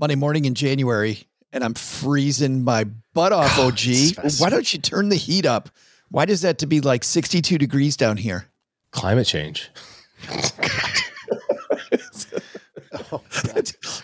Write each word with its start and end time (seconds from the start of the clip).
Monday 0.00 0.14
morning 0.14 0.44
in 0.44 0.54
January, 0.54 1.24
and 1.52 1.64
I'm 1.64 1.74
freezing 1.74 2.62
my 2.62 2.84
butt 3.14 3.32
off, 3.32 3.58
OG. 3.58 3.80
Why 4.38 4.48
don't 4.48 4.72
you 4.72 4.78
turn 4.78 5.08
the 5.08 5.16
heat 5.16 5.44
up? 5.44 5.70
Why 6.10 6.24
does 6.24 6.42
that 6.42 6.58
to 6.58 6.66
be 6.66 6.80
like 6.80 7.02
62 7.02 7.58
degrees 7.58 7.96
down 7.96 8.16
here? 8.16 8.46
Climate 8.92 9.26
change. 9.26 9.70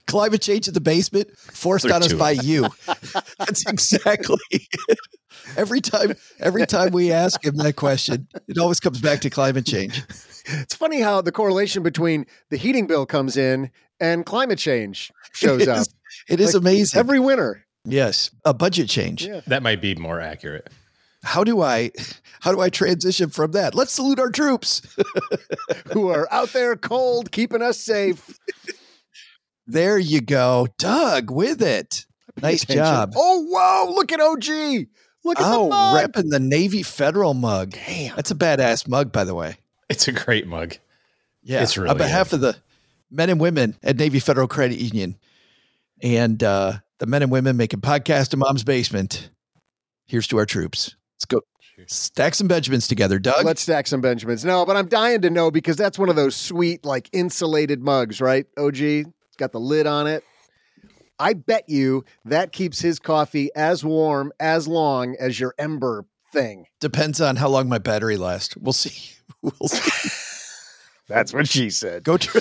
Climate 0.06 0.42
change 0.42 0.68
in 0.68 0.74
the 0.74 0.80
basement 0.80 1.30
forced 1.38 1.86
There 1.86 1.94
on 1.94 2.02
us 2.02 2.08
too. 2.08 2.18
by 2.18 2.32
you. 2.32 2.68
That's 3.38 3.66
exactly 3.66 4.36
it. 4.50 4.98
Every 5.56 5.80
time, 5.80 6.14
every 6.40 6.66
time 6.66 6.92
we 6.92 7.12
ask 7.12 7.44
him 7.44 7.56
that 7.56 7.76
question, 7.76 8.28
it 8.48 8.58
always 8.58 8.80
comes 8.80 9.00
back 9.00 9.20
to 9.22 9.30
climate 9.30 9.66
change. 9.66 10.02
It's 10.46 10.74
funny 10.74 11.00
how 11.00 11.20
the 11.20 11.32
correlation 11.32 11.82
between 11.82 12.26
the 12.50 12.56
heating 12.56 12.86
bill 12.86 13.06
comes 13.06 13.36
in 13.36 13.70
and 14.00 14.24
climate 14.26 14.58
change 14.58 15.10
shows 15.34 15.62
It 15.62 15.68
up. 15.68 15.78
is- 15.78 15.88
It 16.28 16.40
is 16.40 16.54
Like, 16.54 16.60
amazing. 16.62 16.98
Every 17.00 17.20
winter. 17.20 17.64
yes, 17.84 18.30
a 18.44 18.54
budget 18.54 18.88
change. 18.88 19.26
Yeah. 19.26 19.40
That 19.46 19.62
might 19.62 19.80
be 19.82 19.94
more 19.94 20.20
accurate. 20.20 20.70
How 21.22 21.42
do 21.42 21.62
I, 21.62 21.90
how 22.40 22.52
do 22.52 22.60
I 22.60 22.68
transition 22.68 23.30
from 23.30 23.52
that? 23.52 23.74
Let's 23.74 23.92
salute 23.92 24.18
our 24.20 24.30
troops. 24.30 24.82
Who 25.92 26.08
are 26.08 26.28
out 26.30 26.52
there 26.52 26.76
cold, 26.76 27.30
keeping 27.32 27.62
us 27.62 27.78
safe. 27.78 28.38
There 29.66 29.98
you 29.98 30.20
go, 30.20 30.68
Doug, 30.78 31.30
with 31.30 31.62
it. 31.62 32.04
Nice 32.42 32.64
Attention. 32.64 32.84
job. 32.84 33.12
Oh, 33.16 33.46
whoa. 33.48 33.94
Look 33.94 34.12
at 34.12 34.20
OG. 34.20 34.86
Look 35.24 35.40
at 35.40 35.44
Oh, 35.46 35.64
the 35.64 35.68
mug. 35.70 36.12
repping 36.12 36.30
the 36.30 36.40
Navy 36.40 36.82
Federal 36.82 37.32
mug. 37.32 37.70
Damn. 37.70 38.14
That's 38.16 38.30
a 38.30 38.34
badass 38.34 38.86
mug, 38.86 39.10
by 39.12 39.24
the 39.24 39.34
way. 39.34 39.56
It's 39.88 40.06
a 40.08 40.12
great 40.12 40.46
mug. 40.46 40.76
Yeah, 41.42 41.62
It's 41.62 41.76
really 41.78 41.90
on 41.90 41.96
behalf 41.96 42.28
is. 42.28 42.32
of 42.34 42.40
the 42.40 42.56
men 43.10 43.30
and 43.30 43.40
women 43.40 43.76
at 43.82 43.96
Navy 43.96 44.18
Federal 44.20 44.48
Credit 44.48 44.76
Union 44.78 45.16
and 46.02 46.42
uh, 46.42 46.74
the 46.98 47.06
men 47.06 47.22
and 47.22 47.30
women 47.30 47.56
making 47.56 47.80
podcast 47.80 48.32
in 48.32 48.38
Mom's 48.38 48.64
basement. 48.64 49.30
Here's 50.06 50.26
to 50.28 50.38
our 50.38 50.46
troops. 50.46 50.96
Let's 51.14 51.24
go 51.24 51.40
stack 51.86 52.34
some 52.34 52.48
Benjamins 52.48 52.88
together, 52.88 53.18
Doug. 53.18 53.44
Let's 53.44 53.62
stack 53.62 53.86
some 53.86 54.00
Benjamins. 54.00 54.44
No, 54.44 54.64
but 54.64 54.76
I'm 54.76 54.86
dying 54.86 55.22
to 55.22 55.30
know 55.30 55.50
because 55.50 55.76
that's 55.76 55.98
one 55.98 56.08
of 56.08 56.16
those 56.16 56.36
sweet, 56.36 56.84
like 56.84 57.08
insulated 57.12 57.82
mugs, 57.82 58.20
right? 58.20 58.46
OG, 58.56 58.80
it's 58.80 59.36
got 59.36 59.52
the 59.52 59.60
lid 59.60 59.86
on 59.86 60.06
it. 60.06 60.24
I 61.18 61.34
bet 61.34 61.68
you 61.68 62.04
that 62.24 62.52
keeps 62.52 62.80
his 62.80 62.98
coffee 62.98 63.50
as 63.54 63.84
warm 63.84 64.32
as 64.40 64.66
long 64.66 65.16
as 65.18 65.38
your 65.38 65.54
Ember 65.58 66.06
thing. 66.32 66.66
Depends 66.80 67.20
on 67.20 67.36
how 67.36 67.48
long 67.48 67.68
my 67.68 67.78
battery 67.78 68.16
lasts. 68.16 68.56
We'll 68.56 68.72
see. 68.72 69.10
We'll 69.42 69.68
see. 69.68 70.10
That's 71.06 71.34
what 71.34 71.46
she 71.46 71.68
said. 71.68 72.02
Go 72.02 72.16
to 72.16 72.40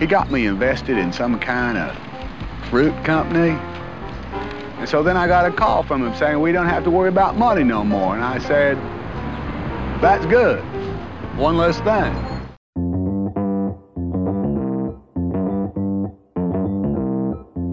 He 0.00 0.06
got 0.06 0.30
me 0.30 0.46
invested 0.46 0.96
in 0.96 1.12
some 1.12 1.38
kind 1.38 1.76
of 1.76 1.94
fruit 2.70 2.94
company. 3.04 3.50
And 4.78 4.88
so 4.88 5.02
then 5.02 5.18
I 5.18 5.26
got 5.26 5.44
a 5.44 5.54
call 5.54 5.82
from 5.82 6.02
him 6.02 6.14
saying 6.14 6.40
we 6.40 6.52
don't 6.52 6.68
have 6.68 6.84
to 6.84 6.90
worry 6.90 7.10
about 7.10 7.36
money 7.36 7.64
no 7.64 7.84
more. 7.84 8.14
And 8.14 8.24
I 8.24 8.38
said, 8.38 8.78
that's 10.00 10.24
good. 10.24 10.60
One 11.36 11.58
less 11.58 11.76
thing. 11.80 12.14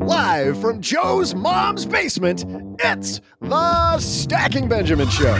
Live 0.05 0.59
from 0.59 0.81
Joe's 0.81 1.33
mom's 1.33 1.85
basement, 1.85 2.43
it's 2.79 3.21
the 3.39 3.99
Stacking 3.99 4.67
Benjamin 4.67 5.07
Show. 5.07 5.37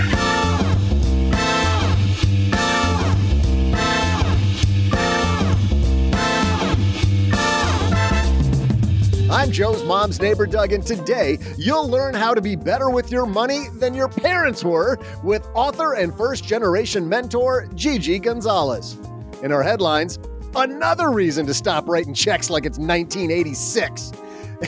I'm 9.30 9.52
Joe's 9.52 9.84
mom's 9.84 10.22
neighbor, 10.22 10.46
Doug, 10.46 10.72
and 10.72 10.86
today 10.86 11.38
you'll 11.58 11.90
learn 11.90 12.14
how 12.14 12.34
to 12.34 12.40
be 12.42 12.56
better 12.56 12.90
with 12.90 13.12
your 13.12 13.26
money 13.26 13.68
than 13.74 13.94
your 13.94 14.08
parents 14.08 14.64
were 14.64 14.98
with 15.22 15.46
author 15.54 15.96
and 15.96 16.16
first 16.16 16.46
generation 16.46 17.10
mentor 17.10 17.68
Gigi 17.76 18.20
Gonzalez. 18.20 18.98
In 19.44 19.52
our 19.52 19.62
headlines, 19.62 20.18
another 20.56 21.12
reason 21.12 21.46
to 21.46 21.54
stop 21.54 21.90
writing 21.90 22.14
checks 22.14 22.50
like 22.50 22.66
it's 22.66 22.78
1986. 22.78 24.14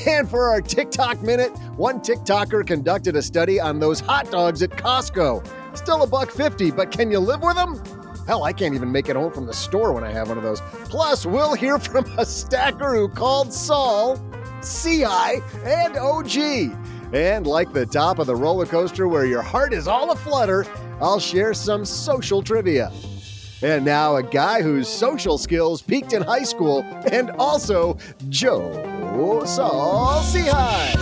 And 0.06 0.30
for 0.30 0.50
our 0.50 0.62
TikTok 0.62 1.22
minute, 1.22 1.58
one 1.78 2.02
TikToker 2.02 2.68
conducted 2.68 3.16
a 3.16 3.22
study 3.22 3.62
on 3.62 3.80
those 3.80 4.02
hot 4.02 4.30
dogs 4.30 4.62
at 4.62 4.72
Costco. 4.72 5.48
Still 5.78 6.03
a 6.03 6.08
buck 6.08 6.31
50, 6.31 6.72
but 6.72 6.92
can 6.92 7.09
you 7.09 7.19
live 7.19 7.42
with 7.44 7.56
them? 7.56 7.81
Hell, 8.28 8.44
I 8.44 8.53
can't 8.53 8.75
even 8.75 8.92
make 8.92 9.09
it 9.09 9.16
home 9.16 9.31
from 9.31 9.48
the 9.48 9.53
store 9.53 9.94
when 9.94 10.03
I 10.03 10.12
have 10.12 10.28
one 10.28 10.38
of 10.38 10.44
those. 10.44 10.62
Plus, 10.90 11.25
we'll 11.25 11.56
hear 11.56 11.80
from 11.80 12.06
a 12.19 12.25
stacker 12.25 12.94
who 12.94 13.08
called 13.08 13.52
Saul, 13.52 14.18
Sehy, 14.62 15.42
and 15.66 15.97
OG. 15.97 17.14
And 17.14 17.47
like 17.47 17.74
the 17.74 17.86
top 17.86 18.20
of 18.20 18.28
the 18.28 18.36
roller 18.36 18.66
coaster 18.66 19.08
where 19.08 19.25
your 19.25 19.42
heart 19.42 19.74
is 19.74 19.88
all 19.88 20.12
aflutter, 20.12 20.66
I'll 21.02 21.20
share 21.20 21.53
some 21.53 21.86
social 21.86 22.42
trivia. 22.42 22.92
And 23.62 23.84
now, 23.84 24.16
a 24.16 24.24
guy 24.24 24.62
whose 24.62 24.88
social 24.88 25.38
skills 25.38 25.81
peaked 25.81 26.14
in 26.14 26.22
high 26.22 26.44
school, 26.44 26.84
and 27.12 27.31
also 27.31 27.98
Joe 28.30 28.72
Saul 29.46 30.22
Sehy. 30.22 30.94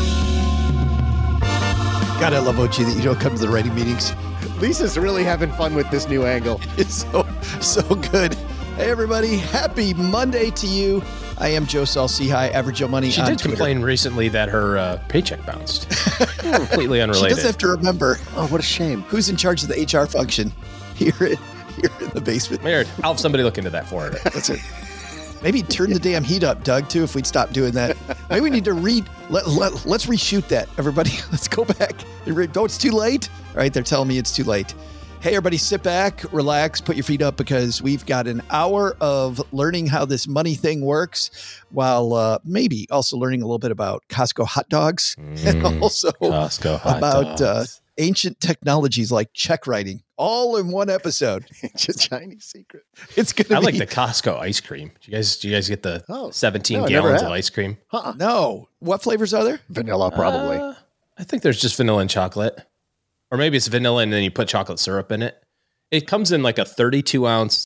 God, 2.19 2.34
I 2.34 2.40
love 2.40 2.59
OG 2.59 2.73
that 2.78 2.96
you 2.96 3.03
don't 3.03 3.19
come 3.19 3.35
to 3.35 3.41
the 3.41 3.47
writing 3.47 3.75
meetings. 3.75 4.12
Lisa's 4.59 4.97
really 4.97 5.23
having 5.23 5.51
fun 5.51 5.75
with 5.75 5.90
this 5.91 6.07
new 6.09 6.25
angle. 6.25 6.59
It's 6.78 7.06
so 7.06 7.28
so 7.62 7.84
good. 8.12 8.34
Hey 8.75 8.90
everybody, 8.90 9.38
happy 9.38 9.94
Monday 9.94 10.50
to 10.51 10.67
you. 10.67 11.03
I 11.39 11.49
am 11.49 11.67
Joe 11.67 11.85
Saul 11.85 12.07
Sehy, 12.07 12.51
Average 12.51 12.78
Joe 12.78 12.87
Money. 12.87 13.11
She 13.11 13.22
on 13.22 13.28
did 13.28 13.37
Twitter. 13.37 13.49
complain 13.55 13.81
recently 13.81 14.28
that 14.29 14.49
her 14.49 14.78
uh, 14.78 14.99
paycheck 15.07 15.45
bounced. 15.45 15.87
Completely 16.39 16.99
unrelated. 16.99 16.99
She 16.99 17.01
unrelated. 17.03 17.35
does 17.37 17.43
have 17.43 17.57
to 17.59 17.67
remember 17.67 18.17
Oh, 18.35 18.47
what 18.47 18.59
a 18.59 18.63
shame. 18.63 19.01
who's 19.03 19.29
in 19.29 19.35
charge 19.37 19.61
of 19.63 19.69
the 19.69 19.75
HR 19.75 20.07
function 20.07 20.51
here 20.95 21.13
in, 21.22 21.37
here 21.79 21.91
in 22.01 22.09
the 22.09 22.22
basement. 22.22 22.63
Weird. 22.63 22.87
I'll 23.03 23.11
have 23.13 23.19
somebody 23.19 23.43
look 23.43 23.57
into 23.59 23.69
that 23.69 23.87
for 23.87 24.03
her. 24.03 24.09
That's 24.23 24.49
it. 24.49 24.59
Maybe 25.43 25.61
turn 25.61 25.93
the 25.93 25.99
damn 25.99 26.23
heat 26.23 26.43
up, 26.43 26.63
Doug, 26.63 26.89
too, 26.89 27.03
if 27.03 27.13
we'd 27.13 27.28
stop 27.28 27.51
doing 27.51 27.72
that. 27.73 27.95
Maybe 28.31 28.41
we 28.41 28.49
need 28.49 28.66
to 28.66 28.73
read. 28.73 29.07
Let, 29.29 29.45
let, 29.47 29.85
let's 29.85 30.07
reshoot 30.07 30.47
that, 30.47 30.67
everybody. 30.79 31.11
Let's 31.31 31.47
go 31.47 31.63
back. 31.66 31.93
and 32.25 32.35
re- 32.35 32.49
Oh, 32.55 32.66
it's 32.66 32.79
too 32.79 32.89
late. 32.91 33.29
All 33.49 33.57
right, 33.57 33.72
they're 33.72 33.84
telling 33.84 34.07
me 34.07 34.17
it's 34.17 34.35
too 34.35 34.43
late. 34.43 34.73
Hey, 35.28 35.35
everybody, 35.35 35.58
sit 35.58 35.84
back, 35.84 36.24
relax, 36.32 36.79
put 36.79 36.96
your 36.96 37.03
feet 37.03 37.22
up 37.22 37.35
because 37.35 37.82
we've 37.82 38.06
got 38.06 38.28
an 38.28 38.41
hour 38.50 38.96
of 39.02 39.41
learning 39.52 39.88
how 39.88 40.06
this 40.06 40.26
money 40.26 40.56
thing 40.56 40.79
works 40.79 41.62
while 41.70 42.14
uh, 42.14 42.40
maybe 42.46 42.88
also 42.91 43.18
learning 43.18 43.41
a 43.41 43.46
little 43.46 43.59
bit 43.59 43.72
about 43.72 44.06
Costco 44.08 44.46
hot 44.47 44.70
dogs 44.70 45.18
and 45.20 45.35
Mm, 45.35 45.82
also 45.82 46.12
Costco 46.12 46.79
about 46.79 47.41
uh, 47.41 47.66
ancient 47.97 48.40
technologies 48.40 49.12
like 49.12 49.28
check 49.34 49.68
writing 49.68 50.02
all 50.16 50.56
in 50.56 50.72
one 50.72 50.90
episode. 50.90 51.46
Ancient 51.62 52.00
Chinese 52.00 52.46
secret. 52.46 52.84
It's 53.18 53.34
gonna 53.34 53.59
I 53.59 53.62
like 53.62 53.78
the 53.78 53.85
Costco 53.85 54.40
ice 54.40 54.62
cream. 54.62 54.94
Do 55.02 55.12
you 55.12 55.18
guys 55.18 55.35
do 55.35 55.50
you 55.50 55.56
guys 55.56 55.68
get 55.68 55.84
the 55.84 56.06
Oh, 56.08 56.32
17 56.32 56.84
no, 56.84 56.88
gallons 56.88 57.22
of 57.22 57.32
ice 57.32 57.50
cream? 57.50 57.78
Huh. 57.88 58.14
no. 58.16 58.70
What 58.80 59.03
flavors 59.03 59.34
are 59.34 59.44
there? 59.44 59.59
Vanilla, 59.68 60.09
probably. 60.09 60.56
Uh, 60.56 60.76
I 61.18 61.26
think 61.26 61.44
there's 61.44 61.59
just 61.59 61.76
vanilla 61.76 62.00
and 62.00 62.09
chocolate. 62.09 62.66
Or 63.32 63.38
maybe 63.38 63.58
it's 63.58 63.68
vanilla 63.68 64.03
and 64.03 64.14
then 64.14 64.24
you 64.24 64.32
put 64.32 64.47
chocolate 64.47 64.79
syrup 64.79 65.12
in 65.12 65.22
it. 65.22 65.41
It 65.91 66.08
comes 66.08 66.32
in 66.32 66.44
like 66.44 66.58
a 66.58 66.66
32 66.66 67.28
ounce. 67.28 67.66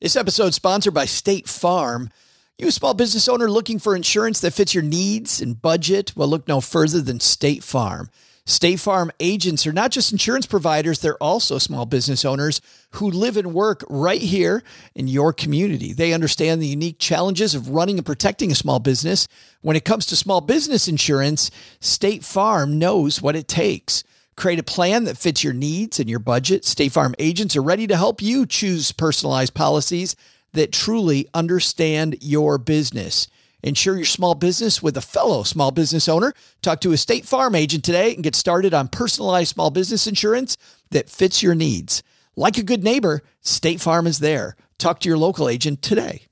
This 0.00 0.16
episode 0.16 0.54
sponsored 0.54 0.94
by 0.94 1.04
State 1.06 1.48
Farm. 1.48 2.10
You 2.58 2.68
a 2.68 2.72
small 2.72 2.94
business 2.94 3.28
owner 3.28 3.50
looking 3.50 3.78
for 3.78 3.94
insurance 3.94 4.40
that 4.40 4.52
fits 4.52 4.74
your 4.74 4.82
needs 4.82 5.40
and 5.40 5.60
budget? 5.60 6.12
Well, 6.16 6.28
look 6.28 6.48
no 6.48 6.60
further 6.60 7.00
than 7.00 7.20
State 7.20 7.62
Farm. 7.62 8.10
State 8.48 8.78
Farm 8.78 9.10
agents 9.18 9.66
are 9.66 9.72
not 9.72 9.90
just 9.90 10.12
insurance 10.12 10.46
providers, 10.46 11.00
they're 11.00 11.20
also 11.20 11.58
small 11.58 11.84
business 11.84 12.24
owners 12.24 12.60
who 12.92 13.10
live 13.10 13.36
and 13.36 13.52
work 13.52 13.84
right 13.88 14.22
here 14.22 14.62
in 14.94 15.08
your 15.08 15.32
community. 15.32 15.92
They 15.92 16.12
understand 16.12 16.62
the 16.62 16.68
unique 16.68 17.00
challenges 17.00 17.56
of 17.56 17.70
running 17.70 17.98
and 17.98 18.06
protecting 18.06 18.52
a 18.52 18.54
small 18.54 18.78
business. 18.78 19.26
When 19.62 19.76
it 19.76 19.84
comes 19.84 20.06
to 20.06 20.16
small 20.16 20.40
business 20.40 20.86
insurance, 20.86 21.50
State 21.80 22.22
Farm 22.22 22.78
knows 22.78 23.20
what 23.20 23.34
it 23.34 23.48
takes. 23.48 24.04
Create 24.36 24.58
a 24.58 24.62
plan 24.62 25.04
that 25.04 25.16
fits 25.16 25.42
your 25.42 25.54
needs 25.54 25.98
and 25.98 26.10
your 26.10 26.18
budget. 26.18 26.64
State 26.64 26.92
Farm 26.92 27.14
agents 27.18 27.56
are 27.56 27.62
ready 27.62 27.86
to 27.86 27.96
help 27.96 28.20
you 28.20 28.44
choose 28.44 28.92
personalized 28.92 29.54
policies 29.54 30.14
that 30.52 30.72
truly 30.72 31.28
understand 31.32 32.16
your 32.20 32.58
business. 32.58 33.28
Insure 33.62 33.96
your 33.96 34.04
small 34.04 34.34
business 34.34 34.82
with 34.82 34.96
a 34.96 35.00
fellow 35.00 35.42
small 35.42 35.70
business 35.70 36.08
owner. 36.08 36.34
Talk 36.60 36.80
to 36.82 36.92
a 36.92 36.96
State 36.98 37.24
Farm 37.24 37.54
agent 37.54 37.82
today 37.82 38.14
and 38.14 38.22
get 38.22 38.34
started 38.34 38.74
on 38.74 38.88
personalized 38.88 39.54
small 39.54 39.70
business 39.70 40.06
insurance 40.06 40.58
that 40.90 41.08
fits 41.08 41.42
your 41.42 41.54
needs. 41.54 42.02
Like 42.36 42.58
a 42.58 42.62
good 42.62 42.84
neighbor, 42.84 43.22
State 43.40 43.80
Farm 43.80 44.06
is 44.06 44.18
there. 44.18 44.54
Talk 44.78 45.00
to 45.00 45.08
your 45.08 45.18
local 45.18 45.48
agent 45.48 45.80
today. 45.80 46.26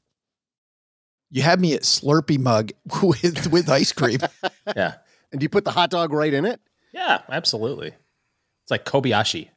You 1.30 1.42
had 1.42 1.58
me 1.58 1.72
at 1.72 1.82
Slurpee 1.82 2.38
mug 2.38 2.70
with 3.02 3.50
with 3.50 3.68
ice 3.70 3.92
cream. 3.92 4.20
Yeah. 4.76 4.94
And 5.30 5.40
do 5.40 5.44
you 5.44 5.48
put 5.48 5.64
the 5.64 5.70
hot 5.72 5.90
dog 5.90 6.12
right 6.12 6.32
in 6.32 6.44
it? 6.44 6.60
Yeah, 6.94 7.22
absolutely. 7.28 7.88
It's 7.88 8.70
like 8.70 8.84
Kobayashi. 8.84 9.48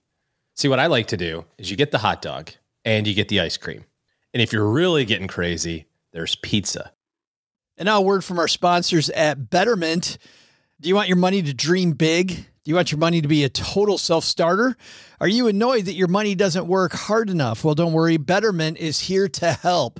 See, 0.55 0.67
what 0.67 0.79
I 0.79 0.87
like 0.87 1.07
to 1.07 1.17
do 1.17 1.45
is 1.59 1.69
you 1.69 1.77
get 1.77 1.91
the 1.91 1.99
hot 1.99 2.23
dog 2.23 2.49
and 2.83 3.05
you 3.05 3.13
get 3.13 3.29
the 3.29 3.41
ice 3.41 3.57
cream. 3.57 3.85
And 4.33 4.41
if 4.41 4.51
you're 4.51 4.67
really 4.67 5.05
getting 5.05 5.27
crazy, 5.27 5.85
there's 6.13 6.35
pizza. 6.35 6.91
And 7.77 7.85
now 7.85 7.99
a 7.99 8.01
word 8.01 8.23
from 8.23 8.39
our 8.39 8.47
sponsors 8.47 9.11
at 9.11 9.51
Betterment. 9.51 10.17
Do 10.81 10.89
you 10.89 10.95
want 10.95 11.09
your 11.09 11.17
money 11.17 11.43
to 11.43 11.53
dream 11.53 11.91
big? 11.91 12.29
Do 12.29 12.71
you 12.71 12.75
want 12.75 12.91
your 12.91 12.99
money 12.99 13.21
to 13.21 13.27
be 13.27 13.43
a 13.43 13.49
total 13.49 13.99
self 13.99 14.23
starter? 14.23 14.75
Are 15.21 15.27
you 15.27 15.47
annoyed 15.47 15.85
that 15.85 15.93
your 15.93 16.07
money 16.07 16.33
doesn't 16.33 16.65
work 16.65 16.93
hard 16.93 17.29
enough? 17.29 17.63
Well, 17.63 17.75
don't 17.75 17.93
worry. 17.93 18.17
Betterment 18.17 18.79
is 18.79 18.99
here 18.99 19.27
to 19.27 19.53
help. 19.53 19.99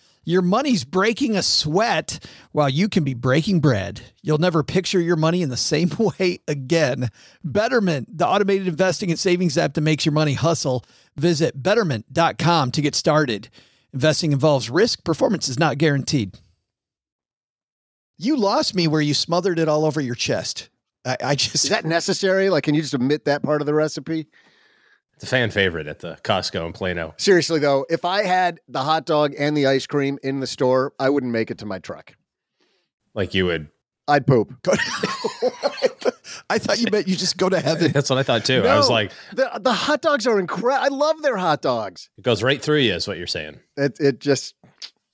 your 0.23 0.41
money's 0.41 0.83
breaking 0.83 1.35
a 1.35 1.41
sweat 1.41 2.25
while 2.51 2.69
you 2.69 2.87
can 2.87 3.03
be 3.03 3.13
breaking 3.13 3.59
bread. 3.59 4.01
You'll 4.21 4.37
never 4.37 4.63
picture 4.63 4.99
your 4.99 5.15
money 5.15 5.41
in 5.41 5.49
the 5.49 5.57
same 5.57 5.89
way 5.99 6.39
again. 6.47 7.09
Betterment, 7.43 8.17
the 8.17 8.27
automated 8.27 8.67
investing 8.67 9.09
and 9.09 9.19
savings 9.19 9.57
app 9.57 9.73
that 9.73 9.81
makes 9.81 10.05
your 10.05 10.13
money 10.13 10.33
hustle. 10.33 10.85
Visit 11.15 11.61
betterment.com 11.61 12.71
to 12.71 12.81
get 12.81 12.95
started. 12.95 13.49
Investing 13.93 14.31
involves 14.31 14.69
risk, 14.69 15.03
performance 15.03 15.49
is 15.49 15.59
not 15.59 15.77
guaranteed. 15.77 16.37
You 18.17 18.37
lost 18.37 18.75
me 18.75 18.87
where 18.87 19.01
you 19.01 19.15
smothered 19.15 19.57
it 19.57 19.67
all 19.67 19.83
over 19.83 19.99
your 19.99 20.15
chest. 20.15 20.69
I, 21.03 21.17
I 21.23 21.35
just 21.35 21.55
Is 21.55 21.69
that 21.71 21.85
necessary? 21.85 22.49
Like, 22.49 22.63
can 22.63 22.75
you 22.75 22.81
just 22.81 22.93
omit 22.93 23.25
that 23.25 23.41
part 23.41 23.61
of 23.61 23.65
the 23.65 23.73
recipe? 23.73 24.27
It's 25.21 25.29
a 25.31 25.35
fan 25.35 25.51
favorite 25.51 25.85
at 25.85 25.99
the 25.99 26.17
Costco 26.23 26.65
in 26.65 26.73
Plano. 26.73 27.13
Seriously, 27.17 27.59
though, 27.59 27.85
if 27.91 28.05
I 28.05 28.23
had 28.23 28.59
the 28.67 28.81
hot 28.81 29.05
dog 29.05 29.35
and 29.37 29.55
the 29.55 29.67
ice 29.67 29.85
cream 29.85 30.17
in 30.23 30.39
the 30.39 30.47
store, 30.47 30.93
I 30.97 31.09
wouldn't 31.09 31.31
make 31.31 31.51
it 31.51 31.59
to 31.59 31.67
my 31.67 31.77
truck. 31.77 32.13
Like 33.13 33.35
you 33.35 33.45
would. 33.45 33.67
I'd 34.07 34.25
poop. 34.25 34.51
I 36.49 36.57
thought 36.57 36.79
you 36.79 36.87
meant 36.91 37.07
you 37.07 37.15
just 37.15 37.37
go 37.37 37.49
to 37.49 37.59
heaven. 37.59 37.91
That's 37.93 38.09
what 38.09 38.17
I 38.19 38.23
thought 38.23 38.45
too. 38.45 38.63
I 38.65 38.75
was 38.75 38.89
like, 38.89 39.11
the, 39.33 39.49
the 39.61 39.71
hot 39.73 40.01
dogs 40.01 40.25
are 40.27 40.39
incredible. 40.39 40.83
I 40.83 40.87
love 40.87 41.21
their 41.21 41.37
hot 41.37 41.61
dogs. 41.61 42.09
it 42.17 42.23
goes 42.23 42.41
right 42.43 42.61
through 42.61 42.79
you, 42.79 42.93
is 42.93 43.07
what 43.07 43.17
you're 43.17 43.27
saying. 43.27 43.59
It, 43.77 43.99
it 43.99 44.19
just, 44.19 44.55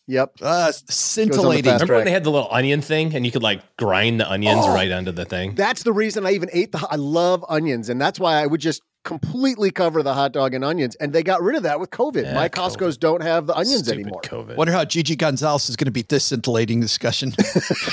yep. 0.07 0.31
Uh, 0.42 0.71
scintillating. 0.71 1.65
fast- 1.65 1.81
Remember 1.81 1.95
when 1.98 2.06
they 2.06 2.12
had 2.12 2.24
the 2.24 2.31
little 2.31 2.48
onion 2.51 2.81
thing 2.81 3.13
and 3.13 3.25
you 3.25 3.31
could 3.31 3.44
like 3.44 3.62
grind 3.77 4.19
the 4.19 4.31
onions 4.31 4.62
Oh. 4.63 4.74
right 4.74 4.92
onto 4.92 5.12
the 5.12 5.25
thing? 5.25 5.54
That's 5.56 5.83
the 5.83 5.94
reason 5.94 6.25
I 6.25 6.31
even 6.31 6.50
ate 6.54 6.71
the. 6.71 6.88
I 6.89 6.95
love 6.95 7.44
onions, 7.50 7.89
and 7.89 8.00
that's 8.01 8.19
why 8.19 8.42
I 8.42 8.48
would 8.48 8.62
just 8.62 8.81
completely 9.07 9.71
cover 9.71 10.04
the 10.04 10.13
hot 10.13 10.33
dog 10.33 10.54
and 10.54 10.65
onions. 10.65 10.95
And 10.95 11.13
they 11.13 11.24
got 11.24 11.42
rid 11.42 11.56
of 11.56 11.63
that 11.63 11.80
with 11.80 11.89
COVID. 11.92 12.24
Yeah, 12.25 12.33
My 12.33 12.50
COVID. 12.50 12.75
Costco's 12.77 12.98
don't 12.98 13.24
have 13.24 13.48
the 13.48 13.56
onions 13.56 13.83
Stupid 13.86 14.01
anymore. 14.01 14.21
COVID. 14.21 14.57
Wonder 14.57 14.74
how 14.74 14.83
Gigi 14.83 15.15
Gonzalez 15.15 15.69
is 15.69 15.77
going 15.77 15.86
to 15.86 15.92
beat 15.92 16.09
this 16.09 16.25
scintillating 16.25 16.81
discussion. 16.81 17.33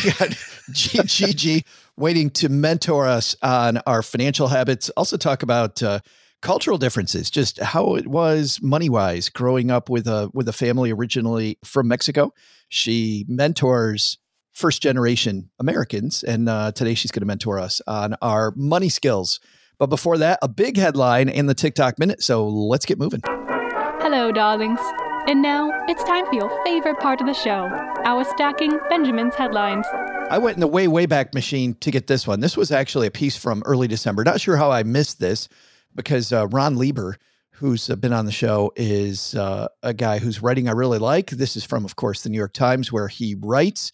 We 0.04 0.10
got 0.12 0.36
G- 0.72 1.00
Gigi 1.04 1.64
waiting 1.96 2.30
to 2.30 2.48
mentor 2.48 3.06
us 3.06 3.36
on 3.42 3.78
our 3.86 4.02
financial 4.02 4.48
habits. 4.48 4.90
Also, 4.90 5.16
talk 5.16 5.42
about 5.42 5.82
uh, 5.82 6.00
cultural 6.42 6.78
differences, 6.78 7.30
just 7.30 7.60
how 7.60 7.94
it 7.94 8.06
was 8.08 8.60
money 8.60 8.88
wise 8.88 9.28
growing 9.28 9.70
up 9.70 9.88
with 9.88 10.06
a 10.06 10.30
with 10.34 10.48
a 10.48 10.52
family 10.52 10.90
originally 10.90 11.58
from 11.64 11.88
Mexico. 11.88 12.32
She 12.68 13.24
mentors 13.28 14.18
first 14.52 14.82
generation 14.82 15.50
Americans, 15.58 16.24
and 16.24 16.48
uh, 16.48 16.72
today 16.72 16.94
she's 16.94 17.10
going 17.12 17.22
to 17.22 17.26
mentor 17.26 17.58
us 17.58 17.80
on 17.86 18.14
our 18.20 18.52
money 18.56 18.88
skills. 18.88 19.40
But 19.78 19.86
before 19.86 20.18
that, 20.18 20.38
a 20.42 20.48
big 20.48 20.76
headline 20.76 21.28
in 21.28 21.46
the 21.46 21.54
TikTok 21.54 21.98
minute. 21.98 22.22
So 22.22 22.46
let's 22.46 22.86
get 22.86 22.98
moving. 22.98 23.20
Hello, 23.24 24.30
darlings. 24.32 24.80
And 25.26 25.40
now 25.40 25.70
it's 25.88 26.04
time 26.04 26.26
for 26.26 26.34
your 26.34 26.64
favorite 26.64 27.00
part 27.00 27.20
of 27.20 27.26
the 27.26 27.32
show 27.32 27.70
our 28.04 28.24
stacking 28.24 28.78
Benjamin's 28.90 29.34
headlines. 29.34 29.86
I 30.30 30.38
went 30.38 30.56
in 30.56 30.60
the 30.60 30.66
way, 30.66 30.88
way 30.88 31.06
back 31.06 31.32
machine 31.34 31.74
to 31.80 31.90
get 31.90 32.06
this 32.06 32.26
one. 32.26 32.40
This 32.40 32.56
was 32.56 32.70
actually 32.70 33.06
a 33.06 33.10
piece 33.10 33.36
from 33.36 33.62
early 33.64 33.88
December. 33.88 34.24
Not 34.24 34.40
sure 34.40 34.56
how 34.56 34.70
I 34.70 34.82
missed 34.82 35.20
this 35.20 35.48
because 35.94 36.32
uh, 36.32 36.46
Ron 36.48 36.76
Lieber, 36.76 37.16
who's 37.52 37.88
been 37.88 38.12
on 38.12 38.26
the 38.26 38.32
show, 38.32 38.72
is 38.76 39.34
uh, 39.34 39.68
a 39.82 39.94
guy 39.94 40.18
whose 40.18 40.42
writing 40.42 40.68
I 40.68 40.72
really 40.72 40.98
like. 40.98 41.30
This 41.30 41.56
is 41.56 41.64
from, 41.64 41.84
of 41.84 41.96
course, 41.96 42.22
the 42.22 42.28
New 42.28 42.38
York 42.38 42.52
Times, 42.52 42.92
where 42.92 43.08
he 43.08 43.36
writes. 43.38 43.92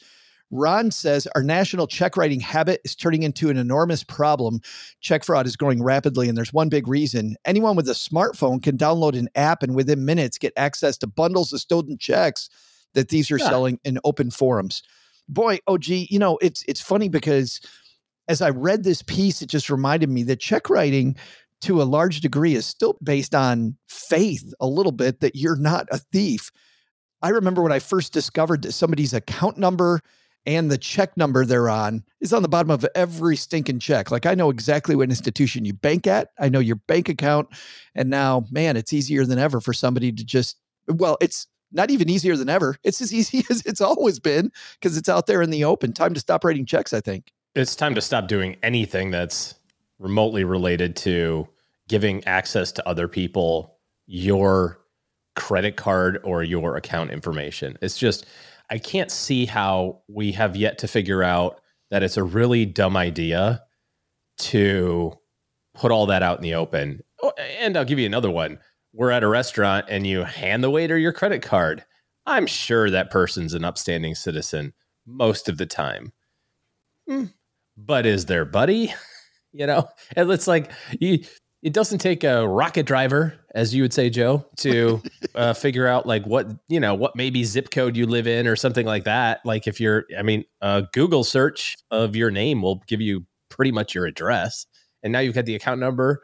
Ron 0.50 0.90
says 0.90 1.28
our 1.34 1.42
national 1.42 1.86
check 1.86 2.16
writing 2.16 2.40
habit 2.40 2.80
is 2.84 2.96
turning 2.96 3.22
into 3.22 3.50
an 3.50 3.56
enormous 3.56 4.02
problem. 4.02 4.60
Check 5.00 5.24
fraud 5.24 5.46
is 5.46 5.56
growing 5.56 5.82
rapidly, 5.82 6.28
and 6.28 6.36
there's 6.36 6.52
one 6.52 6.68
big 6.68 6.88
reason. 6.88 7.36
Anyone 7.44 7.76
with 7.76 7.88
a 7.88 7.92
smartphone 7.92 8.62
can 8.62 8.76
download 8.76 9.16
an 9.18 9.28
app 9.34 9.62
and 9.62 9.74
within 9.74 10.04
minutes 10.04 10.38
get 10.38 10.52
access 10.56 10.96
to 10.98 11.06
bundles 11.06 11.52
of 11.52 11.60
stolen 11.60 11.98
checks 11.98 12.48
that 12.94 13.08
these 13.08 13.30
are 13.30 13.38
Yeah. 13.38 13.48
selling 13.48 13.78
in 13.84 13.98
open 14.04 14.30
forums. 14.30 14.82
Boy, 15.28 15.58
OG, 15.68 16.06
you 16.10 16.18
know, 16.18 16.38
it's 16.42 16.64
it's 16.66 16.80
funny 16.80 17.08
because 17.08 17.60
as 18.26 18.42
I 18.42 18.50
read 18.50 18.82
this 18.82 19.02
piece, 19.02 19.42
it 19.42 19.46
just 19.48 19.70
reminded 19.70 20.08
me 20.10 20.24
that 20.24 20.40
check 20.40 20.68
writing 20.68 21.16
to 21.60 21.82
a 21.82 21.84
large 21.84 22.20
degree 22.20 22.54
is 22.54 22.66
still 22.66 22.96
based 23.02 23.34
on 23.34 23.76
faith 23.88 24.52
a 24.60 24.66
little 24.66 24.92
bit 24.92 25.20
that 25.20 25.36
you're 25.36 25.56
not 25.56 25.86
a 25.92 25.98
thief. 25.98 26.50
I 27.22 27.28
remember 27.28 27.62
when 27.62 27.70
I 27.72 27.78
first 27.80 28.12
discovered 28.12 28.62
that 28.62 28.72
somebody's 28.72 29.12
account 29.12 29.58
number 29.58 30.00
and 30.46 30.70
the 30.70 30.78
check 30.78 31.16
number 31.16 31.44
they're 31.44 31.68
on 31.68 32.02
is 32.20 32.32
on 32.32 32.42
the 32.42 32.48
bottom 32.48 32.70
of 32.70 32.86
every 32.94 33.36
stinking 33.36 33.78
check. 33.78 34.10
Like 34.10 34.26
I 34.26 34.34
know 34.34 34.50
exactly 34.50 34.96
what 34.96 35.10
institution 35.10 35.64
you 35.64 35.74
bank 35.74 36.06
at. 36.06 36.30
I 36.38 36.48
know 36.48 36.60
your 36.60 36.76
bank 36.76 37.08
account. 37.08 37.48
And 37.94 38.08
now, 38.08 38.46
man, 38.50 38.76
it's 38.76 38.92
easier 38.92 39.26
than 39.26 39.38
ever 39.38 39.60
for 39.60 39.72
somebody 39.72 40.12
to 40.12 40.24
just, 40.24 40.56
well, 40.88 41.18
it's 41.20 41.46
not 41.72 41.90
even 41.90 42.08
easier 42.08 42.36
than 42.36 42.48
ever. 42.48 42.76
It's 42.82 43.00
as 43.00 43.12
easy 43.20 43.44
as 43.50 43.62
it's 43.66 43.80
always 43.80 44.18
been 44.18 44.50
because 44.74 44.96
it's 44.96 45.08
out 45.08 45.26
there 45.26 45.42
in 45.42 45.50
the 45.50 45.64
open. 45.64 45.92
Time 45.92 46.14
to 46.14 46.20
stop 46.20 46.44
writing 46.44 46.66
checks, 46.66 46.92
I 46.92 47.00
think. 47.00 47.32
it's 47.54 47.76
time 47.76 47.94
to 47.94 48.00
stop 48.00 48.26
doing 48.28 48.56
anything 48.62 49.10
that's 49.10 49.54
remotely 49.98 50.44
related 50.44 50.96
to 50.96 51.46
giving 51.88 52.24
access 52.24 52.72
to 52.72 52.88
other 52.88 53.08
people 53.08 53.76
your 54.06 54.80
credit 55.36 55.76
card 55.76 56.18
or 56.24 56.42
your 56.42 56.76
account 56.76 57.10
information. 57.10 57.76
It's 57.82 57.98
just, 57.98 58.26
I 58.70 58.78
can't 58.78 59.10
see 59.10 59.46
how 59.46 60.02
we 60.08 60.32
have 60.32 60.56
yet 60.56 60.78
to 60.78 60.88
figure 60.88 61.22
out 61.22 61.60
that 61.90 62.02
it's 62.02 62.16
a 62.16 62.22
really 62.22 62.64
dumb 62.64 62.96
idea 62.96 63.62
to 64.38 65.12
put 65.74 65.90
all 65.90 66.06
that 66.06 66.22
out 66.22 66.38
in 66.38 66.42
the 66.42 66.54
open. 66.54 67.00
Oh, 67.22 67.32
And 67.58 67.76
I'll 67.76 67.84
give 67.84 67.98
you 67.98 68.06
another 68.06 68.30
one. 68.30 68.58
We're 68.92 69.10
at 69.10 69.24
a 69.24 69.28
restaurant 69.28 69.86
and 69.88 70.06
you 70.06 70.24
hand 70.24 70.64
the 70.64 70.70
waiter 70.70 70.96
your 70.96 71.12
credit 71.12 71.42
card. 71.42 71.84
I'm 72.26 72.46
sure 72.46 72.90
that 72.90 73.10
person's 73.10 73.54
an 73.54 73.64
upstanding 73.64 74.14
citizen 74.14 74.72
most 75.06 75.48
of 75.48 75.58
the 75.58 75.66
time. 75.66 76.12
Hmm. 77.08 77.26
But 77.76 78.06
is 78.06 78.26
their 78.26 78.44
buddy? 78.44 78.94
You 79.52 79.66
know, 79.66 79.88
and 80.14 80.30
it's 80.30 80.46
like 80.46 80.70
you. 81.00 81.24
It 81.62 81.72
doesn't 81.74 81.98
take 81.98 82.24
a 82.24 82.46
rocket 82.48 82.86
driver, 82.86 83.34
as 83.54 83.74
you 83.74 83.82
would 83.82 83.92
say, 83.92 84.08
Joe, 84.08 84.46
to 84.58 85.02
uh, 85.34 85.52
figure 85.52 85.86
out 85.86 86.06
like 86.06 86.24
what 86.26 86.48
you 86.68 86.80
know, 86.80 86.94
what 86.94 87.16
maybe 87.16 87.44
zip 87.44 87.70
code 87.70 87.96
you 87.96 88.06
live 88.06 88.26
in 88.26 88.46
or 88.46 88.56
something 88.56 88.86
like 88.86 89.04
that. 89.04 89.40
Like 89.44 89.66
if 89.66 89.80
you're, 89.80 90.04
I 90.18 90.22
mean, 90.22 90.44
a 90.60 90.84
Google 90.92 91.24
search 91.24 91.76
of 91.90 92.16
your 92.16 92.30
name 92.30 92.62
will 92.62 92.82
give 92.86 93.00
you 93.00 93.26
pretty 93.50 93.72
much 93.72 93.94
your 93.94 94.06
address, 94.06 94.66
and 95.02 95.12
now 95.12 95.18
you've 95.18 95.34
got 95.34 95.44
the 95.44 95.54
account 95.54 95.80
number, 95.80 96.22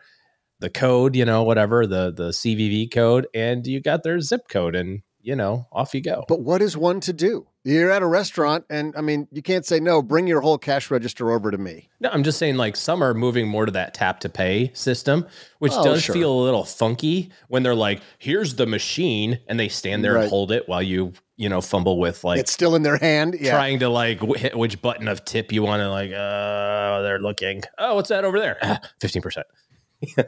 the 0.61 0.71
code, 0.71 1.15
you 1.15 1.25
know, 1.25 1.43
whatever 1.43 1.87
the 1.87 2.13
the 2.13 2.31
CVV 2.31 2.91
code, 2.93 3.27
and 3.35 3.67
you 3.67 3.81
got 3.81 4.03
their 4.03 4.21
zip 4.21 4.49
code, 4.49 4.75
and 4.75 5.03
you 5.27 5.35
know, 5.35 5.67
off 5.73 5.93
you 5.93 6.01
go. 6.01 6.25
But 6.29 6.41
what 6.41 6.63
is 6.63 6.77
one 6.77 7.01
to 7.01 7.13
do? 7.13 7.49
You're 7.65 7.91
at 7.91 8.01
a 8.01 8.07
restaurant, 8.07 8.65
and 8.71 8.95
I 8.97 9.01
mean, 9.01 9.27
you 9.33 9.43
can't 9.43 9.67
say 9.67 9.81
no. 9.81 10.01
Bring 10.01 10.29
your 10.29 10.41
whole 10.41 10.57
cash 10.57 10.89
register 10.89 11.33
over 11.33 11.51
to 11.51 11.59
me. 11.59 11.89
No, 11.99 12.11
I'm 12.11 12.23
just 12.23 12.39
saying, 12.39 12.57
like 12.57 12.77
some 12.77 13.03
are 13.03 13.13
moving 13.13 13.49
more 13.49 13.67
to 13.67 13.73
that 13.73 13.93
tap 13.93 14.21
to 14.21 14.29
pay 14.29 14.71
system, 14.73 15.27
which 15.59 15.73
Oh, 15.75 15.83
does 15.83 16.03
sure. 16.05 16.15
feel 16.15 16.33
a 16.33 16.43
little 16.45 16.65
funky 16.65 17.31
when 17.49 17.65
they're 17.65 17.75
like, 17.75 18.03
"Here's 18.19 18.55
the 18.55 18.67
machine," 18.67 19.41
and 19.49 19.59
they 19.59 19.67
stand 19.67 20.05
there 20.05 20.15
Right. 20.15 20.23
and 20.23 20.31
hold 20.31 20.53
it 20.53 20.69
while 20.69 20.81
you, 20.83 21.13
you 21.37 21.49
know, 21.49 21.61
fumble 21.61 21.99
with 21.99 22.23
like 22.23 22.39
it's 22.39 22.53
still 22.53 22.77
in 22.77 22.85
their 22.85 22.99
hand. 22.99 23.37
Yeah. 23.41 23.51
trying 23.51 23.81
to 23.81 23.89
like 23.89 24.21
wh- 24.21 24.39
hit 24.39 24.57
which 24.57 24.81
button 24.81 25.09
of 25.09 25.25
tip 25.25 25.51
you 25.51 25.65
want 25.65 25.81
to 25.81 25.91
like. 25.91 26.13
Uh, 26.13 27.03
they're 27.03 27.19
looking. 27.21 27.63
Oh, 27.79 27.97
what's 27.97 28.11
that 28.11 28.25
over 28.25 28.39
there? 28.39 28.59
Fifteen 29.01 29.23
percent. 29.23 29.47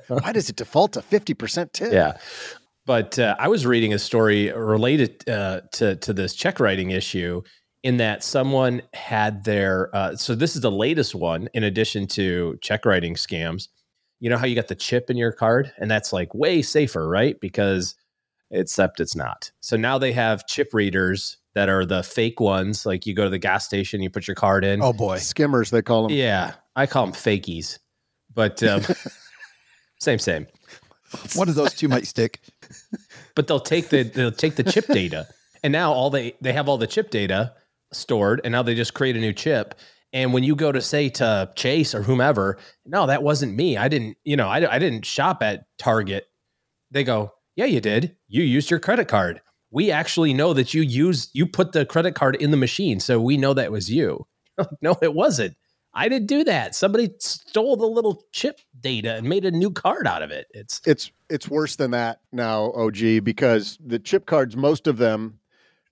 Why 0.09 0.33
does 0.33 0.49
it 0.49 0.57
default 0.57 0.95
to 0.95 1.01
50% 1.03 1.73
tip? 1.73 1.93
Yeah. 1.93 2.17
But 2.89 3.19
uh, 3.19 3.37
I 3.39 3.49
was 3.49 3.67
reading 3.67 3.93
a 3.93 3.99
story 3.99 4.51
related 4.51 5.29
uh, 5.29 5.61
to 5.73 5.97
to 5.97 6.15
this 6.15 6.33
check 6.33 6.59
writing 6.59 6.91
issue, 6.91 7.43
in 7.83 7.99
that 7.99 8.25
someone 8.25 8.81
had 8.95 9.45
their. 9.45 9.95
Uh, 9.95 10.17
so 10.17 10.35
this 10.35 10.57
is 10.57 10.63
the 10.63 10.71
latest 10.71 11.15
one, 11.15 11.51
in 11.53 11.65
addition 11.65 12.07
to 12.07 12.59
check 12.63 12.87
writing 12.87 13.15
scams. 13.15 13.69
You 14.21 14.31
know 14.31 14.39
how 14.39 14.47
you 14.47 14.55
got 14.55 14.69
the 14.69 14.75
chip 14.75 15.11
in 15.11 15.19
your 15.19 15.33
card, 15.33 15.71
and 15.77 15.91
that's 15.91 16.15
like 16.15 16.35
way 16.35 16.63
safer, 16.63 17.07
right? 17.07 17.39
Because 17.41 17.95
except 18.51 19.01
it's 19.01 19.15
not. 19.15 19.51
So 19.61 19.77
now 19.77 19.99
they 19.99 20.13
have 20.13 20.47
chip 20.47 20.73
readers 20.73 21.37
that 21.55 21.69
are 21.69 21.85
the 21.85 22.03
fake 22.03 22.41
ones. 22.41 22.87
Like 22.87 23.05
you 23.05 23.13
go 23.13 23.25
to 23.25 23.31
the 23.31 23.37
gas 23.39 23.67
station, 23.67 24.01
you 24.01 24.09
put 24.09 24.27
your 24.27 24.35
card 24.35 24.65
in. 24.65 24.81
Oh 24.81 24.95
boy. 24.95 25.19
Skimmers, 25.19 25.69
they 25.69 25.83
call 25.83 26.09
them. 26.09 26.17
yeah, 26.17 26.55
I 26.75 26.87
call 26.87 27.05
them 27.05 27.15
fakies, 27.15 27.81
but 28.35 28.63
um, 28.63 28.81
same 30.01 30.19
same. 30.19 30.47
One 31.35 31.51
of 31.51 31.55
those 31.55 31.75
two 31.75 31.89
might 31.89 32.07
stick. 32.07 32.41
But 33.35 33.47
they'll 33.47 33.61
take 33.61 33.89
the 33.89 34.03
they'll 34.03 34.33
take 34.33 34.57
the 34.57 34.65
chip 34.65 34.87
data. 34.87 35.27
And 35.63 35.73
now 35.73 35.93
all 35.93 36.11
they 36.11 36.35
they 36.41 36.53
have 36.53 36.69
all 36.69 36.79
the 36.79 36.87
chip 36.87 37.11
data 37.11 37.55
stored 37.93 38.41
and 38.45 38.53
now 38.53 38.63
they 38.63 38.75
just 38.75 38.95
create 38.95 39.17
a 39.17 39.21
new 39.21 39.33
chip. 39.33 39.75
And 40.13 40.33
when 40.33 40.43
you 40.45 40.57
go 40.57 40.73
to 40.73 40.81
say 40.81 41.09
to 41.11 41.51
chase 41.57 41.95
or 41.95 42.03
whomever 42.03 42.59
no 42.87 43.07
that 43.07 43.23
wasn't 43.23 43.55
me. 43.55 43.77
I 43.77 43.89
didn't 43.89 44.17
you 44.25 44.37
know 44.37 44.49
i, 44.49 44.75
I 44.75 44.79
didn't 44.79 45.05
shop 45.05 45.43
at 45.43 45.65
target 45.79 46.27
they 46.91 47.05
go 47.05 47.33
yeah 47.57 47.67
you 47.67 47.81
did. 47.81 48.17
You 48.29 48.43
used 48.43 48.71
your 48.71 48.81
credit 48.81 49.09
card. 49.09 49.41
We 49.71 49.91
actually 49.91 50.33
know 50.33 50.55
that 50.55 50.73
you 50.75 50.83
used 50.83 51.31
you 51.35 51.47
put 51.47 51.73
the 51.73 51.85
credit 51.85 52.15
card 52.15 52.37
in 52.37 52.51
the 52.51 52.57
machine 52.57 53.01
so 53.01 53.21
we 53.21 53.37
know 53.37 53.55
that 53.55 53.73
was 53.73 53.91
you. 53.91 54.27
No 54.83 54.97
it 55.03 55.15
wasn't. 55.15 55.57
I 55.95 56.09
didn't 56.09 56.29
do 56.29 56.45
that. 56.45 56.75
Somebody 56.75 57.11
stole 57.19 57.77
the 57.77 57.87
little 57.87 58.23
chip 58.33 58.61
data 58.81 59.17
and 59.17 59.29
made 59.29 59.45
a 59.45 59.51
new 59.51 59.71
card 59.71 60.07
out 60.07 60.23
of 60.23 60.31
it 60.31 60.47
it's 60.53 60.81
It's 60.87 61.11
it's 61.29 61.49
worse 61.49 61.77
than 61.77 61.91
that 61.91 62.21
now, 62.33 62.73
OG, 62.73 63.25
because 63.25 63.79
the 63.85 63.99
chip 63.99 64.27
cards, 64.27 64.57
most 64.57 64.87
of 64.87 64.97
them 64.97 65.39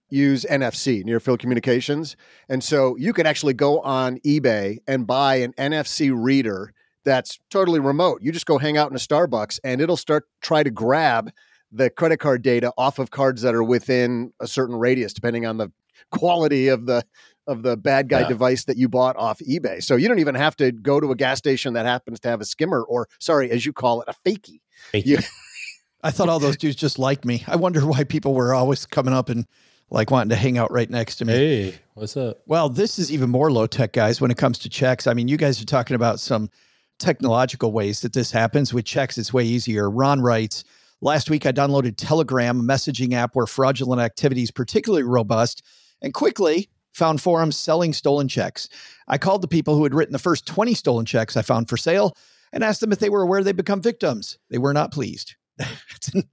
use 0.08 0.46
NFC, 0.48 1.04
near 1.04 1.20
field 1.20 1.40
communications. 1.40 2.16
And 2.48 2.62
so 2.62 2.96
you 2.96 3.12
can 3.12 3.26
actually 3.26 3.54
go 3.54 3.80
on 3.80 4.18
eBay 4.20 4.78
and 4.86 5.06
buy 5.06 5.36
an 5.36 5.52
NFC 5.54 6.12
reader 6.14 6.72
that's 7.04 7.38
totally 7.50 7.80
remote. 7.80 8.22
You 8.22 8.32
just 8.32 8.46
go 8.46 8.58
hang 8.58 8.76
out 8.76 8.90
in 8.90 8.96
a 8.96 9.00
Starbucks 9.00 9.58
and 9.62 9.80
it'll 9.80 9.96
start 9.96 10.24
try 10.42 10.62
to 10.62 10.70
grab 10.70 11.30
the 11.72 11.90
credit 11.90 12.18
card 12.18 12.42
data 12.42 12.72
off 12.78 12.98
of 12.98 13.10
cards 13.10 13.42
that 13.42 13.54
are 13.54 13.64
within 13.64 14.32
a 14.40 14.46
certain 14.46 14.76
radius, 14.76 15.12
depending 15.12 15.44
on 15.46 15.56
the 15.56 15.70
quality 16.10 16.68
of 16.68 16.86
the 16.86 17.04
of 17.46 17.62
the 17.62 17.76
bad 17.76 18.08
guy 18.08 18.20
Yeah. 18.20 18.28
device 18.28 18.64
that 18.64 18.76
you 18.76 18.88
bought 18.88 19.16
off 19.16 19.38
eBay. 19.40 19.82
So 19.82 19.96
you 19.96 20.08
don't 20.08 20.18
even 20.18 20.34
have 20.34 20.56
to 20.56 20.72
go 20.72 21.00
to 21.00 21.10
a 21.12 21.16
gas 21.16 21.38
station 21.38 21.74
that 21.74 21.86
happens 21.86 22.20
to 22.20 22.28
have 22.28 22.40
a 22.40 22.44
skimmer 22.44 22.82
or 22.82 23.08
sorry, 23.20 23.50
as 23.50 23.64
you 23.64 23.72
call 23.72 24.02
it, 24.02 24.08
a 24.08 24.14
fakie. 24.28 24.60
You- 24.92 25.18
I 26.02 26.10
thought 26.10 26.28
all 26.28 26.38
those 26.38 26.56
dudes 26.56 26.76
just 26.76 26.98
liked 26.98 27.24
me. 27.24 27.42
I 27.48 27.56
wonder 27.56 27.80
why 27.84 28.04
people 28.04 28.34
were 28.34 28.54
always 28.54 28.86
coming 28.86 29.14
up 29.14 29.28
and 29.28 29.46
like 29.90 30.10
wanting 30.10 30.28
to 30.30 30.36
hang 30.36 30.58
out 30.58 30.70
right 30.70 30.88
next 30.90 31.16
to 31.16 31.24
me. 31.24 31.32
hey 31.32 31.74
what's 31.94 32.16
up 32.16 32.42
Well, 32.46 32.68
this 32.68 32.98
is 32.98 33.10
even 33.12 33.30
more 33.30 33.50
low 33.50 33.66
tech, 33.66 33.92
guys, 33.92 34.20
when 34.20 34.30
it 34.30 34.36
comes 34.36 34.58
to 34.60 34.68
checks. 34.68 35.06
I 35.06 35.14
mean, 35.14 35.28
you 35.28 35.36
guys 35.36 35.60
are 35.60 35.64
talking 35.64 35.94
about 35.94 36.20
some 36.20 36.50
technological 36.98 37.72
ways 37.72 38.00
that 38.00 38.12
this 38.12 38.30
happens. 38.30 38.72
With 38.72 38.84
checks, 38.84 39.18
it's 39.18 39.32
way 39.32 39.44
easier. 39.44 39.90
Ron 39.90 40.20
writes 40.20 40.64
Last 41.02 41.28
week, 41.28 41.44
I 41.44 41.52
downloaded 41.52 41.94
Telegram, 41.98 42.58
a 42.58 42.62
messaging 42.62 43.12
app 43.12 43.34
where 43.36 43.46
fraudulent 43.46 44.00
activity 44.00 44.42
is 44.42 44.50
particularly 44.50 45.02
robust, 45.02 45.62
and 46.00 46.14
quickly 46.14 46.70
found 46.96 47.20
forums 47.20 47.56
selling 47.56 47.92
stolen 47.92 48.26
checks. 48.26 48.68
I 49.06 49.18
called 49.18 49.42
the 49.42 49.48
people 49.48 49.76
who 49.76 49.84
had 49.84 49.94
written 49.94 50.14
the 50.14 50.18
first 50.18 50.46
20 50.46 50.72
stolen 50.72 51.04
checks 51.04 51.36
I 51.36 51.42
found 51.42 51.68
for 51.68 51.76
sale 51.76 52.16
and 52.52 52.64
asked 52.64 52.80
them 52.80 52.90
if 52.90 52.98
they 52.98 53.10
were 53.10 53.22
aware 53.22 53.44
they'd 53.44 53.54
become 53.54 53.82
victims. 53.82 54.38
They 54.50 54.58
were 54.58 54.72
not 54.72 54.92
pleased. 54.92 55.34
I 55.60 56.24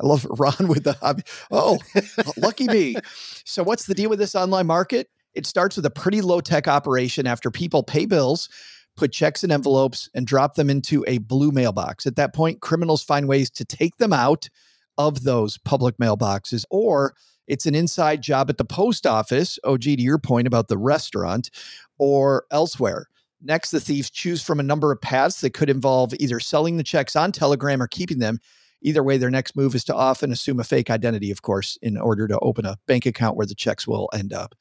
love 0.00 0.24
Ron 0.30 0.68
with 0.68 0.84
the 0.84 0.92
hobby. 0.92 1.24
Oh, 1.50 1.78
lucky 2.36 2.68
me. 2.68 2.94
So, 3.44 3.64
what's 3.64 3.86
the 3.86 3.94
deal 3.94 4.08
with 4.08 4.20
this 4.20 4.36
online 4.36 4.68
market? 4.68 5.08
It 5.34 5.44
starts 5.44 5.74
with 5.74 5.86
a 5.86 5.90
pretty 5.90 6.20
low 6.20 6.40
tech 6.40 6.68
operation 6.68 7.26
after 7.26 7.50
people 7.50 7.82
pay 7.82 8.06
bills, 8.06 8.48
put 8.96 9.10
checks 9.10 9.42
in 9.42 9.50
envelopes, 9.50 10.08
and 10.14 10.24
drop 10.24 10.54
them 10.54 10.70
into 10.70 11.04
a 11.08 11.18
blue 11.18 11.50
mailbox. 11.50 12.06
At 12.06 12.14
that 12.14 12.32
point, 12.32 12.60
criminals 12.60 13.02
find 13.02 13.26
ways 13.26 13.50
to 13.50 13.64
take 13.64 13.96
them 13.96 14.12
out 14.12 14.48
of 14.98 15.24
those 15.24 15.58
public 15.58 15.96
mailboxes, 15.96 16.64
or 16.70 17.14
it's 17.46 17.66
an 17.66 17.74
inside 17.74 18.22
job 18.22 18.50
at 18.50 18.58
the 18.58 18.64
post 18.64 19.06
office. 19.06 19.58
OG, 19.64 19.82
to 19.82 20.02
your 20.02 20.18
point 20.18 20.46
about 20.46 20.68
the 20.68 20.78
restaurant, 20.78 21.50
or 21.98 22.44
elsewhere. 22.50 23.08
Next, 23.42 23.72
the 23.72 23.80
thieves 23.80 24.10
choose 24.10 24.42
from 24.42 24.60
a 24.60 24.64
number 24.64 24.92
of 24.92 25.00
paths 25.00 25.40
that 25.40 25.54
could 25.54 25.68
involve 25.68 26.14
either 26.14 26.38
selling 26.38 26.76
the 26.76 26.84
checks 26.84 27.16
on 27.16 27.32
Telegram 27.32 27.82
or 27.82 27.88
keeping 27.88 28.20
them. 28.20 28.38
Either 28.82 29.02
way, 29.02 29.16
their 29.16 29.30
next 29.30 29.56
move 29.56 29.74
is 29.74 29.84
to 29.84 29.94
often 29.94 30.32
assume 30.32 30.60
a 30.60 30.64
fake 30.64 30.90
identity, 30.90 31.30
of 31.30 31.42
course, 31.42 31.76
in 31.82 31.96
order 31.96 32.28
to 32.28 32.38
open 32.40 32.64
a 32.64 32.76
bank 32.86 33.06
account 33.06 33.36
where 33.36 33.46
the 33.46 33.54
checks 33.54 33.86
will 33.86 34.08
end 34.12 34.32
up. 34.32 34.54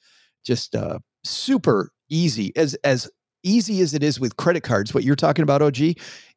Just 0.43 0.75
uh, 0.75 1.00
super 1.23 1.91
easy, 2.09 2.51
as 2.55 2.75
as 2.83 3.09
easy 3.43 3.81
as 3.81 3.93
it 3.93 4.03
is 4.03 4.19
with 4.19 4.38
credit 4.38 4.61
cards. 4.61 4.93
What 4.93 5.03
you're 5.03 5.15
talking 5.15 5.43
about, 5.43 5.61
OG, 5.61 5.77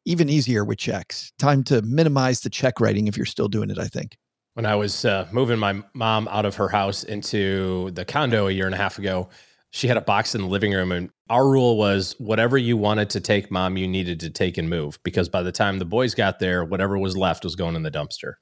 even 0.05 0.29
easier 0.29 0.65
with 0.65 0.77
checks. 0.77 1.31
Time 1.37 1.63
to 1.65 1.81
minimize 1.83 2.41
the 2.41 2.49
check 2.49 2.79
writing 2.79 3.07
if 3.07 3.17
you're 3.17 3.25
still 3.25 3.47
doing 3.47 3.69
it. 3.69 3.79
I 3.79 3.87
think. 3.87 4.17
When 4.55 4.65
I 4.65 4.75
was 4.75 5.03
uh, 5.03 5.27
moving 5.31 5.59
my 5.59 5.83
mom 5.93 6.27
out 6.29 6.45
of 6.45 6.55
her 6.55 6.69
house 6.69 7.03
into 7.03 7.91
the 7.91 8.05
condo 8.05 8.47
a 8.47 8.51
year 8.51 8.65
and 8.65 8.73
a 8.73 8.77
half 8.77 8.97
ago, 8.97 9.29
she 9.69 9.89
had 9.89 9.97
a 9.97 10.01
box 10.01 10.33
in 10.33 10.41
the 10.41 10.47
living 10.47 10.71
room, 10.71 10.93
and 10.93 11.09
our 11.29 11.45
rule 11.45 11.77
was 11.77 12.15
whatever 12.19 12.57
you 12.57 12.77
wanted 12.77 13.09
to 13.09 13.19
take, 13.19 13.51
mom, 13.51 13.75
you 13.75 13.85
needed 13.85 14.21
to 14.21 14.29
take 14.29 14.57
and 14.57 14.69
move 14.69 14.97
because 15.03 15.27
by 15.27 15.43
the 15.43 15.51
time 15.51 15.77
the 15.77 15.85
boys 15.85 16.15
got 16.15 16.39
there, 16.39 16.63
whatever 16.63 16.97
was 16.97 17.17
left 17.17 17.43
was 17.43 17.57
going 17.57 17.75
in 17.75 17.83
the 17.83 17.91
dumpster. 17.91 18.35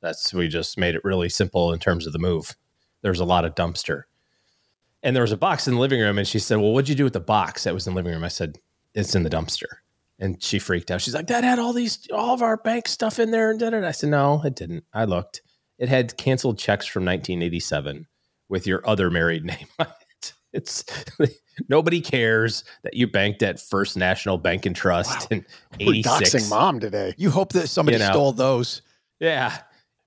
That's 0.00 0.32
we 0.32 0.46
just 0.46 0.78
made 0.78 0.94
it 0.94 1.04
really 1.04 1.28
simple 1.28 1.72
in 1.72 1.80
terms 1.80 2.06
of 2.06 2.12
the 2.12 2.20
move. 2.20 2.54
There's 3.02 3.18
a 3.18 3.24
lot 3.24 3.44
of 3.44 3.56
dumpster, 3.56 4.04
and 5.02 5.16
there 5.16 5.24
was 5.24 5.32
a 5.32 5.36
box 5.36 5.66
in 5.66 5.74
the 5.74 5.80
living 5.80 6.00
room, 6.00 6.16
and 6.16 6.28
she 6.28 6.38
said, 6.38 6.58
"Well, 6.58 6.72
what'd 6.72 6.88
you 6.88 6.94
do 6.94 7.04
with 7.04 7.12
the 7.12 7.20
box 7.20 7.64
that 7.64 7.74
was 7.74 7.88
in 7.88 7.94
the 7.94 7.96
living 7.96 8.12
room?" 8.12 8.22
I 8.22 8.28
said, 8.28 8.60
"It's 8.94 9.16
in 9.16 9.24
the 9.24 9.30
dumpster." 9.30 9.80
And 10.20 10.40
she 10.40 10.60
freaked 10.60 10.92
out. 10.92 11.00
She's 11.00 11.14
like, 11.14 11.26
"That 11.26 11.42
had 11.42 11.58
all 11.58 11.72
these, 11.72 12.06
all 12.12 12.32
of 12.32 12.42
our 12.42 12.56
bank 12.56 12.86
stuff 12.86 13.18
in 13.18 13.32
there." 13.32 13.50
And 13.50 13.58
da, 13.58 13.70
da." 13.70 13.84
I 13.84 13.90
said, 13.90 14.10
"No, 14.10 14.40
it 14.44 14.54
didn't. 14.54 14.84
I 14.94 15.04
looked. 15.04 15.42
It 15.78 15.88
had 15.88 16.16
canceled 16.16 16.58
checks 16.58 16.86
from 16.86 17.04
1987 17.04 18.06
with 18.48 18.66
your 18.66 18.86
other 18.88 19.10
married 19.10 19.44
name 19.52 19.66
on 19.78 19.86
it. 19.86 20.32
It's 20.52 20.84
nobody 21.68 22.00
cares 22.00 22.64
that 22.82 22.94
you 22.94 23.06
banked 23.06 23.42
at 23.42 23.60
First 23.60 23.96
National 23.96 24.38
Bank 24.38 24.64
and 24.64 24.74
Trust 24.74 25.30
in 25.30 25.44
We're 25.80 25.92
86. 25.92 26.30
doxing 26.34 26.50
mom 26.50 26.80
today. 26.80 27.14
You 27.18 27.30
hope 27.30 27.52
that 27.52 27.68
somebody 27.68 27.96
You 27.98 28.04
know. 28.04 28.10
stole 28.12 28.32
those. 28.32 28.80
Yeah. 29.20 29.58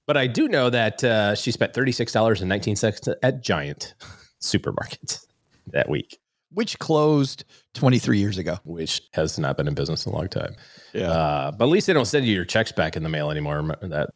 But 0.08 0.18
I 0.18 0.26
do 0.26 0.48
know 0.48 0.72
that 0.72 1.04
uh, 1.04 1.36
she 1.36 1.52
spent 1.52 1.74
$36.19 1.74 3.16
at 3.22 3.44
Giant 3.44 3.94
Supermarket 4.40 5.20
that 5.68 5.88
week, 5.88 6.18
which 6.52 6.80
closed 6.80 7.44
23 7.76 8.18
years 8.18 8.38
ago. 8.40 8.58
which 8.64 9.02
has 9.14 9.38
not 9.38 9.56
been 9.56 9.68
in 9.68 9.76
business 9.76 10.06
in 10.08 10.12
a 10.14 10.16
long 10.16 10.28
time. 10.30 10.56
Yeah. 10.94 11.12
Uh, 11.12 11.52
but 11.52 11.66
at 11.66 11.70
least 11.70 11.86
they 11.86 11.94
don't 11.94 12.06
send 12.06 12.26
you 12.26 12.34
your 12.34 12.46
checks 12.46 12.72
back 12.72 12.96
in 12.96 13.04
the 13.04 13.10
mail 13.10 13.30
anymore. 13.30 13.78
That 13.82 14.10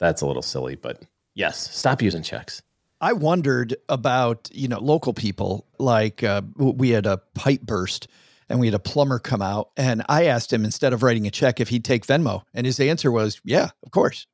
That's 0.00 0.22
a 0.22 0.26
little 0.26 0.42
silly, 0.42 0.76
but 0.76 1.02
yes, 1.34 1.76
stop 1.76 2.02
using 2.02 2.22
checks. 2.22 2.62
I 3.00 3.12
wondered 3.12 3.76
about, 3.88 4.50
you 4.52 4.68
know, 4.68 4.78
local 4.78 5.14
people. 5.14 5.66
Like 5.78 6.22
uh, 6.22 6.42
we 6.56 6.90
had 6.90 7.06
a 7.06 7.18
pipe 7.34 7.62
burst 7.62 8.08
and 8.48 8.60
we 8.60 8.66
had 8.66 8.74
a 8.74 8.80
plumber 8.80 9.18
come 9.18 9.40
out. 9.40 9.70
And 9.76 10.02
I 10.08 10.26
asked 10.26 10.52
him 10.52 10.64
instead 10.64 10.92
of 10.92 11.02
writing 11.02 11.26
a 11.26 11.30
check 11.30 11.60
if 11.60 11.68
he'd 11.68 11.84
take 11.84 12.06
Venmo. 12.06 12.42
And 12.52 12.66
his 12.66 12.80
answer 12.80 13.10
was, 13.10 13.40
yeah, 13.44 13.68
of 13.84 13.90
course. 13.90 14.26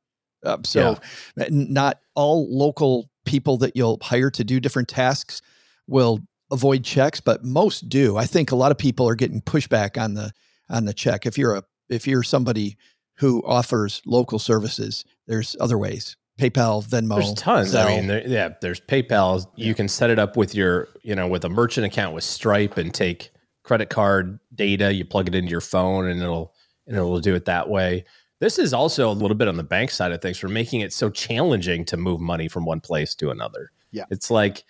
Uh, 0.44 0.58
so 0.64 0.98
n- 1.38 1.72
not 1.72 2.00
all 2.14 2.46
local 2.50 3.08
people 3.24 3.58
that 3.58 3.76
you'll 3.76 3.98
hire 4.02 4.30
to 4.30 4.44
do 4.44 4.58
different 4.60 4.88
tasks 4.88 5.42
will 5.86 6.20
avoid 6.50 6.84
checks, 6.84 7.20
but 7.20 7.44
most 7.44 7.88
do. 7.88 8.16
I 8.16 8.24
think 8.26 8.50
a 8.50 8.56
lot 8.56 8.70
of 8.70 8.78
people 8.78 9.08
are 9.08 9.14
getting 9.14 9.40
pushback 9.42 10.00
on 10.00 10.14
the 10.14 10.32
on 10.68 10.84
the 10.84 10.94
check. 10.94 11.26
If 11.26 11.38
you're 11.38 11.56
a 11.56 11.62
if 11.88 12.06
you're 12.06 12.22
somebody 12.22 12.76
who 13.18 13.42
offers 13.44 14.02
local 14.06 14.38
services, 14.38 15.04
there's 15.26 15.56
other 15.60 15.78
ways. 15.78 16.16
PayPal, 16.38 16.86
Venmo. 16.86 17.16
There's 17.16 17.34
tons. 17.34 17.74
Zelle. 17.74 17.86
I 17.86 17.96
mean, 17.96 18.06
there, 18.08 18.26
yeah, 18.26 18.50
there's 18.60 18.80
PayPal. 18.80 19.46
You 19.56 19.74
can 19.74 19.88
set 19.88 20.10
it 20.10 20.18
up 20.18 20.36
with 20.36 20.54
your, 20.54 20.88
you 21.02 21.14
know, 21.14 21.26
with 21.26 21.44
a 21.44 21.48
merchant 21.48 21.86
account 21.86 22.14
with 22.14 22.24
Stripe 22.24 22.76
and 22.76 22.92
take 22.92 23.30
credit 23.62 23.88
card 23.88 24.38
data. 24.54 24.92
You 24.92 25.04
plug 25.04 25.28
it 25.28 25.34
into 25.34 25.50
your 25.50 25.62
phone, 25.62 26.06
and 26.06 26.20
it'll 26.20 26.54
and 26.86 26.96
it'll 26.96 27.20
do 27.20 27.34
it 27.34 27.46
that 27.46 27.68
way. 27.68 28.04
This 28.38 28.58
is 28.58 28.74
also 28.74 29.10
a 29.10 29.12
little 29.14 29.36
bit 29.36 29.48
on 29.48 29.56
the 29.56 29.64
bank 29.64 29.90
side 29.90 30.12
of 30.12 30.20
things 30.20 30.38
for 30.38 30.48
making 30.48 30.80
it 30.80 30.92
so 30.92 31.08
challenging 31.08 31.86
to 31.86 31.96
move 31.96 32.20
money 32.20 32.48
from 32.48 32.66
one 32.66 32.80
place 32.80 33.14
to 33.16 33.30
another. 33.30 33.70
Yeah. 33.92 34.04
it's 34.10 34.30
like 34.30 34.64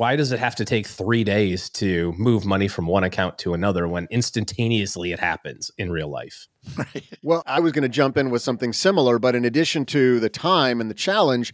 why 0.00 0.16
does 0.16 0.32
it 0.32 0.38
have 0.38 0.54
to 0.54 0.64
take 0.64 0.86
three 0.86 1.22
days 1.22 1.68
to 1.68 2.14
move 2.16 2.46
money 2.46 2.68
from 2.68 2.86
one 2.86 3.04
account 3.04 3.36
to 3.36 3.52
another 3.52 3.86
when 3.86 4.08
instantaneously 4.10 5.12
it 5.12 5.20
happens 5.20 5.70
in 5.76 5.92
real 5.92 6.08
life? 6.08 6.48
Well, 7.22 7.42
I 7.44 7.60
was 7.60 7.72
going 7.72 7.82
to 7.82 7.88
jump 7.90 8.16
in 8.16 8.30
with 8.30 8.40
something 8.40 8.72
similar, 8.72 9.18
but 9.18 9.34
in 9.34 9.44
addition 9.44 9.84
to 9.86 10.18
the 10.20 10.30
time 10.30 10.80
and 10.80 10.88
the 10.88 10.94
challenge, 10.94 11.52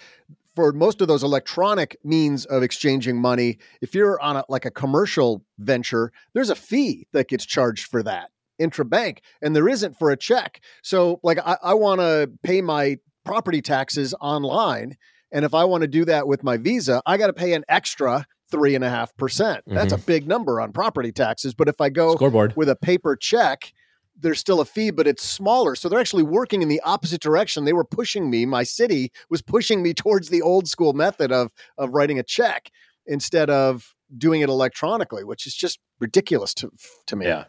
for 0.55 0.73
most 0.73 1.01
of 1.01 1.09
those 1.09 1.25
electronic 1.25 1.97
means 2.05 2.45
of 2.45 2.63
exchanging 2.63 3.21
money, 3.21 3.59
if 3.83 3.97
you're 3.97 4.21
on 4.21 4.37
a, 4.37 4.45
like 4.49 4.65
a 4.65 4.71
commercial 4.71 5.45
venture, 5.59 6.13
there's 6.33 6.51
a 6.51 6.55
fee 6.55 7.09
that 7.13 7.29
gets 7.29 7.45
charged 7.45 7.91
for 7.91 8.01
that 8.05 8.31
intrabank, 8.63 9.19
and 9.43 9.57
there 9.57 9.69
isn't 9.69 9.99
for 9.99 10.13
a 10.13 10.17
check. 10.17 10.61
So, 10.85 11.19
like, 11.25 11.39
I, 11.45 11.57
I 11.65 11.75
want 11.75 12.01
to 12.01 12.31
pay 12.45 12.63
my 12.63 12.99
property 13.25 13.61
taxes 13.61 14.15
online, 14.21 14.97
and 15.33 15.45
if 15.45 15.53
I 15.53 15.65
want 15.65 15.83
to 15.83 15.89
do 15.89 16.05
that 16.05 16.29
with 16.29 16.45
my 16.45 16.57
Visa, 16.57 17.03
I 17.07 17.17
got 17.17 17.27
to 17.27 17.33
pay 17.33 17.55
an 17.55 17.65
extra 17.69 18.25
three 18.51 18.75
and 18.75 18.85
a 18.85 18.91
half 18.91 19.17
percent. 19.17 19.65
That's 19.67 19.93
a 19.93 19.97
mm-hmm. 19.97 20.07
big 20.07 20.29
number 20.29 20.61
on 20.61 20.73
property 20.73 21.13
taxes. 21.13 21.55
But 21.55 21.69
if 21.69 21.81
I 21.81 21.89
go 21.89 22.15
Scoreboard. 22.15 22.55
with 22.57 22.69
a 22.69 22.77
paper 22.77 23.17
check, 23.17 23.73
there's 24.19 24.39
still 24.39 24.61
a 24.61 24.65
fee, 24.65 24.91
but 24.91 25.07
it's 25.07 25.23
smaller. 25.23 25.75
So 25.75 25.89
they're 25.89 26.01
actually 26.01 26.23
working 26.23 26.63
in 26.63 26.69
the 26.69 26.81
opposite 26.81 27.21
direction. 27.21 27.65
They 27.65 27.73
were 27.73 27.85
pushing 27.85 28.31
me, 28.31 28.47
my 28.47 28.63
city 28.63 29.13
was 29.31 29.43
pushing 29.43 29.83
me 29.83 29.95
towards 29.95 30.29
the 30.29 30.43
old 30.43 30.69
school 30.69 30.93
method 30.93 31.33
of 31.33 31.53
of 31.79 31.91
writing 31.91 32.19
a 32.19 32.23
check 32.23 32.71
instead 33.07 33.51
of 33.51 33.95
doing 34.17 34.41
it 34.41 34.49
electronically, 34.49 35.25
which 35.25 35.47
is 35.47 35.55
just 35.55 35.79
ridiculous 36.01 36.55
to 36.55 36.71
to 37.07 37.17
me. 37.17 37.27
Yeah. 37.27 37.45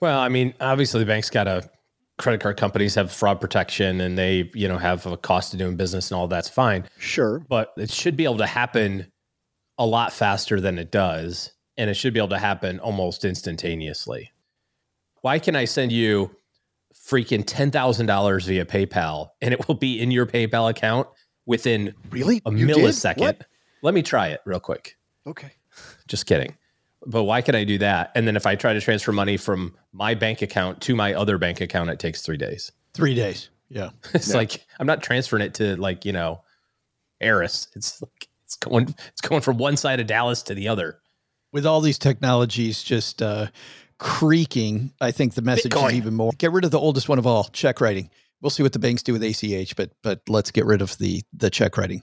Well, 0.00 0.18
I 0.18 0.28
mean, 0.28 0.54
obviously 0.60 1.00
the 1.00 1.06
banks 1.06 1.28
got 1.28 1.46
a 1.46 1.68
credit 2.18 2.40
card 2.40 2.56
companies 2.56 2.94
have 2.94 3.10
fraud 3.10 3.40
protection 3.40 4.00
and 4.00 4.16
they, 4.16 4.50
you 4.54 4.68
know, 4.68 4.78
have 4.78 5.06
a 5.06 5.16
cost 5.16 5.52
of 5.52 5.58
doing 5.58 5.76
business 5.76 6.10
and 6.10 6.18
all 6.18 6.28
that's 6.28 6.48
fine. 6.48 6.84
Sure. 6.98 7.44
But 7.48 7.72
it 7.76 7.90
should 7.90 8.16
be 8.16 8.24
able 8.24 8.38
to 8.38 8.46
happen 8.46 9.10
a 9.80 9.86
lot 9.86 10.12
faster 10.12 10.60
than 10.60 10.78
it 10.78 10.92
does. 10.92 11.50
And 11.76 11.90
it 11.90 11.94
should 11.94 12.12
be 12.14 12.20
able 12.20 12.28
to 12.28 12.38
happen 12.38 12.78
almost 12.78 13.24
instantaneously. 13.24 14.30
Why 15.22 15.38
can 15.38 15.56
I 15.56 15.64
send 15.64 15.90
you 15.90 16.36
freaking 16.94 17.44
$10,000 17.44 18.46
via 18.46 18.64
PayPal 18.64 19.30
and 19.40 19.52
it 19.54 19.66
will 19.66 19.74
be 19.74 19.98
in 20.00 20.10
your 20.10 20.26
PayPal 20.26 20.68
account 20.70 21.08
within 21.46 21.94
Really? 22.10 22.42
a 22.46 22.52
You 22.52 22.66
millisecond? 22.66 23.40
Let 23.82 23.94
me 23.94 24.02
try 24.02 24.28
it 24.28 24.40
real 24.44 24.60
quick. 24.60 24.96
Okay. 25.26 25.52
Just 26.06 26.26
kidding. 26.26 26.56
But 27.06 27.24
why 27.24 27.40
can 27.40 27.54
I 27.54 27.64
do 27.64 27.78
that? 27.78 28.12
And 28.14 28.26
then 28.26 28.36
if 28.36 28.44
I 28.46 28.54
try 28.56 28.74
to 28.74 28.80
transfer 28.80 29.12
money 29.12 29.38
from 29.38 29.74
my 29.92 30.14
bank 30.14 30.42
account 30.42 30.82
to 30.82 30.94
my 30.94 31.14
other 31.14 31.38
bank 31.38 31.60
account, 31.62 31.88
it 31.88 31.98
takes 31.98 32.20
three 32.22 32.36
days. 32.36 32.70
Three 32.92 33.14
days. 33.14 33.48
Yeah. 33.70 33.90
It's 34.14 34.28
Yeah. 34.28 34.36
like 34.36 34.66
I'm 34.78 34.86
not 34.86 35.02
transferring 35.02 35.42
it 35.42 35.54
to 35.54 35.76
like 35.76 36.04
you 36.04 36.12
know, 36.12 36.42
Eris. 37.20 37.68
It's 37.74 38.02
like 38.02 38.28
it's 38.50 38.56
going 38.56 38.92
it's 39.06 39.20
going 39.20 39.42
from 39.42 39.58
one 39.58 39.76
side 39.76 40.00
of 40.00 40.08
Dallas 40.08 40.42
to 40.44 40.54
the 40.54 40.66
other. 40.68 40.98
With 41.52 41.66
all 41.66 41.80
these 41.80 41.98
technologies 41.98 42.82
just 42.82 43.22
uh, 43.22 43.46
creaking, 43.98 44.92
I 45.00 45.12
think 45.12 45.34
the 45.34 45.42
message 45.42 45.72
Bitcoin. 45.72 45.90
is 45.90 45.94
even 45.94 46.14
more. 46.14 46.32
Get 46.36 46.50
rid 46.50 46.64
of 46.64 46.72
the 46.72 46.78
oldest 46.78 47.08
one 47.08 47.18
of 47.18 47.26
all, 47.26 47.44
check 47.44 47.80
writing. 47.80 48.10
We'll 48.40 48.50
see 48.50 48.62
what 48.62 48.72
the 48.72 48.78
banks 48.80 49.04
do 49.04 49.12
with 49.12 49.22
ACH, 49.22 49.76
but 49.76 49.92
but 50.02 50.22
let's 50.28 50.50
get 50.50 50.66
rid 50.66 50.82
of 50.82 50.98
the 50.98 51.22
the 51.32 51.48
check 51.48 51.76
writing. 51.76 52.02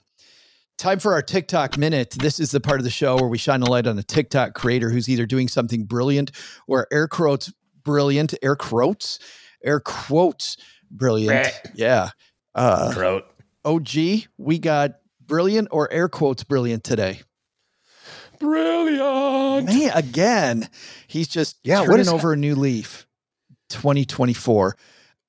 Time 0.78 1.00
for 1.00 1.12
our 1.12 1.22
TikTok 1.22 1.76
minute. 1.76 2.16
This 2.18 2.40
is 2.40 2.50
the 2.50 2.60
part 2.60 2.80
of 2.80 2.84
the 2.84 2.90
show 2.90 3.16
where 3.16 3.28
we 3.28 3.36
shine 3.36 3.60
a 3.60 3.70
light 3.70 3.86
on 3.86 3.98
a 3.98 4.02
TikTok 4.02 4.54
creator 4.54 4.88
who's 4.88 5.08
either 5.08 5.26
doing 5.26 5.48
something 5.48 5.84
brilliant 5.84 6.30
or 6.66 6.86
air 6.90 7.08
quotes 7.08 7.52
brilliant, 7.82 8.32
air 8.42 8.56
quotes, 8.56 9.18
air 9.62 9.80
quotes 9.80 10.56
brilliant. 10.90 11.46
Right. 11.46 11.60
Yeah. 11.74 12.10
Uh. 12.54 13.20
OG, 13.64 13.88
we 14.38 14.58
got 14.58 14.92
brilliant 15.28 15.68
or 15.70 15.90
air 15.92 16.08
quotes 16.08 16.42
brilliant 16.42 16.82
today. 16.82 17.20
Brilliant. 18.40 19.66
Man, 19.66 19.90
again, 19.94 20.68
he's 21.06 21.28
just 21.28 21.58
Yeah, 21.64 21.84
turning 21.84 22.08
over 22.08 22.32
a 22.32 22.36
new 22.36 22.54
leaf. 22.54 23.06
2024. 23.70 24.76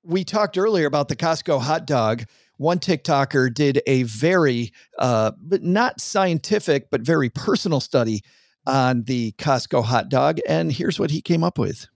We 0.03 0.23
talked 0.23 0.57
earlier 0.57 0.87
about 0.87 1.07
the 1.09 1.15
Costco 1.15 1.61
hot 1.61 1.85
dog. 1.85 2.23
One 2.57 2.79
TikToker 2.79 3.53
did 3.53 3.81
a 3.85 4.03
very, 4.03 4.71
uh, 4.97 5.31
but 5.37 5.63
not 5.63 6.01
scientific, 6.01 6.89
but 6.89 7.01
very 7.01 7.29
personal 7.29 7.79
study 7.79 8.21
on 8.65 9.03
the 9.03 9.33
Costco 9.33 9.83
hot 9.83 10.09
dog. 10.09 10.39
And 10.47 10.71
here's 10.71 10.99
what 10.99 11.11
he 11.11 11.21
came 11.21 11.43
up 11.43 11.57
with. 11.57 11.87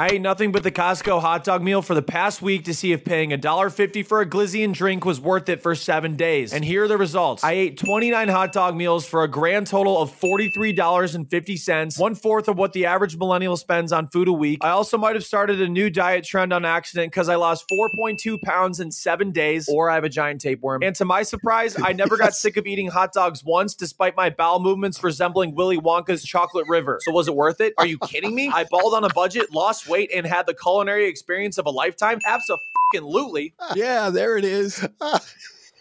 I 0.00 0.12
ate 0.12 0.22
nothing 0.22 0.50
but 0.50 0.62
the 0.62 0.72
Costco 0.72 1.20
hot 1.20 1.44
dog 1.44 1.62
meal 1.62 1.82
for 1.82 1.94
the 1.94 2.00
past 2.00 2.40
week 2.40 2.64
to 2.64 2.72
see 2.72 2.92
if 2.92 3.04
paying 3.04 3.32
$1.50 3.32 4.06
for 4.06 4.22
a 4.22 4.26
glizzy 4.26 4.64
and 4.64 4.72
drink 4.72 5.04
was 5.04 5.20
worth 5.20 5.50
it 5.50 5.62
for 5.62 5.74
seven 5.74 6.16
days. 6.16 6.54
And 6.54 6.64
here 6.64 6.84
are 6.84 6.88
the 6.88 6.96
results. 6.96 7.44
I 7.44 7.52
ate 7.52 7.76
29 7.76 8.28
hot 8.28 8.50
dog 8.54 8.74
meals 8.74 9.04
for 9.04 9.24
a 9.24 9.28
grand 9.28 9.66
total 9.66 10.00
of 10.00 10.10
$43.50, 10.18 12.00
one 12.00 12.14
fourth 12.14 12.48
of 12.48 12.56
what 12.56 12.72
the 12.72 12.86
average 12.86 13.18
millennial 13.18 13.58
spends 13.58 13.92
on 13.92 14.08
food 14.08 14.26
a 14.28 14.32
week. 14.32 14.64
I 14.64 14.70
also 14.70 14.96
might 14.96 15.16
have 15.16 15.24
started 15.26 15.60
a 15.60 15.68
new 15.68 15.90
diet 15.90 16.24
trend 16.24 16.54
on 16.54 16.64
accident 16.64 17.12
because 17.12 17.28
I 17.28 17.34
lost 17.34 17.66
4.2 17.70 18.40
pounds 18.40 18.80
in 18.80 18.90
seven 18.90 19.32
days, 19.32 19.68
or 19.68 19.90
I 19.90 19.96
have 19.96 20.04
a 20.04 20.08
giant 20.08 20.40
tapeworm. 20.40 20.82
And 20.82 20.96
to 20.96 21.04
my 21.04 21.22
surprise, 21.24 21.76
I 21.78 21.92
never 21.92 22.16
got 22.16 22.32
sick 22.36 22.56
of 22.56 22.66
eating 22.66 22.86
hot 22.86 23.12
dogs 23.12 23.44
once, 23.44 23.74
despite 23.74 24.16
my 24.16 24.30
bowel 24.30 24.60
movements 24.60 25.04
resembling 25.04 25.54
Willy 25.54 25.76
Wonka's 25.76 26.24
chocolate 26.24 26.66
river. 26.68 27.00
So 27.02 27.12
was 27.12 27.28
it 27.28 27.34
worth 27.34 27.60
it? 27.60 27.74
Are 27.76 27.86
you 27.86 27.98
kidding 27.98 28.34
me? 28.34 28.48
I 28.48 28.64
balled 28.64 28.94
on 28.94 29.04
a 29.04 29.10
budget, 29.10 29.52
lost 29.52 29.89
weight, 29.90 30.10
and 30.14 30.26
had 30.26 30.46
the 30.46 30.54
culinary 30.54 31.06
experience 31.06 31.58
of 31.58 31.66
a 31.66 31.70
lifetime? 31.70 32.20
Absolutely. 32.26 33.54
Yeah, 33.76 34.10
there 34.10 34.36
it 34.36 34.44
is. 34.44 34.84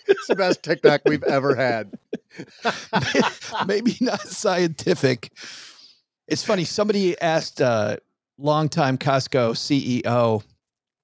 It's 0.08 0.28
the 0.28 0.36
best 0.36 0.64
TikTok 0.64 1.02
we've 1.06 1.24
ever 1.24 1.56
had. 1.56 1.92
Maybe 3.68 3.96
not 4.02 4.22
scientific. 4.22 5.32
It's 6.28 6.44
funny. 6.44 6.66
Somebody 6.66 7.20
asked 7.20 7.62
uh, 7.62 7.98
longtime 8.38 8.98
Costco 8.98 9.52
CEO 9.54 10.44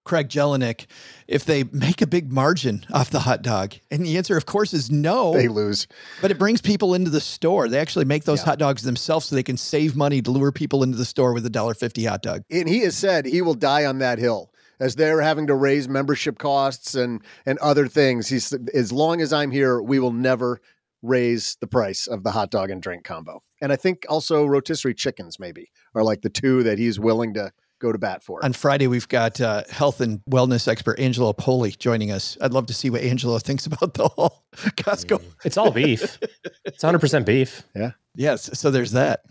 Craig 0.05 0.29
Jelinek 0.29 0.85
if 1.27 1.43
they 1.43 1.63
make 1.65 2.01
a 2.01 2.07
big 2.07 2.31
margin 2.31 2.85
off 2.93 3.09
the 3.09 3.19
hot 3.21 3.41
dog, 3.41 3.73
and 3.91 4.05
the 4.05 4.15
answer, 4.17 4.37
of 4.37 4.45
course, 4.45 4.73
is 4.73 4.89
no. 4.91 5.33
They 5.33 5.47
lose. 5.49 5.87
but 6.21 6.31
it 6.31 6.37
brings 6.39 6.61
people 6.61 6.93
into 6.93 7.09
the 7.09 7.19
store. 7.19 7.67
They 7.67 7.79
actually 7.79 8.05
make 8.05 8.23
those 8.23 8.39
Yeah. 8.39 8.45
hot 8.45 8.59
dogs 8.59 8.83
themselves, 8.83 9.25
so 9.25 9.35
they 9.35 9.43
can 9.43 9.57
save 9.57 9.95
money 9.95 10.21
to 10.21 10.31
lure 10.31 10.51
people 10.51 10.83
into 10.83 10.97
the 10.97 11.05
store 11.05 11.33
with 11.33 11.45
a 11.45 11.49
dollar 11.49 11.73
fifty 11.73 12.05
hot 12.05 12.21
dog. 12.21 12.43
And 12.49 12.69
he 12.69 12.79
has 12.81 12.95
said 12.95 13.25
he 13.25 13.41
will 13.41 13.55
die 13.55 13.83
on 13.85 13.97
that 13.99 14.19
hill 14.19 14.51
as 14.79 14.95
they're 14.95 15.21
having 15.21 15.47
to 15.47 15.55
raise 15.55 15.89
membership 15.89 16.37
costs 16.37 16.93
and 16.95 17.21
and 17.45 17.57
other 17.59 17.87
things. 17.87 18.27
He's 18.29 18.53
as 18.73 18.91
long 18.91 19.19
as 19.21 19.33
I'm 19.33 19.49
here, 19.51 19.81
we 19.81 19.97
will 19.99 20.13
never 20.13 20.61
raise 21.01 21.57
the 21.61 21.67
price 21.67 22.07
of 22.07 22.23
the 22.23 22.31
hot 22.31 22.49
dog 22.51 22.69
and 22.71 22.81
drink 22.81 23.03
combo. 23.03 23.41
And 23.61 23.71
I 23.71 23.75
think 23.75 24.05
also 24.09 24.45
rotisserie 24.45 24.93
chickens 24.95 25.39
maybe 25.39 25.69
are 25.93 26.03
like 26.03 26.21
the 26.21 26.29
two 26.29 26.61
that 26.63 26.77
he's 26.79 26.99
willing 26.99 27.33
to 27.35 27.51
go 27.79 27.91
to 27.91 27.97
bat 27.97 28.23
for. 28.23 28.43
On 28.43 28.53
Friday, 28.53 28.87
we've 28.87 29.07
got 29.07 29.39
uh, 29.41 29.63
health 29.69 30.01
and 30.01 30.21
wellness 30.29 30.67
expert 30.67 30.99
Angelo 30.99 31.33
Poli 31.33 31.71
joining 31.71 32.11
us. 32.11 32.37
I'd 32.41 32.53
love 32.53 32.65
to 32.67 32.73
see 32.73 32.89
what 32.89 33.01
Angelo 33.01 33.37
thinks 33.39 33.65
about 33.67 33.93
the 33.95 34.07
whole 34.07 34.43
Costco 34.55 35.21
It's 35.43 35.57
all 35.57 35.71
beef. 35.71 36.19
it's 36.65 36.83
100 36.83 36.99
percent 36.99 37.25
beef. 37.25 37.63
Yeah. 37.75 37.91
Yes, 38.15 38.57
so 38.57 38.71
there's 38.71 38.91
that. 38.93 39.21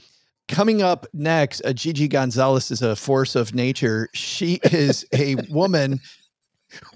Coming 0.46 0.82
up 0.82 1.06
next, 1.14 1.62
uh, 1.64 1.72
Gigi 1.72 2.06
Gonzalez 2.06 2.70
is 2.70 2.82
a 2.82 2.94
force 2.94 3.34
of 3.34 3.54
nature. 3.54 4.08
She 4.12 4.60
is 4.64 5.06
a 5.14 5.36
woman. 5.48 6.00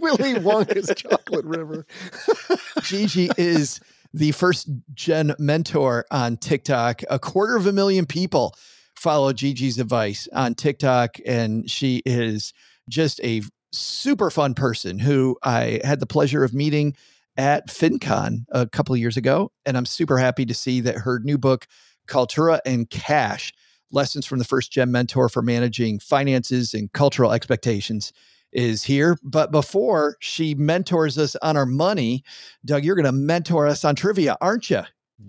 Willy 0.01 0.35
Wonka's 0.35 0.93
chocolate 0.97 1.45
river. 1.47 1.87
Gigi 2.83 3.31
is 3.39 3.81
the 4.13 4.33
first 4.33 4.69
gen 4.95 5.35
mentor 5.39 6.05
on 6.11 6.37
TikTok. 6.37 7.03
A 7.11 7.19
quarter 7.19 7.57
of 7.57 7.67
a 7.67 7.73
million 7.73 8.05
people 8.05 8.55
follow 8.99 9.33
Gigi's 9.33 9.79
advice 9.79 10.29
on 10.33 10.55
TikTok, 10.55 11.19
and 11.25 11.71
she 11.71 12.03
is 12.05 12.53
just 12.89 13.21
a 13.23 13.43
super 13.73 14.31
fun 14.31 14.55
person 14.55 14.99
who 14.99 15.37
I 15.43 15.81
had 15.85 16.01
the 16.01 16.07
pleasure 16.07 16.43
of 16.43 16.55
meeting 16.55 16.97
at 17.37 17.69
FinCon 17.69 18.45
a 18.51 18.67
couple 18.67 18.95
of 18.95 19.01
years 19.01 19.17
ago. 19.17 19.53
And 19.65 19.77
I'm 19.77 19.87
super 19.87 20.19
happy 20.19 20.45
to 20.47 20.55
see 20.55 20.81
that 20.81 20.97
her 20.97 21.21
new 21.21 21.39
book, 21.39 21.67
Cultura 22.09 22.61
and 22.67 22.91
Cash 22.91 23.53
Lessons 23.91 24.27
from 24.27 24.39
the 24.39 24.45
First 24.45 24.73
Gen 24.73 24.91
Mentor 24.91 25.29
for 25.29 25.43
Managing 25.43 25.99
Finances 25.99 26.75
and 26.75 26.93
Cultural 26.93 27.33
Expectations, 27.33 28.13
is 28.53 28.83
here. 28.83 29.17
But 29.23 29.51
before 29.53 30.17
she 30.21 30.55
mentors 30.55 31.17
us 31.19 31.37
on 31.37 31.57
our 31.57 31.67
money, 31.67 32.25
Doug, 32.65 32.85
you're 32.85 32.97
going 32.97 33.05
to 33.05 33.13
mentor 33.13 33.67
us 33.67 33.85
on 33.85 33.95
trivia, 33.95 34.37
aren't 34.41 34.71
you? 34.71 34.83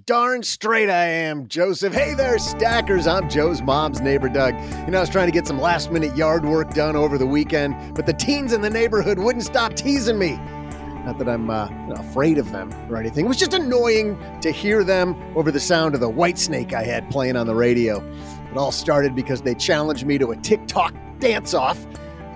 Darn 0.06 0.44
straight 0.44 0.88
I 0.88 1.06
am, 1.06 1.48
Joseph. 1.48 1.96
Hey 1.96 2.14
there, 2.14 2.38
stackers. 2.38 3.08
I'm 3.08 3.28
Joe's 3.28 3.64
mom's 3.64 4.02
neighbor, 4.02 4.30
Doug. 4.30 4.54
You 4.86 4.92
know, 4.92 5.00
I 5.00 5.02
was 5.02 5.10
trying 5.10 5.26
to 5.26 5.32
get 5.32 5.48
some 5.48 5.60
last 5.60 5.92
minute 5.92 6.16
yard 6.16 6.46
work 6.46 6.76
done 6.76 6.96
over 6.96 7.18
the 7.18 7.26
weekend, 7.26 7.96
but 7.96 8.06
the 8.06 8.14
teens 8.14 8.54
in 8.54 8.62
the 8.62 8.70
neighborhood 8.70 9.18
wouldn't 9.18 9.46
stop 9.46 9.74
teasing 9.74 10.20
me. 10.20 10.38
Not 11.06 11.18
that 11.18 11.28
I'm 11.28 11.50
uh, 11.50 11.70
afraid 11.94 12.38
of 12.38 12.52
them 12.52 12.72
or 12.88 12.98
anything. 12.98 13.26
It 13.26 13.28
was 13.30 13.38
just 13.38 13.56
annoying 13.56 14.16
to 14.42 14.52
hear 14.52 14.84
them 14.84 15.16
over 15.36 15.52
the 15.52 15.60
sound 15.60 15.96
of 15.96 16.02
the 16.02 16.12
Whitesnake 16.12 16.72
I 16.72 16.84
had 16.84 17.10
playing 17.10 17.36
on 17.36 17.48
the 17.48 17.56
radio. 17.56 17.98
It 18.52 18.58
all 18.58 18.72
started 18.72 19.16
because 19.16 19.42
they 19.42 19.56
challenged 19.56 20.06
me 20.06 20.20
to 20.20 20.30
a 20.30 20.36
TikTok 20.36 20.94
dance 21.18 21.56
off. 21.56 21.84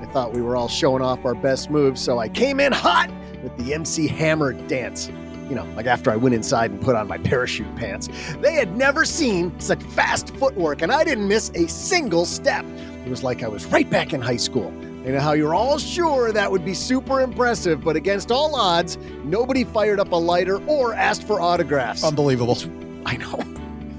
I 0.02 0.08
thought 0.08 0.34
we 0.34 0.42
were 0.42 0.56
all 0.56 0.70
showing 0.70 1.04
off 1.04 1.24
our 1.24 1.36
best 1.36 1.70
moves, 1.70 2.02
so 2.02 2.18
I 2.18 2.30
came 2.30 2.60
in 2.60 2.72
hot 2.72 3.12
with 3.44 3.56
the 3.58 3.76
MC 3.76 4.08
Hammer 4.08 4.54
dance 4.54 5.12
you 5.50 5.56
know, 5.56 5.66
like 5.76 5.86
after 5.86 6.12
I 6.12 6.16
went 6.16 6.36
inside 6.36 6.72
and 6.72 6.82
put 6.82 6.96
on 6.96 7.08
my 7.08 7.18
parachute 7.18 7.76
pants. 7.76 8.10
They 8.42 8.54
had 8.54 8.76
never 8.76 9.06
seen 9.06 9.58
such 9.60 9.82
fast 9.84 10.36
footwork, 10.38 10.82
and 10.82 10.92
I 10.92 11.04
didn't 11.04 11.28
miss 11.28 11.50
a 11.56 11.68
single 11.68 12.26
step. 12.26 12.66
It 13.06 13.10
was 13.10 13.24
like 13.24 13.44
I 13.44 13.48
was 13.48 13.66
right 13.66 13.90
back 13.90 14.14
in 14.14 14.22
high 14.22 14.38
school. 14.38 14.74
You 15.06 15.12
know 15.12 15.20
how 15.20 15.34
you're 15.34 15.54
all 15.54 15.78
sure 15.78 16.32
that 16.32 16.50
would 16.50 16.64
be 16.64 16.74
super 16.74 17.20
impressive, 17.20 17.84
but 17.84 17.98
against 17.98 18.32
all 18.32 18.56
odds, 18.56 18.98
nobody 19.26 19.66
fired 19.66 20.00
up 20.00 20.14
a 20.14 20.16
lighter 20.16 20.64
or 20.66 20.94
asked 20.94 21.24
for 21.24 21.42
autographs. 21.42 22.06
Unbelievable. 22.06 22.58
I 23.06 23.18
know. 23.18 23.38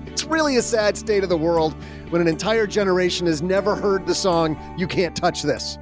It's 0.07 0.25
really 0.25 0.57
a 0.57 0.63
sad 0.63 0.97
state 0.97 1.23
of 1.23 1.29
the 1.29 1.37
world 1.37 1.75
when 2.09 2.23
an 2.23 2.29
entire 2.29 2.67
generation 2.67 3.27
has 3.27 3.43
never 3.43 3.75
heard 3.75 4.07
the 4.07 4.15
song 4.15 4.57
You 4.79 4.87
Can't 4.87 5.15
Touch 5.15 5.43
This. 5.43 5.77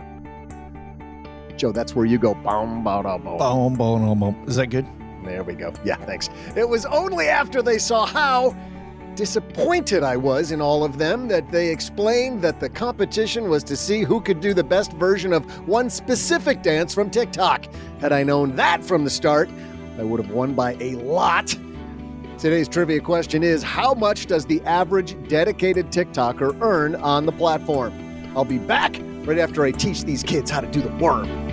Joe, 1.56 1.70
that's 1.70 1.94
where 1.94 2.06
you 2.06 2.18
go. 2.18 2.34
Boom, 2.34 2.82
boom, 2.82 3.02
boom, 3.02 3.22
boom, 3.38 3.76
boom, 3.76 4.18
boom. 4.18 4.44
Is 4.48 4.56
that 4.56 4.66
good? 4.68 4.86
There 5.24 5.42
we 5.42 5.54
go. 5.54 5.72
Yeah, 5.84 5.96
thanks. 5.96 6.28
It 6.56 6.68
was 6.68 6.84
only 6.86 7.28
after 7.28 7.62
they 7.62 7.78
saw 7.78 8.06
how 8.06 8.56
disappointed 9.14 10.02
I 10.02 10.16
was 10.16 10.52
in 10.52 10.60
all 10.60 10.84
of 10.84 10.98
them 10.98 11.28
that 11.28 11.50
they 11.50 11.68
explained 11.68 12.42
that 12.42 12.60
the 12.60 12.68
competition 12.68 13.48
was 13.48 13.62
to 13.64 13.76
see 13.76 14.02
who 14.02 14.20
could 14.20 14.40
do 14.40 14.54
the 14.54 14.64
best 14.64 14.92
version 14.92 15.32
of 15.32 15.44
one 15.68 15.90
specific 15.90 16.62
dance 16.62 16.94
from 16.94 17.10
TikTok. 17.10 17.66
Had 18.00 18.12
I 18.12 18.22
known 18.22 18.56
that 18.56 18.82
from 18.82 19.04
the 19.04 19.10
start, 19.10 19.50
I 19.98 20.02
would 20.02 20.24
have 20.24 20.32
won 20.32 20.54
by 20.54 20.74
a 20.80 20.94
lot. 20.96 21.54
Today's 22.38 22.68
trivia 22.68 23.00
question 23.00 23.42
is 23.42 23.62
How 23.62 23.94
much 23.94 24.26
does 24.26 24.46
the 24.46 24.60
average 24.62 25.16
dedicated 25.28 25.88
TikToker 25.88 26.60
earn 26.62 26.94
on 26.96 27.26
the 27.26 27.32
platform? 27.32 27.92
I'll 28.34 28.44
be 28.44 28.58
back 28.58 28.98
right 29.24 29.38
after 29.38 29.62
I 29.62 29.70
teach 29.70 30.04
these 30.04 30.22
kids 30.22 30.50
how 30.50 30.60
to 30.60 30.66
do 30.66 30.80
the 30.80 30.92
worm. 30.96 31.51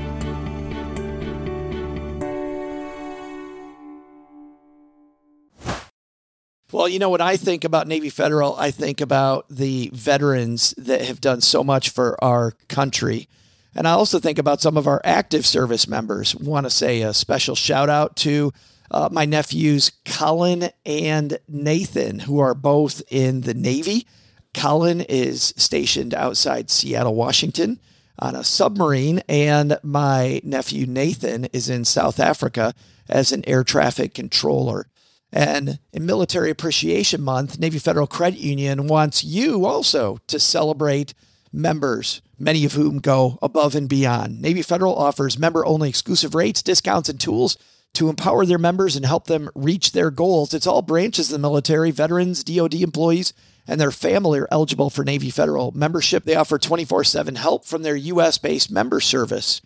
Well, 6.72 6.88
you 6.88 7.00
know, 7.00 7.10
what 7.10 7.22
I 7.22 7.36
think 7.36 7.64
about 7.64 7.88
Navy 7.88 8.12
Federal, 8.12 8.56
I 8.56 8.70
think 8.70 9.02
about 9.02 9.48
the 9.50 9.90
veterans 9.92 10.76
that 10.78 11.02
have 11.02 11.20
done 11.20 11.42
so 11.42 11.64
much 11.64 11.90
for 11.90 12.24
our 12.24 12.52
country. 12.68 13.28
And 13.74 13.88
I 13.88 13.92
also 13.92 14.20
think 14.20 14.38
about 14.38 14.62
some 14.62 14.78
of 14.78 14.86
our 14.86 15.02
active 15.04 15.48
service 15.48 15.88
members. 15.88 16.36
Want 16.36 16.68
to 16.68 16.70
say 16.70 17.02
a 17.02 17.12
special 17.12 17.56
shout 17.56 17.90
out 17.90 18.16
to 18.18 18.54
uh, 18.92 19.10
my 19.12 19.26
nephews, 19.26 19.92
Colin 20.06 20.70
and 20.86 21.40
Nathan, 21.48 22.20
who 22.20 22.38
are 22.38 22.54
both 22.54 23.02
in 23.10 23.42
the 23.42 23.56
Navy. 23.56 24.06
Colin 24.54 25.02
is 25.02 25.56
stationed 25.58 26.14
outside 26.14 26.70
Seattle, 26.70 27.16
Washington 27.16 27.80
on 28.20 28.36
a 28.36 28.44
submarine, 28.44 29.24
and 29.28 29.80
my 29.82 30.40
nephew, 30.44 30.86
Nathan, 30.86 31.46
is 31.46 31.68
in 31.68 31.84
South 31.84 32.20
Africa 32.20 32.76
as 33.08 33.32
an 33.32 33.44
air 33.48 33.64
traffic 33.64 34.14
controller. 34.14 34.88
And 35.32 35.80
in 35.94 36.06
Military 36.06 36.50
Appreciation 36.50 37.22
Month, 37.22 37.60
Navy 37.60 37.80
Federal 37.80 38.08
Credit 38.08 38.40
Union 38.40 38.88
wants 38.88 39.24
you 39.24 39.66
also 39.66 40.18
to 40.28 40.40
celebrate 40.40 41.14
members, 41.54 42.22
many 42.38 42.66
of 42.66 42.74
whom 42.74 43.00
go 43.00 43.38
above 43.42 43.76
and 43.76 43.88
beyond. 43.88 44.42
Navy 44.42 44.62
Federal 44.62 44.96
offers 44.96 45.38
member 45.38 45.66
only 45.66 45.90
exclusive 45.90 46.34
rates, 46.34 46.64
discounts, 46.64 47.10
and 47.10 47.20
tools 47.20 47.58
to 47.94 48.10
empower 48.10 48.46
their 48.46 48.58
members 48.58 48.96
and 48.96 49.06
help 49.06 49.26
them 49.26 49.50
reach 49.56 49.92
their 49.92 50.12
goals. 50.12 50.54
It's 50.54 50.68
all 50.68 50.82
branches 50.82 51.30
of 51.30 51.34
the 51.34 51.40
military, 51.40 51.92
veterans, 51.92 52.44
DoD 52.44 52.76
employees, 52.76 53.34
and 53.68 53.80
their 53.80 53.92
family 53.92 54.40
are 54.40 54.48
eligible 54.52 54.90
for 54.90 55.04
Navy 55.04 55.30
Federal 55.30 55.72
membership. 55.72 56.24
They 56.24 56.36
offer 56.36 56.58
24 56.58 57.04
7 57.04 57.36
help 57.36 57.66
from 57.66 57.84
their 57.84 57.96
US 57.96 58.38
based 58.38 58.72
member 58.72 59.00
service. 59.00 59.62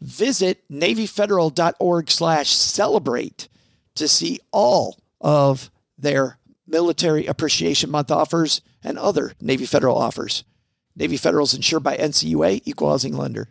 Visit 0.00 0.68
NavyFederal.org 0.70 2.10
slash 2.10 2.50
celebrate 2.50 3.48
to 3.94 4.08
see 4.08 4.40
all 4.50 4.98
of 5.24 5.70
their 5.98 6.38
Military 6.68 7.26
Appreciation 7.26 7.90
Month 7.90 8.10
offers 8.10 8.60
and 8.84 8.98
other 8.98 9.32
Navy 9.40 9.66
Federal 9.66 9.96
offers. 9.96 10.44
Navy 10.94 11.16
Federal 11.16 11.44
is 11.44 11.54
insured 11.54 11.82
by 11.82 11.96
NCUA, 11.96 12.62
equal 12.64 12.90
housing 12.90 13.16
lender. 13.16 13.48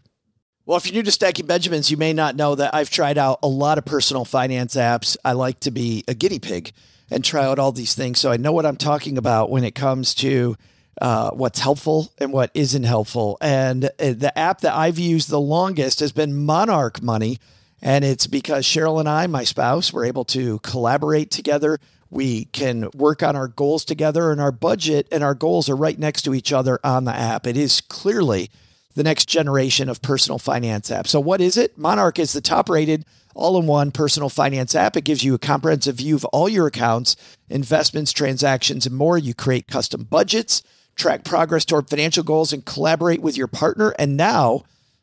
Well, 0.65 0.77
if 0.77 0.85
you're 0.85 0.93
new 0.93 1.03
to 1.03 1.11
Stacking 1.11 1.45
Benjamins, 1.45 1.91
you 1.91 1.97
may 1.97 2.13
not 2.13 2.37
know 2.37 2.55
that 2.55 2.73
I've 2.73 2.89
tried 2.89 3.17
out 3.17 3.39
a 3.43 3.47
lot 3.47 3.77
of 3.77 3.83
personal 3.83 4.23
finance 4.23 4.75
apps. 4.75 5.17
I 5.25 5.33
like 5.33 5.59
to 5.61 5.71
be 5.71 6.05
a 6.07 6.13
guinea 6.13 6.39
pig 6.39 6.71
and 7.11 7.23
try 7.23 7.43
out 7.43 7.59
all 7.59 7.73
these 7.73 7.95
things. 7.95 8.19
So 8.19 8.31
I 8.31 8.37
know 8.37 8.53
what 8.53 8.65
I'm 8.65 8.77
talking 8.77 9.17
about 9.17 9.49
when 9.49 9.65
it 9.65 9.75
comes 9.75 10.15
to 10.15 10.55
uh, 11.01 11.31
what's 11.31 11.59
helpful 11.59 12.13
and 12.17 12.31
what 12.31 12.49
isn't 12.53 12.83
helpful. 12.83 13.37
And 13.41 13.85
uh, 13.85 14.13
the 14.13 14.31
app 14.37 14.61
that 14.61 14.73
I've 14.73 14.99
used 14.99 15.29
the 15.29 15.41
longest 15.41 15.99
has 15.99 16.13
been 16.13 16.45
Monarch 16.45 17.01
Money. 17.01 17.39
And 17.83 18.05
it's 18.05 18.27
because 18.27 18.65
Cheryl 18.65 19.01
and 19.01 19.09
I, 19.09 19.27
my 19.27 19.43
spouse, 19.43 19.91
were 19.91 20.05
able 20.05 20.23
to 20.25 20.59
collaborate 20.59 21.29
together. 21.31 21.79
We 22.09 22.45
can 22.45 22.89
work 22.95 23.21
on 23.21 23.35
our 23.35 23.49
goals 23.49 23.83
together, 23.83 24.31
and 24.31 24.39
our 24.39 24.53
budget 24.53 25.05
and 25.11 25.21
our 25.21 25.35
goals 25.35 25.69
are 25.69 25.75
right 25.75 25.99
next 25.99 26.21
to 26.21 26.33
each 26.33 26.53
other 26.53 26.79
on 26.81 27.03
the 27.03 27.13
app. 27.13 27.45
It 27.45 27.57
is 27.57 27.81
clearly 27.81 28.49
the 28.95 29.03
next 29.03 29.27
generation 29.27 29.89
of 29.89 30.01
personal 30.01 30.39
finance 30.39 30.91
app. 30.91 31.07
So, 31.07 31.19
what 31.19 31.41
is 31.41 31.57
it? 31.57 31.77
Monarch 31.77 32.19
is 32.19 32.31
the 32.31 32.39
top 32.39 32.69
rated 32.69 33.03
all 33.35 33.59
in 33.59 33.67
one 33.67 33.91
personal 33.91 34.29
finance 34.29 34.75
app. 34.75 34.95
It 34.95 35.03
gives 35.03 35.25
you 35.25 35.33
a 35.33 35.39
comprehensive 35.39 35.97
view 35.97 36.15
of 36.15 36.23
all 36.25 36.47
your 36.47 36.67
accounts, 36.67 37.17
investments, 37.49 38.13
transactions, 38.13 38.85
and 38.85 38.95
more. 38.95 39.17
You 39.17 39.33
create 39.33 39.67
custom 39.67 40.03
budgets, 40.03 40.63
track 40.95 41.25
progress 41.25 41.65
toward 41.65 41.89
financial 41.89 42.23
goals, 42.23 42.53
and 42.53 42.63
collaborate 42.63 43.21
with 43.21 43.35
your 43.35 43.47
partner. 43.47 43.93
And 43.99 44.15
now, 44.15 44.63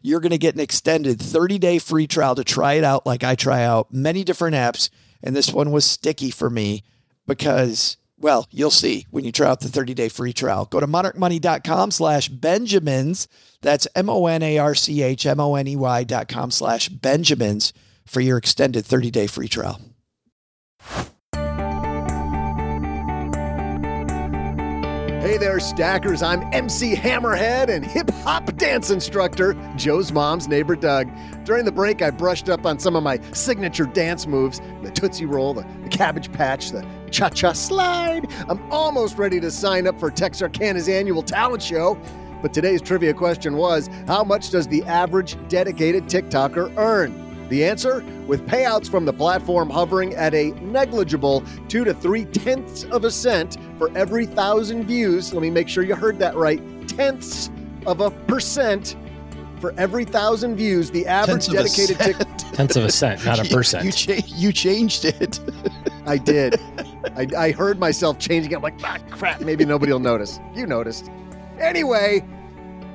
you're 0.00 0.20
going 0.20 0.30
to 0.30 0.38
get 0.38 0.54
an 0.54 0.60
extended 0.60 1.20
30 1.20 1.58
day 1.58 1.78
free 1.78 2.06
trial 2.06 2.34
to 2.34 2.44
try 2.44 2.74
it 2.74 2.84
out 2.84 3.06
like 3.06 3.24
I 3.24 3.34
try 3.34 3.64
out 3.64 3.92
many 3.92 4.24
different 4.24 4.54
apps. 4.54 4.90
And 5.22 5.34
this 5.34 5.52
one 5.52 5.72
was 5.72 5.84
sticky 5.84 6.30
for 6.30 6.48
me 6.48 6.84
because, 7.26 7.96
well, 8.18 8.46
you'll 8.50 8.70
see 8.70 9.06
when 9.10 9.24
you 9.24 9.32
try 9.32 9.48
out 9.48 9.60
the 9.60 9.68
30 9.68 9.94
day 9.94 10.08
free 10.08 10.32
trial. 10.32 10.64
Go 10.66 10.80
to 10.80 10.86
monarchmoney.com 10.86 11.90
slash 11.90 12.28
Benjamins. 12.28 13.28
That's 13.60 13.88
M 13.94 14.08
O 14.08 14.26
N 14.26 14.42
A 14.42 14.58
R 14.58 14.74
C 14.74 15.02
H 15.02 15.26
M 15.26 15.40
O 15.40 15.54
N 15.54 15.66
E 15.66 15.76
Y 15.76 16.04
dot 16.04 16.28
com 16.28 16.50
slash 16.50 16.88
Benjamins 16.88 17.72
for 18.06 18.20
your 18.20 18.38
extended 18.38 18.86
30 18.86 19.10
day 19.10 19.26
free 19.26 19.48
trial. 19.48 19.80
Hey 25.20 25.36
there, 25.36 25.58
stackers. 25.58 26.22
I'm 26.22 26.44
MC 26.52 26.94
Hammerhead 26.94 27.70
and 27.70 27.84
hip 27.84 28.08
hop 28.22 28.54
dance 28.56 28.90
instructor, 28.90 29.54
Joe's 29.74 30.12
mom's 30.12 30.46
neighbor, 30.46 30.76
Doug. 30.76 31.10
During 31.44 31.64
the 31.64 31.72
break, 31.72 32.02
I 32.02 32.10
brushed 32.10 32.48
up 32.48 32.64
on 32.64 32.78
some 32.78 32.94
of 32.94 33.02
my 33.02 33.18
signature 33.32 33.84
dance 33.84 34.28
moves 34.28 34.60
the 34.84 34.92
Tootsie 34.92 35.26
Roll, 35.26 35.54
the, 35.54 35.66
the 35.82 35.88
Cabbage 35.88 36.30
Patch, 36.30 36.70
the 36.70 36.86
Cha 37.10 37.30
Cha 37.30 37.52
Slide. 37.52 38.32
I'm 38.48 38.62
almost 38.70 39.18
ready 39.18 39.40
to 39.40 39.50
sign 39.50 39.88
up 39.88 39.98
for 39.98 40.08
Texarkana's 40.08 40.88
annual 40.88 41.24
talent 41.24 41.64
show. 41.64 42.00
But 42.40 42.54
today's 42.54 42.80
trivia 42.80 43.12
question 43.12 43.56
was 43.56 43.90
How 44.06 44.22
much 44.22 44.50
does 44.50 44.68
the 44.68 44.84
average 44.84 45.36
dedicated 45.48 46.04
TikToker 46.04 46.76
earn? 46.78 47.27
The 47.48 47.64
answer? 47.64 48.04
With 48.26 48.46
payouts 48.46 48.90
from 48.90 49.04
the 49.04 49.12
platform 49.12 49.70
hovering 49.70 50.14
at 50.14 50.34
a 50.34 50.50
negligible 50.60 51.42
two 51.68 51.84
to 51.84 51.94
three 51.94 52.24
tenths 52.26 52.84
of 52.84 53.04
a 53.04 53.10
cent 53.10 53.56
for 53.78 53.90
every 53.96 54.26
thousand 54.26 54.84
views. 54.84 55.32
Let 55.32 55.42
me 55.42 55.50
make 55.50 55.68
sure 55.68 55.82
you 55.82 55.94
heard 55.94 56.18
that 56.18 56.34
right. 56.36 56.60
Tenths 56.88 57.50
of 57.86 58.00
a 58.00 58.10
percent 58.10 58.96
for 59.60 59.72
every 59.78 60.04
thousand 60.04 60.56
views. 60.56 60.90
The 60.90 61.06
average 61.06 61.48
dedicated 61.48 61.98
TikTok. 61.98 62.28
Tenths 62.52 62.76
of 62.76 62.84
a 62.84 62.90
cent, 62.90 63.24
not 63.24 63.38
a 63.38 63.48
percent. 63.54 63.84
You, 63.84 63.92
cha- 63.92 64.26
you 64.26 64.52
changed 64.52 65.04
it. 65.04 65.40
I 66.06 66.18
did. 66.18 66.60
I, 67.16 67.26
I 67.36 67.50
heard 67.52 67.78
myself 67.78 68.18
changing 68.18 68.52
it. 68.52 68.56
I'm 68.56 68.62
like, 68.62 68.78
ah, 68.82 68.98
crap, 69.10 69.40
maybe 69.40 69.64
nobody 69.64 69.92
will 69.92 70.00
notice. 70.00 70.38
You 70.54 70.66
noticed. 70.66 71.10
Anyway, 71.58 72.24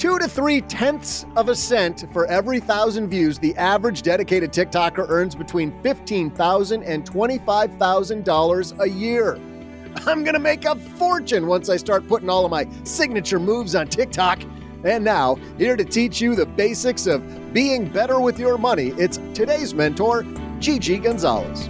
two 0.04 0.20
to 0.20 0.28
three 0.28 0.60
tenths 0.60 1.26
of 1.38 1.48
a 1.48 1.56
cent 1.56 2.06
for 2.12 2.26
every 2.26 2.60
thousand 2.60 3.08
views, 3.08 3.40
the 3.40 3.56
average 3.56 4.02
dedicated 4.02 4.52
TikToker 4.52 5.06
earns 5.08 5.34
between 5.34 5.72
$15,000 5.82 6.84
and 6.86 7.10
$25,000 7.10 8.80
a 8.82 8.90
year. 8.90 9.36
I'm 10.06 10.26
going 10.26 10.34
to 10.34 10.42
make 10.42 10.66
a 10.66 10.76
fortune 10.76 11.48
once 11.48 11.70
I 11.70 11.78
start 11.78 12.06
putting 12.10 12.30
all 12.30 12.44
of 12.44 12.52
my 12.52 12.68
signature 12.84 13.40
moves 13.40 13.76
on 13.76 13.88
TikTok. 13.88 14.42
And 14.84 15.06
now, 15.06 15.36
here 15.58 15.78
to 15.78 15.86
teach 15.86 16.20
you 16.20 16.36
the 16.36 16.48
basics 16.48 17.08
of 17.08 17.54
being 17.54 17.88
better 17.88 18.20
with 18.20 18.38
your 18.38 18.58
money, 18.58 18.90
it's 18.98 19.22
today's 19.34 19.74
mentor, 19.74 20.26
Gigi 20.60 20.98
Gonzalez. 20.98 21.70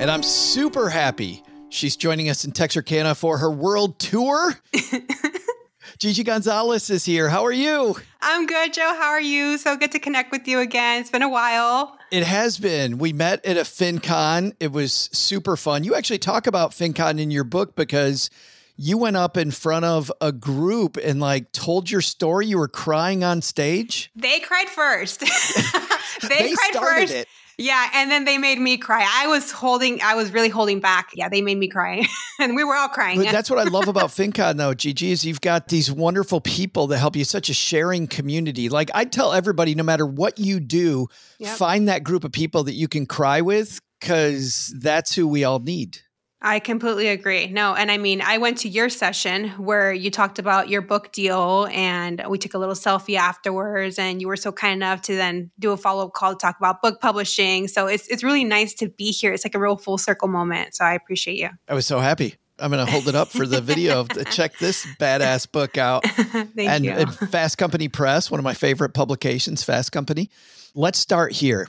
And 0.00 0.10
I'm 0.10 0.24
super 0.24 0.88
happy 0.88 1.44
she's 1.70 1.96
joining 1.96 2.28
us 2.28 2.44
in 2.44 2.52
Texarkana 2.52 3.14
for 3.14 3.38
her 3.38 3.50
world 3.50 3.98
tour. 3.98 4.54
Gigi 5.98 6.24
Gonzalez 6.24 6.90
is 6.90 7.04
here. 7.04 7.28
How 7.28 7.44
are 7.46 7.52
you? 7.52 7.96
I'm 8.20 8.46
good, 8.46 8.74
Joe. 8.74 8.94
How 8.98 9.08
are 9.10 9.20
you? 9.20 9.56
So 9.56 9.76
good 9.76 9.92
to 9.92 9.98
connect 9.98 10.30
with 10.30 10.46
you 10.46 10.58
again. 10.60 11.00
It's 11.00 11.10
been 11.10 11.22
a 11.22 11.28
while. 11.28 11.96
It 12.10 12.22
has 12.22 12.58
been. 12.58 12.98
We 12.98 13.12
met 13.12 13.44
at 13.46 13.56
a 13.56 13.60
FinCon. 13.62 14.54
It 14.60 14.72
was 14.72 14.92
super 15.12 15.56
fun. 15.56 15.84
You 15.84 15.94
actually 15.94 16.18
talk 16.18 16.46
about 16.46 16.72
FinCon 16.72 17.18
in 17.20 17.30
your 17.30 17.44
book 17.44 17.76
because 17.76 18.28
you 18.76 18.98
went 18.98 19.16
up 19.16 19.38
in 19.38 19.50
front 19.50 19.86
of 19.86 20.12
a 20.20 20.32
group 20.32 20.98
and 21.02 21.18
like 21.18 21.50
told 21.52 21.90
your 21.90 22.02
story. 22.02 22.46
You 22.46 22.58
were 22.58 22.68
crying 22.68 23.24
on 23.24 23.40
stage. 23.40 24.10
They 24.14 24.40
cried 24.40 24.68
first. 24.68 25.20
they, 26.20 26.28
They 26.28 26.52
cried 26.54 26.70
started 26.72 27.00
first. 27.08 27.14
it. 27.14 27.28
Yeah, 27.58 27.88
and 27.94 28.10
then 28.10 28.26
they 28.26 28.36
made 28.36 28.58
me 28.58 28.76
cry. 28.76 29.08
I 29.10 29.28
was 29.28 29.50
holding, 29.50 30.02
I 30.02 30.14
was 30.14 30.30
really 30.30 30.50
holding 30.50 30.80
back. 30.80 31.10
Yeah, 31.14 31.30
they 31.30 31.40
made 31.40 31.56
me 31.56 31.68
cry, 31.68 32.06
and 32.38 32.54
we 32.54 32.64
were 32.64 32.74
all 32.74 32.88
crying. 32.88 33.18
But 33.18 33.32
that's 33.32 33.48
what 33.48 33.58
I 33.58 33.62
love 33.70 33.88
about 33.88 34.10
FinCon, 34.10 34.58
though, 34.58 34.74
Gigi, 34.74 35.10
is 35.10 35.24
you've 35.24 35.40
got 35.40 35.68
these 35.68 35.90
wonderful 35.90 36.42
people 36.42 36.86
that 36.88 36.98
help 36.98 37.16
you. 37.16 37.24
Such 37.24 37.48
a 37.48 37.54
sharing 37.54 38.08
community. 38.08 38.68
Like 38.68 38.90
I 38.94 39.06
tell 39.06 39.32
everybody, 39.32 39.74
no 39.74 39.84
matter 39.84 40.06
what 40.06 40.38
you 40.38 40.60
do, 40.60 41.08
Yep. 41.38 41.56
find 41.56 41.88
that 41.88 42.04
group 42.04 42.24
of 42.24 42.32
people 42.32 42.64
that 42.64 42.74
you 42.74 42.88
can 42.88 43.06
cry 43.06 43.40
with, 43.40 43.80
because 44.00 44.74
that's 44.80 45.14
who 45.14 45.26
we 45.26 45.44
all 45.44 45.58
need. 45.58 45.98
I 46.46 46.60
completely 46.60 47.08
agree. 47.08 47.48
No, 47.48 47.74
and 47.74 47.90
I 47.90 47.98
mean, 47.98 48.20
I 48.20 48.38
went 48.38 48.58
to 48.58 48.68
your 48.68 48.88
session 48.88 49.48
where 49.58 49.92
you 49.92 50.12
talked 50.12 50.38
about 50.38 50.68
your 50.68 50.80
book 50.80 51.10
deal 51.10 51.66
and 51.72 52.22
we 52.28 52.38
took 52.38 52.54
a 52.54 52.58
little 52.58 52.76
selfie 52.76 53.16
afterwards 53.16 53.98
and 53.98 54.20
you 54.20 54.28
were 54.28 54.36
so 54.36 54.52
kind 54.52 54.74
enough 54.74 55.02
to 55.02 55.16
then 55.16 55.50
do 55.58 55.72
a 55.72 55.76
follow-up 55.76 56.12
call 56.12 56.34
to 56.34 56.38
talk 56.38 56.56
about 56.56 56.80
book 56.80 57.00
publishing. 57.00 57.66
So 57.66 57.88
it's 57.88 58.06
it's 58.06 58.22
really 58.22 58.44
nice 58.44 58.74
to 58.74 58.88
be 58.88 59.10
here. 59.10 59.32
It's 59.32 59.44
like 59.44 59.56
a 59.56 59.58
real 59.58 59.76
full 59.76 59.98
circle 59.98 60.28
moment. 60.28 60.76
So 60.76 60.84
I 60.84 60.94
appreciate 60.94 61.36
you. 61.36 61.48
I 61.66 61.74
was 61.74 61.84
so 61.84 61.98
happy. 61.98 62.36
I'm 62.60 62.70
going 62.70 62.86
to 62.86 62.90
hold 62.90 63.08
it 63.08 63.16
up 63.16 63.28
for 63.28 63.44
the 63.44 63.60
video. 63.60 64.02
of 64.02 64.30
Check 64.30 64.56
this 64.58 64.86
badass 65.00 65.50
book 65.50 65.76
out. 65.76 66.06
Thank 66.08 66.58
and, 66.58 66.84
you. 66.84 66.92
and 66.92 67.12
Fast 67.12 67.58
Company 67.58 67.88
Press, 67.88 68.30
one 68.30 68.38
of 68.38 68.44
my 68.44 68.54
favorite 68.54 68.94
publications, 68.94 69.64
Fast 69.64 69.90
Company. 69.90 70.30
Let's 70.76 70.98
start 70.98 71.32
here. 71.32 71.66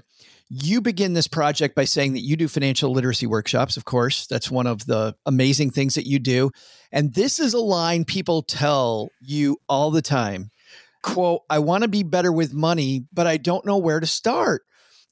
You 0.50 0.82
begin 0.82 1.14
this 1.14 1.28
project 1.28 1.76
by 1.76 1.84
saying 1.84 2.14
that 2.14 2.22
you 2.22 2.38
do 2.38 2.48
financial 2.48 2.92
literacy 2.92 3.28
workshops, 3.28 3.76
of 3.76 3.86
course. 3.86 4.28
That's 4.28 4.50
one 4.50 4.68
of 4.68 4.86
the 4.86 5.16
amazing 5.26 5.72
things 5.72 5.96
that 5.96 6.08
you 6.08 6.20
do. 6.20 6.52
And 6.92 7.14
this 7.14 7.40
is 7.40 7.54
a 7.54 7.60
line 7.60 8.06
people 8.06 8.44
tell 8.44 9.10
you 9.20 9.58
all 9.68 9.92
the 9.92 10.02
time. 10.02 10.52
Quote, 11.04 11.42
I 11.50 11.60
want 11.60 11.84
to 11.84 11.90
be 11.90 12.04
better 12.04 12.32
with 12.32 12.54
money, 12.54 13.06
but 13.12 13.28
I 13.28 13.38
don't 13.38 13.66
know 13.66 13.78
where 13.78 14.00
to 14.00 14.08
start. 14.08 14.64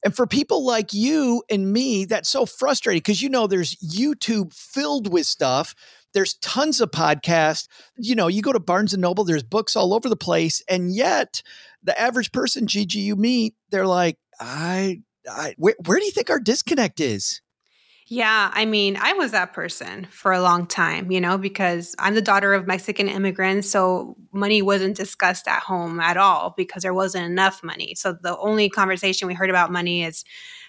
And 0.04 0.14
for 0.14 0.26
people 0.26 0.64
like 0.64 0.92
you 0.92 1.42
and 1.50 1.72
me, 1.72 2.04
that's 2.04 2.28
so 2.28 2.46
frustrating 2.46 3.00
because 3.00 3.22
you 3.22 3.28
know 3.28 3.46
there's 3.46 3.76
YouTube 3.76 4.54
filled 4.54 5.12
with 5.12 5.26
stuff. 5.26 5.74
There's 6.14 6.34
tons 6.34 6.80
of 6.80 6.90
podcasts. 6.90 7.66
You 7.96 8.14
know, 8.14 8.28
you 8.28 8.40
go 8.40 8.52
to 8.52 8.60
Barnes 8.60 8.94
and 8.94 9.02
Noble, 9.02 9.24
there's 9.24 9.42
books 9.42 9.76
all 9.76 9.92
over 9.92 10.08
the 10.08 10.16
place. 10.16 10.62
And 10.68 10.94
yet, 10.94 11.42
the 11.82 11.98
average 12.00 12.32
person, 12.32 12.66
Gigi, 12.66 13.00
you 13.00 13.16
meet, 13.16 13.54
they're 13.70 13.86
like, 13.86 14.16
I, 14.40 15.02
I 15.28 15.54
where, 15.58 15.74
where 15.84 15.98
do 15.98 16.04
you 16.04 16.12
think 16.12 16.30
our 16.30 16.40
disconnect 16.40 17.00
is? 17.00 17.40
Yeah, 18.08 18.52
I 18.54 18.66
mean, 18.66 18.96
I 18.96 19.14
was 19.14 19.32
that 19.32 19.52
person 19.52 20.06
for 20.12 20.32
a 20.32 20.40
long 20.40 20.66
time, 20.66 21.10
you 21.10 21.20
know, 21.20 21.38
because 21.38 21.96
I'm 21.98 22.14
the 22.14 22.22
daughter 22.22 22.54
of 22.54 22.64
Mexican 22.64 23.08
immigrants. 23.08 23.68
So 23.68 24.16
money 24.32 24.62
wasn't 24.62 24.96
discussed 24.96 25.48
at 25.48 25.62
home 25.62 25.98
at 25.98 26.16
all 26.16 26.54
because 26.56 26.84
there 26.84 26.94
wasn't 26.94 27.26
enough 27.26 27.64
money. 27.64 27.96
So 27.96 28.12
the 28.12 28.38
only 28.38 28.68
conversation 28.68 29.26
we 29.26 29.34
heard 29.34 29.50
about 29.50 29.72
money 29.72 30.04
is 30.04 30.24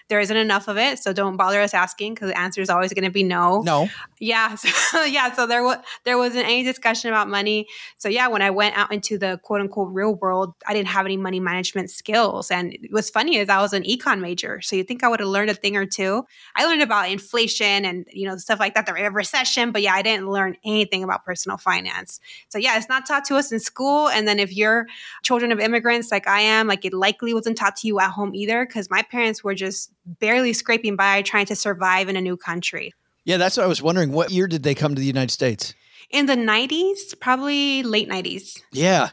there 0.08 0.18
isn't 0.18 0.36
enough 0.36 0.66
of 0.66 0.78
it. 0.78 0.98
So 0.98 1.12
don't 1.12 1.36
bother 1.36 1.60
us 1.60 1.74
asking 1.74 2.14
because 2.14 2.30
the 2.30 2.38
answer 2.38 2.60
is 2.60 2.70
always 2.70 2.92
going 2.92 3.04
to 3.04 3.10
be 3.10 3.22
no. 3.22 3.62
No. 3.62 3.88
Yeah. 4.20 4.56
So, 4.88 5.04
yeah. 5.04 5.32
So 5.32 5.46
there 5.46 5.62
was 5.62 5.78
there 6.04 6.16
wasn't 6.16 6.46
any 6.46 6.62
discussion 6.62 7.10
about 7.10 7.28
money. 7.28 7.66
So 7.98 8.08
yeah, 8.08 8.26
when 8.28 8.40
I 8.40 8.48
went 8.48 8.76
out 8.76 8.90
into 8.90 9.18
the 9.18 9.38
quote 9.42 9.60
unquote 9.60 9.92
real 9.92 10.14
world, 10.14 10.54
I 10.66 10.72
didn't 10.72 10.88
have 10.88 11.04
any 11.04 11.18
money 11.18 11.40
management 11.40 11.90
skills. 11.90 12.50
And 12.50 12.76
what's 12.90 13.10
funny 13.10 13.36
is 13.36 13.50
I 13.50 13.60
was 13.60 13.74
an 13.74 13.82
econ 13.82 14.20
major. 14.20 14.62
So 14.62 14.76
you 14.76 14.84
think 14.84 15.04
I 15.04 15.08
would 15.08 15.20
have 15.20 15.28
learned 15.28 15.50
a 15.50 15.54
thing 15.54 15.76
or 15.76 15.84
two. 15.84 16.24
I 16.56 16.64
learned 16.64 16.80
about 16.80 17.10
inflation 17.10 17.84
and 17.84 18.06
you 18.10 18.26
know 18.26 18.38
stuff 18.38 18.58
like 18.60 18.74
that, 18.74 18.86
the 18.86 18.94
rate 18.94 19.04
of 19.04 19.12
recession. 19.14 19.72
But 19.72 19.82
yeah, 19.82 19.92
I 19.92 20.00
didn't 20.00 20.30
learn 20.30 20.56
anything 20.64 21.04
about 21.04 21.24
personal 21.26 21.58
finance. 21.58 22.18
So 22.48 22.56
yeah, 22.56 22.78
it's 22.78 22.88
not 22.88 23.04
taught 23.04 23.26
to 23.26 23.36
us 23.36 23.52
in 23.52 23.60
school. 23.60 24.08
And 24.08 24.26
then 24.26 24.38
if 24.38 24.56
you're 24.56 24.86
children 25.22 25.52
of 25.52 25.60
immigrants 25.60 26.10
like 26.10 26.26
I 26.26 26.40
am, 26.40 26.66
like 26.66 26.86
it 26.86 26.94
likely 26.94 27.34
wasn't 27.34 27.58
taught 27.58 27.76
to 27.76 27.86
you 27.86 28.00
at 28.00 28.10
home 28.10 28.34
either, 28.34 28.64
because 28.64 28.88
my 28.88 29.02
parents 29.02 29.44
were 29.44 29.54
just 29.54 29.92
barely 30.06 30.54
scraping 30.54 30.96
by 30.96 31.20
trying 31.20 31.46
to 31.46 31.56
survive 31.56 32.08
in 32.08 32.16
a 32.16 32.22
new 32.22 32.36
country. 32.38 32.94
Yeah, 33.28 33.36
that's 33.36 33.58
what 33.58 33.64
I 33.64 33.66
was 33.66 33.82
wondering. 33.82 34.10
What 34.10 34.30
year 34.30 34.46
did 34.48 34.62
they 34.62 34.74
come 34.74 34.94
to 34.94 35.00
the 35.00 35.06
United 35.06 35.30
States? 35.30 35.74
In 36.08 36.24
the 36.24 36.34
90s, 36.34 37.20
probably 37.20 37.82
late 37.82 38.08
90s. 38.08 38.58
Yeah. 38.72 39.10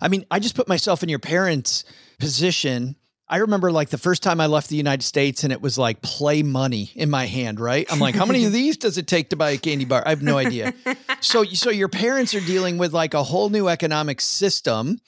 I 0.00 0.08
mean, 0.08 0.24
I 0.30 0.38
just 0.38 0.54
put 0.54 0.66
myself 0.66 1.02
in 1.02 1.10
your 1.10 1.18
parents' 1.18 1.84
position. 2.18 2.96
I 3.28 3.36
remember 3.36 3.70
like 3.70 3.90
the 3.90 3.98
first 3.98 4.22
time 4.22 4.40
I 4.40 4.46
left 4.46 4.70
the 4.70 4.76
United 4.76 5.04
States 5.04 5.44
and 5.44 5.52
it 5.52 5.60
was 5.60 5.76
like 5.76 6.00
play 6.00 6.42
money 6.42 6.90
in 6.94 7.10
my 7.10 7.26
hand, 7.26 7.60
right? 7.60 7.86
I'm 7.92 7.98
like, 7.98 8.14
how 8.14 8.24
many 8.24 8.46
of 8.46 8.52
these 8.60 8.78
does 8.78 8.96
it 8.96 9.06
take 9.06 9.28
to 9.28 9.36
buy 9.36 9.50
a 9.50 9.58
candy 9.58 9.84
bar? 9.84 10.02
I 10.06 10.08
have 10.08 10.22
no 10.22 10.38
idea. 10.38 10.72
so 11.20 11.44
so 11.44 11.68
your 11.68 11.88
parents 11.88 12.34
are 12.34 12.40
dealing 12.40 12.78
with 12.78 12.94
like 12.94 13.12
a 13.12 13.22
whole 13.22 13.50
new 13.50 13.68
economic 13.68 14.22
system, 14.22 15.00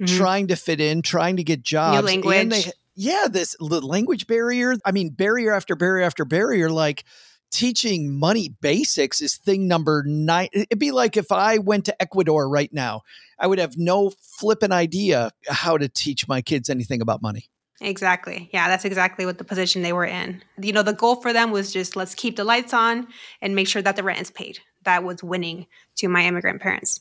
Mhm. 0.00 0.16
trying 0.16 0.46
to 0.48 0.56
fit 0.56 0.80
in, 0.80 1.02
trying 1.02 1.36
to 1.36 1.44
get 1.44 1.62
jobs. 1.62 1.98
And 1.98 2.24
language. 2.24 2.64
they, 2.64 2.72
yeah, 2.96 3.26
this 3.30 3.54
the 3.60 3.80
language 3.80 4.26
barrier. 4.26 4.74
I 4.84 4.90
mean, 4.92 5.10
barrier 5.10 5.52
after 5.54 5.76
barrier 5.76 6.04
after 6.04 6.24
barrier, 6.24 6.70
like 6.70 7.04
teaching 7.50 8.18
money 8.18 8.54
basics 8.60 9.20
is 9.20 9.36
thing 9.36 9.68
number 9.68 10.02
nine. 10.06 10.48
It'd 10.52 10.78
be 10.78 10.92
like 10.92 11.16
if 11.16 11.32
I 11.32 11.58
went 11.58 11.84
to 11.86 12.02
Ecuador 12.02 12.48
right 12.48 12.72
now, 12.72 13.02
I 13.38 13.46
would 13.46 13.58
have 13.58 13.76
no 13.76 14.10
flipping 14.38 14.72
idea 14.72 15.30
how 15.48 15.78
to 15.78 15.88
teach 15.88 16.28
my 16.28 16.42
kids 16.42 16.70
anything 16.70 17.00
about 17.00 17.22
money. 17.22 17.50
Exactly. 17.80 18.50
Yeah, 18.52 18.68
that's 18.68 18.84
exactly 18.84 19.24
what 19.24 19.38
the 19.38 19.44
position 19.44 19.82
they 19.82 19.94
were 19.94 20.04
in. 20.04 20.42
You 20.60 20.72
know, 20.72 20.82
the 20.82 20.92
goal 20.92 21.16
for 21.16 21.32
them 21.32 21.50
was 21.50 21.72
just 21.72 21.96
let's 21.96 22.14
keep 22.14 22.36
the 22.36 22.44
lights 22.44 22.74
on 22.74 23.08
and 23.40 23.54
make 23.54 23.68
sure 23.68 23.80
that 23.82 23.96
the 23.96 24.02
rent 24.02 24.20
is 24.20 24.30
paid. 24.30 24.58
That 24.84 25.02
was 25.02 25.22
winning 25.22 25.66
to 25.96 26.08
my 26.08 26.24
immigrant 26.26 26.60
parents. 26.60 27.00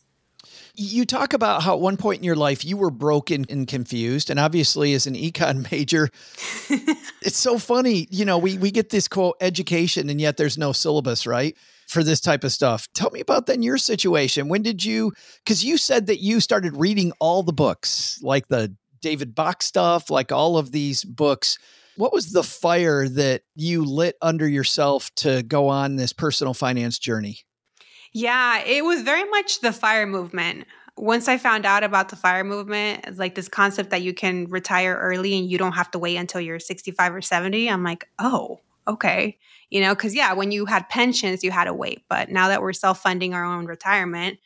You 0.82 1.06
talk 1.06 1.34
about 1.34 1.62
how 1.62 1.74
at 1.74 1.82
one 1.82 1.98
point 1.98 2.20
in 2.20 2.24
your 2.24 2.38
life 2.38 2.64
you 2.64 2.78
were 2.78 2.90
broken 2.90 3.46
and 3.50 3.68
confused, 3.68 4.30
and 4.30 4.40
obviously 4.40 4.94
as 4.94 5.08
an 5.08 5.14
econ 5.14 5.70
major, 5.72 6.10
it's 7.22 7.38
so 7.38 7.58
funny. 7.58 8.08
You 8.10 8.24
know, 8.24 8.38
we 8.38 8.58
we 8.58 8.72
get 8.72 8.90
this 8.90 9.10
quote 9.10 9.36
education, 9.42 10.10
and 10.10 10.22
yet 10.22 10.38
there's 10.38 10.58
no 10.58 10.72
syllabus, 10.72 11.28
right? 11.28 11.58
For 11.90 12.02
this 12.02 12.22
type 12.22 12.46
of 12.46 12.54
stuff. 12.54 12.88
Tell 12.94 13.10
me 13.10 13.20
about 13.20 13.46
then 13.46 13.62
your 13.62 13.78
situation. 13.78 14.48
When 14.48 14.62
did 14.62 14.86
you 14.86 15.12
because 15.44 15.66
you 15.66 15.78
said 15.78 16.08
that 16.08 16.22
you 16.22 16.40
started 16.40 16.78
reading 16.78 17.12
all 17.20 17.44
the 17.44 17.52
books, 17.52 18.18
like 18.24 18.48
the 18.48 18.74
David 19.02 19.36
Bach 19.36 19.62
stuff, 19.62 20.10
like 20.10 20.32
all 20.32 20.58
of 20.58 20.72
these 20.72 21.04
books. 21.04 21.58
What 21.98 22.14
was 22.14 22.32
the 22.32 22.44
fire 22.44 23.10
that 23.10 23.42
you 23.56 23.84
lit 23.84 24.16
under 24.22 24.48
yourself 24.48 25.14
to 25.16 25.44
go 25.44 25.68
on 25.68 25.98
this 25.98 26.14
personal 26.14 26.54
finance 26.54 26.98
journey? 27.00 27.40
Yeah, 28.14 28.60
it 28.64 28.84
was 28.84 29.02
very 29.02 29.30
much 29.30 29.62
the 29.62 29.72
fire 29.72 30.08
movement. 30.08 30.66
Once 30.98 31.28
I 31.28 31.38
found 31.38 31.66
out 31.66 31.84
about 31.84 32.10
the 32.10 32.16
fire 32.16 32.44
movement, 32.44 33.18
like 33.18 33.36
this 33.36 33.48
concept 33.48 33.92
that 33.92 34.02
you 34.02 34.14
can 34.14 34.46
retire 34.46 34.96
early 34.96 35.38
and 35.38 35.50
you 35.50 35.58
don't 35.58 35.74
have 35.74 35.92
to 35.92 36.00
wait 36.00 36.18
until 36.18 36.42
you're 36.42 36.60
65 36.60 37.16
or 37.16 37.22
70, 37.22 37.70
I'm 37.70 37.84
like, 37.84 38.08
oh, 38.20 38.60
okay. 38.88 39.38
You 39.70 39.82
know, 39.82 39.96
because 39.96 40.16
yeah, 40.16 40.34
when 40.34 40.52
you 40.52 40.66
had 40.66 40.90
pensions, 40.90 41.44
you 41.44 41.52
had 41.52 41.66
to 41.66 41.74
wait. 41.74 42.04
But 42.10 42.30
now 42.30 42.48
that 42.50 42.62
we're 42.62 42.74
self 42.74 43.02
funding 43.02 43.34
our 43.34 43.46
own 43.46 43.66
retirement, 43.66 44.40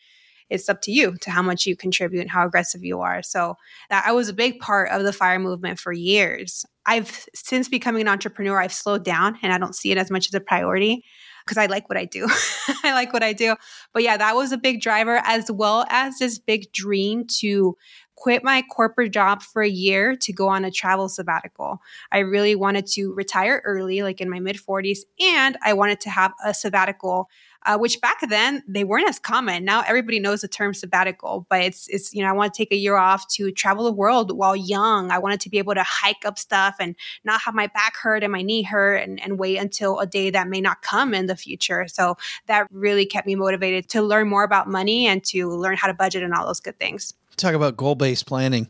it's 0.50 0.70
up 0.70 0.82
to 0.82 0.92
you 0.92 1.16
to 1.22 1.32
how 1.32 1.42
much 1.42 1.66
you 1.66 1.76
contribute 1.76 2.22
and 2.22 2.30
how 2.30 2.46
aggressive 2.46 2.84
you 2.84 3.00
are. 3.00 3.24
So 3.24 3.56
that 3.90 4.04
I 4.06 4.12
was 4.12 4.30
a 4.30 4.34
big 4.34 4.60
part 4.60 4.92
of 4.92 5.04
the 5.04 5.14
fire 5.14 5.40
movement 5.40 5.80
for 5.80 5.92
years. 5.92 6.66
I've 6.86 7.26
since 7.34 7.70
becoming 7.70 8.02
an 8.02 8.08
entrepreneur, 8.10 8.62
I've 8.62 8.74
slowed 8.74 9.06
down 9.06 9.40
and 9.42 9.54
I 9.54 9.58
don't 9.58 9.76
see 9.76 9.92
it 9.92 9.98
as 9.98 10.12
much 10.12 10.28
as 10.28 10.34
a 10.34 10.42
priority 10.42 11.06
because 11.44 11.58
I 11.58 11.66
like 11.66 11.90
what 11.90 11.98
I 11.98 12.06
do. 12.06 12.28
I 12.84 12.94
like 12.94 13.14
what 13.14 13.24
I 13.24 13.34
do. 13.34 13.56
But 13.94 14.04
yeah, 14.04 14.18
that 14.18 14.36
was 14.36 14.52
a 14.52 14.58
big 14.58 14.82
driver 14.82 15.22
as 15.24 15.52
well 15.52 15.86
as 15.90 16.18
this 16.18 16.40
big 16.40 16.72
dream 16.72 17.26
to 17.40 17.78
quit 18.16 18.44
my 18.44 18.64
corporate 18.72 19.12
job 19.12 19.42
for 19.42 19.62
a 19.62 19.70
year 19.70 20.16
to 20.16 20.32
go 20.32 20.48
on 20.48 20.64
a 20.64 20.72
travel 20.72 21.10
sabbatical. 21.10 21.80
I 22.12 22.20
really 22.20 22.56
wanted 22.56 22.88
to 22.94 23.14
retire 23.14 23.62
early, 23.66 24.02
like 24.02 24.22
in 24.22 24.30
my 24.30 24.40
mid 24.40 24.56
40s, 24.58 25.00
and 25.20 25.58
I 25.64 25.74
wanted 25.74 26.00
to 26.02 26.10
have 26.10 26.34
a 26.46 26.54
sabbatical 26.54 27.30
uh, 27.66 27.78
which 27.78 28.02
back 28.02 28.20
then 28.28 28.64
they 28.68 28.84
weren't 28.84 29.08
as 29.08 29.20
common. 29.20 29.66
Now 29.66 29.84
everybody 29.88 30.20
knows 30.20 30.42
the 30.42 30.48
term 30.48 30.74
sabbatical, 30.74 31.46
but 31.50 31.62
it's 31.62 31.88
it's 31.88 32.14
you 32.14 32.22
know 32.22 32.30
I 32.30 32.34
want 32.34 32.54
to 32.54 32.58
take 32.58 32.72
a 32.72 32.78
year 32.78 32.96
off 32.96 33.28
to 33.30 33.52
travel 33.52 33.86
the 33.86 33.92
world 33.92 34.36
while 34.36 34.56
young. 34.56 35.12
I 35.12 35.20
wanted 35.20 35.40
to 35.42 35.50
be 35.50 35.58
able 35.58 35.76
to 35.76 35.84
hike 35.84 36.26
up 36.26 36.38
stuff 36.38 36.76
and 36.80 36.96
not 37.24 37.42
have 37.42 37.54
my 37.54 37.68
back 37.68 37.96
hurt 37.96 38.24
and 38.24 38.32
my 38.32 38.42
knee 38.42 38.64
hurt 38.64 38.98
and, 38.98 39.22
and 39.22 39.40
wait 39.40 39.58
until 39.58 40.00
a 40.00 40.06
day 40.06 40.30
that 40.30 40.48
may 40.48 40.62
not 40.62 40.82
come 40.82 41.14
in 41.14 41.28
the 41.28 41.36
future. 41.36 41.88
So 41.88 42.18
that 42.48 42.68
really 42.72 43.06
kept 43.06 43.28
me 43.28 43.36
motivated 43.36 43.90
to 43.90 44.02
learn 44.02 44.28
more 44.28 44.44
about 44.44 44.68
money 44.68 45.08
and 45.08 45.24
to 45.26 45.50
learn 45.50 45.78
how 45.78 45.88
to 45.88 45.94
budget 45.94 46.24
and 46.24 46.34
all 46.34 46.46
those 46.46 46.60
good 46.60 46.80
things. 46.80 47.14
Talk 47.38 47.54
about 47.54 47.78
goal 47.78 47.96
based 47.96 48.26
planning. 48.26 48.70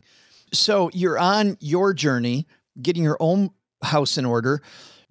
So 0.52 0.90
you're 0.92 1.18
on 1.18 1.56
your 1.60 1.92
journey, 1.92 2.46
getting 2.80 3.02
your 3.02 3.16
own 3.20 3.50
house 3.82 4.16
in 4.16 4.24
order. 4.24 4.62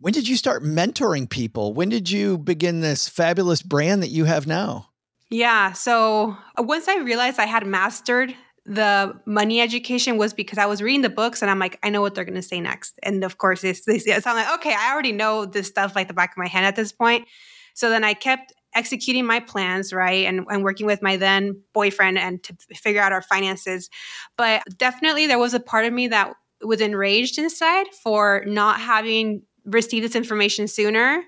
When 0.04 0.12
did 0.12 0.28
you 0.28 0.36
start 0.36 0.64
mentoring 0.64 1.30
people? 1.30 1.74
When 1.74 1.88
did 1.88 2.12
you 2.12 2.38
begin 2.38 2.82
this 2.82 3.08
fabulous 3.08 3.62
brand 3.62 4.04
that 4.04 4.10
you 4.10 4.26
have 4.26 4.46
now? 4.46 4.90
Yeah. 5.30 5.72
So 5.72 6.36
uh, 6.60 6.64
once 6.64 6.90
I 6.90 6.98
realized 6.98 7.40
I 7.40 7.46
had 7.46 7.66
mastered 7.66 8.36
the 8.66 9.18
money 9.26 9.62
education 9.62 10.18
was 10.18 10.34
because 10.34 10.58
I 10.58 10.66
was 10.66 10.82
reading 10.82 11.04
the 11.04 11.10
books 11.10 11.42
and 11.42 11.50
I'm 11.50 11.58
like, 11.58 11.80
I 11.84 11.90
know 11.90 12.02
what 12.02 12.16
they're 12.16 12.26
going 12.26 12.36
to 12.36 12.42
say 12.42 12.60
next. 12.60 13.00
And 13.02 13.24
of 13.24 13.38
course, 13.38 13.64
it's, 13.64 13.88
I'm 13.88 14.36
like, 14.36 14.54
okay, 14.56 14.76
I 14.78 14.92
already 14.92 15.14
know 15.14 15.46
this 15.46 15.68
stuff 15.68 15.96
like 15.96 16.10
the 16.10 16.14
back 16.14 16.32
of 16.32 16.38
my 16.38 16.48
hand 16.48 16.66
at 16.66 16.76
this 16.76 16.92
point. 16.92 17.26
So 17.74 17.90
then 17.90 18.04
I 18.04 18.14
kept 18.14 18.52
executing 18.76 19.26
my 19.26 19.40
plans, 19.40 19.94
right? 19.94 20.26
And, 20.26 20.46
and 20.50 20.66
working 20.66 20.86
with 20.86 21.02
my 21.02 21.16
then 21.16 21.62
boyfriend 21.74 22.20
and 22.20 22.44
to 22.44 22.54
figure 22.76 23.02
out 23.02 23.14
our 23.14 23.22
finances. 23.22 23.90
But 24.38 24.64
definitely 24.76 25.28
there 25.28 25.40
was 25.40 25.54
a 25.54 25.62
part 25.62 25.86
of 25.86 25.94
me 25.94 26.10
that 26.10 26.34
was 26.62 26.82
enraged 26.82 27.38
inside 27.38 27.88
for 28.04 28.44
not 28.46 28.82
having 28.82 29.44
received 29.66 30.06
this 30.06 30.16
information 30.16 30.68
sooner. 30.68 31.24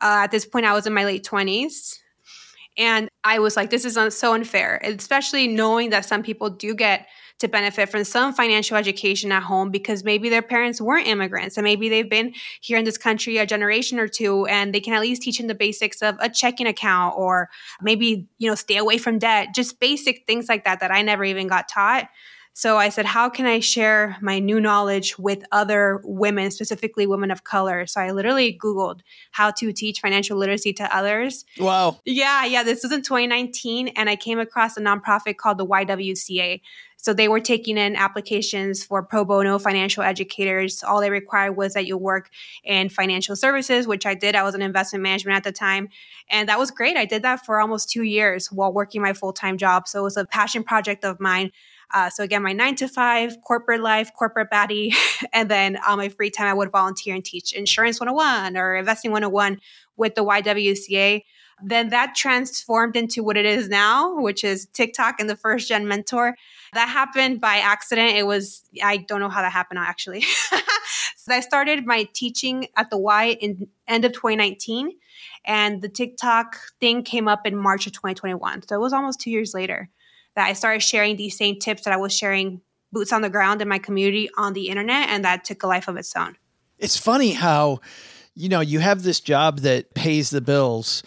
Uh, 0.00 0.22
at 0.24 0.30
this 0.30 0.46
point, 0.46 0.66
I 0.66 0.72
was 0.72 0.86
in 0.86 0.94
my 0.94 1.04
late 1.04 1.24
20s. 1.24 1.98
And 2.78 3.10
I 3.24 3.40
was 3.40 3.56
like, 3.56 3.70
this 3.70 3.84
is 3.84 3.96
un- 3.96 4.10
so 4.10 4.32
unfair, 4.32 4.80
especially 4.82 5.48
knowing 5.48 5.90
that 5.90 6.04
some 6.04 6.22
people 6.22 6.50
do 6.50 6.74
get 6.74 7.06
to 7.40 7.48
benefit 7.48 7.88
from 7.88 8.04
some 8.04 8.32
financial 8.32 8.76
education 8.76 9.32
at 9.32 9.42
home 9.42 9.70
because 9.70 10.04
maybe 10.04 10.28
their 10.28 10.42
parents 10.42 10.80
weren't 10.80 11.06
immigrants 11.06 11.56
and 11.56 11.64
maybe 11.64 11.88
they've 11.88 12.08
been 12.08 12.32
here 12.60 12.78
in 12.78 12.84
this 12.84 12.98
country 12.98 13.38
a 13.38 13.46
generation 13.46 13.98
or 13.98 14.06
two 14.06 14.46
and 14.46 14.74
they 14.74 14.80
can 14.80 14.92
at 14.92 15.00
least 15.00 15.22
teach 15.22 15.38
them 15.38 15.46
the 15.46 15.54
basics 15.54 16.02
of 16.02 16.16
a 16.20 16.28
checking 16.28 16.66
account 16.66 17.14
or 17.16 17.48
maybe, 17.80 18.28
you 18.38 18.48
know, 18.48 18.54
stay 18.54 18.76
away 18.76 18.98
from 18.98 19.18
debt, 19.18 19.48
just 19.54 19.80
basic 19.80 20.26
things 20.26 20.48
like 20.48 20.64
that 20.64 20.80
that 20.80 20.90
I 20.90 21.02
never 21.02 21.24
even 21.24 21.48
got 21.48 21.66
taught. 21.66 22.08
So 22.52 22.76
I 22.76 22.88
said, 22.88 23.06
how 23.06 23.28
can 23.28 23.46
I 23.46 23.60
share 23.60 24.16
my 24.20 24.38
new 24.38 24.60
knowledge 24.60 25.18
with 25.18 25.44
other 25.52 26.00
women, 26.04 26.50
specifically 26.50 27.06
women 27.06 27.30
of 27.30 27.44
color? 27.44 27.86
So 27.86 28.00
I 28.00 28.10
literally 28.10 28.58
Googled 28.62 29.00
how 29.30 29.50
to 29.52 29.72
teach 29.72 30.00
financial 30.00 30.36
literacy 30.36 30.72
to 30.74 30.94
others. 30.94 31.44
Wow. 31.58 32.00
Yeah, 32.04 32.44
yeah. 32.44 32.62
This 32.62 32.82
was 32.82 32.92
in 32.92 33.02
2019. 33.02 33.88
And 33.88 34.10
I 34.10 34.16
came 34.16 34.38
across 34.38 34.76
a 34.76 34.80
nonprofit 34.80 35.36
called 35.36 35.58
the 35.58 35.66
YWCA. 35.66 36.60
So 37.02 37.14
they 37.14 37.28
were 37.28 37.40
taking 37.40 37.78
in 37.78 37.96
applications 37.96 38.84
for 38.84 39.02
pro 39.02 39.24
bono 39.24 39.58
financial 39.58 40.02
educators. 40.02 40.82
All 40.82 41.00
they 41.00 41.08
required 41.08 41.52
was 41.52 41.72
that 41.72 41.86
you 41.86 41.96
work 41.96 42.28
in 42.62 42.90
financial 42.90 43.36
services, 43.36 43.86
which 43.86 44.04
I 44.04 44.14
did. 44.14 44.34
I 44.34 44.42
was 44.42 44.54
in 44.54 44.60
investment 44.60 45.02
management 45.02 45.36
at 45.36 45.44
the 45.44 45.52
time. 45.52 45.88
And 46.28 46.48
that 46.50 46.58
was 46.58 46.70
great. 46.70 46.98
I 46.98 47.06
did 47.06 47.22
that 47.22 47.46
for 47.46 47.58
almost 47.58 47.88
two 47.88 48.02
years 48.02 48.52
while 48.52 48.72
working 48.72 49.00
my 49.00 49.14
full 49.14 49.32
time 49.32 49.56
job. 49.56 49.88
So 49.88 50.00
it 50.00 50.02
was 50.02 50.18
a 50.18 50.26
passion 50.26 50.62
project 50.62 51.04
of 51.04 51.20
mine. 51.20 51.52
Uh, 51.92 52.08
so 52.10 52.22
again, 52.22 52.42
my 52.42 52.52
nine 52.52 52.76
to 52.76 52.88
five 52.88 53.36
corporate 53.42 53.80
life, 53.80 54.12
corporate 54.14 54.50
baddie, 54.50 54.94
and 55.32 55.50
then 55.50 55.76
on 55.86 55.98
my 55.98 56.08
free 56.08 56.30
time, 56.30 56.46
I 56.46 56.54
would 56.54 56.70
volunteer 56.70 57.14
and 57.14 57.24
teach 57.24 57.52
insurance 57.52 58.00
101 58.00 58.56
or 58.56 58.76
investing 58.76 59.10
101 59.10 59.60
with 59.96 60.14
the 60.14 60.24
YWCA. 60.24 61.22
Then 61.62 61.90
that 61.90 62.14
transformed 62.14 62.96
into 62.96 63.22
what 63.22 63.36
it 63.36 63.44
is 63.44 63.68
now, 63.68 64.18
which 64.18 64.44
is 64.44 64.66
TikTok 64.72 65.20
and 65.20 65.28
the 65.28 65.36
first 65.36 65.68
gen 65.68 65.86
mentor. 65.86 66.36
That 66.72 66.88
happened 66.88 67.40
by 67.40 67.56
accident. 67.56 68.16
It 68.16 68.26
was, 68.26 68.64
I 68.82 68.98
don't 68.98 69.20
know 69.20 69.28
how 69.28 69.42
that 69.42 69.52
happened 69.52 69.80
actually. 69.80 70.22
so 71.16 71.34
I 71.34 71.40
started 71.40 71.84
my 71.84 72.08
teaching 72.14 72.68
at 72.76 72.88
the 72.88 72.96
Y 72.96 73.36
in 73.40 73.68
end 73.86 74.04
of 74.06 74.12
2019 74.12 74.92
and 75.44 75.82
the 75.82 75.88
TikTok 75.88 76.56
thing 76.80 77.02
came 77.02 77.28
up 77.28 77.46
in 77.46 77.56
March 77.56 77.86
of 77.86 77.92
2021. 77.92 78.62
So 78.66 78.76
it 78.76 78.80
was 78.80 78.92
almost 78.92 79.20
two 79.20 79.30
years 79.30 79.52
later 79.52 79.90
that 80.36 80.46
I 80.46 80.52
started 80.52 80.80
sharing 80.80 81.16
these 81.16 81.36
same 81.36 81.58
tips 81.58 81.82
that 81.82 81.92
I 81.92 81.96
was 81.96 82.16
sharing 82.16 82.60
boots 82.92 83.12
on 83.12 83.22
the 83.22 83.30
ground 83.30 83.62
in 83.62 83.68
my 83.68 83.78
community 83.78 84.30
on 84.36 84.52
the 84.52 84.68
internet, 84.68 85.08
and 85.08 85.24
that 85.24 85.44
took 85.44 85.62
a 85.62 85.66
life 85.66 85.88
of 85.88 85.96
its 85.96 86.14
own. 86.16 86.36
It's 86.78 86.96
funny 86.96 87.32
how, 87.32 87.80
you 88.34 88.48
know, 88.48 88.60
you 88.60 88.78
have 88.80 89.02
this 89.02 89.20
job 89.20 89.60
that 89.60 89.94
pays 89.94 90.30
the 90.30 90.40
bills, 90.40 91.02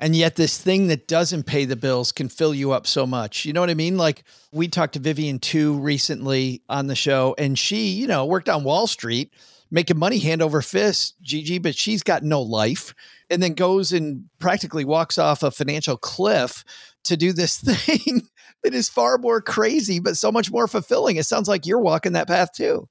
and 0.00 0.16
yet 0.16 0.36
this 0.36 0.58
thing 0.58 0.88
that 0.88 1.06
doesn't 1.06 1.44
pay 1.44 1.64
the 1.64 1.76
bills 1.76 2.10
can 2.12 2.28
fill 2.28 2.54
you 2.54 2.72
up 2.72 2.86
so 2.86 3.06
much. 3.06 3.44
You 3.44 3.52
know 3.52 3.60
what 3.60 3.70
I 3.70 3.74
mean? 3.74 3.96
Like 3.96 4.24
we 4.52 4.66
talked 4.68 4.94
to 4.94 5.00
Vivian 5.00 5.38
too 5.38 5.78
recently 5.78 6.62
on 6.68 6.86
the 6.86 6.96
show, 6.96 7.34
and 7.38 7.58
she, 7.58 7.90
you 7.90 8.06
know, 8.06 8.24
worked 8.24 8.48
on 8.48 8.64
Wall 8.64 8.86
Street 8.86 9.32
making 9.72 9.98
money 9.98 10.18
hand 10.18 10.42
over 10.42 10.60
fist, 10.60 11.14
Gigi, 11.22 11.58
but 11.58 11.74
she's 11.74 12.02
got 12.02 12.22
no 12.22 12.42
life 12.42 12.94
and 13.30 13.42
then 13.42 13.54
goes 13.54 13.90
and 13.92 14.28
practically 14.38 14.84
walks 14.84 15.16
off 15.16 15.42
a 15.42 15.50
financial 15.50 15.96
cliff 15.96 16.62
to 17.04 17.16
do 17.16 17.32
this 17.32 17.56
thing 17.60 18.28
that 18.62 18.74
is 18.74 18.88
far 18.88 19.18
more 19.18 19.40
crazy, 19.40 19.98
but 20.00 20.16
so 20.16 20.32
much 20.32 20.50
more 20.50 20.68
fulfilling. 20.68 21.16
It 21.16 21.26
sounds 21.26 21.48
like 21.48 21.66
you're 21.66 21.80
walking 21.80 22.12
that 22.12 22.28
path 22.28 22.52
too. 22.52 22.88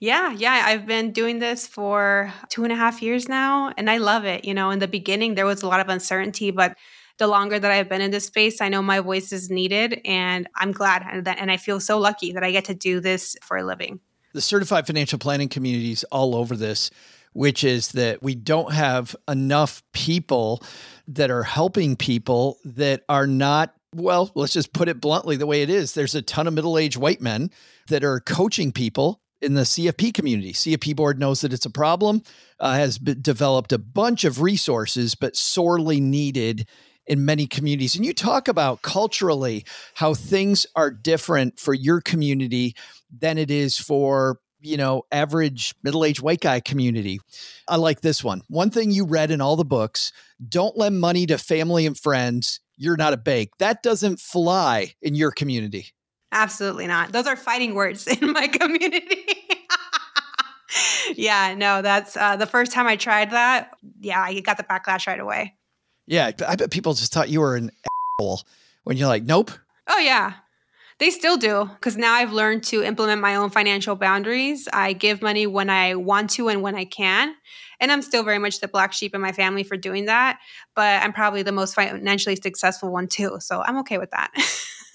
Yeah, 0.00 0.32
yeah. 0.32 0.62
I've 0.64 0.86
been 0.86 1.12
doing 1.12 1.40
this 1.40 1.66
for 1.66 2.32
two 2.50 2.62
and 2.62 2.72
a 2.72 2.76
half 2.76 3.02
years 3.02 3.28
now, 3.28 3.72
and 3.76 3.90
I 3.90 3.96
love 3.96 4.24
it. 4.24 4.44
You 4.44 4.54
know, 4.54 4.70
in 4.70 4.78
the 4.78 4.86
beginning, 4.86 5.34
there 5.34 5.46
was 5.46 5.62
a 5.62 5.68
lot 5.68 5.80
of 5.80 5.88
uncertainty, 5.88 6.52
but 6.52 6.76
the 7.18 7.26
longer 7.26 7.58
that 7.58 7.70
I've 7.70 7.88
been 7.88 8.00
in 8.00 8.12
this 8.12 8.26
space, 8.26 8.60
I 8.60 8.68
know 8.68 8.80
my 8.80 9.00
voice 9.00 9.32
is 9.32 9.50
needed, 9.50 10.00
and 10.04 10.48
I'm 10.54 10.70
glad 10.70 11.04
and, 11.10 11.24
that, 11.24 11.38
and 11.40 11.50
I 11.50 11.56
feel 11.56 11.80
so 11.80 11.98
lucky 11.98 12.32
that 12.32 12.44
I 12.44 12.52
get 12.52 12.66
to 12.66 12.74
do 12.74 13.00
this 13.00 13.36
for 13.42 13.56
a 13.56 13.64
living. 13.64 13.98
The 14.34 14.40
certified 14.40 14.86
financial 14.86 15.18
planning 15.18 15.48
communities 15.48 16.04
all 16.12 16.36
over 16.36 16.54
this, 16.54 16.92
which 17.32 17.64
is 17.64 17.88
that 17.92 18.22
we 18.22 18.36
don't 18.36 18.72
have 18.72 19.16
enough 19.26 19.82
people 19.92 20.62
that 21.08 21.30
are 21.30 21.42
helping 21.42 21.96
people 21.96 22.58
that 22.64 23.02
are 23.08 23.26
not 23.26 23.74
well, 24.00 24.30
let's 24.34 24.52
just 24.52 24.72
put 24.72 24.88
it 24.88 25.00
bluntly 25.00 25.36
the 25.36 25.46
way 25.46 25.62
it 25.62 25.70
is. 25.70 25.92
There's 25.92 26.14
a 26.14 26.22
ton 26.22 26.46
of 26.46 26.54
middle 26.54 26.78
aged 26.78 26.96
white 26.96 27.20
men 27.20 27.50
that 27.88 28.04
are 28.04 28.20
coaching 28.20 28.72
people 28.72 29.20
in 29.40 29.54
the 29.54 29.62
CFP 29.62 30.12
community. 30.14 30.52
CFP 30.52 30.96
board 30.96 31.18
knows 31.18 31.40
that 31.42 31.52
it's 31.52 31.66
a 31.66 31.70
problem, 31.70 32.22
uh, 32.58 32.74
has 32.74 32.98
developed 32.98 33.72
a 33.72 33.78
bunch 33.78 34.24
of 34.24 34.40
resources, 34.40 35.14
but 35.14 35.36
sorely 35.36 36.00
needed 36.00 36.66
in 37.06 37.24
many 37.24 37.46
communities. 37.46 37.96
And 37.96 38.04
you 38.04 38.12
talk 38.12 38.48
about 38.48 38.82
culturally 38.82 39.64
how 39.94 40.14
things 40.14 40.66
are 40.76 40.90
different 40.90 41.58
for 41.58 41.72
your 41.72 42.00
community 42.00 42.76
than 43.10 43.38
it 43.38 43.50
is 43.50 43.78
for 43.78 44.38
you 44.60 44.76
know 44.76 45.04
average 45.12 45.74
middle-aged 45.84 46.20
white 46.20 46.40
guy 46.40 46.58
community 46.58 47.20
i 47.68 47.76
like 47.76 48.00
this 48.00 48.24
one 48.24 48.42
one 48.48 48.70
thing 48.70 48.90
you 48.90 49.04
read 49.04 49.30
in 49.30 49.40
all 49.40 49.54
the 49.54 49.64
books 49.64 50.12
don't 50.48 50.76
lend 50.76 50.98
money 51.00 51.26
to 51.26 51.38
family 51.38 51.86
and 51.86 51.96
friends 51.96 52.58
you're 52.78 52.96
not 52.96 53.12
a 53.12 53.16
bake. 53.16 53.50
That 53.58 53.82
doesn't 53.82 54.20
fly 54.20 54.94
in 55.02 55.14
your 55.14 55.30
community. 55.30 55.88
Absolutely 56.32 56.86
not. 56.86 57.12
Those 57.12 57.26
are 57.26 57.36
fighting 57.36 57.74
words 57.74 58.06
in 58.20 58.32
my 58.32 58.48
community. 58.48 59.26
yeah, 61.14 61.54
no, 61.54 61.82
that's 61.82 62.16
uh, 62.16 62.36
the 62.36 62.46
first 62.46 62.72
time 62.72 62.86
I 62.86 62.96
tried 62.96 63.32
that. 63.32 63.70
Yeah, 64.00 64.20
I 64.20 64.40
got 64.40 64.56
the 64.56 64.62
backlash 64.62 65.06
right 65.06 65.20
away. 65.20 65.54
Yeah, 66.06 66.30
I 66.46 66.56
bet 66.56 66.70
people 66.70 66.94
just 66.94 67.12
thought 67.12 67.28
you 67.28 67.40
were 67.40 67.56
an 67.56 67.70
asshole 68.18 68.40
when 68.84 68.96
you're 68.96 69.08
like, 69.08 69.24
nope. 69.24 69.50
Oh, 69.88 69.98
yeah. 69.98 70.34
They 70.98 71.10
still 71.10 71.36
do 71.36 71.70
because 71.74 71.96
now 71.96 72.14
I've 72.14 72.32
learned 72.32 72.64
to 72.64 72.82
implement 72.82 73.20
my 73.20 73.36
own 73.36 73.50
financial 73.50 73.94
boundaries. 73.94 74.68
I 74.72 74.94
give 74.94 75.22
money 75.22 75.46
when 75.46 75.70
I 75.70 75.94
want 75.94 76.30
to 76.30 76.48
and 76.48 76.60
when 76.60 76.74
I 76.74 76.84
can. 76.84 77.34
And 77.80 77.92
I'm 77.92 78.02
still 78.02 78.22
very 78.22 78.38
much 78.38 78.60
the 78.60 78.68
black 78.68 78.92
sheep 78.92 79.14
in 79.14 79.20
my 79.20 79.32
family 79.32 79.62
for 79.62 79.76
doing 79.76 80.06
that. 80.06 80.38
But 80.74 81.02
I'm 81.02 81.12
probably 81.12 81.42
the 81.42 81.52
most 81.52 81.74
financially 81.74 82.36
successful 82.36 82.90
one 82.90 83.06
too. 83.06 83.36
So 83.40 83.62
I'm 83.62 83.78
okay 83.78 83.98
with 83.98 84.10
that. 84.10 84.32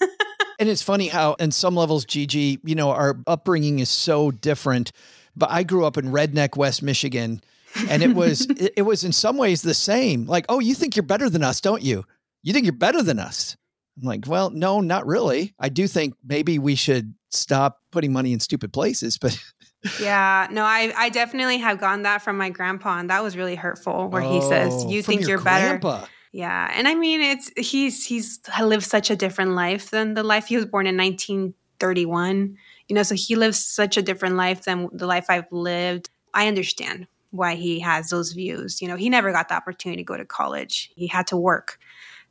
and 0.58 0.68
it's 0.68 0.82
funny 0.82 1.08
how, 1.08 1.34
in 1.34 1.50
some 1.50 1.74
levels, 1.74 2.04
Gigi, 2.04 2.60
you 2.64 2.74
know, 2.74 2.90
our 2.90 3.18
upbringing 3.26 3.78
is 3.78 3.90
so 3.90 4.30
different. 4.30 4.92
But 5.36 5.50
I 5.50 5.62
grew 5.62 5.84
up 5.84 5.96
in 5.96 6.06
redneck 6.06 6.56
West 6.56 6.82
Michigan. 6.82 7.42
and 7.88 8.02
it 8.02 8.14
was 8.14 8.46
it 8.76 8.82
was 8.82 9.02
in 9.02 9.10
some 9.10 9.36
ways 9.36 9.62
the 9.62 9.74
same 9.74 10.26
like 10.26 10.44
oh 10.48 10.60
you 10.60 10.76
think 10.76 10.94
you're 10.94 11.02
better 11.02 11.28
than 11.28 11.42
us 11.42 11.60
don't 11.60 11.82
you 11.82 12.04
you 12.44 12.52
think 12.52 12.64
you're 12.64 12.72
better 12.72 13.02
than 13.02 13.18
us 13.18 13.56
I'm 13.96 14.08
like, 14.08 14.26
well, 14.26 14.50
no, 14.50 14.80
not 14.80 15.06
really. 15.06 15.54
I 15.58 15.68
do 15.68 15.86
think 15.86 16.14
maybe 16.24 16.58
we 16.58 16.74
should 16.74 17.14
stop 17.30 17.80
putting 17.92 18.12
money 18.12 18.32
in 18.32 18.40
stupid 18.40 18.72
places, 18.72 19.18
but 19.18 19.38
yeah, 20.00 20.48
no, 20.50 20.64
I 20.64 20.92
I 20.96 21.08
definitely 21.10 21.58
have 21.58 21.78
gotten 21.78 22.02
that 22.02 22.22
from 22.22 22.36
my 22.36 22.50
grandpa, 22.50 22.98
and 22.98 23.10
that 23.10 23.22
was 23.22 23.36
really 23.36 23.54
hurtful. 23.54 24.08
Where 24.08 24.22
oh, 24.22 24.32
he 24.32 24.40
says, 24.40 24.72
oh, 24.74 24.90
"You 24.90 25.02
think 25.02 25.26
you're 25.26 25.38
grandpa. 25.38 26.00
better." 26.00 26.08
Yeah, 26.32 26.70
and 26.74 26.88
I 26.88 26.94
mean, 26.94 27.20
it's 27.20 27.52
he's 27.56 28.04
he's 28.04 28.40
lived 28.60 28.84
such 28.84 29.10
a 29.10 29.16
different 29.16 29.52
life 29.52 29.90
than 29.90 30.14
the 30.14 30.24
life 30.24 30.46
he 30.46 30.56
was 30.56 30.66
born 30.66 30.86
in 30.86 30.96
1931. 30.96 32.56
You 32.88 32.96
know, 32.96 33.02
so 33.02 33.14
he 33.14 33.36
lives 33.36 33.64
such 33.64 33.96
a 33.96 34.02
different 34.02 34.36
life 34.36 34.64
than 34.64 34.88
the 34.92 35.06
life 35.06 35.26
I've 35.28 35.50
lived. 35.52 36.10
I 36.34 36.48
understand 36.48 37.06
why 37.30 37.54
he 37.54 37.80
has 37.80 38.10
those 38.10 38.32
views. 38.32 38.82
You 38.82 38.88
know, 38.88 38.96
he 38.96 39.08
never 39.08 39.32
got 39.32 39.48
the 39.48 39.54
opportunity 39.54 40.02
to 40.02 40.06
go 40.06 40.16
to 40.16 40.24
college. 40.24 40.90
He 40.96 41.06
had 41.06 41.26
to 41.28 41.36
work. 41.36 41.78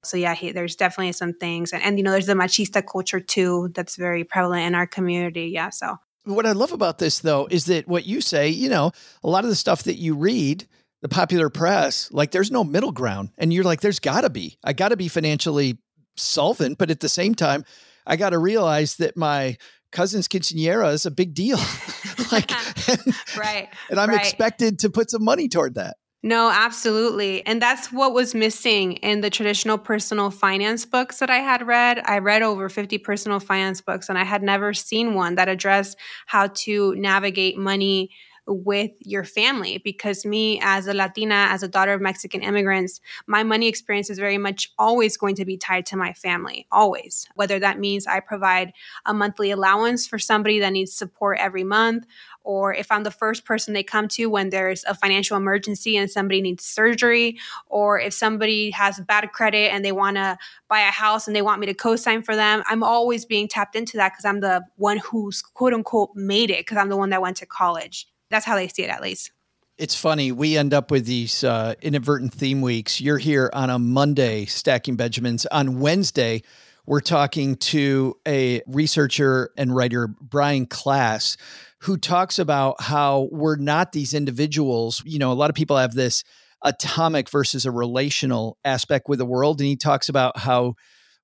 So 0.04 0.18
yeah, 0.18 0.36
he, 0.36 0.52
there's 0.52 0.76
definitely 0.76 1.14
some 1.14 1.34
things, 1.34 1.72
and, 1.72 1.82
and 1.82 1.98
you 1.98 2.04
know, 2.04 2.12
there's 2.12 2.26
the 2.26 2.34
machista 2.34 2.86
culture 2.86 3.22
too 3.22 3.72
that's 3.74 3.96
very 3.96 4.26
prevalent 4.26 4.64
in 4.66 4.76
our 4.76 4.86
community. 4.86 5.46
Yeah, 5.48 5.70
so 5.70 5.98
what 6.26 6.46
I 6.46 6.54
love 6.54 6.72
about 6.72 6.98
this 6.98 7.20
though 7.20 7.48
is 7.50 7.66
that 7.66 7.88
what 7.88 8.06
you 8.06 8.22
say, 8.22 8.50
you 8.50 8.70
know, 8.70 8.92
a 9.24 9.30
lot 9.30 9.44
of 9.44 9.50
the 9.50 9.56
stuff 9.56 9.84
that 9.84 9.98
you 9.98 10.16
read, 10.16 10.68
the 11.02 11.10
popular 11.10 11.50
press, 11.50 12.12
like 12.12 12.32
there's 12.32 12.52
no 12.52 12.64
middle 12.64 12.92
ground, 12.92 13.32
and 13.38 13.54
you're 13.54 13.64
like, 13.64 13.82
there's 13.82 14.00
got 14.00 14.22
to 14.22 14.30
be. 14.30 14.58
I 14.64 14.74
got 14.74 14.90
to 14.90 14.98
be 14.98 15.08
financially 15.08 15.78
solvent, 16.16 16.78
but 16.78 16.92
at 16.92 17.02
the 17.02 17.10
same 17.10 17.36
time, 17.36 17.66
I 18.06 18.16
got 18.16 18.32
to 18.32 18.38
realize 18.38 18.96
that 18.98 19.18
my 19.18 19.58
cousin's 19.92 20.28
quinceanera 20.28 20.94
is 20.94 21.06
a 21.06 21.12
big 21.12 21.34
deal. 21.34 21.58
like, 22.32 22.52
and, 22.90 23.02
right. 23.38 23.70
And 23.90 24.00
I'm 24.00 24.10
right. 24.10 24.20
expected 24.20 24.80
to 24.80 24.90
put 24.90 25.12
some 25.12 25.24
money 25.24 25.48
toward 25.48 25.76
that. 25.76 25.98
No, 26.26 26.50
absolutely. 26.50 27.46
And 27.46 27.62
that's 27.62 27.92
what 27.92 28.14
was 28.14 28.34
missing 28.34 28.94
in 28.98 29.20
the 29.20 29.30
traditional 29.30 29.78
personal 29.78 30.32
finance 30.32 30.86
books 30.86 31.20
that 31.20 31.30
I 31.30 31.40
had 31.40 31.68
read. 31.68 32.02
I 32.06 32.20
read 32.20 32.42
over 32.42 32.70
50 32.70 32.98
personal 32.98 33.42
finance 33.42 33.82
books 33.82 34.08
and 34.08 34.18
I 34.18 34.24
had 34.24 34.42
never 34.42 34.74
seen 34.74 35.16
one 35.16 35.36
that 35.36 35.50
addressed 35.50 35.98
how 36.26 36.48
to 36.48 36.96
navigate 36.96 37.58
money 37.58 38.10
with 38.46 38.92
your 39.00 39.24
family 39.24 39.78
because 39.78 40.26
me 40.26 40.60
as 40.62 40.88
a 40.88 40.94
Latina, 40.94 41.48
as 41.50 41.64
a 41.64 41.68
daughter 41.68 41.94
of 41.94 42.02
Mexican 42.02 42.42
immigrants, 42.42 43.00
my 43.26 43.44
money 43.44 43.68
experience 43.68 44.10
is 44.10 44.20
very 44.20 44.38
much 44.38 44.72
always 44.78 45.18
going 45.18 45.36
to 45.36 45.46
be 45.46 45.58
tied 45.58 45.86
to 45.88 45.98
my 45.98 46.14
family, 46.14 46.68
always. 46.72 47.28
Whether 47.36 47.60
that 47.60 47.80
means 47.80 48.06
I 48.06 48.20
provide 48.20 48.74
a 49.06 49.14
monthly 49.14 49.52
allowance 49.52 50.06
for 50.06 50.20
somebody 50.20 50.60
that 50.60 50.74
needs 50.74 50.94
support 50.94 51.38
every 51.40 51.64
month, 51.64 52.06
or 52.44 52.74
if 52.74 52.92
I'm 52.92 53.04
the 53.04 53.12
first 53.12 53.46
person 53.46 53.74
they 53.74 53.84
come 53.84 54.08
to 54.10 54.26
when 54.28 54.50
there's 54.50 54.84
a 54.84 54.94
financial 54.94 55.38
emergency 55.38 55.96
and 55.96 56.12
somebody 56.12 56.42
needs 56.42 56.66
surgery, 56.66 57.38
or 57.68 58.00
if 58.00 58.14
somebody 58.14 58.72
has 58.72 59.00
bad 59.00 59.32
credit 59.32 59.72
and 59.72 59.86
they 59.86 59.94
want 59.94 60.18
to 60.18 60.38
buy 60.68 60.82
a 60.82 60.92
house 60.92 61.28
and 61.28 61.36
they 61.36 61.42
want 61.42 61.62
me 61.62 61.68
to 61.68 61.74
co 61.74 61.96
sign 61.96 62.22
for 62.22 62.36
them, 62.36 62.64
I'm 62.68 62.84
always 62.84 63.26
being 63.26 63.48
tapped 63.48 63.76
into 63.76 63.98
that 63.98 64.12
because 64.12 64.26
I'm 64.26 64.42
the 64.42 64.64
one 64.76 64.98
who's 64.98 65.42
quote 65.42 65.74
unquote 65.74 66.12
made 66.16 66.50
it 66.50 66.60
because 66.60 66.78
I'm 66.78 66.90
the 66.90 66.98
one 66.98 67.12
that 67.12 67.22
went 67.22 67.38
to 67.38 67.46
college. 67.46 68.08
That's 68.34 68.48
how 68.48 68.56
they 68.56 68.68
see 68.68 68.82
it, 68.82 68.90
at 68.90 69.00
least. 69.00 69.32
It's 69.78 69.94
funny. 69.94 70.32
We 70.32 70.58
end 70.58 70.74
up 70.74 70.90
with 70.90 71.06
these 71.06 71.44
uh, 71.44 71.76
inadvertent 71.84 72.34
theme 72.34 72.62
weeks. 72.62 73.00
You're 73.00 73.20
here 73.20 73.52
on 73.54 73.70
a 73.70 73.78
Monday, 73.78 74.46
Stacking 74.46 74.96
Benjamins. 74.96 75.46
On 75.46 75.80
Wednesday, 75.80 76.42
we're 76.88 77.00
talking 77.00 77.58
to 77.58 78.16
a 78.28 78.64
researcher 78.66 79.52
and 79.56 79.76
writer, 79.76 80.08
Brian 80.20 80.66
Klaas, 80.66 81.38
who 81.82 81.96
talks 81.96 82.40
about 82.40 82.82
how 82.82 83.30
we're 83.32 83.56
not 83.56 83.92
these 83.92 84.16
individuals. 84.16 85.04
You 85.06 85.20
know, 85.20 85.32
a 85.32 85.34
lot 85.34 85.52
of 85.52 85.56
people 85.56 85.78
have 85.78 85.94
this 85.94 86.24
atomic 86.64 87.30
versus 87.30 87.68
a 87.68 87.72
relational 87.72 88.58
aspect 88.66 89.08
with 89.08 89.20
the 89.20 89.26
world. 89.26 89.60
And 89.60 89.68
he 89.68 89.76
talks 89.76 90.10
about 90.10 90.40
how 90.40 90.74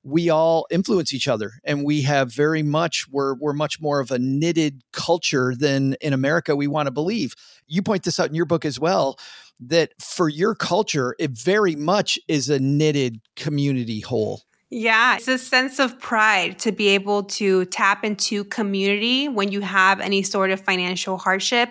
we 0.03 0.29
all 0.29 0.65
influence 0.71 1.13
each 1.13 1.27
other 1.27 1.53
and 1.63 1.83
we 1.83 2.01
have 2.01 2.33
very 2.33 2.63
much 2.63 3.05
we're 3.11 3.35
we're 3.35 3.53
much 3.53 3.81
more 3.81 3.99
of 3.99 4.11
a 4.11 4.19
knitted 4.19 4.81
culture 4.93 5.53
than 5.55 5.95
in 6.01 6.13
America 6.13 6.55
we 6.55 6.67
want 6.67 6.87
to 6.87 6.91
believe. 6.91 7.33
You 7.67 7.81
point 7.81 8.03
this 8.03 8.19
out 8.19 8.29
in 8.29 8.35
your 8.35 8.45
book 8.45 8.65
as 8.65 8.79
well 8.79 9.17
that 9.59 9.91
for 10.01 10.29
your 10.29 10.55
culture 10.55 11.15
it 11.19 11.31
very 11.31 11.75
much 11.75 12.17
is 12.27 12.49
a 12.49 12.59
knitted 12.59 13.19
community 13.35 13.99
whole. 13.99 14.43
Yeah, 14.71 15.15
it's 15.15 15.27
a 15.27 15.39
sense 15.39 15.79
of 15.79 15.99
pride 15.99 16.59
to 16.59 16.71
be 16.71 16.89
able 16.89 17.23
to 17.23 17.65
tap 17.65 18.05
into 18.05 18.43
community 18.45 19.27
when 19.27 19.51
you 19.51 19.61
have 19.61 19.99
any 19.99 20.21
sort 20.21 20.51
of 20.51 20.61
financial 20.61 21.17
hardship. 21.17 21.69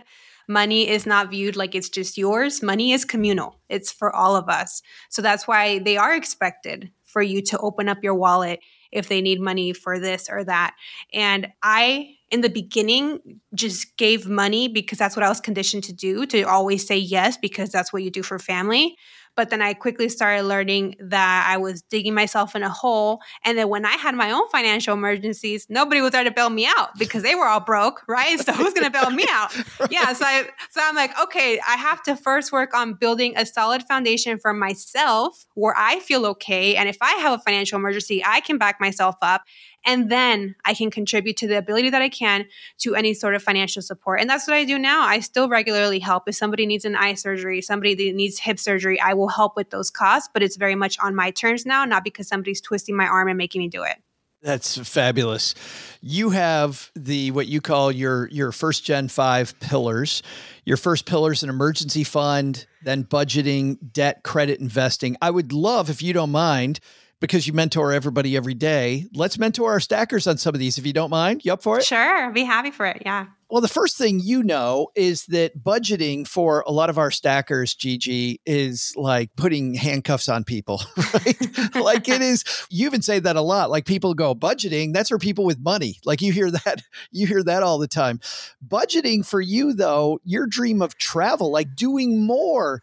Money 0.49 0.89
is 0.89 1.07
not 1.07 1.31
viewed 1.31 1.55
like 1.55 1.75
it's 1.77 1.89
just 1.89 2.19
yours. 2.19 2.61
Money 2.63 2.93
is 2.93 3.05
communal. 3.05 3.61
It's 3.69 3.93
for 3.93 4.15
all 4.15 4.35
of 4.35 4.49
us. 4.49 4.83
So 5.11 5.23
that's 5.23 5.47
why 5.47 5.79
they 5.79 5.97
are 5.97 6.15
expected 6.15 6.91
for 7.09 7.23
you 7.23 7.43
to 7.43 7.59
open 7.59 7.89
up 7.89 7.99
your 8.03 8.15
wallet 8.15 8.61
if 8.93 9.09
they 9.09 9.21
need 9.21 9.41
money 9.41 9.73
for 9.73 9.99
this 9.99 10.29
or 10.31 10.45
that. 10.45 10.75
And 11.13 11.49
I, 11.63 12.15
in 12.31 12.41
the 12.41 12.49
beginning, 12.49 13.41
just 13.55 13.97
gave 13.97 14.29
money 14.29 14.69
because 14.69 14.99
that's 14.99 15.17
what 15.17 15.25
I 15.25 15.29
was 15.29 15.41
conditioned 15.41 15.85
to 15.85 15.93
do 15.93 16.27
to 16.27 16.43
always 16.43 16.87
say 16.87 16.97
yes 16.97 17.37
because 17.37 17.71
that's 17.71 17.93
what 17.93 18.03
you 18.03 18.11
do 18.11 18.23
for 18.23 18.39
family. 18.39 18.97
But 19.39 19.51
then 19.51 19.63
I 19.63 19.73
quickly 19.73 20.09
started 20.09 20.43
learning 20.43 20.97
that 20.99 21.47
I 21.49 21.59
was 21.59 21.83
digging 21.83 22.13
myself 22.13 22.57
in 22.57 22.65
a 22.65 22.69
hole. 22.69 23.21
And 23.45 23.57
then 23.57 23.69
when 23.69 23.87
I 23.87 23.93
had 23.93 24.17
my 24.17 24.33
own 24.33 24.49
financial 24.49 24.95
emergencies, 24.95 25.65
nobody 25.71 26.01
was 26.01 26.11
there 26.11 26.25
to 26.25 26.33
bail 26.33 26.51
me 26.51 26.67
out 26.67 26.99
because 26.99 27.23
they 27.23 27.37
were 27.37 27.47
all 27.47 27.61
broke, 27.61 28.03
right? 28.09 28.41
So 28.41 28.53
who's 28.53 28.75
going 28.75 28.85
to 28.85 28.91
bail 28.91 29.11
me 29.11 29.25
out? 29.31 29.57
right. 29.79 29.93
Yeah. 29.93 30.13
So 30.13 30.25
I, 30.25 30.49
so 30.71 30.81
I'm 30.83 30.97
like, 30.97 31.17
okay, 31.21 31.61
I 31.61 31.77
have 31.77 32.03
to 32.03 32.17
first 32.17 32.51
work 32.51 32.75
on 32.75 32.95
building 32.95 33.35
a 33.37 33.47
solid 33.47 33.85
foundation 33.85 34.41
for 34.41 34.53
myself 34.53 35.47
where 35.55 35.75
I 35.77 36.01
feel 36.01 36.27
okay. 36.27 36.75
And 36.75 36.89
if 36.89 36.99
I 37.01 37.13
have 37.21 37.39
a 37.39 37.41
financial 37.41 37.79
emergency, 37.79 38.25
I 38.27 38.41
can 38.41 38.59
back 38.59 38.81
myself 38.81 39.15
up 39.23 39.43
and 39.89 40.11
then 40.11 40.55
I 40.67 40.75
can 40.75 40.91
contribute 40.91 41.39
to 41.39 41.49
the 41.49 41.57
ability 41.57 41.89
that 41.89 42.03
I 42.03 42.11
can 42.11 42.45
to 42.81 42.95
any 42.95 43.15
sort 43.15 43.35
of 43.35 43.43
financial 43.43 43.81
support. 43.81 44.21
And 44.21 44.29
that's 44.29 44.47
what 44.47 44.55
I 44.55 44.65
do 44.65 44.79
now. 44.79 45.01
I 45.01 45.21
still 45.21 45.49
regularly 45.49 45.99
help. 45.99 46.29
If 46.29 46.35
somebody 46.35 46.67
needs 46.67 46.85
an 46.85 46.95
eye 46.95 47.15
surgery, 47.15 47.63
somebody 47.63 47.95
that 47.95 48.15
needs 48.15 48.39
hip 48.39 48.59
surgery, 48.59 49.01
I 49.01 49.15
will 49.15 49.29
help 49.29 49.57
with 49.57 49.71
those 49.71 49.91
costs, 49.91 50.29
but 50.31 50.43
it's 50.43 50.57
very 50.57 50.75
much 50.75 50.99
on 51.01 51.15
my 51.15 51.31
terms 51.31 51.65
now, 51.65 51.87
not 51.87 52.05
because 52.05 52.29
somebody's 52.29 52.61
twisting 52.61 52.99
my 52.99 53.07
arm 53.07 53.29
and 53.29 53.39
making 53.39 53.61
me 53.63 53.69
do 53.69 53.83
it. 53.83 53.97
That's 54.43 54.77
fabulous. 54.87 55.55
You 56.03 56.31
have 56.31 56.93
the 56.95 57.31
what 57.31 57.49
you 57.49 57.63
call 57.63 57.91
your 57.91 58.29
your 58.29 58.53
first 58.53 58.85
gen 58.85 59.09
5 59.09 59.59
pillars. 59.59 60.23
Your 60.67 60.77
first 60.77 61.07
pillar 61.07 61.33
is 61.33 61.43
an 61.43 61.49
emergency 61.49 62.05
fund, 62.05 62.67
then 62.85 63.05
budgeting, 63.05 63.79
debt, 63.91 64.23
credit, 64.23 64.61
investing. 64.61 65.17
I 65.23 65.31
would 65.31 65.53
love 65.53 65.89
if 65.89 66.03
you 66.03 66.13
don't 66.13 66.31
mind 66.31 66.79
because 67.21 67.47
you 67.47 67.53
mentor 67.53 67.93
everybody 67.93 68.37
every 68.37 68.55
day. 68.55 69.07
Let's 69.13 69.39
mentor 69.39 69.73
our 69.73 69.81
stackers 69.81 70.27
on 70.27 70.39
some 70.39 70.55
of 70.55 70.61
these 70.61 70.79
if 70.79 70.87
you 70.87 70.93
don't 70.93 71.11
mind. 71.11 71.45
You 71.45 71.53
up 71.53 71.63
for 71.63 71.79
it? 71.79 71.85
Sure. 71.85 72.31
Be 72.31 72.45
happy 72.45 72.71
for 72.71 72.87
it. 72.87 73.03
Yeah. 73.05 73.27
Well, 73.51 73.63
the 73.63 73.69
first 73.69 73.97
thing 73.97 74.21
you 74.21 74.43
know 74.43 74.89
is 74.95 75.25
that 75.27 75.65
budgeting 75.65 76.27
for 76.29 76.63
a 76.67 76.71
lot 76.71 76.91
of 76.91 76.99
our 76.99 77.11
stackers, 77.11 77.75
Gigi, 77.75 78.43
is 78.45 78.93
like 78.95 79.31
putting 79.37 79.73
handcuffs 79.73 80.29
on 80.29 80.45
people, 80.45 80.83
right? 81.15 81.75
like 81.75 82.11
it 82.11 82.21
is, 82.21 82.45
you 82.69 82.87
even 82.87 83.01
say 83.01 83.19
that 83.19 83.37
a 83.37 83.41
lot. 83.41 83.71
Like 83.71 83.87
people 83.87 84.13
go, 84.13 84.35
budgeting, 84.35 84.93
that's 84.93 85.09
for 85.09 85.19
people 85.19 85.47
with 85.47 85.61
money. 85.61 85.99
Like 86.05 86.21
you 86.21 86.31
hear 86.31 86.51
that, 86.51 86.83
you 87.11 87.27
hear 87.27 87.43
that 87.43 87.63
all 87.63 87.79
the 87.79 87.89
time. 87.89 88.21
Budgeting 88.67 89.27
for 89.27 89.41
you, 89.41 89.73
though, 89.73 90.21
your 90.25 90.47
dream 90.47 90.83
of 90.83 90.99
travel, 90.99 91.51
like 91.51 91.75
doing 91.75 92.27
more 92.27 92.83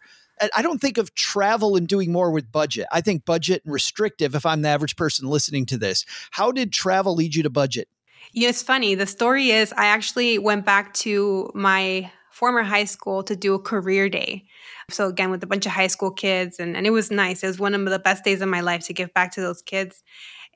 I 0.54 0.62
don't 0.62 0.80
think 0.80 0.98
of 0.98 1.14
travel 1.14 1.76
and 1.76 1.88
doing 1.88 2.12
more 2.12 2.30
with 2.30 2.52
budget. 2.52 2.86
I 2.92 3.00
think 3.00 3.24
budget 3.24 3.62
and 3.64 3.72
restrictive 3.72 4.34
if 4.34 4.44
I'm 4.44 4.62
the 4.62 4.68
average 4.68 4.96
person 4.96 5.28
listening 5.28 5.66
to 5.66 5.78
this. 5.78 6.04
How 6.30 6.52
did 6.52 6.72
travel 6.72 7.14
lead 7.14 7.34
you 7.34 7.42
to 7.42 7.50
budget? 7.50 7.88
Yeah, 8.32 8.48
it's 8.48 8.62
funny. 8.62 8.94
The 8.94 9.06
story 9.06 9.50
is 9.50 9.72
I 9.72 9.86
actually 9.86 10.38
went 10.38 10.66
back 10.66 10.92
to 10.94 11.50
my 11.54 12.10
former 12.30 12.62
high 12.62 12.84
school 12.84 13.22
to 13.22 13.34
do 13.34 13.54
a 13.54 13.58
career 13.58 14.10
day. 14.10 14.44
So 14.90 15.08
again, 15.08 15.30
with 15.30 15.42
a 15.42 15.46
bunch 15.46 15.64
of 15.64 15.72
high 15.72 15.86
school 15.86 16.10
kids, 16.10 16.60
and, 16.60 16.76
and 16.76 16.86
it 16.86 16.90
was 16.90 17.10
nice. 17.10 17.42
It 17.42 17.46
was 17.46 17.58
one 17.58 17.74
of 17.74 17.84
the 17.86 17.98
best 17.98 18.24
days 18.24 18.42
of 18.42 18.48
my 18.48 18.60
life 18.60 18.84
to 18.86 18.92
give 18.92 19.14
back 19.14 19.32
to 19.32 19.40
those 19.40 19.62
kids. 19.62 20.02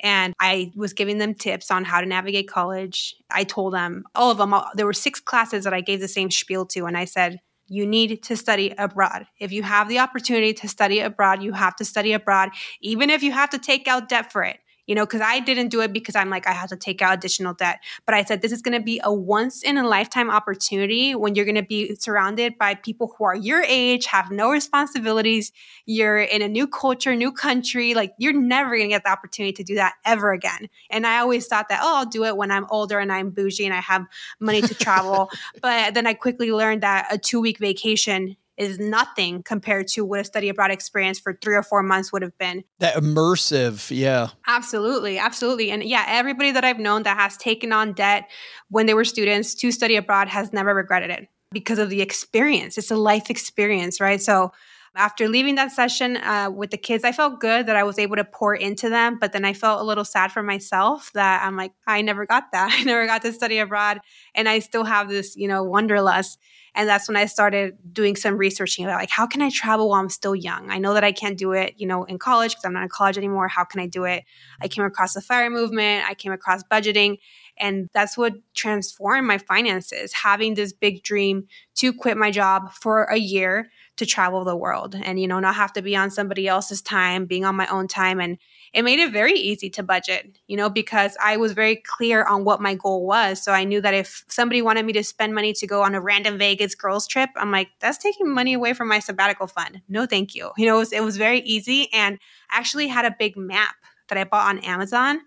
And 0.03 0.35
I 0.41 0.73
was 0.77 0.93
giving 0.93 1.19
them 1.19 1.35
tips 1.35 1.71
on 1.71 1.85
how 1.85 2.01
to 2.01 2.07
navigate 2.07 2.49
college. 2.49 3.15
I 3.31 3.45
told 3.45 3.75
them, 3.75 4.05
all 4.15 4.31
of 4.31 4.39
them, 4.39 4.55
there 4.75 4.87
were 4.87 4.93
six 4.93 5.21
classes 5.21 5.65
that 5.65 5.75
I 5.75 5.81
gave 5.81 6.01
the 6.01 6.09
same 6.09 6.31
spiel 6.31 6.67
to. 6.67 6.87
And 6.87 6.97
I 6.97 7.07
said, 7.07 7.41
you 7.71 7.87
need 7.87 8.23
to 8.25 8.37
study 8.37 8.75
abroad. 8.77 9.27
If 9.39 9.53
you 9.53 9.63
have 9.63 9.89
the 9.89 10.01
opportunity 10.01 10.53
to 10.55 10.69
study 10.69 10.99
abroad, 10.99 11.41
you 11.41 11.53
have 11.53 11.77
to 11.77 11.85
study 11.85 12.13
abroad, 12.13 12.51
even 12.81 13.11
if 13.11 13.23
you 13.23 13.31
have 13.31 13.51
to 13.51 13.59
take 13.59 13.87
out 13.87 14.09
debt 14.09 14.33
for 14.33 14.43
it 14.43 14.59
you 14.91 14.97
know, 14.97 15.07
because 15.07 15.21
I 15.21 15.39
didn't 15.39 15.69
do 15.69 15.83
it 15.83 15.93
because 15.93 16.17
I'm 16.17 16.31
like, 16.31 16.49
I 16.49 16.53
have 16.53 16.69
to 16.71 16.77
take 16.77 17.01
out 17.01 17.15
additional 17.15 17.55
debt. 17.55 17.79
But 18.07 18.17
I 18.17 18.25
said, 18.25 18.43
this 18.43 18.51
is 18.51 18.61
going 18.61 18.77
to 18.77 18.83
be 18.83 19.01
a 19.05 19.15
once 19.15 19.63
in 19.63 19.79
a 19.79 19.87
lifetime 19.87 20.29
opportunity 20.29 21.15
when 21.15 21.37
you're 21.37 21.45
going 21.45 21.55
to 21.55 21.63
be 21.63 21.95
surrounded 21.95 22.59
by 22.59 22.75
people 22.75 23.15
who 23.17 23.23
are 23.23 23.37
your 23.37 23.63
age, 23.63 24.07
have 24.07 24.33
no 24.33 24.51
responsibilities. 24.51 25.53
You're 25.87 26.19
in 26.19 26.43
a 26.43 26.49
new 26.49 26.67
culture, 26.67 27.15
new 27.15 27.31
country. 27.31 27.95
Like, 27.95 28.15
you're 28.19 28.33
never 28.33 28.71
going 28.71 28.89
to 28.89 28.95
get 28.97 29.05
the 29.05 29.13
opportunity 29.13 29.53
to 29.53 29.63
do 29.63 29.77
that 29.77 29.95
ever 30.05 30.33
again. 30.33 30.69
And 30.91 31.07
I 31.07 31.19
always 31.19 31.47
thought 31.47 31.69
that, 31.69 31.79
oh, 31.81 31.99
I'll 31.99 32.07
do 32.07 32.25
it 32.25 32.37
when 32.37 32.51
I'm 32.51 32.67
older 32.69 32.99
and 32.99 33.13
I'm 33.13 33.31
bougie 33.31 33.67
and 33.67 33.75
I 33.75 33.81
have 33.81 34.07
money 34.41 34.61
to 34.61 34.75
travel. 34.75 35.31
but 35.63 35.95
then 35.95 36.09
I 36.09 36.15
quickly 36.15 36.51
learned 36.51 36.83
that 36.83 37.07
a 37.13 37.17
two 37.17 37.41
week 37.41 37.59
vacation 37.59 38.35
is 38.61 38.79
nothing 38.79 39.43
compared 39.43 39.89
to 39.89 40.05
what 40.05 40.21
a 40.21 40.25
study 40.25 40.51
abroad 40.51 40.71
experience 40.71 41.19
for 41.19 41.33
three 41.41 41.55
or 41.55 41.63
four 41.63 41.83
months 41.83 42.13
would 42.13 42.21
have 42.21 42.37
been. 42.37 42.63
That 42.79 42.95
immersive, 42.95 43.91
yeah. 43.91 44.29
Absolutely, 44.47 45.19
absolutely. 45.19 45.71
And 45.71 45.83
yeah, 45.83 46.05
everybody 46.07 46.53
that 46.53 46.63
I've 46.63 46.79
known 46.79 47.05
that 47.05 47.17
has 47.17 47.39
taken 47.39 47.73
on 47.73 47.95
debt 47.95 48.29
when 48.69 48.85
they 48.85 48.93
were 48.93 49.07
students 49.07 49.55
to 49.55 49.73
study 49.73 49.97
abroad 49.97 50.29
has 50.29 50.53
never 50.53 50.75
regretted 50.75 51.11
it 51.11 51.29
because 51.53 51.79
of 51.79 51.89
the 51.89 52.03
experience. 52.03 52.77
It's 52.77 52.91
a 52.91 52.97
life 52.97 53.31
experience, 53.31 53.99
right? 53.99 54.21
So 54.21 54.53
After 54.97 55.29
leaving 55.29 55.55
that 55.55 55.71
session 55.71 56.17
uh, 56.17 56.51
with 56.53 56.73
the 56.73 56.77
kids, 56.77 57.05
I 57.05 57.13
felt 57.13 57.39
good 57.39 57.67
that 57.67 57.77
I 57.77 57.85
was 57.85 57.97
able 57.97 58.17
to 58.17 58.25
pour 58.25 58.55
into 58.55 58.89
them, 58.89 59.19
but 59.21 59.33
then 59.33 59.45
I 59.45 59.53
felt 59.53 59.81
a 59.81 59.85
little 59.85 60.05
sad 60.05 60.33
for 60.33 60.43
myself 60.43 61.13
that 61.15 61.45
I'm 61.45 61.57
like, 61.57 61.73
I 61.87 62.03
never 62.03 62.27
got 62.27 62.51
that. 62.53 62.71
I 62.81 62.83
never 62.83 63.07
got 63.07 63.23
to 63.23 63.33
study 63.33 63.59
abroad. 63.59 64.01
And 64.35 64.49
I 64.49 64.59
still 64.59 64.85
have 64.85 65.09
this, 65.09 65.37
you 65.37 65.47
know, 65.47 65.63
wanderlust. 65.63 66.39
And 66.75 66.89
that's 66.89 67.09
when 67.09 67.17
I 67.17 67.27
started 67.27 67.77
doing 67.93 68.17
some 68.17 68.37
researching 68.37 68.85
about 68.85 69.01
like, 69.01 69.11
how 69.11 69.27
can 69.27 69.43
I 69.43 69.51
travel 69.51 69.89
while 69.89 70.01
I'm 70.01 70.09
still 70.09 70.35
young? 70.35 70.71
I 70.71 70.79
know 70.79 70.95
that 70.95 71.05
I 71.05 71.13
can't 71.13 71.39
do 71.39 71.53
it, 71.53 71.75
you 71.79 71.87
know, 71.87 72.05
in 72.05 72.19
college 72.19 72.53
because 72.53 72.65
I'm 72.65 72.73
not 72.73 72.85
in 72.85 72.89
college 72.89 73.19
anymore. 73.19 73.49
How 73.49 73.65
can 73.65 73.81
I 73.81 73.87
do 73.87 74.05
it? 74.05 74.25
I 74.61 74.69
came 74.69 74.85
across 74.85 75.15
the 75.15 75.21
fire 75.21 75.51
movement. 75.51 76.05
I 76.09 76.15
came 76.15 76.33
across 76.33 76.63
budgeting. 76.65 77.19
And 77.61 77.89
that's 77.93 78.17
what 78.17 78.35
transformed 78.55 79.27
my 79.27 79.39
finances, 79.39 80.13
having 80.13 80.55
this 80.55 80.73
big 80.73 81.03
dream 81.03 81.47
to 81.77 81.93
quit 81.93 82.17
my 82.17 82.31
job 82.31 82.73
for 82.73 83.05
a 83.05 83.17
year 83.17 83.71
to 83.97 84.07
travel 84.07 84.45
the 84.45 84.57
world 84.57 84.95
and, 84.95 85.21
you 85.21 85.29
know, 85.29 85.41
not 85.41 85.55
have 85.55 85.75
to 85.75 85.83
be 85.83 85.95
on 85.95 86.11
somebody 86.11 86.49
else's 86.49 86.81
time, 86.81 87.27
being 87.27 87.45
on 87.45 87.55
my 87.55 87.67
own 87.67 87.87
time. 87.87 88.19
And 88.19 88.39
it 88.73 88.83
made 88.83 88.99
it 88.99 89.13
very 89.13 89.35
easy 89.35 89.69
to 89.71 89.83
budget, 89.83 90.39
you 90.47 90.57
know, 90.57 90.71
because 90.71 91.17
I 91.23 91.37
was 91.37 91.53
very 91.53 91.77
clear 91.77 92.25
on 92.25 92.45
what 92.45 92.63
my 92.63 92.75
goal 92.75 93.07
was. 93.07 93.43
So 93.43 93.53
I 93.53 93.65
knew 93.65 93.81
that 93.83 93.93
if 93.93 94.25
somebody 94.29 94.63
wanted 94.63 94.87
me 94.87 94.95
to 94.95 95.05
spend 95.05 95.35
money 95.35 95.53
to 95.53 95.67
go 95.67 95.83
on 95.83 95.95
a 95.95 96.01
random 96.01 96.39
Vegas 96.39 96.75
girls 96.75 97.07
trip, 97.07 97.29
I'm 97.37 97.51
like, 97.51 97.69
that's 97.81 97.99
taking 97.99 98.33
money 98.33 98.55
away 98.55 98.73
from 98.73 98.89
my 98.89 99.01
sabbatical 99.01 99.47
fund. 99.47 99.83
No, 99.89 100.07
thank 100.07 100.35
you. 100.35 100.51
You 100.57 100.67
know, 100.67 100.77
it 100.77 100.79
was, 100.79 100.93
it 100.93 101.05
was 101.05 101.17
very 101.17 101.41
easy. 101.41 101.89
And 101.93 102.19
I 102.51 102.59
actually 102.59 102.89
had 102.89 103.05
a 103.05 103.15
big 103.19 103.37
map 103.37 103.75
that 104.09 104.19
I 104.19 104.25
bought 104.25 104.49
on 104.49 104.59
Amazon 104.61 105.21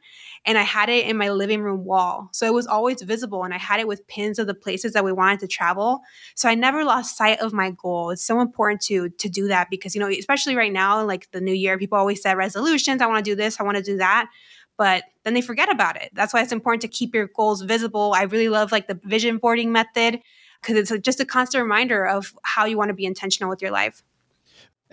and 0.45 0.57
I 0.57 0.63
had 0.63 0.89
it 0.89 1.07
in 1.07 1.17
my 1.17 1.29
living 1.29 1.61
room 1.61 1.85
wall. 1.85 2.29
So 2.33 2.45
it 2.45 2.53
was 2.53 2.67
always 2.67 3.01
visible 3.01 3.43
and 3.43 3.53
I 3.53 3.57
had 3.57 3.79
it 3.79 3.87
with 3.87 4.07
pins 4.07 4.39
of 4.39 4.47
the 4.47 4.53
places 4.53 4.93
that 4.93 5.05
we 5.05 5.11
wanted 5.11 5.39
to 5.41 5.47
travel. 5.47 6.01
So 6.35 6.49
I 6.49 6.55
never 6.55 6.83
lost 6.83 7.17
sight 7.17 7.39
of 7.39 7.53
my 7.53 7.71
goal. 7.71 8.09
It's 8.09 8.25
so 8.25 8.41
important 8.41 8.81
to 8.83 9.09
to 9.09 9.29
do 9.29 9.47
that 9.47 9.69
because 9.69 9.95
you 9.95 10.01
know, 10.01 10.09
especially 10.09 10.55
right 10.55 10.73
now 10.73 11.03
like 11.05 11.31
the 11.31 11.41
new 11.41 11.53
year, 11.53 11.77
people 11.77 11.97
always 11.97 12.21
set 12.21 12.37
resolutions, 12.37 13.01
I 13.01 13.07
want 13.07 13.23
to 13.23 13.31
do 13.31 13.35
this, 13.35 13.59
I 13.59 13.63
want 13.63 13.77
to 13.77 13.83
do 13.83 13.97
that 13.97 14.29
but 14.77 15.03
then 15.23 15.33
they 15.33 15.41
forget 15.41 15.71
about 15.71 16.01
it. 16.01 16.09
That's 16.13 16.33
why 16.33 16.41
it's 16.41 16.51
important 16.51 16.81
to 16.81 16.87
keep 16.87 17.13
your 17.13 17.27
goals 17.27 17.61
visible. 17.61 18.13
I 18.15 18.23
really 18.23 18.49
love 18.49 18.71
like 18.71 18.87
the 18.87 18.99
vision 19.03 19.37
boarding 19.37 19.71
method 19.71 20.19
because 20.61 20.77
it's 20.91 21.05
just 21.05 21.19
a 21.19 21.25
constant 21.25 21.61
reminder 21.61 22.05
of 22.05 22.33
how 22.43 22.65
you 22.65 22.77
want 22.77 22.89
to 22.89 22.95
be 22.95 23.05
intentional 23.05 23.49
with 23.49 23.61
your 23.61 23.71
life. 23.71 24.01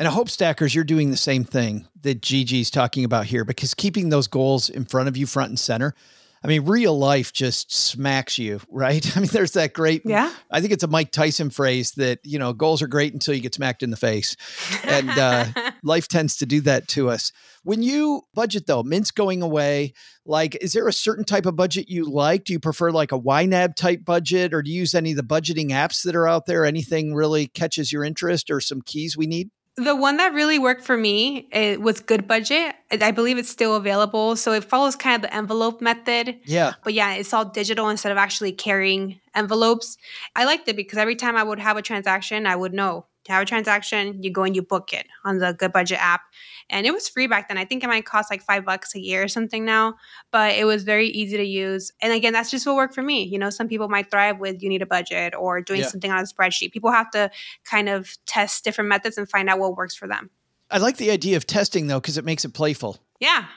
And 0.01 0.09
I 0.09 0.13
hope 0.13 0.31
stackers, 0.31 0.75
you're 0.75 0.83
doing 0.83 1.11
the 1.11 1.17
same 1.19 1.45
thing 1.45 1.87
that 2.01 2.23
Gigi's 2.23 2.71
talking 2.71 3.05
about 3.05 3.27
here 3.27 3.45
because 3.45 3.75
keeping 3.75 4.09
those 4.09 4.29
goals 4.29 4.71
in 4.71 4.87
front 4.87 5.09
of 5.11 5.17
you, 5.19 5.27
front 5.27 5.51
and 5.51 5.59
center. 5.59 5.95
I 6.43 6.47
mean, 6.47 6.65
real 6.65 6.99
life 6.99 7.35
just 7.35 7.71
smacks 7.71 8.39
you, 8.39 8.61
right? 8.71 9.07
I 9.17 9.21
mean, 9.21 9.29
there's 9.29 9.53
that 9.53 9.75
great, 9.75 10.01
yeah. 10.07 10.33
I 10.51 10.63
think 10.63 10.73
it's 10.73 10.83
a 10.83 10.89
Mike 10.89 11.13
Tyson 11.13 11.51
phrase 11.51 11.91
that, 11.93 12.21
you 12.25 12.39
know, 12.39 12.55
goals 12.55 12.81
are 12.81 12.87
great 12.87 13.13
until 13.13 13.35
you 13.35 13.43
get 13.43 13.55
smacked 13.55 13.83
in 13.83 13.91
the 13.91 13.97
face. 13.99 14.37
And 14.85 15.11
uh, 15.11 15.45
life 15.83 16.09
tends 16.09 16.39
to 16.39 16.47
do 16.47 16.63
that 16.63 16.89
to 16.89 17.11
us. 17.11 17.31
When 17.63 17.83
you 17.83 18.23
budget 18.33 18.67
though, 18.67 18.83
Mint's 18.83 19.11
going 19.11 19.43
away, 19.43 19.93
like, 20.25 20.57
is 20.63 20.73
there 20.73 20.89
a 20.89 20.95
certain 20.95 21.27
type 21.27 21.45
of 21.45 21.57
budget 21.57 21.91
you 21.91 22.11
like? 22.11 22.45
Do 22.45 22.55
you 22.55 22.59
prefer 22.59 22.91
like 22.91 23.13
a 23.13 23.21
YNAB 23.21 23.77
type 23.77 24.07
budget 24.07 24.55
or 24.55 24.63
do 24.63 24.71
you 24.71 24.79
use 24.79 24.95
any 24.95 25.11
of 25.11 25.19
the 25.19 25.23
budgeting 25.23 25.73
apps 25.73 26.05
that 26.05 26.17
are 26.17 26.27
out 26.27 26.47
there? 26.47 26.65
Anything 26.65 27.15
really 27.15 27.49
catches 27.49 27.93
your 27.93 28.03
interest 28.03 28.51
or 28.51 28.63
some 28.63 28.81
keys 28.81 29.15
we 29.15 29.27
need? 29.27 29.51
The 29.85 29.97
one 29.97 30.19
that 30.19 30.35
really 30.35 30.59
worked 30.59 30.83
for 30.85 30.97
me 30.97 31.49
it 31.53 31.81
was 31.81 32.01
Goodbudget. 32.01 32.75
I 32.91 33.11
believe 33.11 33.39
it's 33.39 33.49
still 33.49 33.77
available. 33.77 34.37
So 34.37 34.53
it 34.53 34.65
follows 34.65 34.97
kind 34.97 35.17
of 35.17 35.23
the 35.23 35.35
envelope 35.35 35.81
method. 35.81 36.39
Yeah. 36.45 36.75
But 36.85 36.95
yeah, 36.95 37.15
it's 37.15 37.33
all 37.33 37.45
digital 37.45 37.89
instead 37.89 38.13
of 38.13 38.19
actually 38.19 38.53
carrying 38.53 39.21
envelopes. 39.35 39.97
I 40.37 40.45
liked 40.45 40.69
it 40.69 40.77
because 40.77 40.99
every 40.99 41.17
time 41.17 41.37
I 41.37 41.43
would 41.43 41.59
have 41.59 41.77
a 41.77 41.83
transaction, 41.83 42.47
I 42.47 42.57
would 42.57 42.75
know 42.75 43.07
have 43.31 43.43
a 43.43 43.47
transaction, 43.47 44.23
you 44.23 44.31
go 44.31 44.43
and 44.43 44.55
you 44.55 44.63
book 44.63 44.93
it 44.93 45.07
on 45.25 45.39
the 45.39 45.55
Goodbudget 45.55 45.99
app 45.99 46.23
and 46.71 46.87
it 46.87 46.93
was 46.93 47.09
free 47.09 47.27
back 47.27 47.49
then. 47.49 47.59
I 47.59 47.65
think 47.65 47.83
it 47.83 47.89
might 47.89 48.07
cost 48.07 48.31
like 48.31 48.43
five 48.43 48.65
bucks 48.65 48.95
a 48.95 49.01
year 49.01 49.23
or 49.23 49.29
something 49.29 49.65
now, 49.65 49.95
but 50.31 50.55
it 50.55 50.65
was 50.65 50.85
very 50.85 51.09
easy 51.09 51.37
to 51.37 51.45
use. 51.45 51.91
And 52.01 52.13
again, 52.13 52.33
that's 52.33 52.51
just 52.51 52.67
what 52.67 52.77
worked 52.77 52.95
for 52.95 53.03
me. 53.03 53.25
You 53.25 53.39
know, 53.39 53.51
some 53.51 53.69
people 53.69 53.89
might 53.89 54.11
thrive 54.11 54.39
with 54.39 54.63
you 54.63 54.69
need 54.69 54.83
a 54.83 54.87
budget 54.87 55.35
or 55.37 55.61
doing 55.61 55.81
yeah. 55.81 55.89
something 55.89 56.11
on 56.11 56.21
a 56.21 56.23
spreadsheet. 56.23 56.73
People 56.73 56.93
have 56.93 57.11
to 57.11 57.31
kind 57.65 57.89
of 57.89 58.17
test 58.27 58.65
different 58.65 58.89
methods 58.89 59.19
and 59.19 59.29
find 59.29 59.51
out 59.51 59.59
what 59.59 59.77
works 59.77 59.95
for 59.95 60.07
them. 60.07 60.31
I 60.71 60.79
like 60.79 60.97
the 60.97 61.11
idea 61.11 61.37
of 61.37 61.47
testing 61.47 61.89
though, 61.89 62.01
because 62.01 62.17
it 62.17 62.25
makes 62.25 62.45
it 62.45 62.55
playful. 62.55 62.99
Yeah. 63.19 63.47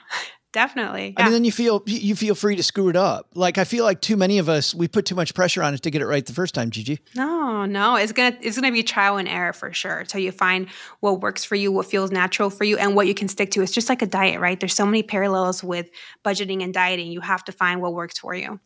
definitely. 0.54 1.14
Yeah. 1.18 1.22
I 1.22 1.24
mean, 1.24 1.32
then 1.34 1.44
you 1.44 1.52
feel 1.52 1.82
you 1.84 2.16
feel 2.16 2.34
free 2.34 2.56
to 2.56 2.62
screw 2.62 2.88
it 2.88 2.96
up. 2.96 3.28
Like 3.34 3.58
I 3.58 3.64
feel 3.64 3.84
like 3.84 4.00
too 4.00 4.16
many 4.16 4.38
of 4.38 4.48
us 4.48 4.74
we 4.74 4.88
put 4.88 5.04
too 5.04 5.14
much 5.14 5.34
pressure 5.34 5.62
on 5.62 5.74
it 5.74 5.82
to 5.82 5.90
get 5.90 6.00
it 6.00 6.06
right 6.06 6.24
the 6.24 6.32
first 6.32 6.54
time. 6.54 6.70
Gigi. 6.70 7.00
No, 7.14 7.66
no, 7.66 7.96
it's 7.96 8.12
gonna 8.12 8.38
it's 8.40 8.56
gonna 8.56 8.72
be 8.72 8.82
trial 8.82 9.18
and 9.18 9.28
error 9.28 9.52
for 9.52 9.72
sure 9.74 9.98
until 9.98 10.20
you 10.20 10.32
find 10.32 10.68
what 11.00 11.20
works 11.20 11.44
for 11.44 11.56
you, 11.56 11.70
what 11.70 11.84
feels 11.84 12.10
natural 12.10 12.48
for 12.48 12.64
you, 12.64 12.78
and 12.78 12.94
what 12.94 13.06
you 13.06 13.14
can 13.14 13.28
stick 13.28 13.50
to. 13.50 13.62
It's 13.62 13.72
just 13.72 13.90
like 13.90 14.00
a 14.00 14.06
diet, 14.06 14.40
right? 14.40 14.58
There's 14.58 14.74
so 14.74 14.86
many 14.86 15.02
parallels 15.02 15.62
with 15.62 15.90
budgeting 16.24 16.62
and 16.62 16.72
dieting. 16.72 17.12
You 17.12 17.20
have 17.20 17.44
to 17.44 17.52
find 17.52 17.82
what 17.82 17.92
works 17.92 18.18
for 18.18 18.34
you. 18.34 18.60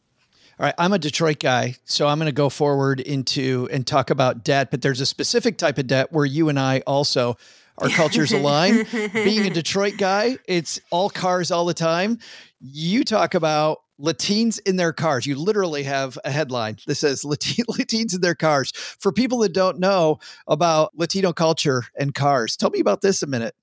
All 0.61 0.64
right, 0.64 0.74
I'm 0.76 0.93
a 0.93 0.99
Detroit 0.99 1.39
guy, 1.39 1.76
so 1.84 2.09
I'm 2.09 2.18
going 2.18 2.26
to 2.26 2.32
go 2.32 2.49
forward 2.49 2.99
into 2.99 3.68
and 3.70 3.86
talk 3.86 4.11
about 4.11 4.43
debt, 4.43 4.72
but 4.72 4.82
there's 4.82 5.01
a 5.01 5.07
specific 5.07 5.57
type 5.57 5.78
of 5.78 5.86
debt 5.86 6.12
where 6.12 6.24
you 6.24 6.49
and 6.49 6.59
I 6.59 6.80
also 6.84 7.36
our 7.79 7.89
cultures 7.89 8.33
align. 8.33 8.85
Being 9.12 9.47
a 9.47 9.51
Detroit 9.55 9.97
guy, 9.97 10.39
it's 10.47 10.81
all 10.91 11.11
cars 11.11 11.51
all 11.51 11.64
the 11.64 11.74
time. 11.74 12.18
You 12.61 13.05
talk 13.05 13.35
about 13.35 13.83
Latines 13.99 14.59
in 14.59 14.76
their 14.76 14.93
cars. 14.93 15.26
You 15.26 15.37
literally 15.37 15.83
have 15.83 16.18
a 16.24 16.31
headline 16.31 16.76
that 16.87 16.95
says 16.95 17.24
Latines 17.24 18.14
in 18.14 18.20
their 18.20 18.35
cars. 18.35 18.72
For 18.74 19.12
people 19.12 19.39
that 19.39 19.53
don't 19.53 19.79
know 19.79 20.18
about 20.47 20.97
Latino 20.97 21.33
culture 21.33 21.85
and 21.99 22.14
cars, 22.14 22.57
tell 22.57 22.70
me 22.70 22.81
about 22.81 23.01
this 23.01 23.22
a 23.22 23.26
minute. 23.26 23.55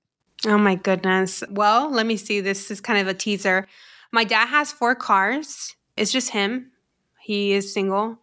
Oh 0.46 0.58
my 0.58 0.74
goodness. 0.74 1.42
Well, 1.50 1.90
let 1.90 2.06
me 2.06 2.16
see. 2.16 2.40
This 2.40 2.70
is 2.70 2.80
kind 2.80 3.00
of 3.00 3.08
a 3.08 3.14
teaser. 3.14 3.66
My 4.12 4.24
dad 4.24 4.46
has 4.46 4.72
four 4.72 4.94
cars. 4.94 5.74
It's 5.96 6.12
just 6.12 6.30
him. 6.30 6.72
He 7.20 7.52
is 7.52 7.72
single 7.72 8.18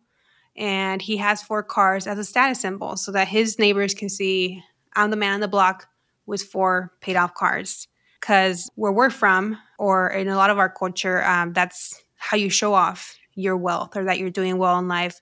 and 0.55 1.01
he 1.01 1.17
has 1.17 1.41
four 1.41 1.63
cars 1.63 2.05
as 2.05 2.19
a 2.19 2.23
status 2.23 2.59
symbol 2.61 2.95
so 2.95 3.11
that 3.11 3.27
his 3.27 3.57
neighbors 3.57 3.93
can 3.93 4.09
see 4.09 4.63
I'm 4.95 5.09
the 5.09 5.17
man 5.17 5.33
on 5.33 5.39
the 5.39 5.47
block 5.47 5.87
with 6.25 6.43
four 6.43 6.91
paid 7.01 7.15
off 7.15 7.33
cars. 7.33 7.87
Because 8.19 8.69
where 8.75 8.91
we're 8.91 9.09
from, 9.09 9.57
or 9.77 10.07
in 10.07 10.29
a 10.29 10.37
lot 10.37 10.49
of 10.49 10.57
our 10.57 10.69
culture, 10.69 11.21
um, 11.25 11.51
that's 11.51 12.01
how 12.15 12.37
you 12.37 12.49
show 12.49 12.73
off 12.73 13.17
your 13.35 13.57
wealth 13.57 13.97
or 13.97 14.05
that 14.05 14.17
you're 14.17 14.29
doing 14.29 14.57
well 14.57 14.79
in 14.79 14.87
life 14.87 15.19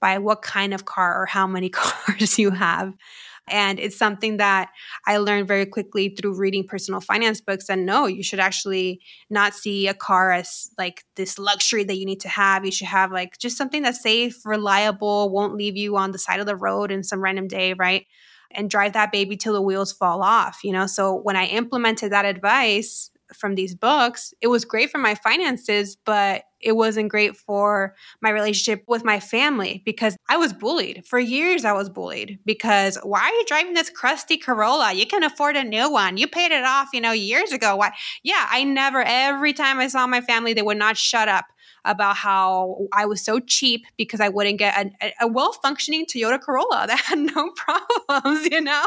by 0.00 0.18
what 0.18 0.42
kind 0.42 0.74
of 0.74 0.84
car 0.84 1.22
or 1.22 1.26
how 1.26 1.46
many 1.46 1.68
cars 1.70 2.38
you 2.38 2.50
have. 2.50 2.92
And 3.48 3.80
it's 3.80 3.96
something 3.96 4.36
that 4.36 4.70
I 5.06 5.16
learned 5.16 5.48
very 5.48 5.66
quickly 5.66 6.10
through 6.10 6.38
reading 6.38 6.66
personal 6.66 7.00
finance 7.00 7.40
books. 7.40 7.68
And 7.68 7.84
no, 7.84 8.06
you 8.06 8.22
should 8.22 8.38
actually 8.38 9.00
not 9.30 9.54
see 9.54 9.88
a 9.88 9.94
car 9.94 10.30
as 10.30 10.70
like 10.78 11.04
this 11.16 11.38
luxury 11.38 11.82
that 11.84 11.96
you 11.96 12.06
need 12.06 12.20
to 12.20 12.28
have. 12.28 12.64
You 12.64 12.70
should 12.70 12.86
have 12.86 13.10
like 13.10 13.38
just 13.38 13.56
something 13.56 13.82
that's 13.82 14.02
safe, 14.02 14.46
reliable, 14.46 15.30
won't 15.30 15.56
leave 15.56 15.76
you 15.76 15.96
on 15.96 16.12
the 16.12 16.18
side 16.18 16.38
of 16.38 16.46
the 16.46 16.56
road 16.56 16.92
in 16.92 17.02
some 17.02 17.20
random 17.20 17.48
day, 17.48 17.72
right? 17.72 18.06
And 18.54 18.70
drive 18.70 18.92
that 18.94 19.12
baby 19.12 19.36
till 19.36 19.52
the 19.52 19.62
wheels 19.62 19.92
fall 19.92 20.22
off, 20.22 20.60
you 20.64 20.72
know? 20.72 20.86
So 20.86 21.14
when 21.14 21.36
I 21.36 21.46
implemented 21.46 22.12
that 22.12 22.24
advice 22.24 23.10
from 23.34 23.54
these 23.54 23.74
books, 23.74 24.34
it 24.40 24.48
was 24.48 24.64
great 24.64 24.90
for 24.90 24.98
my 24.98 25.14
finances, 25.14 25.96
but 26.04 26.44
it 26.60 26.72
wasn't 26.72 27.08
great 27.10 27.36
for 27.36 27.94
my 28.20 28.30
relationship 28.30 28.84
with 28.86 29.04
my 29.04 29.18
family 29.18 29.82
because 29.84 30.16
I 30.28 30.36
was 30.36 30.52
bullied. 30.52 31.04
For 31.06 31.18
years, 31.18 31.64
I 31.64 31.72
was 31.72 31.88
bullied 31.88 32.38
because 32.44 32.98
why 33.02 33.20
are 33.20 33.32
you 33.32 33.44
driving 33.46 33.74
this 33.74 33.90
crusty 33.90 34.36
Corolla? 34.36 34.92
You 34.92 35.06
can 35.06 35.24
afford 35.24 35.56
a 35.56 35.64
new 35.64 35.90
one. 35.90 36.16
You 36.16 36.28
paid 36.28 36.52
it 36.52 36.64
off, 36.64 36.90
you 36.92 37.00
know, 37.00 37.12
years 37.12 37.52
ago. 37.52 37.76
Why? 37.76 37.92
Yeah, 38.22 38.46
I 38.48 38.64
never, 38.64 39.02
every 39.02 39.52
time 39.52 39.80
I 39.80 39.88
saw 39.88 40.06
my 40.06 40.20
family, 40.20 40.52
they 40.52 40.62
would 40.62 40.78
not 40.78 40.96
shut 40.96 41.28
up 41.28 41.46
about 41.84 42.16
how 42.16 42.86
I 42.92 43.06
was 43.06 43.22
so 43.22 43.40
cheap 43.40 43.86
because 43.96 44.20
I 44.20 44.28
wouldn't 44.28 44.58
get 44.58 44.92
a, 45.20 45.26
well 45.26 45.52
functioning 45.52 46.06
Toyota 46.06 46.40
Corolla 46.40 46.84
that 46.88 47.00
had 47.00 47.18
no 47.18 47.50
problems, 47.50 48.48
you 48.50 48.60
know? 48.60 48.84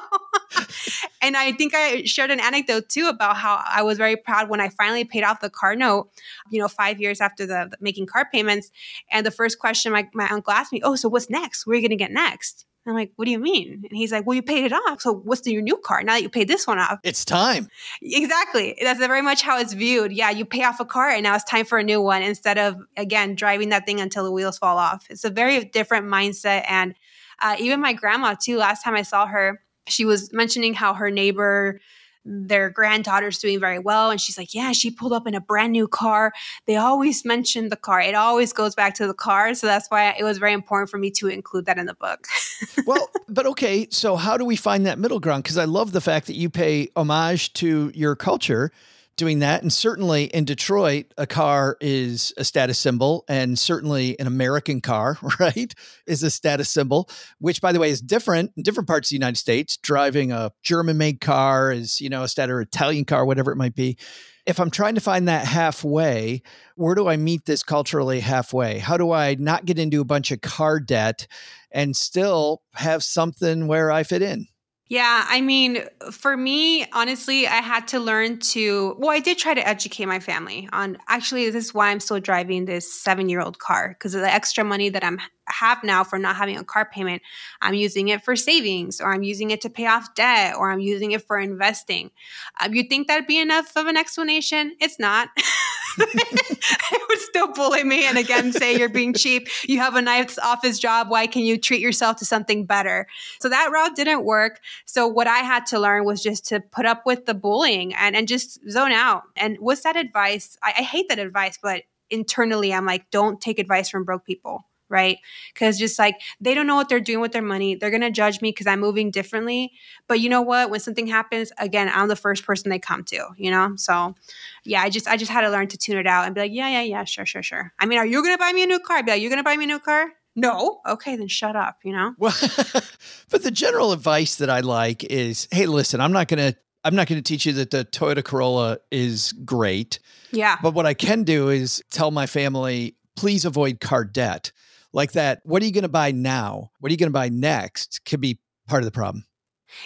and 1.22 1.36
I 1.36 1.52
think 1.52 1.74
I 1.76 2.04
shared 2.04 2.32
an 2.32 2.40
anecdote 2.40 2.90
too 2.90 3.08
about 3.08 3.38
how 3.38 3.62
I 3.66 3.84
was 3.84 3.98
very 3.98 4.16
proud 4.16 4.50
when 4.50 4.62
I 4.62 4.70
finally 4.70 5.04
paid 5.04 5.24
off 5.24 5.42
the 5.42 5.50
car 5.50 5.76
note, 5.76 6.10
you 6.50 6.60
know, 6.60 6.68
five 6.68 7.00
years 7.00 7.22
after 7.22 7.46
the, 7.46 7.68
the 7.70 7.78
making 7.82 8.06
car 8.06 8.28
payments. 8.32 8.72
And 9.12 9.26
the 9.26 9.32
first 9.32 9.60
question 9.60 9.92
my, 9.92 10.08
my 10.14 10.28
uncle 10.30 10.54
asked 10.54 10.72
me, 10.72 10.82
Oh, 10.84 10.96
so 10.96 11.10
what's 11.10 11.30
next? 11.30 11.66
Where 11.66 11.74
are 11.74 11.78
you 11.78 11.82
going 11.82 11.98
to 11.98 12.04
get 12.04 12.12
next? 12.12 12.66
I'm 12.88 12.94
like, 12.94 13.12
what 13.16 13.26
do 13.26 13.32
you 13.32 13.40
mean? 13.40 13.86
And 13.90 13.98
he's 13.98 14.12
like, 14.12 14.26
well, 14.26 14.36
you 14.36 14.44
paid 14.44 14.66
it 14.66 14.74
off. 14.74 15.02
So 15.02 15.14
what's 15.14 15.42
the, 15.42 15.52
your 15.52 15.62
new 15.62 15.78
car 15.78 16.04
now 16.04 16.14
that 16.14 16.22
you 16.22 16.30
paid 16.30 16.48
this 16.48 16.68
one 16.68 16.78
off? 16.78 17.00
It's 17.04 17.26
time. 17.26 17.68
Exactly. 18.02 18.78
That's 18.82 19.00
very 19.00 19.22
much 19.22 19.42
how 19.42 19.60
it's 19.60 19.74
viewed. 19.74 20.12
Yeah, 20.12 20.30
you 20.30 20.46
pay 20.46 20.64
off 20.64 20.80
a 20.80 20.86
car 20.86 21.10
and 21.10 21.24
now 21.24 21.36
it's 21.36 21.44
time 21.44 21.66
for 21.66 21.80
a 21.80 21.84
new 21.84 22.02
one 22.02 22.22
instead 22.22 22.58
of, 22.58 22.78
again, 22.96 23.36
driving 23.36 23.70
that 23.70 23.86
thing 23.86 24.00
until 24.00 24.24
the 24.24 24.32
wheels 24.32 24.58
fall 24.58 24.78
off. 24.78 25.08
It's 25.10 25.24
a 25.24 25.30
very 25.30 25.66
different 25.66 26.06
mindset. 26.06 26.66
And 26.68 26.94
uh, 27.42 27.56
even 27.60 27.82
my 27.82 27.94
grandma, 27.94 28.36
too, 28.40 28.58
last 28.58 28.84
time 28.84 28.96
I 28.96 29.02
saw 29.02 29.26
her, 29.26 29.62
she 29.88 30.06
was 30.06 30.32
mentioning 30.32 30.74
how 30.74 30.94
her 30.94 31.10
neighbor 31.10 31.80
their 32.26 32.70
granddaughter's 32.70 33.38
doing 33.40 33.60
very 33.60 33.80
well. 33.80 34.10
And 34.10 34.20
she's 34.20 34.38
like, 34.38 34.54
Yeah, 34.54 34.72
she 34.72 34.92
pulled 34.92 35.14
up 35.14 35.28
in 35.28 35.36
a 35.36 35.42
brand 35.42 35.72
new 35.72 35.88
car. 35.88 36.34
They 36.66 36.76
always 36.76 37.24
mention 37.24 37.70
the 37.70 37.76
car, 37.76 38.02
it 38.02 38.16
always 38.16 38.52
goes 38.52 38.76
back 38.76 38.96
to 38.96 39.08
the 39.08 39.14
car. 39.14 39.54
So 39.54 39.68
that's 39.68 39.88
why 39.90 40.16
it 40.18 40.24
was 40.24 40.38
very 40.38 40.54
important 40.54 40.90
for 40.90 40.98
me 40.98 41.12
to 41.12 41.28
include 41.28 41.66
that 41.66 41.78
in 41.78 41.86
the 41.86 41.94
book. 41.94 42.28
well, 42.86 43.10
but 43.30 43.46
okay. 43.46 43.88
So, 43.92 44.16
how 44.16 44.38
do 44.38 44.46
we 44.46 44.56
find 44.56 44.86
that 44.86 45.00
middle 45.00 45.20
ground? 45.20 45.44
Because 45.44 45.58
I 45.58 45.66
love 45.66 45.92
the 45.92 46.02
fact 46.02 46.28
that 46.28 46.36
you 46.36 46.50
pay 46.50 46.90
homage 46.96 47.54
to 47.54 47.92
your 47.94 48.16
culture 48.16 48.72
doing 49.18 49.40
that. 49.40 49.62
And 49.62 49.72
certainly 49.72 50.26
in 50.26 50.46
Detroit, 50.46 51.14
a 51.18 51.26
car 51.26 51.78
is 51.80 52.34
a 52.38 52.44
status 52.44 52.78
symbol, 52.78 53.24
and 53.28 53.58
certainly 53.58 54.20
an 54.20 54.28
American 54.28 54.82
car, 54.82 55.18
right, 55.40 55.74
is 56.06 56.24
a 56.24 56.32
status 56.32 56.70
symbol, 56.70 57.10
which, 57.40 57.62
by 57.62 57.72
the 57.72 57.80
way, 57.80 57.90
is 57.90 58.02
different 58.02 58.52
in 58.58 58.64
different 58.64 58.88
parts 58.88 59.08
of 59.08 59.10
the 59.12 59.16
United 59.16 59.38
States. 59.38 59.78
Driving 59.78 60.32
a 60.32 60.52
German 60.64 60.98
made 60.98 61.22
car 61.22 61.72
is, 61.72 62.02
you 62.02 62.10
know, 62.10 62.24
a 62.24 62.28
status 62.28 62.54
or 62.54 62.62
Italian 62.62 63.06
car, 63.06 63.26
whatever 63.26 63.52
it 63.52 63.58
might 63.58 63.76
be. 63.76 63.98
If 64.46 64.60
I'm 64.60 64.70
trying 64.70 64.94
to 64.94 65.02
find 65.02 65.28
that 65.28 65.48
halfway, 65.48 66.44
where 66.76 66.94
do 66.94 67.08
I 67.08 67.18
meet 67.18 67.46
this 67.46 67.64
culturally 67.64 68.20
halfway? 68.20 68.78
How 68.78 68.96
do 68.96 69.12
I 69.12 69.36
not 69.40 69.66
get 69.66 69.80
into 69.80 70.02
a 70.02 70.06
bunch 70.06 70.32
of 70.32 70.42
car 70.42 70.80
debt 70.80 71.26
and 71.72 71.96
still 71.96 72.62
have 72.76 73.04
something 73.04 73.66
where 73.66 73.90
I 73.90 74.04
fit 74.04 74.22
in? 74.22 74.48
Yeah, 74.88 75.26
I 75.28 75.42
mean, 75.42 75.84
for 76.12 76.38
me, 76.38 76.86
honestly, 76.92 77.48
I 77.48 77.56
had 77.56 77.88
to 77.88 78.00
learn 78.00 78.38
to. 78.52 78.96
Well, 79.00 79.10
I 79.10 79.20
did 79.20 79.40
try 79.40 79.56
to 79.56 79.68
educate 79.68 80.06
my 80.06 80.20
family 80.20 80.70
on. 80.72 80.98
Actually, 81.08 81.50
this 81.50 81.66
is 81.66 81.74
why 81.74 81.90
I'm 81.90 82.00
still 82.00 82.20
driving 82.20 82.66
this 82.66 82.94
seven-year-old 82.94 83.58
car 83.58 83.90
because 83.90 84.14
the 84.14 84.32
extra 84.32 84.64
money 84.64 84.90
that 84.90 85.04
I'm 85.04 85.20
have 85.48 85.84
now 85.84 86.04
for 86.04 86.20
not 86.20 86.36
having 86.36 86.58
a 86.58 86.64
car 86.64 86.88
payment. 86.92 87.24
I'm 87.62 87.74
using 87.74 88.10
it 88.10 88.24
for 88.24 88.36
savings, 88.36 89.02
or 89.02 89.12
I'm 89.12 89.24
using 89.24 89.50
it 89.50 89.62
to 89.62 89.72
pay 89.72 89.88
off 89.88 90.14
debt, 90.14 90.56
or 90.56 90.72
I'm 90.72 90.80
using 90.80 91.14
it 91.14 91.24
for 91.26 91.40
investing. 91.40 92.12
Um, 92.60 92.76
you 92.76 92.84
think 92.84 93.08
that'd 93.08 93.28
be 93.28 93.40
enough 93.40 93.76
of 93.76 93.88
an 93.88 93.98
explanation? 93.98 94.76
It's 94.80 95.00
not. 95.00 95.30
it 95.98 97.02
would 97.10 97.20
still 97.20 97.48
bully 97.54 97.84
me 97.84 98.06
and 98.06 98.18
again 98.18 98.52
say 98.52 98.78
you're 98.78 98.90
being 98.90 99.14
cheap. 99.14 99.48
You 99.64 99.80
have 99.80 99.96
a 99.96 100.02
nice 100.02 100.38
office 100.38 100.80
job. 100.80 101.10
Why 101.10 101.28
can 101.28 101.44
you 101.44 101.58
treat 101.58 101.82
yourself 101.82 102.18
to 102.18 102.26
something 102.26 102.66
better? 102.66 103.08
So 103.40 103.50
that 103.50 103.72
route 103.72 103.96
didn't 103.96 104.24
work. 104.24 104.60
So 104.86 105.08
what 105.08 105.28
I 105.28 105.40
had 105.40 105.66
to 105.68 105.80
learn 105.80 106.06
was 106.06 106.22
just 106.22 106.48
to 106.50 106.60
put 106.60 106.86
up 106.86 107.06
with 107.06 107.26
the 107.26 107.34
bullying 107.34 107.94
and, 107.96 108.16
and 108.16 108.28
just 108.28 108.60
zone 108.70 108.92
out. 108.92 109.24
And 109.36 109.58
what's 109.60 109.82
that 109.82 109.96
advice? 109.96 110.58
I, 110.62 110.74
I 110.78 110.82
hate 110.82 111.10
that 111.10 111.20
advice, 111.20 111.58
but 111.62 111.84
internally 112.10 112.74
I'm 112.74 112.86
like, 112.86 113.10
don't 113.12 113.42
take 113.42 113.60
advice 113.60 113.90
from 113.90 114.04
broke 114.04 114.26
people 114.26 114.66
right? 114.90 115.18
Because 115.54 115.78
just 115.78 115.98
like 115.98 116.16
they 116.40 116.54
don't 116.54 116.68
know 116.68 116.76
what 116.76 116.90
they're 116.90 117.00
doing 117.00 117.22
with 117.22 117.32
their 117.32 117.42
money. 117.42 117.76
They're 117.76 117.90
going 117.90 118.02
to 118.02 118.12
judge 118.12 118.42
me 118.42 118.52
because 118.52 118.68
I'm 118.68 118.80
moving 118.80 119.12
differently. 119.12 119.74
But 120.08 120.20
you 120.20 120.30
know 120.30 120.42
what? 120.42 120.70
When 120.70 120.80
something 120.80 121.08
happens, 121.08 121.52
again, 121.58 121.90
I'm 121.94 122.08
the 122.08 122.16
first 122.16 122.46
person 122.46 122.70
they 122.70 122.80
come 122.80 123.04
to, 123.06 123.28
you 123.38 123.52
know? 123.52 123.74
So 123.76 124.16
yeah, 124.64 124.82
I 124.82 124.90
just, 124.90 125.08
I 125.08 125.18
just 125.18 125.32
had 125.32 125.42
to 125.42 125.50
learn 125.50 125.68
to 125.70 125.78
tune 125.78 125.98
it 125.98 126.08
out 126.08 126.26
and 126.26 126.36
be 126.36 126.42
like, 126.42 126.52
yeah, 126.54 126.70
yeah, 126.70 126.82
yeah, 126.82 127.04
sure, 127.04 127.26
sure, 127.26 127.44
sure. 127.44 127.74
I 127.80 127.86
mean, 127.86 128.00
are 128.00 128.06
you 128.06 128.22
going 128.22 128.34
to 128.34 128.40
buy 128.40 128.52
me 128.54 128.64
a 128.64 128.68
new 128.68 128.80
car? 128.80 128.98
I'd 128.98 129.06
be 129.06 129.12
like, 129.12 129.22
you 129.22 129.30
going 129.30 129.38
to 129.38 129.44
buy 129.44 129.58
me 129.58 129.66
a 129.66 129.68
new 129.68 129.80
car? 129.80 130.08
No. 130.36 130.82
Okay, 130.86 131.16
then 131.16 131.28
shut 131.28 131.56
up, 131.56 131.80
you 131.84 131.94
know? 131.94 132.14
Well, 132.18 132.36
but 133.30 133.44
the 133.44 133.52
general 133.52 133.92
advice 133.94 134.36
that 134.36 134.50
I 134.50 134.60
like 134.60 135.04
is, 135.06 135.48
hey, 135.52 135.66
listen, 135.66 136.02
I'm 136.02 136.12
not 136.12 136.28
going 136.28 136.52
to 136.52 136.58
I'm 136.86 136.96
not 136.96 137.08
going 137.08 137.18
to 137.18 137.28
teach 137.28 137.48
you 137.48 137.54
that 137.54 137.72
the 137.72 137.84
Toyota 137.84 138.24
Corolla 138.24 138.78
is 138.92 139.32
great. 139.44 139.98
Yeah. 140.32 140.58
But 140.62 140.76
what 140.76 140.86
I 140.86 140.94
can 140.94 141.24
do 141.24 141.50
is 141.50 141.84
tell 141.90 142.12
my 142.12 142.28
family, 142.28 142.96
please 143.16 143.44
avoid 143.44 143.80
car 143.80 144.06
debt 144.06 144.52
like 144.96 145.12
that, 145.12 145.42
what 145.44 145.62
are 145.62 145.66
you 145.66 145.72
going 145.72 145.84
to 145.84 145.90
buy 145.90 146.12
now? 146.12 146.72
What 146.80 146.90
are 146.90 146.94
you 146.94 146.98
going 146.98 147.10
to 147.10 147.14
buy 147.14 147.30
next 147.30 148.02
could 148.06 148.22
be 148.22 148.40
part 148.68 148.82
of 148.82 148.86
the 148.86 148.92
problem. 148.92 149.26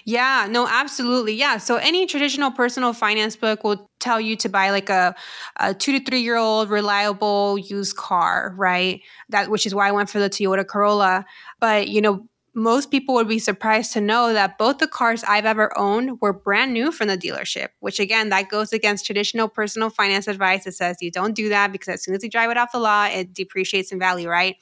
Yeah, 0.05 0.47
no, 0.49 0.67
absolutely. 0.67 1.33
Yeah. 1.33 1.57
So 1.57 1.77
any 1.77 2.05
traditional 2.05 2.51
personal 2.51 2.93
finance 2.93 3.35
book 3.35 3.63
will 3.63 3.89
tell 3.99 4.19
you 4.21 4.35
to 4.37 4.49
buy 4.49 4.69
like 4.69 4.89
a, 4.89 5.15
a 5.57 5.73
two 5.73 5.97
to 5.97 6.05
three 6.05 6.21
year 6.21 6.35
old 6.35 6.69
reliable 6.69 7.57
used 7.57 7.95
car, 7.95 8.53
right? 8.57 9.01
That 9.29 9.49
which 9.49 9.65
is 9.65 9.73
why 9.73 9.87
I 9.87 9.91
went 9.91 10.09
for 10.09 10.19
the 10.19 10.29
Toyota 10.29 10.67
Corolla. 10.67 11.25
But 11.59 11.87
you 11.87 12.01
know, 12.01 12.27
most 12.53 12.91
people 12.91 13.15
would 13.15 13.27
be 13.27 13.39
surprised 13.39 13.93
to 13.93 14.01
know 14.01 14.33
that 14.33 14.57
both 14.57 14.79
the 14.79 14.87
cars 14.87 15.23
I've 15.23 15.45
ever 15.45 15.75
owned 15.77 16.19
were 16.21 16.33
brand 16.33 16.73
new 16.73 16.91
from 16.91 17.07
the 17.07 17.17
dealership, 17.17 17.69
which 17.79 17.99
again, 17.99 18.29
that 18.29 18.49
goes 18.49 18.73
against 18.73 19.05
traditional 19.05 19.47
personal 19.47 19.89
finance 19.89 20.27
advice 20.27 20.65
that 20.65 20.73
says 20.73 20.97
you 20.99 21.09
don't 21.09 21.33
do 21.33 21.49
that 21.49 21.71
because 21.71 21.87
as 21.87 22.03
soon 22.03 22.15
as 22.15 22.23
you 22.23 22.29
drive 22.29 22.51
it 22.51 22.57
off 22.57 22.73
the 22.73 22.79
lot, 22.79 23.11
it 23.11 23.33
depreciates 23.33 23.91
in 23.91 23.97
value, 23.97 24.27
right? 24.29 24.57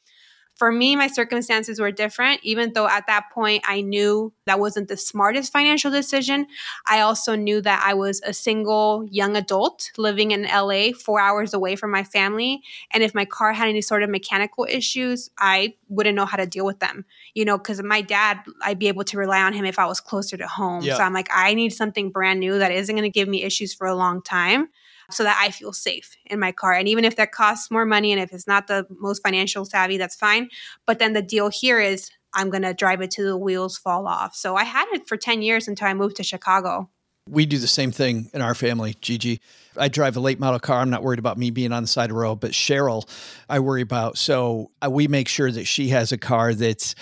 For 0.58 0.72
me, 0.72 0.96
my 0.96 1.08
circumstances 1.08 1.80
were 1.80 1.92
different. 1.92 2.42
Even 2.44 2.74
though 2.74 2.88
at 2.88 3.08
that 3.08 3.32
point 3.34 3.64
I 3.68 3.82
knew 3.82 4.34
that 4.48 4.60
wasn't 4.60 4.88
the 4.88 4.98
smartest 4.98 5.54
financial 5.54 5.92
decision, 5.92 6.48
I 6.88 7.02
also 7.02 7.36
knew 7.36 7.62
that 7.62 7.84
I 7.86 7.94
was 7.94 8.22
a 8.26 8.34
single 8.34 9.08
young 9.12 9.38
adult 9.38 9.92
living 9.98 10.32
in 10.32 10.44
LA, 10.44 10.92
four 10.92 11.20
hours 11.20 11.54
away 11.54 11.76
from 11.76 11.92
my 11.92 12.04
family. 12.04 12.62
And 12.92 13.04
if 13.04 13.14
my 13.14 13.26
car 13.26 13.54
had 13.54 13.68
any 13.68 13.82
sort 13.82 14.04
of 14.04 14.10
mechanical 14.10 14.66
issues, 14.70 15.30
I 15.38 15.76
wouldn't 15.90 16.16
know 16.16 16.26
how 16.26 16.38
to 16.38 16.46
deal 16.46 16.66
with 16.66 16.80
them, 16.80 17.06
you 17.34 17.46
know, 17.46 17.58
because 17.58 17.82
my 17.84 18.02
dad, 18.02 18.40
I'd 18.64 18.80
be 18.80 18.88
able 18.88 19.04
to 19.06 19.18
rely 19.18 19.42
on 19.42 19.54
him 19.54 19.66
if 19.66 19.78
I 19.80 19.86
was 19.86 20.00
closer 20.00 20.38
to 20.38 20.48
home. 20.48 20.82
So 20.98 21.04
I'm 21.04 21.14
like, 21.14 21.30
I 21.34 21.54
need 21.54 21.74
something 21.74 22.10
brand 22.10 22.40
new 22.40 22.58
that 22.58 22.72
isn't 22.72 22.96
going 22.96 23.04
to 23.04 23.14
give 23.14 23.28
me 23.28 23.44
issues 23.44 23.74
for 23.74 23.88
a 23.88 23.96
long 23.96 24.22
time 24.22 24.70
so 25.10 25.24
that 25.24 25.40
I 25.42 25.52
feel 25.52 25.72
safe 25.72 26.18
in 26.26 26.40
my 26.40 26.52
car. 26.52 26.74
And 26.74 26.88
even 26.88 27.06
if 27.06 27.16
that 27.16 27.32
costs 27.32 27.72
more 27.72 27.86
money 27.86 28.12
and 28.12 28.22
if 28.22 28.34
it's 28.34 28.48
not 28.48 28.68
the 28.68 28.86
most 28.90 29.24
financial 29.24 29.64
savvy, 29.64 29.98
that's 29.98 30.16
fine. 30.16 30.50
But 30.86 31.00
then 31.00 31.14
the 31.14 31.22
deal 31.22 31.50
here 31.50 31.80
is 31.80 32.12
I'm 32.38 32.52
going 32.52 32.62
to 32.62 32.74
drive 32.74 33.02
it 33.02 33.12
till 33.12 33.26
the 33.26 33.38
wheels 33.38 33.78
fall 33.78 34.08
off. 34.08 34.36
So 34.36 34.56
I 34.56 34.64
had 34.64 34.86
it 34.94 35.08
for 35.08 35.18
10 35.18 35.42
years 35.42 35.68
until 35.68 35.88
I 35.88 35.94
moved 35.96 36.18
to 36.18 36.24
Chicago. 36.24 36.90
We 37.28 37.46
do 37.46 37.58
the 37.58 37.68
same 37.68 37.92
thing 37.92 38.30
in 38.34 38.42
our 38.42 38.56
family, 38.56 38.96
Gigi. 39.02 39.42
I 39.76 39.90
drive 39.90 40.16
a 40.16 40.22
late 40.22 40.40
model 40.40 40.60
car. 40.60 40.80
I'm 40.80 40.90
not 40.90 41.04
worried 41.04 41.20
about 41.20 41.38
me 41.38 41.50
being 41.50 41.74
on 41.74 41.84
the 41.84 41.88
side 41.88 42.06
of 42.06 42.16
the 42.16 42.22
road, 42.22 42.40
but 42.40 42.52
Cheryl, 42.52 43.10
I 43.50 43.60
worry 43.60 43.82
about. 43.82 44.18
So 44.18 44.72
uh, 44.82 44.90
we 44.90 45.08
make 45.10 45.28
sure 45.28 45.52
that 45.52 45.66
she 45.66 45.90
has 45.90 46.14
a 46.14 46.18
car 46.18 46.54
that's 46.54 46.96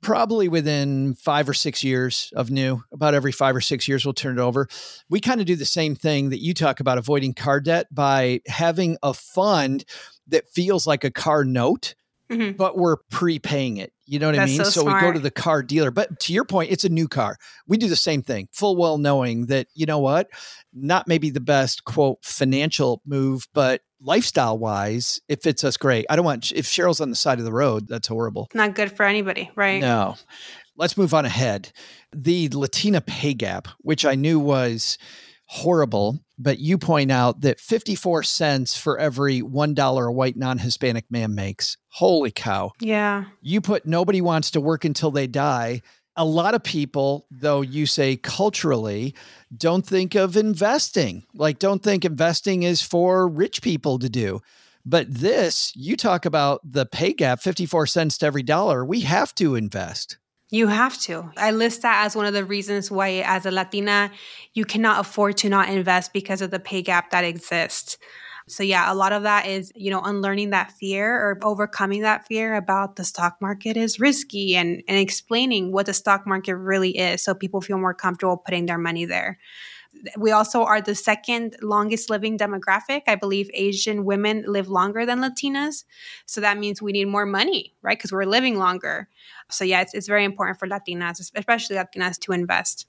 probably 0.00 0.48
within 0.48 1.14
five 1.14 1.48
or 1.48 1.54
six 1.54 1.84
years 1.84 2.32
of 2.34 2.50
new 2.50 2.82
about 2.92 3.14
every 3.14 3.32
five 3.32 3.56
or 3.56 3.60
six 3.60 3.88
years 3.88 4.06
we'll 4.06 4.14
turn 4.14 4.38
it 4.38 4.40
over 4.40 4.68
we 5.10 5.18
kind 5.18 5.40
of 5.40 5.46
do 5.46 5.56
the 5.56 5.64
same 5.64 5.96
thing 5.96 6.30
that 6.30 6.38
you 6.38 6.54
talk 6.54 6.78
about 6.78 6.98
avoiding 6.98 7.34
car 7.34 7.60
debt 7.60 7.92
by 7.92 8.40
having 8.46 8.96
a 9.02 9.12
fund 9.12 9.84
that 10.28 10.48
feels 10.48 10.86
like 10.86 11.02
a 11.02 11.10
car 11.10 11.44
note 11.44 11.96
mm-hmm. 12.30 12.56
but 12.56 12.76
we're 12.76 12.96
prepaying 13.10 13.76
it 13.76 13.92
you 14.06 14.18
know 14.18 14.28
what 14.28 14.36
That's 14.36 14.50
i 14.50 14.56
mean 14.56 14.64
so, 14.64 14.70
so 14.70 14.84
we 14.84 15.00
go 15.00 15.12
to 15.12 15.18
the 15.18 15.30
car 15.30 15.62
dealer 15.62 15.90
but 15.90 16.20
to 16.20 16.32
your 16.32 16.44
point 16.44 16.70
it's 16.70 16.84
a 16.84 16.88
new 16.88 17.08
car 17.08 17.36
we 17.66 17.76
do 17.76 17.88
the 17.88 17.96
same 17.96 18.22
thing 18.22 18.48
full 18.52 18.76
well 18.76 18.98
knowing 18.98 19.46
that 19.46 19.66
you 19.74 19.86
know 19.86 19.98
what 19.98 20.28
not 20.72 21.08
maybe 21.08 21.30
the 21.30 21.40
best 21.40 21.84
quote 21.84 22.18
financial 22.22 23.02
move 23.06 23.46
but 23.52 23.82
lifestyle 24.00 24.58
wise, 24.58 25.20
it 25.28 25.42
fits 25.42 25.64
us 25.64 25.76
great. 25.76 26.06
I 26.08 26.16
don't 26.16 26.24
want 26.24 26.52
if 26.52 26.66
Cheryl's 26.66 27.00
on 27.00 27.10
the 27.10 27.16
side 27.16 27.38
of 27.38 27.44
the 27.44 27.52
road, 27.52 27.88
that's 27.88 28.08
horrible. 28.08 28.48
Not 28.54 28.74
good 28.74 28.92
for 28.92 29.04
anybody, 29.04 29.50
right? 29.54 29.80
No. 29.80 30.16
Let's 30.76 30.96
move 30.96 31.12
on 31.12 31.24
ahead. 31.24 31.72
The 32.14 32.48
Latina 32.50 33.00
pay 33.00 33.34
gap, 33.34 33.68
which 33.80 34.04
I 34.04 34.14
knew 34.14 34.38
was 34.38 34.96
horrible, 35.48 36.20
but 36.38 36.58
you 36.58 36.78
point 36.78 37.10
out 37.10 37.40
that 37.40 37.58
54 37.58 38.22
cents 38.22 38.76
for 38.76 38.98
every 38.98 39.40
$1 39.40 40.06
a 40.06 40.12
white 40.12 40.36
non 40.36 40.58
Hispanic 40.58 41.06
man 41.10 41.34
makes. 41.34 41.76
Holy 41.88 42.30
cow. 42.30 42.72
Yeah. 42.80 43.24
You 43.42 43.60
put 43.60 43.86
nobody 43.86 44.20
wants 44.20 44.50
to 44.52 44.60
work 44.60 44.84
until 44.84 45.10
they 45.10 45.26
die 45.26 45.82
a 46.18 46.24
lot 46.24 46.54
of 46.54 46.64
people, 46.64 47.26
though 47.30 47.60
you 47.60 47.86
say 47.86 48.16
culturally, 48.16 49.14
don't 49.56 49.86
think 49.86 50.16
of 50.16 50.36
investing. 50.36 51.24
Like, 51.32 51.60
don't 51.60 51.80
think 51.80 52.04
investing 52.04 52.64
is 52.64 52.82
for 52.82 53.28
rich 53.28 53.62
people 53.62 54.00
to 54.00 54.08
do. 54.10 54.40
But 54.84 55.06
this, 55.08 55.72
you 55.76 55.96
talk 55.96 56.24
about 56.24 56.60
the 56.64 56.86
pay 56.86 57.12
gap 57.12 57.40
54 57.40 57.86
cents 57.86 58.18
to 58.18 58.26
every 58.26 58.42
dollar. 58.42 58.84
We 58.84 59.00
have 59.00 59.32
to 59.36 59.54
invest. 59.54 60.18
You 60.50 60.68
have 60.68 60.98
to. 61.02 61.30
I 61.36 61.50
list 61.50 61.82
that 61.82 62.06
as 62.06 62.16
one 62.16 62.24
of 62.24 62.32
the 62.32 62.44
reasons 62.44 62.90
why, 62.90 63.22
as 63.24 63.44
a 63.44 63.50
Latina, 63.50 64.10
you 64.54 64.64
cannot 64.64 65.00
afford 65.00 65.36
to 65.38 65.48
not 65.50 65.68
invest 65.68 66.12
because 66.12 66.40
of 66.40 66.50
the 66.50 66.58
pay 66.58 66.80
gap 66.80 67.10
that 67.10 67.24
exists. 67.24 67.98
So 68.46 68.62
yeah, 68.62 68.90
a 68.90 68.94
lot 68.94 69.12
of 69.12 69.24
that 69.24 69.46
is, 69.46 69.70
you 69.76 69.90
know, 69.90 70.00
unlearning 70.00 70.50
that 70.50 70.72
fear 70.72 71.14
or 71.14 71.38
overcoming 71.42 72.00
that 72.02 72.26
fear 72.26 72.54
about 72.54 72.96
the 72.96 73.04
stock 73.04 73.36
market 73.42 73.76
is 73.76 74.00
risky 74.00 74.56
and, 74.56 74.82
and 74.88 74.96
explaining 74.96 75.70
what 75.70 75.84
the 75.84 75.92
stock 75.92 76.26
market 76.26 76.56
really 76.56 76.96
is 76.96 77.22
so 77.22 77.34
people 77.34 77.60
feel 77.60 77.76
more 77.76 77.92
comfortable 77.92 78.38
putting 78.38 78.64
their 78.64 78.78
money 78.78 79.04
there. 79.04 79.38
We 80.16 80.30
also 80.30 80.64
are 80.64 80.80
the 80.80 80.94
second 80.94 81.56
longest 81.62 82.08
living 82.10 82.38
demographic. 82.38 83.02
I 83.06 83.14
believe 83.14 83.50
Asian 83.52 84.04
women 84.04 84.44
live 84.46 84.68
longer 84.68 85.04
than 85.04 85.20
Latinas. 85.20 85.84
So 86.26 86.40
that 86.40 86.58
means 86.58 86.80
we 86.80 86.92
need 86.92 87.06
more 87.06 87.26
money, 87.26 87.74
right? 87.82 87.98
Because 87.98 88.12
we're 88.12 88.24
living 88.24 88.58
longer. 88.58 89.08
So 89.50 89.64
yeah, 89.64 89.80
it's, 89.80 89.94
it's 89.94 90.06
very 90.06 90.24
important 90.24 90.58
for 90.58 90.68
Latinas, 90.68 91.20
especially 91.20 91.76
Latinas, 91.76 92.18
to 92.20 92.32
invest. 92.32 92.86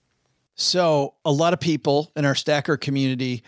So 0.55 1.15
a 1.23 1.31
lot 1.31 1.53
of 1.53 1.59
people 1.59 2.11
in 2.15 2.25
our 2.25 2.35
stacker 2.35 2.77
community 2.77 3.43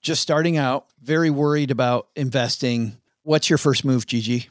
just 0.00 0.22
starting 0.22 0.56
out, 0.56 0.86
very 1.00 1.30
worried 1.30 1.70
about 1.70 2.08
investing. 2.16 2.96
What's 3.22 3.50
your 3.50 3.58
first 3.58 3.84
move, 3.84 4.06
Gigi? 4.06 4.48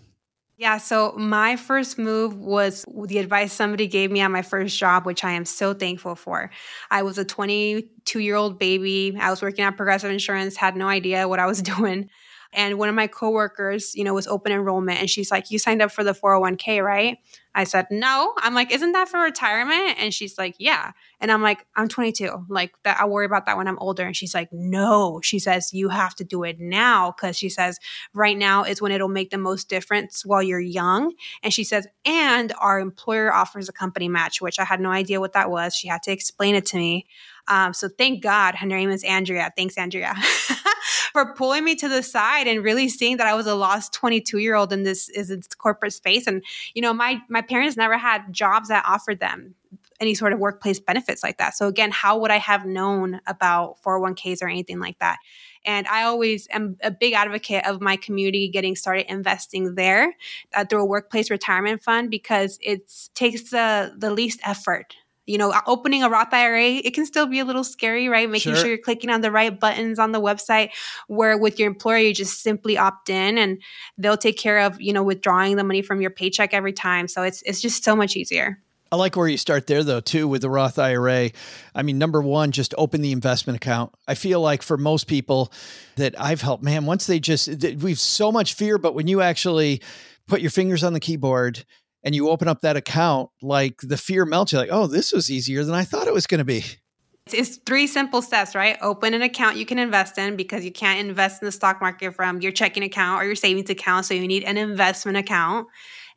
Yeah, 0.61 0.77
so 0.77 1.13
my 1.17 1.55
first 1.55 1.97
move 1.97 2.37
was 2.37 2.85
the 3.05 3.17
advice 3.17 3.51
somebody 3.51 3.87
gave 3.87 4.11
me 4.11 4.21
on 4.21 4.31
my 4.31 4.43
first 4.43 4.77
job, 4.77 5.07
which 5.07 5.23
I 5.23 5.31
am 5.31 5.43
so 5.43 5.73
thankful 5.73 6.13
for. 6.13 6.51
I 6.91 7.01
was 7.01 7.17
a 7.17 7.25
22 7.25 8.19
year 8.19 8.35
old 8.35 8.59
baby. 8.59 9.17
I 9.19 9.31
was 9.31 9.41
working 9.41 9.65
at 9.65 9.75
Progressive 9.75 10.11
Insurance, 10.11 10.55
had 10.55 10.75
no 10.75 10.87
idea 10.87 11.27
what 11.27 11.39
I 11.39 11.47
was 11.47 11.61
doing. 11.63 12.11
And 12.53 12.77
one 12.77 12.89
of 12.89 12.95
my 12.95 13.07
coworkers, 13.07 13.95
you 13.95 14.03
know, 14.03 14.13
was 14.13 14.27
open 14.27 14.51
enrollment 14.51 14.99
and 14.99 15.09
she's 15.09 15.31
like, 15.31 15.51
You 15.51 15.59
signed 15.59 15.81
up 15.81 15.91
for 15.91 16.03
the 16.03 16.13
401k, 16.13 16.83
right? 16.83 17.17
I 17.53 17.63
said, 17.63 17.87
No. 17.89 18.33
I'm 18.37 18.53
like, 18.53 18.73
Isn't 18.73 18.91
that 18.91 19.09
for 19.09 19.19
retirement? 19.19 19.97
And 19.99 20.13
she's 20.13 20.37
like, 20.37 20.55
Yeah. 20.59 20.91
And 21.19 21.31
I'm 21.31 21.41
like, 21.41 21.65
I'm 21.75 21.87
22. 21.87 22.47
Like, 22.49 22.73
that 22.83 22.99
I'll 22.99 23.09
worry 23.09 23.25
about 23.25 23.45
that 23.45 23.57
when 23.57 23.67
I'm 23.67 23.79
older. 23.79 24.03
And 24.03 24.15
she's 24.15 24.33
like, 24.33 24.49
No. 24.51 25.21
She 25.23 25.39
says, 25.39 25.73
You 25.73 25.89
have 25.89 26.15
to 26.15 26.23
do 26.23 26.43
it 26.43 26.59
now. 26.59 27.11
Cause 27.11 27.37
she 27.37 27.49
says, 27.49 27.77
Right 28.13 28.37
now 28.37 28.63
is 28.63 28.81
when 28.81 28.91
it'll 28.91 29.07
make 29.07 29.29
the 29.29 29.37
most 29.37 29.69
difference 29.69 30.25
while 30.25 30.43
you're 30.43 30.59
young. 30.59 31.13
And 31.43 31.53
she 31.53 31.63
says, 31.63 31.87
And 32.05 32.53
our 32.59 32.79
employer 32.79 33.33
offers 33.33 33.69
a 33.69 33.73
company 33.73 34.09
match, 34.09 34.41
which 34.41 34.59
I 34.59 34.65
had 34.65 34.81
no 34.81 34.89
idea 34.89 35.19
what 35.19 35.33
that 35.33 35.49
was. 35.49 35.73
She 35.73 35.87
had 35.87 36.03
to 36.03 36.11
explain 36.11 36.55
it 36.55 36.65
to 36.67 36.77
me. 36.77 37.05
Um, 37.47 37.73
so 37.73 37.89
thank 37.89 38.23
God 38.23 38.55
her 38.55 38.67
name 38.67 38.89
is 38.89 39.03
Andrea. 39.03 39.51
Thanks, 39.55 39.77
Andrea. 39.77 40.15
for 41.11 41.33
pulling 41.33 41.63
me 41.63 41.75
to 41.75 41.89
the 41.89 42.01
side 42.01 42.47
and 42.47 42.63
really 42.63 42.87
seeing 42.87 43.17
that 43.17 43.27
I 43.27 43.33
was 43.33 43.47
a 43.47 43.55
lost 43.55 43.93
22 43.93 44.37
year 44.37 44.55
old 44.55 44.71
in 44.71 44.83
this 44.83 45.09
is 45.09 45.27
this 45.27 45.47
corporate 45.47 45.93
space. 45.93 46.27
And 46.27 46.43
you 46.73 46.81
know, 46.81 46.93
my 46.93 47.21
my 47.29 47.41
parents 47.41 47.77
never 47.77 47.97
had 47.97 48.31
jobs 48.31 48.69
that 48.69 48.85
offered 48.87 49.19
them 49.19 49.55
any 49.99 50.15
sort 50.15 50.33
of 50.33 50.39
workplace 50.39 50.79
benefits 50.79 51.21
like 51.21 51.37
that. 51.37 51.55
So 51.55 51.67
again, 51.67 51.91
how 51.91 52.17
would 52.17 52.31
I 52.31 52.37
have 52.37 52.65
known 52.65 53.21
about 53.27 53.77
401ks 53.83 54.41
or 54.41 54.47
anything 54.47 54.79
like 54.79 54.97
that? 54.97 55.17
And 55.63 55.85
I 55.87 56.03
always 56.03 56.47
am 56.51 56.77
a 56.81 56.89
big 56.89 57.13
advocate 57.13 57.67
of 57.67 57.81
my 57.81 57.97
community 57.97 58.49
getting 58.49 58.75
started 58.75 59.05
investing 59.11 59.75
there 59.75 60.15
uh, 60.55 60.65
through 60.65 60.81
a 60.81 60.85
workplace 60.85 61.29
retirement 61.29 61.83
fund 61.83 62.09
because 62.09 62.57
it 62.61 62.91
takes 63.13 63.51
the 63.51 63.93
the 63.95 64.11
least 64.11 64.39
effort 64.43 64.95
you 65.31 65.37
know, 65.37 65.53
opening 65.65 66.03
a 66.03 66.09
Roth 66.09 66.33
IRA, 66.33 66.65
it 66.65 66.93
can 66.93 67.05
still 67.05 67.25
be 67.25 67.39
a 67.39 67.45
little 67.45 67.63
scary, 67.63 68.09
right? 68.09 68.29
Making 68.29 68.51
sure. 68.51 68.61
sure. 68.63 68.67
you're 68.67 68.77
clicking 68.77 69.09
on 69.09 69.21
the 69.21 69.31
right 69.31 69.57
buttons 69.57 69.97
on 69.97 70.11
the 70.11 70.19
website 70.19 70.71
where 71.07 71.37
with 71.37 71.57
your 71.57 71.69
employer, 71.69 71.99
you 71.99 72.13
just 72.13 72.41
simply 72.41 72.77
opt 72.77 73.09
in 73.09 73.37
and 73.37 73.61
they'll 73.97 74.17
take 74.17 74.37
care 74.37 74.59
of, 74.59 74.81
you 74.81 74.91
know, 74.91 75.03
withdrawing 75.03 75.55
the 75.55 75.63
money 75.63 75.81
from 75.81 76.01
your 76.01 76.11
paycheck 76.11 76.53
every 76.53 76.73
time. 76.73 77.07
So 77.07 77.23
it's, 77.23 77.41
it's 77.43 77.61
just 77.61 77.81
so 77.81 77.95
much 77.95 78.17
easier. 78.17 78.61
I 78.91 78.97
like 78.97 79.15
where 79.15 79.29
you 79.29 79.37
start 79.37 79.67
there 79.67 79.85
though 79.85 80.01
too 80.01 80.27
with 80.27 80.41
the 80.41 80.49
Roth 80.49 80.77
IRA. 80.77 81.31
I 81.73 81.81
mean, 81.81 81.97
number 81.97 82.21
one, 82.21 82.51
just 82.51 82.73
open 82.77 83.01
the 83.01 83.13
investment 83.13 83.55
account. 83.55 83.93
I 84.09 84.15
feel 84.15 84.41
like 84.41 84.61
for 84.61 84.75
most 84.75 85.07
people 85.07 85.53
that 85.95 86.13
I've 86.19 86.41
helped, 86.41 86.61
man, 86.61 86.85
once 86.85 87.07
they 87.07 87.21
just 87.21 87.63
we've 87.77 87.99
so 87.99 88.33
much 88.33 88.53
fear, 88.53 88.77
but 88.77 88.93
when 88.93 89.07
you 89.07 89.21
actually 89.21 89.81
put 90.27 90.41
your 90.41 90.51
fingers 90.51 90.83
on 90.83 90.91
the 90.91 90.99
keyboard 90.99 91.63
and 92.03 92.15
you 92.15 92.29
open 92.29 92.47
up 92.47 92.61
that 92.61 92.77
account, 92.77 93.29
like 93.41 93.81
the 93.81 93.97
fear 93.97 94.25
melts. 94.25 94.51
You're 94.51 94.61
like, 94.61 94.71
oh, 94.71 94.87
this 94.87 95.11
was 95.11 95.29
easier 95.29 95.63
than 95.63 95.75
I 95.75 95.83
thought 95.83 96.07
it 96.07 96.13
was 96.13 96.27
going 96.27 96.39
to 96.39 96.45
be. 96.45 96.63
It's 97.31 97.57
three 97.57 97.87
simple 97.87 98.21
steps, 98.21 98.55
right? 98.55 98.77
Open 98.81 99.13
an 99.13 99.21
account 99.21 99.55
you 99.55 99.65
can 99.65 99.77
invest 99.77 100.17
in 100.17 100.35
because 100.35 100.65
you 100.65 100.71
can't 100.71 100.99
invest 100.99 101.41
in 101.41 101.45
the 101.45 101.51
stock 101.51 101.79
market 101.79 102.15
from 102.15 102.41
your 102.41 102.51
checking 102.51 102.83
account 102.83 103.21
or 103.21 103.25
your 103.25 103.35
savings 103.35 103.69
account. 103.69 104.05
So 104.05 104.13
you 104.13 104.27
need 104.27 104.43
an 104.43 104.57
investment 104.57 105.17
account 105.17 105.67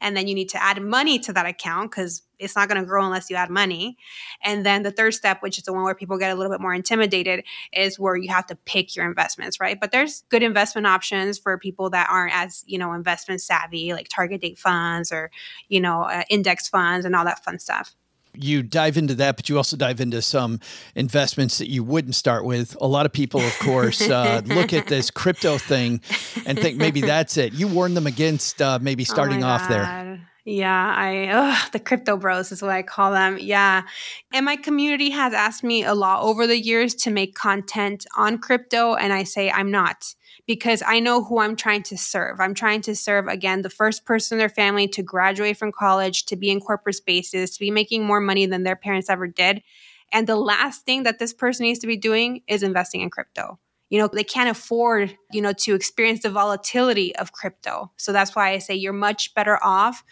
and 0.00 0.16
then 0.16 0.26
you 0.26 0.34
need 0.34 0.48
to 0.50 0.62
add 0.62 0.82
money 0.82 1.18
to 1.20 1.32
that 1.34 1.46
account 1.46 1.90
because 1.90 2.22
it's 2.44 2.56
not 2.56 2.68
going 2.68 2.80
to 2.80 2.86
grow 2.86 3.04
unless 3.04 3.30
you 3.30 3.36
add 3.36 3.50
money. 3.50 3.96
And 4.42 4.64
then 4.64 4.82
the 4.82 4.90
third 4.90 5.14
step, 5.14 5.42
which 5.42 5.58
is 5.58 5.64
the 5.64 5.72
one 5.72 5.82
where 5.84 5.94
people 5.94 6.18
get 6.18 6.30
a 6.30 6.34
little 6.34 6.52
bit 6.52 6.60
more 6.60 6.74
intimidated, 6.74 7.44
is 7.72 7.98
where 7.98 8.16
you 8.16 8.28
have 8.30 8.46
to 8.46 8.54
pick 8.54 8.94
your 8.94 9.06
investments, 9.06 9.60
right? 9.60 9.78
But 9.80 9.92
there's 9.92 10.22
good 10.28 10.42
investment 10.42 10.86
options 10.86 11.38
for 11.38 11.58
people 11.58 11.90
that 11.90 12.08
aren't 12.10 12.34
as, 12.34 12.62
you 12.66 12.78
know, 12.78 12.92
investment 12.92 13.40
savvy, 13.40 13.92
like 13.92 14.08
target 14.08 14.40
date 14.40 14.58
funds 14.58 15.10
or, 15.10 15.30
you 15.68 15.80
know, 15.80 16.02
uh, 16.02 16.22
index 16.30 16.68
funds 16.68 17.06
and 17.06 17.16
all 17.16 17.24
that 17.24 17.44
fun 17.44 17.58
stuff 17.58 17.94
you 18.36 18.62
dive 18.62 18.96
into 18.96 19.14
that, 19.14 19.36
but 19.36 19.48
you 19.48 19.56
also 19.56 19.76
dive 19.76 20.00
into 20.00 20.20
some 20.20 20.60
investments 20.94 21.58
that 21.58 21.70
you 21.70 21.84
wouldn't 21.84 22.14
start 22.14 22.44
with. 22.44 22.76
A 22.80 22.86
lot 22.86 23.06
of 23.06 23.12
people, 23.12 23.40
of 23.40 23.58
course, 23.60 24.00
uh, 24.02 24.42
look 24.46 24.72
at 24.72 24.86
this 24.86 25.10
crypto 25.10 25.58
thing 25.58 26.00
and 26.46 26.58
think 26.58 26.76
maybe 26.76 27.00
that's 27.02 27.36
it. 27.36 27.52
You 27.52 27.68
warn 27.68 27.94
them 27.94 28.06
against 28.06 28.60
uh, 28.60 28.78
maybe 28.80 29.04
oh 29.08 29.12
starting 29.12 29.44
oh 29.44 29.48
off 29.48 29.68
there. 29.68 30.20
Yeah, 30.46 30.94
I 30.94 31.28
ugh, 31.28 31.70
the 31.72 31.80
crypto 31.80 32.18
bros 32.18 32.52
is 32.52 32.60
what 32.60 32.70
I 32.70 32.82
call 32.82 33.12
them. 33.12 33.38
Yeah. 33.40 33.84
And 34.30 34.44
my 34.44 34.56
community 34.56 35.08
has 35.08 35.32
asked 35.32 35.64
me 35.64 35.84
a 35.84 35.94
lot 35.94 36.22
over 36.22 36.46
the 36.46 36.60
years 36.60 36.94
to 36.96 37.10
make 37.10 37.34
content 37.34 38.04
on 38.14 38.36
crypto 38.38 38.94
and 38.94 39.10
I 39.10 39.24
say 39.24 39.50
I'm 39.50 39.70
not 39.70 40.14
because 40.46 40.82
I 40.86 41.00
know 41.00 41.24
who 41.24 41.40
I'm 41.40 41.56
trying 41.56 41.82
to 41.84 41.96
serve. 41.96 42.40
I'm 42.40 42.52
trying 42.52 42.82
to 42.82 42.94
serve 42.94 43.26
again 43.26 43.62
the 43.62 43.70
first 43.70 44.04
person 44.04 44.36
in 44.36 44.40
their 44.40 44.50
family 44.50 44.86
to 44.88 45.02
graduate 45.02 45.56
from 45.56 45.72
college, 45.72 46.26
to 46.26 46.36
be 46.36 46.50
in 46.50 46.60
corporate 46.60 46.96
spaces, 46.96 47.52
to 47.52 47.60
be 47.60 47.70
making 47.70 48.04
more 48.04 48.20
money 48.20 48.44
than 48.44 48.64
their 48.64 48.76
parents 48.76 49.08
ever 49.08 49.26
did. 49.26 49.62
And 50.12 50.26
the 50.26 50.36
last 50.36 50.84
thing 50.84 51.04
that 51.04 51.18
this 51.18 51.32
person 51.32 51.64
needs 51.64 51.78
to 51.78 51.86
be 51.86 51.96
doing 51.96 52.42
is 52.46 52.62
investing 52.62 53.00
in 53.00 53.08
crypto 53.08 53.58
you 53.90 53.98
know 53.98 54.08
they 54.08 54.24
can't 54.24 54.50
afford 54.50 55.16
you 55.30 55.40
know 55.40 55.52
to 55.52 55.74
experience 55.74 56.22
the 56.22 56.30
volatility 56.30 57.14
of 57.16 57.32
crypto 57.32 57.92
so 57.96 58.12
that's 58.12 58.34
why 58.34 58.50
i 58.50 58.58
say 58.58 58.74
you're 58.74 58.92
much 58.92 59.34
better 59.34 59.62
off 59.62 60.02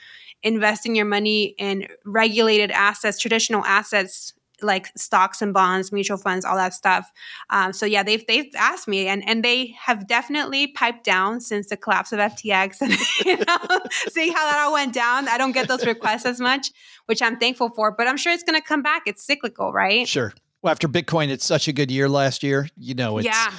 investing 0.43 0.95
your 0.95 1.05
money 1.05 1.55
in 1.59 1.87
regulated 2.05 2.71
assets, 2.71 3.19
traditional 3.19 3.65
assets 3.65 4.35
like 4.63 4.91
stocks 4.97 5.43
and 5.43 5.53
bonds, 5.53 5.93
mutual 5.93 6.17
funds, 6.17 6.45
all 6.45 6.57
that 6.57 6.75
stuff. 6.75 7.11
Um, 7.51 7.73
so 7.73 7.87
yeah, 7.87 8.03
they've 8.03 8.25
they've 8.27 8.51
asked 8.57 8.89
me, 8.89 9.09
and 9.09 9.27
and 9.29 9.45
they 9.45 9.75
have 9.81 10.07
definitely 10.07 10.69
piped 10.69 11.05
down 11.05 11.41
since 11.41 11.69
the 11.69 11.77
collapse 11.77 12.13
of 12.13 12.19
FTX, 12.19 12.81
and 12.81 12.93
you 13.27 13.37
know, 13.37 13.81
seeing 14.09 14.33
how 14.33 14.51
that 14.51 14.65
all 14.65 14.73
went 14.73 14.95
down. 14.95 15.29
I 15.29 15.39
don't 15.39 15.53
get 15.53 15.69
those 15.69 15.85
requests 15.87 16.27
as 16.27 16.41
much, 16.41 16.71
which 17.07 17.23
I'm 17.23 17.39
thankful 17.39 17.71
for. 17.71 17.93
But 17.93 18.09
I'm 18.09 18.17
sure 18.17 18.33
it's 18.33 18.45
going 18.45 18.61
to 18.61 18.67
come 18.67 18.83
back. 18.83 19.03
It's 19.07 19.25
cyclical, 19.25 19.73
right? 19.73 20.07
Sure. 20.07 20.33
Well, 20.63 20.71
after 20.71 20.89
Bitcoin, 20.89 21.29
it's 21.29 21.45
such 21.45 21.67
a 21.67 21.73
good 21.73 21.91
year 21.91 22.09
last 22.09 22.43
year. 22.43 22.69
You 22.77 22.95
know, 22.95 23.19
it's, 23.19 23.27
yeah, 23.27 23.53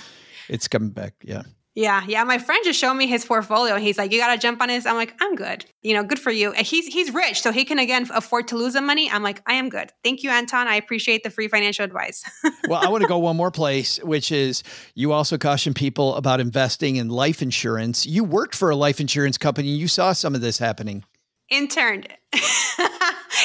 it's 0.48 0.68
coming 0.68 0.92
back. 0.92 1.14
Yeah. 1.24 1.44
Yeah, 1.76 2.04
yeah. 2.08 2.24
My 2.24 2.38
friend 2.38 2.64
just 2.64 2.80
showed 2.80 2.94
me 2.94 3.08
his 3.08 3.26
portfolio. 3.26 3.78
He's 3.78 3.98
like, 3.98 4.12
"You 4.12 4.20
got 4.20 4.32
to 4.32 4.40
jump 4.40 4.62
on 4.62 4.68
this." 4.68 4.86
I'm 4.86 4.96
like, 4.96 5.16
"I'm 5.20 5.36
good. 5.36 5.66
You 5.82 5.96
know, 5.96 6.04
good 6.04 6.20
for 6.20 6.30
you." 6.30 6.52
And 6.52 6.68
he's 6.68 6.86
he's 6.86 7.12
rich, 7.12 7.42
so 7.42 7.52
he 7.52 7.66
can 7.66 7.80
again 7.80 8.08
afford 8.14 8.48
to 8.50 8.58
lose 8.58 8.74
the 8.74 8.82
money. 8.82 9.10
I'm 9.10 9.24
like, 9.24 9.42
"I 9.48 9.54
am 9.54 9.70
good. 9.70 9.92
Thank 10.04 10.22
you, 10.22 10.30
Anton. 10.30 10.68
I 10.68 10.76
appreciate 10.76 11.24
the 11.24 11.32
free 11.32 11.48
financial 11.48 11.84
advice." 11.84 12.24
well, 12.68 12.80
I 12.84 12.90
want 12.90 13.02
to 13.02 13.08
go 13.08 13.18
one 13.18 13.36
more 13.36 13.50
place, 13.50 13.98
which 14.04 14.32
is 14.32 14.62
you 14.94 15.14
also 15.14 15.36
caution 15.40 15.74
people 15.74 16.16
about 16.16 16.40
investing 16.40 16.98
in 16.98 17.10
life 17.10 17.42
insurance. 17.42 18.06
You 18.06 18.24
worked 18.24 18.54
for 18.54 18.70
a 18.70 18.76
life 18.76 19.00
insurance 19.00 19.40
company. 19.40 19.70
You 19.70 19.88
saw 19.88 20.14
some 20.14 20.36
of 20.36 20.42
this 20.42 20.60
happening. 20.60 21.04
Interned. 21.50 22.08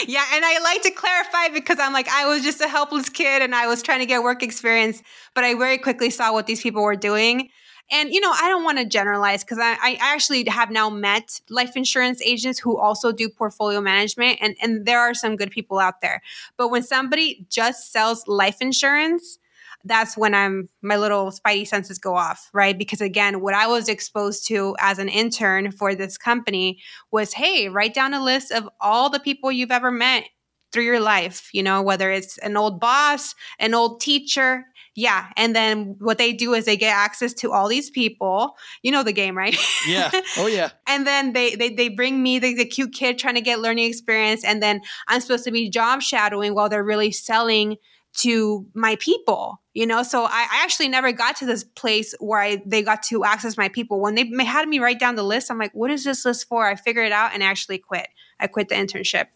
yeah, 0.07 0.25
and 0.35 0.45
I 0.45 0.61
like 0.63 0.83
to 0.83 0.91
clarify 0.91 1.49
because 1.55 1.79
I'm 1.79 1.95
like, 1.95 2.09
I 2.09 2.27
was 2.27 2.43
just 2.43 2.61
a 2.61 2.69
helpless 2.69 3.09
kid 3.09 3.41
and 3.41 3.55
I 3.55 3.67
was 3.69 3.83
trying 3.83 4.01
to 4.01 4.07
get 4.07 4.23
work 4.23 4.43
experience, 4.43 5.03
but 5.35 5.45
I 5.45 5.55
very 5.55 5.79
quickly 5.79 6.11
saw 6.11 6.33
what 6.33 6.47
these 6.47 6.63
people 6.63 6.83
were 6.83 6.97
doing. 6.97 7.49
And, 7.91 8.13
you 8.13 8.21
know, 8.21 8.31
I 8.31 8.49
don't 8.49 8.65
want 8.65 8.79
to 8.79 8.85
generalize 8.85 9.45
because 9.45 9.59
I, 9.59 9.77
I 9.81 9.99
actually 10.01 10.45
have 10.49 10.71
now 10.71 10.91
met 10.91 11.41
life 11.49 11.77
insurance 11.77 12.21
agents 12.23 12.59
who 12.59 12.77
also 12.79 13.13
do 13.13 13.29
portfolio 13.29 13.81
management, 13.81 14.39
and, 14.41 14.57
and 14.61 14.85
there 14.85 15.01
are 15.01 15.15
some 15.15 15.37
good 15.37 15.51
people 15.51 15.79
out 15.79 16.01
there. 16.01 16.21
But 16.57 16.69
when 16.69 16.83
somebody 16.83 17.47
just 17.49 17.93
sells 17.93 18.27
life 18.29 18.61
insurance, 18.61 19.39
that's 19.85 20.17
when 20.17 20.35
I'm 20.35 20.69
my 20.83 20.97
little 20.97 21.31
spidey 21.31 21.67
senses 21.67 21.99
go 21.99 22.15
off, 22.17 22.51
right? 22.53 22.77
Because 22.77 23.01
again, 23.01 23.41
what 23.41 23.55
I 23.55 23.67
was 23.67 23.89
exposed 23.89 24.47
to 24.49 24.77
as 24.81 24.99
an 24.99 25.09
intern 25.09 25.71
for 25.71 25.95
this 25.95 26.19
company 26.19 26.81
was 27.11 27.33
hey, 27.33 27.69
write 27.69 27.95
down 27.95 28.13
a 28.13 28.23
list 28.23 28.53
of 28.53 28.69
all 28.81 29.09
the 29.09 29.21
people 29.21 29.53
you've 29.53 29.71
ever 29.71 29.91
met 29.91 30.25
through 30.73 30.85
your 30.85 31.01
life, 31.01 31.49
you 31.53 31.63
know, 31.63 31.81
whether 31.81 32.11
it's 32.11 32.39
an 32.39 32.57
old 32.57 32.81
boss, 32.81 33.35
an 33.59 33.73
old 33.73 34.01
teacher, 34.01 34.65
yeah. 34.99 35.29
And 35.37 35.55
then 35.55 35.95
what 36.01 36.19
they 36.19 36.33
do 36.33 36.55
is 36.55 36.65
they 36.65 36.77
get 36.77 36.93
access 36.93 37.33
to 37.35 37.53
all 37.53 37.69
these 37.69 37.89
people. 37.89 38.57
You 38.83 38.91
know 38.91 39.05
the 39.05 39.13
game, 39.13 39.39
right? 39.39 39.57
Yeah. 39.87 40.11
Oh 40.37 40.47
yeah. 40.47 40.71
and 40.87 41.07
then 41.07 41.33
they, 41.33 41.55
they 41.55 41.71
they 41.71 41.89
bring 41.89 42.23
me 42.23 42.39
the, 42.39 42.55
the 42.55 42.65
cute 42.65 42.93
kid 42.93 43.19
trying 43.19 43.37
to 43.37 43.41
get 43.41 43.61
learning 43.61 43.89
experience. 43.89 44.45
And 44.45 44.63
then 44.63 44.81
I'm 45.07 45.21
supposed 45.21 45.45
to 45.45 45.51
be 45.51 45.71
job 45.71 46.03
shadowing 46.03 46.55
while 46.55 46.69
they're 46.69 46.85
really 46.85 47.13
selling 47.13 47.77
to 48.15 48.67
my 48.75 48.97
people 48.97 49.61
you 49.75 49.87
know 49.87 50.03
so 50.03 50.25
I, 50.25 50.49
I, 50.51 50.63
actually 50.65 50.89
never 50.89 51.13
got 51.13 51.37
to 51.37 51.47
this 51.47 51.63
place 51.63 52.15
where 52.19 52.41
I, 52.41 52.63
they 52.65 52.83
got 52.83 53.03
to 53.05 53.23
access 53.23 53.59
my 53.59 53.69
people 53.69 54.01
when 54.01 54.15
they 54.15 54.45
had 54.45 54.67
me 54.67 54.79
write 54.79 54.99
down 54.99 55.15
the 55.15 55.23
list 55.23 55.51
i'm 55.51 55.59
like 55.59 55.73
what 55.73 55.91
is 55.91 56.05
this 56.05 56.25
list 56.25 56.49
for 56.49 56.67
i 56.67 56.75
figure 56.75 57.03
it 57.03 57.13
out 57.13 57.35
and 57.35 57.43
actually 57.43 57.79
quit 57.79 58.09
i 58.41 58.47
quit 58.47 58.69
the 58.69 58.75
internship. 58.75 59.27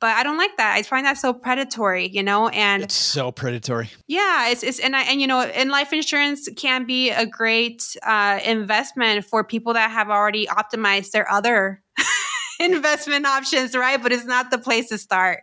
But 0.00 0.16
i 0.16 0.22
don't 0.22 0.38
like 0.38 0.56
that. 0.56 0.74
I 0.74 0.82
find 0.82 1.06
that 1.06 1.18
so 1.18 1.32
predatory 1.32 2.08
you 2.08 2.22
know 2.22 2.48
and 2.48 2.82
it's 2.82 2.94
so 2.94 3.32
predatory. 3.32 3.90
Yeah 4.06 4.48
it's, 4.48 4.62
it's 4.62 4.78
and 4.78 4.96
I, 4.96 5.02
and 5.02 5.20
you 5.20 5.26
know 5.26 5.40
and 5.40 5.70
life 5.70 5.92
insurance 5.92 6.48
can 6.56 6.84
be 6.86 7.10
a 7.10 7.26
great 7.26 7.96
uh, 8.02 8.40
investment 8.44 9.24
for 9.24 9.44
people 9.44 9.74
that 9.74 9.90
have 9.90 10.10
already 10.10 10.46
optimized 10.46 11.12
their 11.12 11.30
other 11.30 11.82
investment 12.60 13.26
options 13.26 13.74
right? 13.74 14.02
But 14.02 14.12
it's 14.12 14.24
not 14.24 14.50
the 14.50 14.58
place 14.58 14.88
to 14.88 14.98
start 14.98 15.42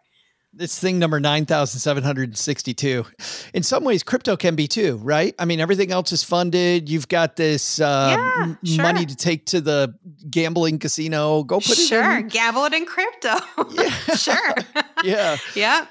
It's 0.60 0.80
thing 0.80 0.98
number 1.00 1.20
9,762. 1.20 3.06
In 3.54 3.64
some 3.64 3.84
ways, 3.84 4.04
crypto 4.04 4.36
can 4.36 4.56
be 4.56 4.68
too, 4.68 4.98
right? 5.04 5.34
I 5.38 5.46
mean, 5.46 5.60
everything 5.60 5.92
else 5.92 6.12
is 6.12 6.24
funded. 6.24 6.90
You've 6.90 7.08
got 7.08 7.36
this 7.36 7.80
uh, 7.80 8.16
Yeah, 8.18 8.44
m- 8.44 8.58
sure. 8.64 8.84
money 8.84 9.06
to 9.06 9.16
take 9.16 9.46
to 9.48 9.62
the 9.62 9.94
gambling 10.30 10.80
casino. 10.80 11.44
Go 11.44 11.58
put 11.60 11.72
it 11.78 11.88
sure, 11.88 12.18
in. 12.20 12.28
gamble 12.28 12.66
it 12.66 12.74
in 12.74 12.86
crypto. 12.86 13.36
Yeah. 13.72 13.90
sure. 14.16 14.54
Yeah. 15.04 15.38
yeah 15.56 15.86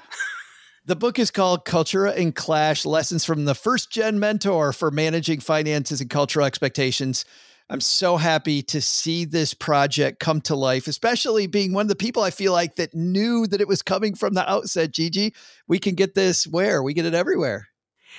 The 0.85 0.95
book 0.97 1.17
is 1.17 1.31
called 1.31 1.63
Cultura 1.65 2.13
and 2.17 2.35
Cash 2.35 2.85
Lessons 2.85 3.23
from 3.23 3.45
the 3.45 3.55
First 3.55 3.89
Gen 3.89 4.19
Mentor 4.19 4.73
for 4.73 4.91
Managing 4.91 5.39
Finances 5.39 6.01
and 6.01 6.09
Cultural 6.09 6.45
Expectations. 6.45 7.23
I'm 7.69 7.81
so 7.81 8.15
happy 8.15 8.61
to 8.63 8.79
see 8.79 9.25
this 9.25 9.53
project 9.53 10.19
come 10.19 10.39
to 10.41 10.55
life, 10.55 10.87
especially 10.87 11.47
being 11.47 11.73
one 11.73 11.83
of 11.83 11.89
the 11.89 11.95
people 11.95 12.23
I 12.23 12.29
feel 12.29 12.53
like 12.53 12.77
that 12.77 12.95
knew 12.95 13.45
that 13.47 13.59
it 13.59 13.67
was 13.67 13.81
coming 13.81 14.15
from 14.15 14.33
the 14.33 14.49
outset. 14.49 14.91
Gigi, 14.91 15.33
we 15.67 15.77
can 15.77 15.95
get 15.95 16.15
this 16.15 16.47
where? 16.47 16.81
We 16.81 16.93
get 16.93 17.05
it 17.05 17.13
everywhere. 17.13 17.67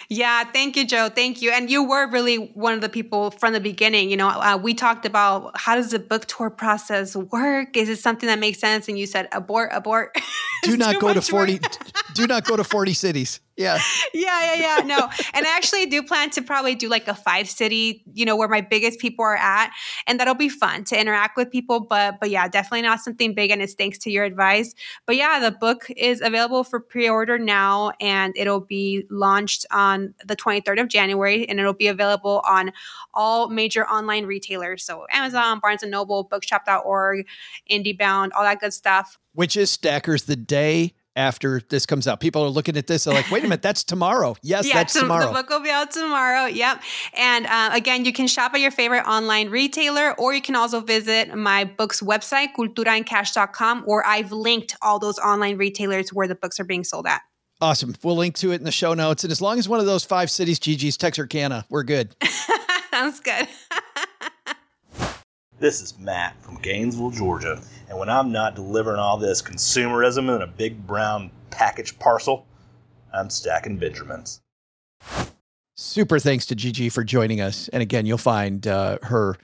Yeah, 0.08 0.44
thank 0.44 0.76
you, 0.76 0.86
Joe. 0.86 1.08
Thank 1.08 1.42
you. 1.42 1.50
And 1.50 1.70
you 1.70 1.82
were 1.82 2.08
really 2.10 2.36
one 2.36 2.74
of 2.74 2.82
the 2.82 2.88
people 2.88 3.30
from 3.32 3.52
the 3.52 3.60
beginning. 3.60 4.10
You 4.10 4.16
know, 4.16 4.28
uh, 4.28 4.58
we 4.62 4.74
talked 4.74 5.06
about 5.06 5.52
how 5.56 5.74
does 5.74 5.90
the 5.90 5.98
book 5.98 6.26
tour 6.26 6.50
process 6.50 7.16
work? 7.16 7.76
Is 7.76 7.88
it 7.88 7.98
something 7.98 8.26
that 8.28 8.38
makes 8.38 8.60
sense? 8.60 8.86
And 8.86 8.98
you 8.98 9.06
said 9.06 9.28
abort, 9.32 9.70
abort. 9.72 10.16
Do 10.62 10.76
not 10.76 11.00
go 11.00 11.14
to 11.14 11.22
40 11.22 11.60
do 12.18 12.26
not 12.26 12.44
go 12.44 12.56
to 12.56 12.64
40 12.64 12.94
cities. 12.94 13.40
Yeah. 13.58 13.80
yeah, 14.14 14.54
yeah, 14.54 14.78
yeah. 14.78 14.86
No. 14.86 15.10
And 15.34 15.44
I 15.44 15.56
actually 15.56 15.86
do 15.86 16.02
plan 16.02 16.30
to 16.30 16.42
probably 16.42 16.76
do 16.76 16.88
like 16.88 17.08
a 17.08 17.14
five 17.14 17.50
city, 17.50 18.04
you 18.14 18.24
know, 18.24 18.36
where 18.36 18.48
my 18.48 18.60
biggest 18.60 19.00
people 19.00 19.24
are 19.24 19.36
at. 19.36 19.72
And 20.06 20.18
that'll 20.20 20.34
be 20.34 20.48
fun 20.48 20.84
to 20.84 20.98
interact 20.98 21.36
with 21.36 21.50
people. 21.50 21.80
But 21.80 22.20
but 22.20 22.30
yeah, 22.30 22.46
definitely 22.46 22.82
not 22.82 23.00
something 23.00 23.34
big. 23.34 23.50
And 23.50 23.60
it's 23.60 23.74
thanks 23.74 23.98
to 23.98 24.10
your 24.10 24.24
advice. 24.24 24.74
But 25.06 25.16
yeah, 25.16 25.40
the 25.40 25.50
book 25.50 25.90
is 25.96 26.20
available 26.20 26.62
for 26.62 26.78
pre-order 26.78 27.38
now 27.38 27.92
and 28.00 28.32
it'll 28.36 28.60
be 28.60 29.04
launched 29.10 29.66
on 29.72 30.14
the 30.24 30.36
23rd 30.36 30.80
of 30.80 30.88
January 30.88 31.48
and 31.48 31.58
it'll 31.58 31.72
be 31.74 31.88
available 31.88 32.40
on 32.48 32.72
all 33.12 33.48
major 33.48 33.84
online 33.86 34.26
retailers. 34.26 34.84
So 34.84 35.06
Amazon, 35.10 35.58
Barnes 35.60 35.82
and 35.82 35.90
Noble, 35.90 36.22
bookshop.org, 36.22 37.26
IndieBound, 37.68 38.30
all 38.36 38.44
that 38.44 38.60
good 38.60 38.72
stuff. 38.72 39.18
Which 39.34 39.56
is 39.56 39.70
stackers 39.70 40.24
the 40.24 40.36
day 40.36 40.94
after 41.18 41.60
this 41.68 41.84
comes 41.84 42.06
out. 42.06 42.20
People 42.20 42.44
are 42.44 42.48
looking 42.48 42.76
at 42.76 42.86
this, 42.86 43.04
they're 43.04 43.12
like, 43.12 43.30
wait 43.30 43.40
a 43.40 43.42
minute, 43.42 43.62
that's 43.62 43.84
tomorrow. 43.84 44.36
Yes, 44.48 44.72
that's 44.72 44.94
so 44.94 45.00
tomorrow. 45.00 45.26
The 45.26 45.32
book 45.32 45.50
will 45.50 45.60
be 45.60 45.68
out 45.68 45.90
tomorrow. 45.90 46.46
Yep. 46.46 46.82
And 47.14 47.46
uh, 47.46 47.70
again, 47.72 48.06
you 48.06 48.12
can 48.12 48.26
shop 48.28 48.54
at 48.54 48.60
your 48.60 48.70
favorite 48.70 49.04
online 49.06 49.50
retailer, 49.50 50.14
or 50.18 50.32
you 50.32 50.40
can 50.40 50.54
also 50.54 50.80
visit 50.80 51.34
my 51.34 51.64
book's 51.64 52.00
website, 52.00 52.54
culturaandcash.com, 52.56 53.82
where 53.82 54.06
I've 54.06 54.32
linked 54.32 54.74
all 54.80 54.98
those 54.98 55.18
online 55.18 55.58
retailers 55.58 56.14
where 56.14 56.26
the 56.26 56.34
books 56.34 56.58
are 56.60 56.64
being 56.64 56.84
sold 56.84 57.06
at. 57.06 57.20
Awesome. 57.60 57.94
We'll 58.02 58.16
link 58.16 58.36
to 58.36 58.52
it 58.52 58.56
in 58.56 58.64
the 58.64 58.72
show 58.72 58.94
notes. 58.94 59.24
And 59.24 59.32
as 59.32 59.42
long 59.42 59.58
as 59.58 59.68
one 59.68 59.80
of 59.80 59.86
those 59.86 60.04
five 60.04 60.30
cities, 60.30 60.58
Gigi's 60.58 60.96
Texarkana, 60.96 61.66
we're 61.68 61.82
good. 61.82 62.14
Sounds 62.90 63.20
good. 63.20 63.48
This 65.60 65.80
is 65.82 65.98
Matt 65.98 66.40
from 66.40 66.54
Gainesville, 66.60 67.10
Georgia, 67.10 67.60
and 67.88 67.98
when 67.98 68.08
I'm 68.08 68.30
not 68.30 68.54
delivering 68.54 69.00
all 69.00 69.16
this 69.16 69.42
consumerism 69.42 70.32
in 70.34 70.40
a 70.40 70.46
big 70.46 70.86
brown 70.86 71.32
package 71.50 71.98
parcel, 71.98 72.46
I'm 73.12 73.28
stacking 73.28 73.76
Benjamins. 73.76 74.40
Super 75.74 76.20
thanks 76.20 76.46
to 76.46 76.54
Gigi 76.54 76.88
for 76.88 77.02
joining 77.02 77.40
us. 77.40 77.66
And 77.68 77.82
again, 77.82 78.06
you'll 78.06 78.18
find 78.18 78.68
uh, 78.68 78.98
her 79.02 79.36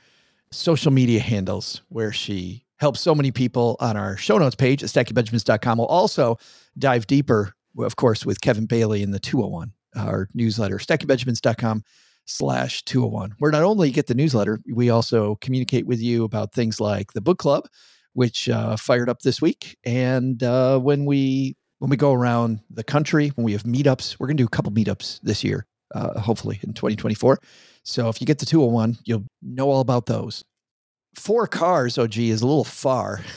social 0.53 0.93
media 0.93 1.19
handles 1.19 1.83
where 1.89 2.12
she 2.12 2.65
helps 2.77 3.01
so 3.01 3.12
many 3.12 3.33
people 3.33 3.77
on 3.81 3.97
our 3.97 4.17
show 4.17 4.39
notes 4.39 4.55
page 4.55 4.85
at 4.85 4.91
stackingbenjamins.com. 4.91 5.79
We'll 5.79 5.89
also 5.89 6.39
dive 6.79 7.09
deeper, 7.09 7.55
of 7.77 7.97
course, 7.97 8.25
with 8.25 8.41
Kevin 8.41 8.67
Bailey 8.67 9.03
in 9.03 9.11
the 9.11 9.19
201, 9.19 9.73
our 9.97 10.29
newsletter, 10.33 10.79
stackingbenjamins.com 10.79 11.83
slash 12.27 12.83
201, 12.85 13.35
where 13.39 13.51
not 13.53 13.62
only 13.62 13.89
you 13.89 13.95
get 13.95 14.07
the 14.07 14.14
newsletter, 14.14 14.61
we 14.72 14.91
also 14.91 15.37
communicate 15.37 15.87
with 15.87 16.01
you 16.01 16.25
about 16.25 16.53
things 16.53 16.81
like 16.81 17.12
the 17.12 17.20
book 17.20 17.39
club, 17.39 17.66
which 18.12 18.49
uh, 18.49 18.77
fired 18.77 19.09
up 19.09 19.20
this 19.20 19.43
week. 19.43 19.77
And 19.85 20.43
uh, 20.43 20.79
when 20.79 21.05
we 21.05 21.57
when 21.79 21.91
we 21.91 21.97
go 21.97 22.12
around 22.12 22.61
the 22.70 22.85
country, 22.85 23.29
when 23.35 23.45
we 23.45 23.53
have 23.53 23.64
meetups, 23.64 24.18
we're 24.18 24.27
going 24.27 24.37
to 24.37 24.43
do 24.43 24.47
a 24.47 24.51
couple 24.51 24.72
meetups 24.72 25.20
this 25.22 25.45
year, 25.45 25.66
uh, 25.95 26.18
hopefully 26.18 26.59
in 26.62 26.72
2024. 26.72 27.39
So 27.83 28.09
if 28.09 28.20
you 28.20 28.27
get 28.27 28.39
the 28.39 28.47
201, 28.47 28.99
you'll 29.05 29.25
know 29.43 29.68
all 29.70 29.81
about 29.81 30.07
those. 30.07 30.45
Four 31.14 31.47
cars, 31.47 31.99
OG, 31.99 32.16
is 32.18 32.43
a 32.43 32.47
little 32.47 32.64
far. 32.64 33.20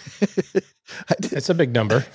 It's 1.20 1.50
a 1.50 1.54
big 1.54 1.74
number 1.74 2.06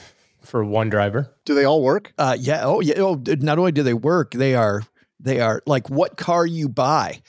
for 0.40 0.64
one 0.64 0.88
driver. 0.88 1.30
Do 1.44 1.54
they 1.54 1.64
all 1.64 1.82
work? 1.82 2.12
Uh, 2.18 2.36
yeah. 2.38 2.62
Oh, 2.64 2.80
yeah. 2.80 2.94
Oh, 2.96 3.16
d- 3.16 3.36
not 3.36 3.58
only 3.58 3.72
do 3.72 3.82
they 3.82 3.94
work, 3.94 4.32
they 4.32 4.54
are 4.54 4.82
they 5.22 5.40
are 5.40 5.62
like 5.66 5.88
what 5.88 6.16
car 6.16 6.44
you 6.44 6.68
buy 6.68 7.22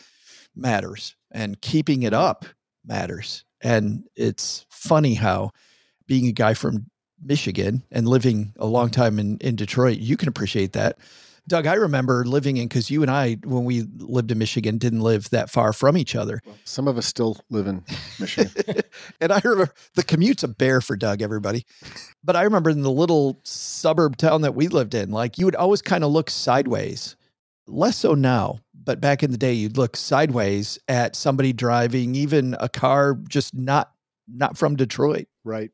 matters, 0.56 1.16
and 1.32 1.60
keeping 1.62 2.04
it 2.04 2.14
up 2.14 2.46
matters. 2.86 3.46
And 3.62 4.04
it's 4.16 4.66
funny 4.70 5.14
how 5.14 5.52
being 6.08 6.28
a 6.28 6.34
guy 6.34 6.54
from 6.54 6.88
Michigan 7.22 7.84
and 7.92 8.08
living 8.08 8.54
a 8.58 8.66
long 8.66 8.90
time 8.90 9.20
in 9.20 9.38
in 9.38 9.56
Detroit, 9.56 10.00
you 10.00 10.18
can 10.18 10.28
appreciate 10.28 10.74
that. 10.74 10.98
Doug, 11.46 11.68
I 11.68 11.74
remember 11.74 12.24
living 12.24 12.56
in 12.56 12.70
because 12.70 12.90
you 12.90 13.02
and 13.02 13.12
I, 13.12 13.38
when 13.44 13.66
we 13.66 13.82
lived 13.98 14.32
in 14.32 14.38
Michigan, 14.38 14.78
didn't 14.78 15.02
live 15.02 15.30
that 15.32 15.50
far 15.50 15.74
from 15.74 15.98
each 15.98 16.16
other. 16.16 16.42
Some 16.64 16.88
of 16.88 16.98
us 16.98 17.06
still 17.06 17.38
live 17.50 17.68
in 17.68 17.84
Michigan. 18.18 18.52
and 19.22 19.34
I 19.34 19.42
remember 19.44 19.74
the 19.96 20.04
commute's 20.04 20.44
a 20.44 20.48
bear 20.48 20.80
for 20.80 20.96
Doug, 20.96 21.22
everybody. 21.22 21.66
But 22.24 22.38
I 22.38 22.44
remember 22.44 22.70
in 22.70 22.82
the 22.82 22.92
little 22.92 23.42
suburb 23.44 24.16
town 24.16 24.42
that 24.44 24.56
we 24.56 24.70
lived 24.70 24.94
in, 24.94 25.12
like 25.12 25.38
you 25.38 25.44
would 25.44 25.56
always 25.56 25.82
kind 25.82 26.06
of 26.06 26.12
look 26.12 26.30
sideways. 26.30 27.18
Less 27.68 27.98
so 27.98 28.14
now, 28.14 28.60
but 28.74 29.00
back 29.00 29.24
in 29.24 29.32
the 29.32 29.38
day, 29.38 29.54
you'd 29.54 29.78
look 29.78 29.96
sideways 29.96 30.78
at 30.88 31.16
somebody 31.16 31.54
driving 31.54 32.16
even 32.16 32.56
a 32.60 32.70
car 32.70 33.18
just 33.30 33.54
not 33.54 33.92
not 34.28 34.58
from 34.58 34.76
Detroit. 34.76 35.28
Right. 35.44 35.72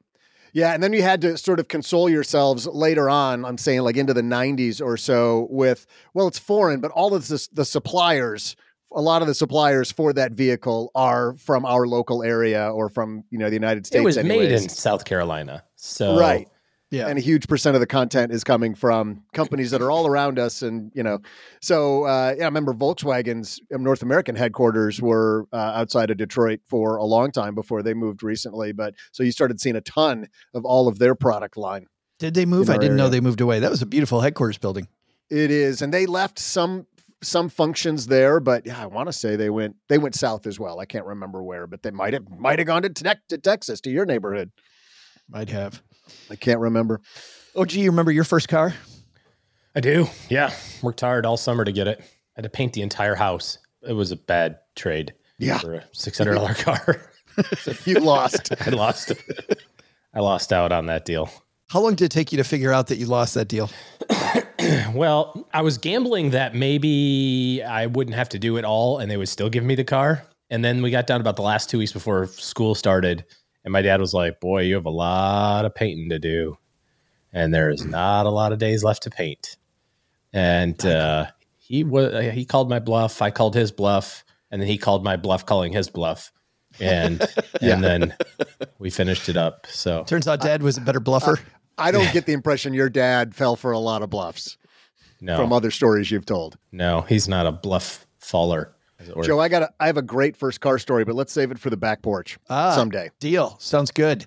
Yeah, 0.54 0.74
and 0.74 0.82
then 0.82 0.94
you 0.94 1.04
had 1.04 1.22
to 1.22 1.38
sort 1.38 1.60
of 1.60 1.68
console 1.68 2.10
yourselves 2.10 2.66
later 2.68 3.10
on. 3.10 3.46
I'm 3.46 3.58
saying 3.58 3.82
like 3.82 3.98
into 3.98 4.14
the 4.14 4.22
90s 4.22 4.84
or 4.84 4.98
so 4.98 5.48
with 5.52 5.86
well, 6.14 6.28
it's 6.28 6.40
foreign, 6.40 6.80
but 6.80 6.92
all 6.92 7.14
of 7.14 7.28
this, 7.28 7.48
the 7.50 7.66
suppliers, 7.66 8.56
a 8.92 9.02
lot 9.02 9.22
of 9.22 9.28
the 9.28 9.36
suppliers 9.36 9.92
for 9.92 10.12
that 10.14 10.32
vehicle 10.32 10.92
are 10.96 11.34
from 11.34 11.66
our 11.66 11.86
local 11.86 12.24
area 12.24 12.72
or 12.72 12.90
from 12.90 13.24
you 13.30 13.38
know 13.38 13.50
the 13.50 13.56
United 13.56 13.86
States. 13.86 14.02
it 14.02 14.04
was 14.04 14.18
made 14.18 14.52
in 14.52 14.70
South 14.70 15.06
Carolina. 15.06 15.64
So 15.76 16.20
right. 16.20 16.48
Yeah. 16.92 17.08
And 17.08 17.20
a 17.20 17.22
huge 17.22 17.48
percent 17.48 17.76
of 17.76 17.82
the 17.82 17.88
content 17.88 18.32
is 18.32 18.44
coming 18.44 18.74
from 18.74 19.24
companies 19.34 19.70
that 19.72 19.82
are 19.82 19.92
all 19.92 20.08
around 20.08 20.40
us. 20.40 20.64
And, 20.64 20.92
you 20.96 21.04
know, 21.04 21.20
so 21.62 22.06
uh, 22.06 22.34
yeah, 22.36 22.46
I 22.46 22.48
remember 22.48 22.74
Volkswagen's 22.74 23.60
um, 23.74 23.84
North 23.84 24.02
American 24.02 24.36
headquarters 24.36 25.00
were 25.00 25.46
uh, 25.54 25.58
outside 25.58 26.10
of 26.10 26.18
Detroit 26.18 26.62
for 26.66 26.98
a 26.98 27.04
long 27.04 27.32
time 27.32 27.54
before 27.54 27.84
they 27.84 27.94
moved 27.94 28.24
recently. 28.24 28.72
But 28.72 28.96
so 29.12 29.22
you 29.22 29.32
started 29.32 29.62
seeing 29.62 29.76
a 29.76 29.82
ton 29.82 30.28
of 30.56 30.66
all 30.66 30.88
of 30.88 30.98
their 30.98 31.14
product 31.14 31.58
line. 31.58 31.86
Did 32.18 32.34
they 32.34 32.46
move? 32.46 32.70
I 32.70 32.78
didn't 32.78 32.98
know 32.98 33.08
they 33.08 33.22
moved 33.22 33.40
away. 33.40 33.60
That 33.60 33.70
was 33.70 33.84
a 33.84 33.86
beautiful 33.86 34.22
headquarters 34.22 34.58
building. 34.58 34.88
It 35.30 35.52
is. 35.52 35.84
And 35.84 35.94
they 35.94 36.08
left 36.08 36.40
some 36.40 36.88
some 37.22 37.50
functions 37.50 38.08
there, 38.08 38.40
but 38.40 38.66
yeah, 38.66 38.82
I 38.82 38.86
want 38.86 39.08
to 39.10 39.14
say 39.14 39.36
they 39.36 39.50
went 39.50 39.76
they 39.90 39.98
went 39.98 40.16
south 40.16 40.48
as 40.48 40.60
well. 40.60 40.80
I 40.80 40.86
can't 40.86 41.06
remember 41.06 41.44
where, 41.44 41.68
but 41.68 41.84
they 41.84 41.92
might 41.92 42.14
have 42.14 42.30
might 42.30 42.60
have 42.60 42.66
gone 42.66 42.82
to, 42.82 42.90
Tex- 42.90 43.22
to 43.30 43.38
Texas 43.38 43.80
to 43.82 43.92
your 43.92 44.06
neighborhood. 44.06 44.52
Might 45.30 45.50
have. 45.50 45.84
I 46.30 46.36
can't 46.36 46.60
remember. 46.60 47.02
Oh, 47.56 47.66
gee, 47.66 47.82
you 47.82 47.90
remember 47.90 48.12
your 48.12 48.24
first 48.24 48.48
car? 48.50 48.74
I 49.76 49.80
do. 49.82 50.08
Yeah. 50.30 50.52
Worked 50.82 51.02
hard 51.02 51.26
all 51.26 51.38
summer 51.38 51.64
to 51.66 51.72
get 51.72 51.88
it. 51.88 52.00
I 52.02 52.04
had 52.36 52.44
to 52.44 52.50
paint 52.50 52.74
the 52.74 52.82
entire 52.82 53.16
house. 53.16 53.58
It 53.88 53.94
was 53.94 54.12
a 54.12 54.16
bad 54.16 54.58
trade 54.76 55.14
Yeah. 55.38 55.58
for 55.60 55.74
a 55.76 55.84
$600 55.96 56.58
car. 56.64 57.02
You 57.86 58.00
lost. 58.02 58.52
I 58.68 58.70
lost. 58.72 59.14
I 60.14 60.20
lost 60.20 60.52
out 60.52 60.72
on 60.74 60.88
that 60.88 61.06
deal. 61.06 61.30
How 61.70 61.80
long 61.80 61.96
did 61.96 62.06
it 62.06 62.12
take 62.12 62.34
you 62.34 62.38
to 62.38 62.44
figure 62.44 62.74
out 62.74 62.88
that 62.88 62.98
you 62.98 63.06
lost 63.06 63.34
that 63.36 63.48
deal? 63.48 63.70
Well, 64.94 65.48
I 65.54 65.62
was 65.62 65.78
gambling 65.78 66.32
that 66.32 66.54
maybe 66.54 67.64
I 67.64 67.86
wouldn't 67.86 68.16
have 68.16 68.30
to 68.30 68.40
do 68.40 68.58
it 68.58 68.66
all 68.66 69.00
and 69.00 69.10
they 69.10 69.16
would 69.18 69.30
still 69.30 69.50
give 69.50 69.64
me 69.64 69.76
the 69.76 69.84
car. 69.86 70.24
And 70.50 70.64
then 70.66 70.82
we 70.82 70.92
got 70.92 71.08
down 71.08 71.22
about 71.22 71.38
the 71.38 71.42
last 71.44 71.70
two 71.70 71.78
weeks 71.78 71.94
before 71.94 72.28
school 72.28 72.76
started. 72.76 73.24
And 73.70 73.74
my 73.74 73.84
dad 73.84 74.02
was 74.02 74.16
like, 74.16 74.40
Boy, 74.40 74.64
you 74.64 74.74
have 74.74 74.88
a 74.88 74.90
lot 74.90 75.64
of 75.64 75.76
painting 75.76 76.10
to 76.10 76.18
do. 76.18 76.58
And 77.32 77.54
there 77.54 77.70
is 77.70 77.86
not 77.86 78.26
a 78.26 78.32
lot 78.32 78.52
of 78.52 78.58
days 78.58 78.84
left 78.84 79.04
to 79.04 79.12
paint. 79.12 79.58
And 80.34 80.84
uh, 80.84 81.28
he 81.60 81.84
was 81.84 82.34
he 82.34 82.46
called 82.46 82.68
my 82.68 82.80
bluff. 82.80 83.22
I 83.22 83.30
called 83.30 83.54
his 83.54 83.72
bluff. 83.72 84.26
And 84.50 84.60
then 84.60 84.68
he 84.68 84.80
called 84.80 85.04
my 85.04 85.18
bluff 85.18 85.46
calling 85.46 85.72
his 85.72 85.88
bluff. 85.88 86.32
And 86.80 87.22
and 87.62 87.84
then 87.84 88.16
we 88.80 88.90
finished 88.90 89.30
it 89.30 89.38
up. 89.38 89.68
So 89.70 90.04
Turns 90.06 90.28
out 90.28 90.42
Dad 90.42 90.64
was 90.64 90.78
a 90.78 90.82
better 90.82 91.00
bluffer. 91.00 91.40
I 91.78 91.92
don't 91.92 92.12
get 92.12 92.26
the 92.26 92.34
impression 92.34 92.74
your 92.74 92.90
dad 92.90 93.36
fell 93.36 93.56
for 93.56 93.72
a 93.72 93.80
lot 93.80 94.02
of 94.02 94.10
bluffs 94.10 94.58
no, 95.22 95.38
from 95.38 95.54
other 95.54 95.70
stories 95.70 96.10
you've 96.10 96.26
told. 96.26 96.58
no, 96.72 97.02
he's 97.02 97.28
not 97.28 97.46
a 97.46 97.52
bluff 97.52 98.08
faller. 98.18 98.74
Were. 99.16 99.24
Joe, 99.24 99.40
I 99.40 99.48
got 99.50 99.64
a, 99.64 99.70
I 99.80 99.88
have 99.88 99.98
a 99.98 100.02
great 100.02 100.36
first 100.36 100.60
car 100.62 100.78
story, 100.78 101.06
but 101.06 101.16
let's 101.16 101.32
save 101.32 101.52
it 101.52 101.60
for 101.60 101.70
the 101.70 101.78
back 101.78 102.02
porch 102.02 102.38
Ah. 102.50 102.76
someday. 102.76 103.10
Deal. 103.20 103.56
Sounds 103.60 103.92
good. 103.92 104.26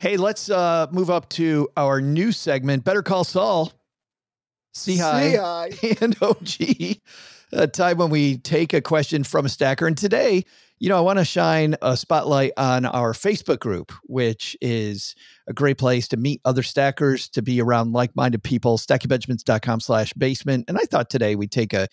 Hey, 0.00 0.16
let's 0.16 0.50
uh, 0.50 0.86
move 0.90 1.10
up 1.10 1.28
to 1.30 1.68
our 1.76 2.00
new 2.00 2.32
segment, 2.32 2.84
Better 2.84 3.02
Call 3.02 3.24
Saul. 3.24 3.72
Sehy, 4.74 6.00
and 6.02 6.16
OG. 6.22 6.98
A 7.52 7.66
time 7.66 7.98
when 7.98 8.08
we 8.10 8.38
take 8.38 8.72
a 8.72 8.80
question 8.80 9.24
from 9.24 9.44
a 9.44 9.48
stacker. 9.48 9.86
And 9.86 9.96
today, 9.96 10.44
you 10.78 10.88
know, 10.88 10.96
I 10.96 11.00
want 11.02 11.18
to 11.18 11.24
shine 11.24 11.76
a 11.82 11.96
spotlight 11.96 12.52
on 12.56 12.86
our 12.86 13.12
Facebook 13.12 13.58
group, 13.60 13.92
which 14.04 14.56
is 14.62 15.14
a 15.46 15.52
great 15.52 15.76
place 15.78 16.08
to 16.08 16.16
meet 16.16 16.40
other 16.46 16.62
stackers, 16.62 17.28
to 17.30 17.42
be 17.42 17.60
around 17.60 17.92
like-minded 17.92 18.42
people, 18.42 18.78
stackingbenjamins.com 18.78 19.80
slash 19.80 20.12
basement. 20.14 20.64
And 20.68 20.78
I 20.78 20.84
thought 20.84 21.10
today 21.10 21.36
we'd 21.36 21.52
take 21.52 21.74
a, 21.74 21.86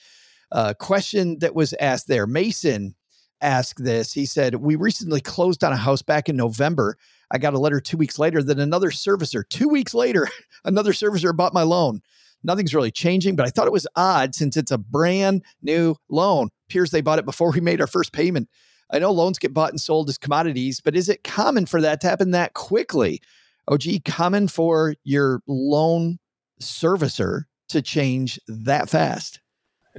a 0.52 0.76
question 0.76 1.40
that 1.40 1.56
was 1.56 1.74
asked 1.80 2.08
there. 2.08 2.28
Mason 2.28 2.96
asked 3.42 3.84
this. 3.84 4.14
He 4.14 4.26
said, 4.26 4.56
We 4.56 4.76
recently 4.76 5.22
closed 5.22 5.64
on 5.64 5.74
a 5.74 5.78
house 5.78 6.02
back 6.02 6.30
in 6.30 6.36
November. 6.36 6.98
I 7.32 7.38
got 7.38 7.54
a 7.54 7.60
letter 7.60 7.80
two 7.80 7.98
weeks 7.98 8.18
later 8.20 8.42
that 8.44 8.60
another 8.60 8.90
servicer, 8.90 9.48
two 9.48 9.70
weeks 9.70 9.94
later, 9.94 10.28
another 10.66 10.92
servicer 10.92 11.36
bought 11.36 11.54
my 11.54 11.64
loan. 11.64 12.02
Nothing's 12.44 12.74
really 12.74 12.92
changing, 12.92 13.36
but 13.36 13.46
I 13.46 13.50
thought 13.50 13.68
it 13.68 13.74
was 13.74 13.88
odd 13.96 14.34
since 14.34 14.56
it's 14.56 14.72
a 14.72 14.78
brand 14.78 15.44
new 15.62 15.96
loan. 16.10 16.50
Appears 16.70 16.92
they 16.92 17.02
bought 17.02 17.20
it 17.20 17.26
before 17.26 17.52
we 17.52 17.60
made 17.60 17.82
our 17.82 17.88
first 17.88 18.14
payment. 18.14 18.50
I 18.92 19.00
know 19.00 19.12
loans 19.12 19.38
get 19.38 19.54
bought 19.54 19.72
and 19.72 19.80
sold 19.80 20.10
as 20.10 20.18
commodities, 20.18 20.82
but 20.82 20.96
is 20.96 21.10
it 21.10 21.24
common 21.24 21.66
for 21.66 21.82
that 21.82 22.02
to 22.02 22.08
happen 22.08 22.32
that 22.32 22.54
quickly? 22.54 23.22
Oh, 23.68 23.76
OG, 23.76 24.04
common 24.06 24.48
for 24.48 24.96
your 25.04 25.42
loan 25.48 26.18
servicer 26.60 27.44
to 27.70 27.82
change 27.82 28.40
that 28.48 28.90
fast? 28.90 29.42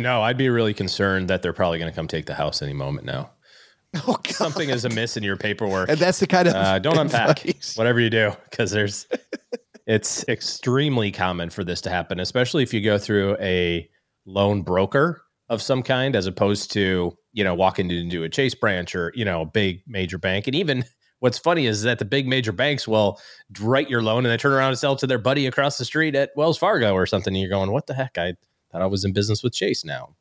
No, 0.00 0.22
I'd 0.22 0.38
be 0.38 0.48
really 0.48 0.72
concerned 0.72 1.28
that 1.28 1.42
they're 1.42 1.52
probably 1.52 1.78
going 1.78 1.90
to 1.90 1.94
come 1.94 2.08
take 2.08 2.24
the 2.24 2.34
house 2.34 2.62
any 2.62 2.72
moment 2.72 3.06
now. 3.06 3.30
Oh, 4.06 4.16
God. 4.22 4.28
Something 4.28 4.70
is 4.70 4.84
amiss 4.84 5.16
in 5.16 5.24
your 5.24 5.36
paperwork. 5.36 5.88
And 5.88 5.98
that's 5.98 6.20
the 6.20 6.26
kind 6.28 6.46
of 6.46 6.54
uh, 6.54 6.78
don't 6.78 6.96
unpack 6.96 7.44
advice. 7.44 7.76
whatever 7.76 7.98
you 7.98 8.08
do 8.08 8.30
because 8.48 8.70
there's 8.70 9.08
it's 9.88 10.24
extremely 10.28 11.10
common 11.10 11.50
for 11.50 11.64
this 11.64 11.80
to 11.80 11.90
happen, 11.90 12.20
especially 12.20 12.62
if 12.62 12.72
you 12.72 12.80
go 12.82 12.98
through 12.98 13.36
a 13.40 13.90
loan 14.26 14.62
broker 14.62 15.24
of 15.48 15.60
some 15.60 15.82
kind, 15.82 16.14
as 16.14 16.28
opposed 16.28 16.70
to 16.74 17.18
you 17.32 17.42
know 17.42 17.52
walking 17.52 17.90
into 17.90 18.22
a 18.22 18.28
Chase 18.28 18.54
branch 18.54 18.94
or 18.94 19.10
you 19.16 19.24
know 19.24 19.40
a 19.40 19.46
big 19.46 19.82
major 19.88 20.18
bank. 20.18 20.46
And 20.46 20.54
even 20.54 20.84
what's 21.18 21.40
funny 21.40 21.66
is 21.66 21.82
that 21.82 21.98
the 21.98 22.04
big 22.04 22.28
major 22.28 22.52
banks 22.52 22.86
will 22.86 23.20
write 23.60 23.90
your 23.90 24.02
loan 24.02 24.24
and 24.24 24.32
they 24.32 24.36
turn 24.36 24.52
around 24.52 24.68
and 24.68 24.78
sell 24.78 24.92
it 24.92 25.00
to 25.00 25.08
their 25.08 25.18
buddy 25.18 25.48
across 25.48 25.78
the 25.78 25.84
street 25.84 26.14
at 26.14 26.30
Wells 26.36 26.58
Fargo 26.58 26.94
or 26.94 27.06
something. 27.06 27.34
And 27.34 27.40
you're 27.40 27.50
going, 27.50 27.72
what 27.72 27.88
the 27.88 27.94
heck? 27.94 28.18
I 28.18 28.34
thought 28.70 28.82
I 28.82 28.86
was 28.86 29.04
in 29.04 29.12
business 29.12 29.42
with 29.42 29.52
Chase 29.52 29.84
now. 29.84 30.16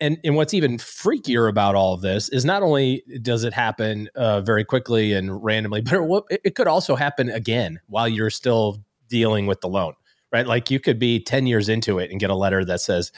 And, 0.00 0.18
and 0.24 0.36
what's 0.36 0.54
even 0.54 0.78
freakier 0.78 1.48
about 1.48 1.74
all 1.74 1.94
of 1.94 2.00
this 2.02 2.28
is 2.28 2.44
not 2.44 2.62
only 2.62 3.02
does 3.20 3.44
it 3.44 3.52
happen 3.52 4.08
uh, 4.14 4.40
very 4.40 4.64
quickly 4.64 5.12
and 5.12 5.42
randomly, 5.42 5.80
but 5.82 6.00
it, 6.30 6.40
it 6.44 6.54
could 6.54 6.68
also 6.68 6.96
happen 6.96 7.28
again 7.28 7.80
while 7.86 8.08
you're 8.08 8.30
still 8.30 8.78
dealing 9.08 9.46
with 9.46 9.60
the 9.60 9.68
loan, 9.68 9.94
right? 10.32 10.46
Like 10.46 10.70
you 10.70 10.80
could 10.80 10.98
be 10.98 11.20
10 11.20 11.46
years 11.46 11.68
into 11.68 11.98
it 11.98 12.10
and 12.10 12.20
get 12.20 12.30
a 12.30 12.34
letter 12.34 12.64
that 12.64 12.80
says, 12.80 13.10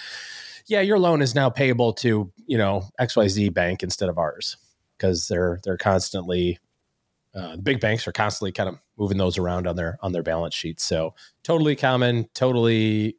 yeah, 0.66 0.80
your 0.80 0.98
loan 0.98 1.20
is 1.20 1.34
now 1.34 1.50
payable 1.50 1.92
to, 1.94 2.32
you 2.46 2.58
know, 2.58 2.84
XYZ 3.00 3.52
bank 3.52 3.82
instead 3.82 4.08
of 4.08 4.18
ours 4.18 4.56
because 4.96 5.28
they're, 5.28 5.58
they're 5.64 5.76
constantly, 5.76 6.58
uh, 7.34 7.56
big 7.56 7.80
banks 7.80 8.06
are 8.06 8.12
constantly 8.12 8.52
kind 8.52 8.68
of 8.68 8.78
moving 8.96 9.18
those 9.18 9.38
around 9.38 9.66
on 9.66 9.76
their, 9.76 9.98
on 10.00 10.12
their 10.12 10.22
balance 10.22 10.54
sheets. 10.54 10.84
So 10.84 11.14
totally 11.42 11.76
common, 11.76 12.28
totally, 12.34 13.16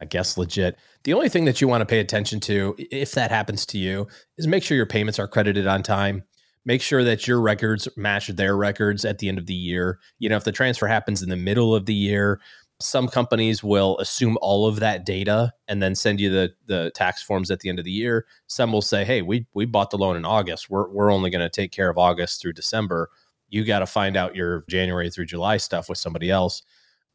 I 0.00 0.06
guess, 0.06 0.36
legit. 0.36 0.76
The 1.04 1.14
only 1.14 1.28
thing 1.28 1.44
that 1.44 1.60
you 1.60 1.68
want 1.68 1.82
to 1.82 1.86
pay 1.86 2.00
attention 2.00 2.40
to, 2.40 2.74
if 2.78 3.12
that 3.12 3.30
happens 3.30 3.64
to 3.66 3.78
you, 3.78 4.08
is 4.36 4.46
make 4.46 4.62
sure 4.62 4.76
your 4.76 4.86
payments 4.86 5.18
are 5.18 5.28
credited 5.28 5.66
on 5.66 5.82
time. 5.82 6.24
Make 6.66 6.82
sure 6.82 7.04
that 7.04 7.26
your 7.28 7.40
records 7.40 7.88
match 7.96 8.28
their 8.28 8.56
records 8.56 9.04
at 9.04 9.18
the 9.18 9.28
end 9.28 9.38
of 9.38 9.46
the 9.46 9.54
year. 9.54 9.98
You 10.18 10.28
know, 10.28 10.36
if 10.36 10.44
the 10.44 10.52
transfer 10.52 10.86
happens 10.86 11.22
in 11.22 11.28
the 11.28 11.36
middle 11.36 11.74
of 11.74 11.86
the 11.86 11.94
year, 11.94 12.40
some 12.80 13.06
companies 13.06 13.62
will 13.62 13.98
assume 13.98 14.36
all 14.40 14.66
of 14.66 14.80
that 14.80 15.06
data 15.06 15.52
and 15.68 15.82
then 15.82 15.94
send 15.94 16.20
you 16.20 16.30
the 16.30 16.52
the 16.66 16.90
tax 16.94 17.22
forms 17.22 17.50
at 17.50 17.60
the 17.60 17.68
end 17.68 17.78
of 17.78 17.84
the 17.84 17.90
year. 17.90 18.26
Some 18.46 18.72
will 18.72 18.82
say, 18.82 19.04
"Hey, 19.04 19.22
we 19.22 19.46
we 19.54 19.64
bought 19.64 19.90
the 19.90 19.98
loan 19.98 20.16
in 20.16 20.24
August. 20.24 20.68
We're 20.70 20.88
we're 20.88 21.12
only 21.12 21.30
going 21.30 21.44
to 21.44 21.50
take 21.50 21.70
care 21.70 21.88
of 21.88 21.98
August 21.98 22.40
through 22.40 22.54
December. 22.54 23.10
You 23.48 23.64
got 23.64 23.80
to 23.80 23.86
find 23.86 24.16
out 24.16 24.34
your 24.34 24.64
January 24.68 25.10
through 25.10 25.26
July 25.26 25.58
stuff 25.58 25.88
with 25.88 25.98
somebody 25.98 26.30
else." 26.30 26.62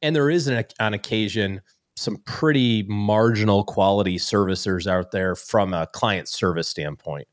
And 0.02 0.16
there 0.16 0.30
is 0.30 0.48
an 0.48 0.64
on 0.80 0.94
occasion 0.94 1.62
some 2.00 2.18
pretty 2.26 2.84
marginal 2.84 3.64
quality 3.66 4.18
servicers 4.18 4.88
out 4.88 5.12
there 5.12 5.36
from 5.36 5.74
a 5.74 5.86
client 5.88 6.30
service 6.30 6.68
standpoint. 6.68 7.28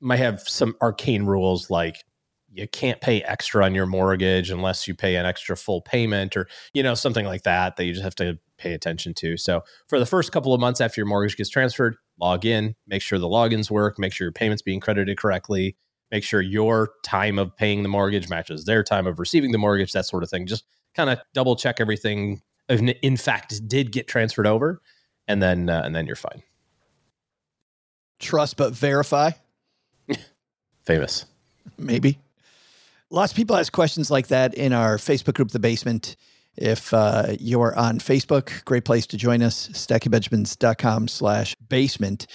Might 0.00 0.18
have 0.18 0.40
some 0.40 0.76
arcane 0.82 1.24
rules 1.24 1.70
like 1.70 2.04
you 2.52 2.68
can't 2.68 3.00
pay 3.00 3.22
extra 3.22 3.64
on 3.64 3.74
your 3.74 3.86
mortgage 3.86 4.50
unless 4.50 4.86
you 4.86 4.94
pay 4.94 5.16
an 5.16 5.24
extra 5.24 5.56
full 5.56 5.80
payment 5.80 6.36
or 6.36 6.46
you 6.74 6.82
know 6.82 6.94
something 6.94 7.24
like 7.24 7.42
that 7.42 7.76
that 7.76 7.84
you 7.84 7.92
just 7.92 8.04
have 8.04 8.14
to 8.16 8.38
pay 8.58 8.74
attention 8.74 9.14
to. 9.14 9.38
So 9.38 9.62
for 9.88 9.98
the 9.98 10.06
first 10.06 10.30
couple 10.30 10.52
of 10.52 10.60
months 10.60 10.80
after 10.82 11.00
your 11.00 11.06
mortgage 11.06 11.36
gets 11.36 11.48
transferred, 11.48 11.96
log 12.20 12.44
in, 12.44 12.74
make 12.86 13.00
sure 13.00 13.18
the 13.18 13.26
logins 13.26 13.70
work, 13.70 13.98
make 13.98 14.12
sure 14.12 14.26
your 14.26 14.32
payments 14.32 14.62
being 14.62 14.80
credited 14.80 15.16
correctly, 15.16 15.74
make 16.10 16.22
sure 16.22 16.42
your 16.42 16.90
time 17.02 17.38
of 17.38 17.56
paying 17.56 17.82
the 17.82 17.88
mortgage 17.88 18.28
matches 18.28 18.66
their 18.66 18.82
time 18.82 19.06
of 19.06 19.18
receiving 19.18 19.52
the 19.52 19.58
mortgage, 19.58 19.92
that 19.92 20.04
sort 20.04 20.22
of 20.22 20.28
thing. 20.28 20.46
Just 20.46 20.64
kind 20.94 21.08
of 21.08 21.18
double 21.32 21.56
check 21.56 21.80
everything 21.80 22.42
in 22.68 23.16
fact 23.16 23.66
did 23.68 23.92
get 23.92 24.08
transferred 24.08 24.46
over 24.46 24.80
and 25.28 25.42
then 25.42 25.68
uh, 25.68 25.82
and 25.84 25.94
then 25.94 26.06
you're 26.06 26.16
fine 26.16 26.42
Trust 28.18 28.56
but 28.56 28.72
verify, 28.72 29.32
famous 30.84 31.26
maybe. 31.78 32.18
Lots 33.10 33.32
of 33.32 33.36
people 33.36 33.56
ask 33.56 33.72
questions 33.72 34.10
like 34.10 34.28
that 34.28 34.54
in 34.54 34.72
our 34.72 34.96
Facebook 34.96 35.34
group, 35.34 35.50
The 35.50 35.58
Basement. 35.58 36.16
If 36.56 36.92
uh, 36.94 37.34
you're 37.38 37.76
on 37.78 37.98
Facebook, 37.98 38.64
great 38.64 38.84
place 38.84 39.06
to 39.08 39.16
join 39.16 39.42
us. 39.42 39.68
StackingBenjamins.com 39.68 41.08
slash 41.08 41.54
basement 41.68 42.26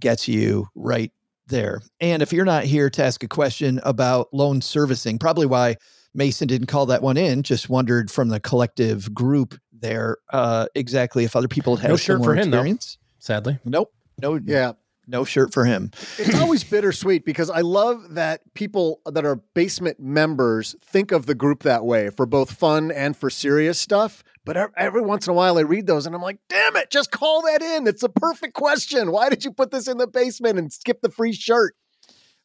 gets 0.00 0.26
you 0.26 0.68
right 0.74 1.12
there. 1.46 1.82
And 2.00 2.22
if 2.22 2.32
you're 2.32 2.46
not 2.46 2.64
here 2.64 2.90
to 2.90 3.04
ask 3.04 3.22
a 3.22 3.28
question 3.28 3.80
about 3.84 4.32
loan 4.32 4.62
servicing, 4.62 5.18
probably 5.18 5.46
why 5.46 5.76
Mason 6.14 6.48
didn't 6.48 6.68
call 6.68 6.86
that 6.86 7.02
one 7.02 7.18
in, 7.18 7.42
just 7.42 7.68
wondered 7.68 8.10
from 8.10 8.30
the 8.30 8.40
collective 8.40 9.12
group 9.14 9.54
there 9.80 10.18
uh, 10.32 10.66
exactly 10.74 11.24
if 11.24 11.34
other 11.36 11.48
people 11.48 11.76
had 11.76 11.90
No 11.90 11.96
shirt 11.96 12.22
for 12.24 12.34
him, 12.34 12.50
though. 12.50 12.76
sadly 13.18 13.58
Nope. 13.64 13.92
No, 14.20 14.36
Yeah. 14.42 14.72
no 15.06 15.24
shirt 15.24 15.52
for 15.52 15.64
him. 15.64 15.90
It's 16.18 16.34
always 16.40 16.64
bittersweet 16.64 17.24
because 17.24 17.50
I 17.50 17.60
love 17.60 18.14
that 18.14 18.40
people 18.54 19.00
that 19.06 19.24
are 19.26 19.36
basement 19.54 20.00
members 20.00 20.74
think 20.82 21.12
of 21.12 21.26
the 21.26 21.34
group 21.34 21.62
that 21.64 21.84
way 21.84 22.10
for 22.10 22.26
both 22.26 22.50
fun 22.52 22.90
and 22.90 23.16
for 23.16 23.28
serious 23.30 23.78
stuff. 23.78 24.24
But 24.44 24.56
every 24.76 25.02
once 25.02 25.26
in 25.26 25.32
a 25.32 25.34
while, 25.34 25.58
I 25.58 25.62
read 25.62 25.86
those 25.86 26.06
and 26.06 26.14
I'm 26.14 26.22
like, 26.22 26.38
damn 26.48 26.76
it, 26.76 26.90
just 26.90 27.10
call 27.10 27.42
that 27.42 27.62
in. 27.62 27.86
It's 27.86 28.02
a 28.04 28.08
perfect 28.08 28.54
question. 28.54 29.10
Why 29.12 29.28
did 29.28 29.44
you 29.44 29.52
put 29.52 29.70
this 29.70 29.86
in 29.88 29.98
the 29.98 30.06
basement 30.06 30.58
and 30.58 30.72
skip 30.72 31.00
the 31.02 31.10
free 31.10 31.32
shirt? 31.32 31.74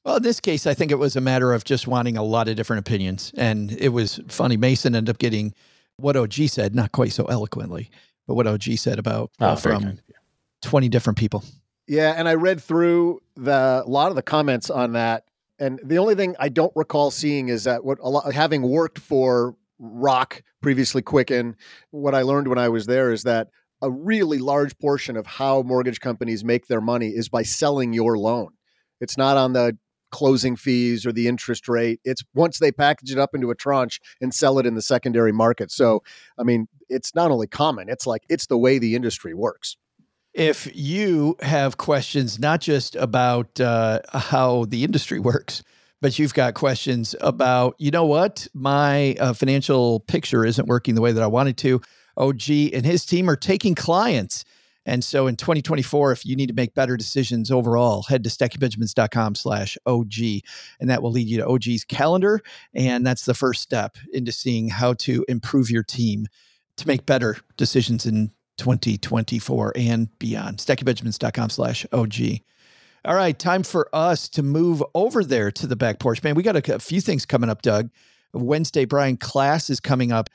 Well, 0.03 0.17
in 0.17 0.23
this 0.23 0.39
case, 0.39 0.65
I 0.65 0.73
think 0.73 0.91
it 0.91 0.95
was 0.99 1.15
a 1.15 1.21
matter 1.21 1.53
of 1.53 1.63
just 1.63 1.87
wanting 1.87 2.17
a 2.17 2.23
lot 2.23 2.47
of 2.47 2.55
different 2.55 2.79
opinions. 2.79 3.31
And 3.37 3.71
it 3.71 3.89
was 3.89 4.19
funny. 4.29 4.57
Mason 4.57 4.95
ended 4.95 5.13
up 5.13 5.19
getting 5.19 5.53
what 6.01 6.15
OG 6.15 6.33
said, 6.47 6.75
not 6.75 6.91
quite 6.91 7.11
so 7.13 7.25
eloquently, 7.25 7.89
but 8.27 8.35
what 8.35 8.47
OG 8.47 8.63
said 8.77 8.99
about 8.99 9.31
uh, 9.39 9.51
Oh, 9.51 9.55
very 9.55 9.75
from 9.75 9.83
kind. 9.83 10.01
20 10.61 10.89
different 10.89 11.17
people. 11.17 11.43
Yeah, 11.87 12.13
and 12.15 12.29
I 12.29 12.35
read 12.35 12.61
through 12.61 13.21
the 13.35 13.83
a 13.85 13.89
lot 13.89 14.09
of 14.09 14.15
the 14.15 14.21
comments 14.21 14.69
on 14.69 14.93
that, 14.93 15.25
and 15.59 15.79
the 15.83 15.97
only 15.97 16.15
thing 16.15 16.35
I 16.39 16.49
don't 16.49 16.71
recall 16.75 17.11
seeing 17.11 17.49
is 17.49 17.65
that 17.65 17.83
what 17.83 17.97
a 18.01 18.09
lot, 18.09 18.33
having 18.33 18.61
worked 18.61 18.99
for 18.99 19.55
Rock 19.79 20.43
previously, 20.61 21.01
Quicken, 21.01 21.55
what 21.89 22.13
I 22.15 22.21
learned 22.21 22.47
when 22.47 22.57
I 22.59 22.69
was 22.69 22.85
there 22.85 23.11
is 23.11 23.23
that 23.23 23.47
a 23.81 23.89
really 23.89 24.37
large 24.37 24.77
portion 24.77 25.17
of 25.17 25.25
how 25.25 25.63
mortgage 25.63 25.99
companies 25.99 26.43
make 26.43 26.67
their 26.67 26.81
money 26.81 27.07
is 27.07 27.29
by 27.29 27.41
selling 27.41 27.93
your 27.93 28.17
loan. 28.17 28.49
It's 28.99 29.17
not 29.17 29.37
on 29.37 29.53
the 29.53 29.75
closing 30.11 30.55
fees 30.55 31.05
or 31.05 31.11
the 31.11 31.27
interest 31.27 31.67
rate. 31.67 31.99
It's 32.03 32.23
once 32.33 32.59
they 32.59 32.71
package 32.71 33.11
it 33.11 33.17
up 33.17 33.33
into 33.33 33.51
a 33.51 33.55
tranche 33.55 33.99
and 34.19 34.33
sell 34.33 34.59
it 34.59 34.65
in 34.65 34.75
the 34.75 34.81
secondary 34.81 35.31
market. 35.31 35.71
So, 35.71 36.03
I 36.37 36.43
mean, 36.43 36.67
it's 36.89 37.15
not 37.15 37.31
only 37.31 37.47
common; 37.47 37.89
it's 37.89 38.05
like 38.05 38.23
it's 38.29 38.47
the 38.47 38.57
way 38.57 38.77
the 38.77 38.95
industry 38.95 39.33
works. 39.33 39.77
If 40.33 40.69
you 40.73 41.35
have 41.41 41.77
questions, 41.77 42.39
not 42.39 42.61
just 42.61 42.95
about 42.95 43.59
uh, 43.59 43.99
how 44.13 44.65
the 44.65 44.85
industry 44.85 45.19
works, 45.19 45.61
but 46.01 46.17
you've 46.17 46.33
got 46.33 46.53
questions 46.53 47.15
about, 47.21 47.75
you 47.77 47.91
know 47.91 48.05
what, 48.05 48.47
my 48.53 49.15
uh, 49.19 49.33
financial 49.33 49.99
picture 50.01 50.45
isn't 50.45 50.67
working 50.67 50.95
the 50.95 51.01
way 51.01 51.11
that 51.11 51.21
I 51.21 51.27
wanted 51.27 51.57
to. 51.57 51.81
OG 52.17 52.49
and 52.73 52.85
his 52.85 53.05
team 53.05 53.29
are 53.29 53.35
taking 53.35 53.75
clients. 53.75 54.43
And 54.85 55.03
so 55.03 55.27
in 55.27 55.35
2024, 55.35 56.11
if 56.11 56.25
you 56.25 56.35
need 56.35 56.47
to 56.47 56.53
make 56.53 56.73
better 56.73 56.97
decisions 56.97 57.51
overall, 57.51 58.03
head 58.03 58.23
to 58.23 58.29
stackingbenjamins.com 58.29 59.35
slash 59.35 59.77
OG, 59.85 60.13
and 60.79 60.89
that 60.89 61.03
will 61.03 61.11
lead 61.11 61.27
you 61.27 61.37
to 61.37 61.47
OG's 61.47 61.83
calendar. 61.83 62.41
And 62.73 63.05
that's 63.05 63.25
the 63.25 63.33
first 63.33 63.61
step 63.61 63.97
into 64.11 64.31
seeing 64.31 64.69
how 64.69 64.93
to 64.93 65.25
improve 65.29 65.69
your 65.69 65.83
team 65.83 66.27
to 66.77 66.87
make 66.87 67.05
better 67.05 67.37
decisions 67.57 68.05
in 68.05 68.31
2024 68.57 69.73
and 69.75 70.19
beyond. 70.19 70.57
StackingBenjamins.com 70.57 71.49
slash 71.49 71.85
OG. 71.91 72.15
All 73.03 73.15
right, 73.15 73.37
time 73.37 73.63
for 73.63 73.89
us 73.93 74.29
to 74.29 74.43
move 74.43 74.83
over 74.93 75.23
there 75.23 75.51
to 75.51 75.65
the 75.65 75.75
back 75.75 75.99
porch. 75.99 76.21
Man, 76.21 76.35
we 76.35 76.43
got 76.43 76.55
a, 76.55 76.75
a 76.75 76.79
few 76.79 77.01
things 77.01 77.25
coming 77.25 77.49
up, 77.49 77.63
Doug. 77.63 77.89
Wednesday, 78.33 78.85
Brian, 78.85 79.17
class 79.17 79.69
is 79.69 79.79
coming 79.79 80.11
up. 80.11 80.29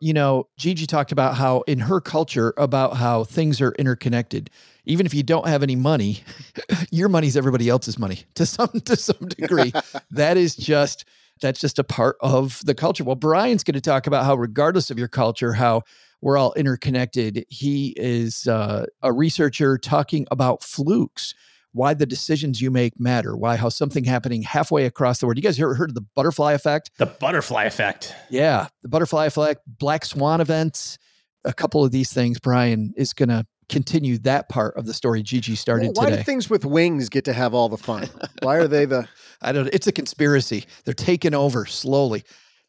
You 0.00 0.14
know, 0.14 0.48
Gigi 0.56 0.86
talked 0.86 1.12
about 1.12 1.36
how 1.36 1.60
in 1.62 1.78
her 1.78 2.00
culture, 2.00 2.54
about 2.56 2.96
how 2.96 3.24
things 3.24 3.60
are 3.60 3.72
interconnected. 3.72 4.50
Even 4.86 5.06
if 5.06 5.12
you 5.12 5.22
don't 5.22 5.46
have 5.46 5.62
any 5.62 5.76
money, 5.76 6.22
your 6.90 7.08
money's 7.08 7.36
everybody 7.36 7.68
else's 7.68 7.98
money 7.98 8.20
to 8.34 8.46
some 8.46 8.80
to 8.86 8.96
some 8.96 9.28
degree. 9.28 9.72
that 10.10 10.36
is 10.36 10.56
just 10.56 11.04
that's 11.40 11.60
just 11.60 11.78
a 11.78 11.84
part 11.84 12.16
of 12.20 12.60
the 12.64 12.74
culture. 12.74 13.04
Well, 13.04 13.16
Brian's 13.16 13.64
going 13.64 13.74
to 13.74 13.80
talk 13.80 14.06
about 14.06 14.24
how, 14.24 14.34
regardless 14.34 14.90
of 14.90 14.98
your 14.98 15.08
culture, 15.08 15.52
how 15.52 15.82
we're 16.20 16.36
all 16.36 16.52
interconnected. 16.54 17.46
He 17.48 17.94
is 17.96 18.46
uh, 18.46 18.86
a 19.02 19.12
researcher 19.12 19.78
talking 19.78 20.26
about 20.30 20.62
flukes, 20.62 21.34
why 21.72 21.94
the 21.94 22.06
decisions 22.06 22.60
you 22.60 22.70
make 22.70 22.98
matter, 22.98 23.36
why 23.36 23.56
how 23.56 23.68
something 23.68 24.04
happening 24.04 24.42
halfway 24.42 24.86
across 24.86 25.18
the 25.18 25.26
world. 25.26 25.36
You 25.38 25.42
guys 25.42 25.58
ever 25.60 25.74
heard 25.74 25.90
of 25.90 25.94
the 25.94 26.04
butterfly 26.14 26.52
effect? 26.52 26.90
The 26.98 27.06
butterfly 27.06 27.64
effect. 27.64 28.14
Yeah, 28.28 28.68
the 28.82 28.88
butterfly 28.88 29.26
effect, 29.26 29.62
black 29.66 30.04
swan 30.04 30.40
events, 30.40 30.98
a 31.44 31.52
couple 31.52 31.84
of 31.84 31.92
these 31.92 32.12
things. 32.12 32.40
Brian 32.40 32.92
is 32.96 33.12
going 33.12 33.28
to 33.28 33.46
continue 33.68 34.18
that 34.18 34.48
part 34.48 34.76
of 34.76 34.84
the 34.84 34.92
story 34.92 35.22
Gigi 35.22 35.54
started 35.54 35.84
Well, 35.86 35.92
why 35.94 36.04
today. 36.06 36.16
do 36.16 36.24
things 36.24 36.50
with 36.50 36.64
wings 36.64 37.08
get 37.08 37.24
to 37.26 37.32
have 37.32 37.54
all 37.54 37.68
the 37.68 37.78
fun? 37.78 38.08
Why 38.42 38.56
are 38.56 38.66
they 38.66 38.84
the? 38.84 39.08
I 39.42 39.52
don't. 39.52 39.68
It's 39.72 39.86
a 39.86 39.92
conspiracy. 39.92 40.64
They're 40.84 40.92
taking 40.92 41.34
over 41.34 41.66
slowly. 41.66 42.24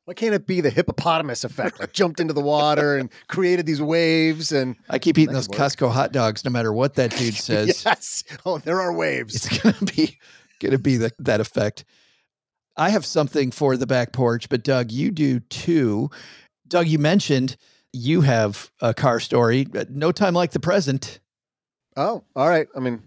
Why 0.05 0.15
can't 0.15 0.33
it 0.33 0.47
be 0.47 0.61
the 0.61 0.69
hippopotamus 0.69 1.43
effect? 1.43 1.79
Like 1.79 1.93
jumped 1.93 2.19
into 2.19 2.33
the 2.33 2.41
water 2.41 2.97
and 2.97 3.09
created 3.27 3.65
these 3.65 3.81
waves 3.81 4.51
and 4.51 4.75
I 4.89 4.97
keep 4.99 5.17
eating 5.17 5.33
those 5.33 5.47
work. 5.47 5.59
Costco 5.59 5.91
hot 5.91 6.11
dogs, 6.11 6.43
no 6.43 6.49
matter 6.51 6.73
what 6.73 6.95
that 6.95 7.15
dude 7.15 7.33
says. 7.35 7.83
yes. 7.85 8.23
Oh, 8.45 8.57
there 8.57 8.81
are 8.81 8.93
waves. 8.93 9.35
It's 9.35 9.59
gonna 9.59 9.91
be 9.95 10.17
gonna 10.59 10.79
be 10.79 10.97
the, 10.97 11.11
that 11.19 11.39
effect. 11.39 11.85
I 12.75 12.89
have 12.89 13.05
something 13.05 13.51
for 13.51 13.77
the 13.77 13.85
back 13.85 14.11
porch, 14.11 14.49
but 14.49 14.63
Doug, 14.63 14.91
you 14.91 15.11
do 15.11 15.39
too. 15.39 16.09
Doug, 16.67 16.87
you 16.87 16.97
mentioned 16.97 17.57
you 17.93 18.21
have 18.21 18.71
a 18.81 18.93
car 18.93 19.19
story. 19.19 19.67
No 19.89 20.11
time 20.11 20.33
like 20.33 20.51
the 20.51 20.59
present. 20.59 21.19
Oh, 21.95 22.23
all 22.35 22.49
right. 22.49 22.67
I 22.75 22.79
mean, 22.79 23.03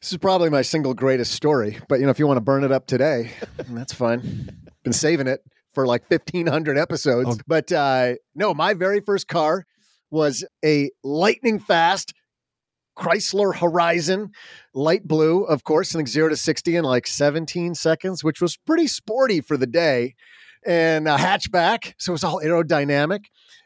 this 0.00 0.12
is 0.12 0.18
probably 0.18 0.48
my 0.48 0.62
single 0.62 0.94
greatest 0.94 1.32
story, 1.32 1.78
but 1.88 1.98
you 1.98 2.06
know, 2.06 2.10
if 2.10 2.18
you 2.18 2.26
want 2.26 2.36
to 2.38 2.42
burn 2.42 2.64
it 2.64 2.72
up 2.72 2.86
today, 2.86 3.32
that's 3.68 3.92
fine. 3.92 4.56
Been 4.84 4.92
saving 4.92 5.26
it 5.26 5.44
for 5.72 5.86
like 5.86 6.10
1500 6.10 6.78
episodes. 6.78 7.28
Oh. 7.30 7.42
But 7.46 7.72
uh, 7.72 8.14
no, 8.34 8.54
my 8.54 8.74
very 8.74 9.00
first 9.00 9.28
car 9.28 9.66
was 10.10 10.44
a 10.64 10.90
lightning 11.02 11.58
fast 11.58 12.12
Chrysler 12.96 13.56
Horizon, 13.56 14.32
light 14.74 15.06
blue, 15.06 15.44
of 15.44 15.64
course, 15.64 15.94
and 15.94 16.00
like 16.00 16.08
zero 16.08 16.28
to 16.28 16.36
60 16.36 16.76
in 16.76 16.84
like 16.84 17.06
17 17.06 17.74
seconds, 17.74 18.22
which 18.22 18.40
was 18.40 18.56
pretty 18.56 18.86
sporty 18.86 19.40
for 19.40 19.56
the 19.56 19.66
day. 19.66 20.14
And 20.64 21.08
a 21.08 21.16
hatchback. 21.16 21.94
So 21.98 22.12
it 22.12 22.14
was 22.14 22.24
all 22.24 22.40
aerodynamic. 22.40 23.24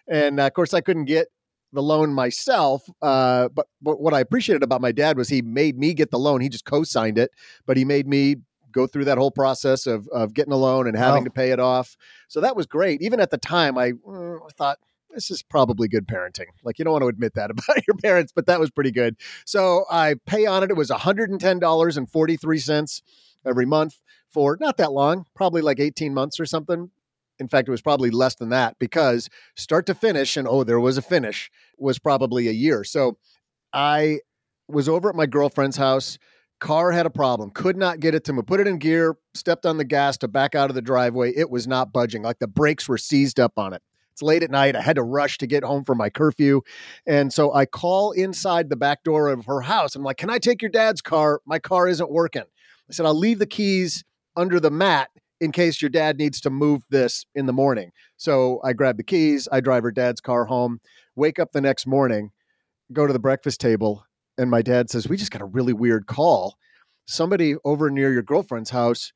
And 0.08 0.40
uh, 0.40 0.46
of 0.46 0.54
course, 0.54 0.72
I 0.72 0.80
couldn't 0.80 1.04
get 1.04 1.28
the 1.72 1.82
loan 1.82 2.14
myself. 2.14 2.88
Uh, 3.02 3.48
but, 3.48 3.66
but 3.82 4.00
what 4.00 4.14
I 4.14 4.20
appreciated 4.20 4.62
about 4.62 4.80
my 4.80 4.92
dad 4.92 5.18
was 5.18 5.28
he 5.28 5.42
made 5.42 5.76
me 5.76 5.92
get 5.92 6.10
the 6.10 6.18
loan. 6.18 6.40
He 6.40 6.48
just 6.48 6.64
co-signed 6.64 7.18
it, 7.18 7.32
but 7.66 7.76
he 7.76 7.84
made 7.84 8.06
me 8.06 8.36
go 8.72 8.86
through 8.86 9.04
that 9.06 9.18
whole 9.18 9.30
process 9.30 9.86
of 9.86 10.08
of 10.08 10.34
getting 10.34 10.52
a 10.52 10.56
loan 10.56 10.86
and 10.86 10.96
having 10.96 11.22
Wow. 11.22 11.24
to 11.24 11.30
pay 11.30 11.50
it 11.50 11.60
off. 11.60 11.96
So 12.28 12.40
that 12.40 12.56
was 12.56 12.66
great. 12.66 13.02
Even 13.02 13.20
at 13.20 13.30
the 13.30 13.38
time, 13.38 13.78
I, 13.78 13.92
mm, 13.92 14.38
I 14.44 14.50
thought 14.56 14.78
this 15.14 15.30
is 15.30 15.42
probably 15.42 15.88
good 15.88 16.06
parenting. 16.06 16.46
Like 16.62 16.78
you 16.78 16.84
don't 16.84 16.92
want 16.92 17.02
to 17.02 17.08
admit 17.08 17.34
that 17.34 17.50
about 17.50 17.86
your 17.86 17.96
parents, 17.96 18.32
but 18.34 18.46
that 18.46 18.60
was 18.60 18.70
pretty 18.70 18.90
good. 18.90 19.16
So 19.44 19.84
I 19.90 20.16
pay 20.26 20.46
on 20.46 20.62
it. 20.62 20.70
It 20.70 20.76
was 20.76 20.90
one 20.90 21.00
hundred 21.00 21.30
and 21.30 21.40
ten 21.40 21.58
dollars 21.58 21.96
and 21.96 22.10
forty 22.10 22.36
three 22.36 22.58
cents 22.58 23.02
every 23.44 23.66
month 23.66 24.02
for 24.28 24.58
not 24.60 24.76
that 24.78 24.92
long, 24.92 25.24
probably 25.34 25.62
like 25.62 25.80
eighteen 25.80 26.12
months 26.12 26.38
or 26.40 26.46
something. 26.46 26.90
In 27.38 27.48
fact, 27.48 27.68
it 27.68 27.70
was 27.70 27.82
probably 27.82 28.10
less 28.10 28.34
than 28.34 28.48
that 28.48 28.78
because 28.78 29.28
start 29.56 29.84
to 29.86 29.94
finish, 29.94 30.36
and 30.36 30.48
oh, 30.48 30.64
there 30.64 30.80
was 30.80 30.96
a 30.98 31.02
finish, 31.02 31.50
was 31.78 31.98
probably 31.98 32.48
a 32.48 32.52
year. 32.52 32.82
So 32.82 33.18
I 33.72 34.20
was 34.68 34.88
over 34.88 35.08
at 35.10 35.14
my 35.14 35.26
girlfriend's 35.26 35.76
house. 35.76 36.18
Car 36.58 36.90
had 36.90 37.04
a 37.04 37.10
problem, 37.10 37.50
could 37.50 37.76
not 37.76 38.00
get 38.00 38.14
it 38.14 38.24
to 38.24 38.32
move. 38.32 38.46
Put 38.46 38.60
it 38.60 38.66
in 38.66 38.78
gear, 38.78 39.16
stepped 39.34 39.66
on 39.66 39.76
the 39.76 39.84
gas 39.84 40.16
to 40.18 40.28
back 40.28 40.54
out 40.54 40.70
of 40.70 40.74
the 40.74 40.82
driveway. 40.82 41.32
It 41.36 41.50
was 41.50 41.66
not 41.66 41.92
budging. 41.92 42.22
Like 42.22 42.38
the 42.38 42.48
brakes 42.48 42.88
were 42.88 42.98
seized 42.98 43.38
up 43.38 43.52
on 43.58 43.74
it. 43.74 43.82
It's 44.12 44.22
late 44.22 44.42
at 44.42 44.50
night. 44.50 44.74
I 44.74 44.80
had 44.80 44.96
to 44.96 45.02
rush 45.02 45.36
to 45.38 45.46
get 45.46 45.62
home 45.62 45.84
for 45.84 45.94
my 45.94 46.08
curfew. 46.08 46.62
And 47.06 47.30
so 47.30 47.52
I 47.52 47.66
call 47.66 48.12
inside 48.12 48.70
the 48.70 48.76
back 48.76 49.04
door 49.04 49.28
of 49.28 49.44
her 49.44 49.60
house. 49.60 49.94
I'm 49.94 50.02
like, 50.02 50.16
Can 50.16 50.30
I 50.30 50.38
take 50.38 50.62
your 50.62 50.70
dad's 50.70 51.02
car? 51.02 51.42
My 51.44 51.58
car 51.58 51.86
isn't 51.86 52.10
working. 52.10 52.44
I 52.88 52.92
said, 52.92 53.04
I'll 53.04 53.14
leave 53.14 53.38
the 53.38 53.46
keys 53.46 54.04
under 54.34 54.58
the 54.58 54.70
mat 54.70 55.10
in 55.38 55.52
case 55.52 55.82
your 55.82 55.90
dad 55.90 56.16
needs 56.16 56.40
to 56.40 56.48
move 56.48 56.82
this 56.88 57.26
in 57.34 57.44
the 57.44 57.52
morning. 57.52 57.90
So 58.16 58.58
I 58.64 58.72
grab 58.72 58.96
the 58.96 59.02
keys. 59.02 59.46
I 59.52 59.60
drive 59.60 59.82
her 59.82 59.90
dad's 59.90 60.22
car 60.22 60.46
home, 60.46 60.80
wake 61.14 61.38
up 61.38 61.52
the 61.52 61.60
next 61.60 61.86
morning, 61.86 62.30
go 62.94 63.06
to 63.06 63.12
the 63.12 63.18
breakfast 63.18 63.60
table, 63.60 64.05
and 64.38 64.50
my 64.50 64.62
dad 64.62 64.90
says, 64.90 65.08
We 65.08 65.16
just 65.16 65.30
got 65.30 65.42
a 65.42 65.46
really 65.46 65.72
weird 65.72 66.06
call. 66.06 66.56
Somebody 67.06 67.54
over 67.64 67.90
near 67.90 68.12
your 68.12 68.22
girlfriend's 68.22 68.70
house 68.70 69.12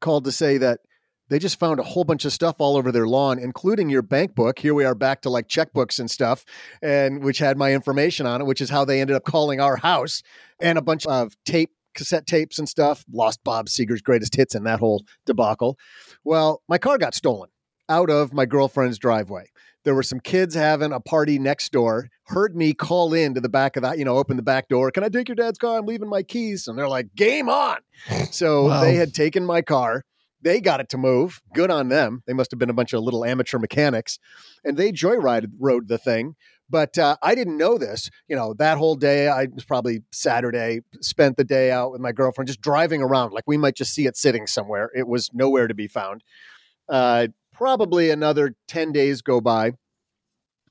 called 0.00 0.24
to 0.24 0.32
say 0.32 0.58
that 0.58 0.80
they 1.30 1.38
just 1.38 1.58
found 1.58 1.80
a 1.80 1.84
whole 1.84 2.04
bunch 2.04 2.24
of 2.24 2.32
stuff 2.32 2.56
all 2.58 2.76
over 2.76 2.92
their 2.92 3.06
lawn, 3.06 3.38
including 3.38 3.88
your 3.88 4.02
bank 4.02 4.34
book. 4.34 4.58
Here 4.58 4.74
we 4.74 4.84
are 4.84 4.94
back 4.94 5.22
to 5.22 5.30
like 5.30 5.48
checkbooks 5.48 5.98
and 5.98 6.10
stuff, 6.10 6.44
and 6.82 7.22
which 7.22 7.38
had 7.38 7.56
my 7.56 7.72
information 7.72 8.26
on 8.26 8.42
it, 8.42 8.44
which 8.44 8.60
is 8.60 8.68
how 8.68 8.84
they 8.84 9.00
ended 9.00 9.16
up 9.16 9.24
calling 9.24 9.60
our 9.60 9.76
house, 9.76 10.22
and 10.60 10.76
a 10.76 10.82
bunch 10.82 11.06
of 11.06 11.34
tape, 11.44 11.70
cassette 11.94 12.26
tapes 12.26 12.58
and 12.58 12.68
stuff. 12.68 13.04
Lost 13.10 13.42
Bob 13.42 13.68
Seger's 13.68 14.02
greatest 14.02 14.36
hits 14.36 14.54
in 14.54 14.64
that 14.64 14.80
whole 14.80 15.04
debacle. 15.24 15.78
Well, 16.24 16.62
my 16.68 16.76
car 16.78 16.98
got 16.98 17.14
stolen 17.14 17.48
out 17.88 18.10
of 18.10 18.32
my 18.32 18.44
girlfriend's 18.44 18.98
driveway. 18.98 19.46
There 19.84 19.94
were 19.94 20.02
some 20.02 20.20
kids 20.20 20.54
having 20.54 20.92
a 20.92 21.00
party 21.00 21.38
next 21.38 21.70
door, 21.72 22.08
heard 22.24 22.56
me 22.56 22.72
call 22.72 23.12
in 23.14 23.34
to 23.34 23.40
the 23.40 23.48
back 23.48 23.76
of 23.76 23.82
that, 23.82 23.98
you 23.98 24.04
know, 24.04 24.16
open 24.16 24.36
the 24.36 24.42
back 24.42 24.68
door. 24.68 24.90
Can 24.90 25.04
I 25.04 25.08
take 25.08 25.28
your 25.28 25.36
dad's 25.36 25.58
car? 25.58 25.78
I'm 25.78 25.86
leaving 25.86 26.08
my 26.08 26.22
keys. 26.22 26.66
And 26.66 26.78
they're 26.78 26.88
like, 26.88 27.14
game 27.14 27.48
on. 27.48 27.78
So 28.30 28.66
Wow. 28.68 28.80
they 28.80 28.94
had 28.94 29.14
taken 29.14 29.44
my 29.44 29.62
car. 29.62 30.02
They 30.42 30.60
got 30.60 30.80
it 30.80 30.88
to 30.90 30.98
move. 30.98 31.40
Good 31.54 31.70
on 31.70 31.88
them. 31.88 32.22
They 32.26 32.32
must 32.34 32.50
have 32.50 32.58
been 32.58 32.70
a 32.70 32.74
bunch 32.74 32.92
of 32.92 33.02
little 33.02 33.24
amateur 33.24 33.58
mechanics. 33.58 34.18
And 34.64 34.76
they 34.76 34.90
joyrided 34.92 35.52
rode 35.58 35.88
the 35.88 35.98
thing. 35.98 36.34
But 36.70 36.96
uh, 36.98 37.16
I 37.22 37.34
didn't 37.34 37.58
know 37.58 37.76
this. 37.78 38.10
You 38.26 38.36
know, 38.36 38.54
that 38.54 38.78
whole 38.78 38.94
day, 38.94 39.28
I 39.28 39.46
was 39.54 39.64
probably 39.64 40.02
Saturday, 40.12 40.80
spent 41.00 41.36
the 41.36 41.44
day 41.44 41.70
out 41.70 41.92
with 41.92 42.00
my 42.00 42.10
girlfriend, 42.12 42.48
just 42.48 42.60
driving 42.62 43.02
around. 43.02 43.32
Like 43.32 43.44
we 43.46 43.58
might 43.58 43.76
just 43.76 43.92
see 43.94 44.06
it 44.06 44.16
sitting 44.16 44.46
somewhere. 44.46 44.90
It 44.94 45.06
was 45.06 45.30
nowhere 45.34 45.68
to 45.68 45.74
be 45.74 45.86
found. 45.88 46.24
Uh, 46.88 47.28
probably 47.54 48.10
another 48.10 48.54
10 48.68 48.92
days 48.92 49.22
go 49.22 49.40
by. 49.40 49.72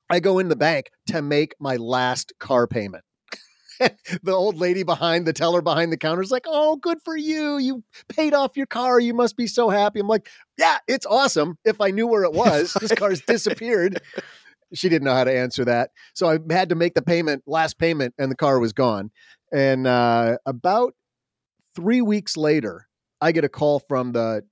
I 0.09 0.19
go 0.19 0.37
in 0.39 0.49
the 0.49 0.55
bank 0.55 0.91
to 1.07 1.21
make 1.21 1.55
my 1.59 1.77
last 1.77 2.33
car 2.39 2.67
payment. 2.67 3.03
the 3.79 4.31
old 4.31 4.57
lady 4.57 4.83
behind 4.83 5.25
the 5.25 5.33
teller 5.33 5.61
behind 5.61 5.91
the 5.91 5.97
counter 5.97 6.21
is 6.21 6.29
like, 6.29 6.45
Oh, 6.45 6.75
good 6.75 6.99
for 7.03 7.17
you. 7.17 7.57
You 7.57 7.83
paid 8.09 8.33
off 8.33 8.55
your 8.55 8.67
car. 8.67 8.99
You 8.99 9.13
must 9.13 9.35
be 9.35 9.47
so 9.47 9.69
happy. 9.69 9.99
I'm 9.99 10.07
like, 10.07 10.27
Yeah, 10.57 10.77
it's 10.87 11.05
awesome. 11.05 11.57
If 11.65 11.81
I 11.81 11.89
knew 11.89 12.05
where 12.05 12.23
it 12.23 12.33
was, 12.33 12.73
this 12.79 12.91
car's 12.95 13.21
disappeared. 13.21 14.01
She 14.73 14.89
didn't 14.89 15.05
know 15.05 15.13
how 15.13 15.23
to 15.23 15.35
answer 15.35 15.65
that. 15.65 15.91
So 16.13 16.29
I 16.29 16.37
had 16.53 16.69
to 16.69 16.75
make 16.75 16.93
the 16.93 17.01
payment, 17.01 17.43
last 17.47 17.79
payment, 17.79 18.13
and 18.17 18.31
the 18.31 18.35
car 18.35 18.59
was 18.59 18.73
gone. 18.73 19.11
And 19.51 19.87
uh, 19.87 20.37
about 20.45 20.93
three 21.75 22.01
weeks 22.01 22.37
later, 22.37 22.87
I 23.21 23.31
get 23.31 23.43
a 23.43 23.49
call 23.49 23.79
from 23.79 24.11
the 24.11 24.43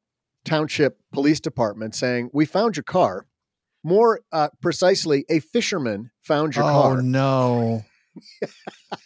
township 0.46 1.00
police 1.12 1.40
department 1.40 1.96
saying, 1.96 2.30
We 2.34 2.46
found 2.46 2.78
your 2.78 2.84
car. 2.84 3.28
More 3.84 4.22
uh, 4.32 4.50
precisely, 4.62 5.26
a 5.30 5.40
fisherman 5.40 6.12
found 6.22 6.56
your 6.56 6.66
oh 6.66 6.68
car. 6.68 6.98
Oh 6.98 7.02
no. 7.02 7.86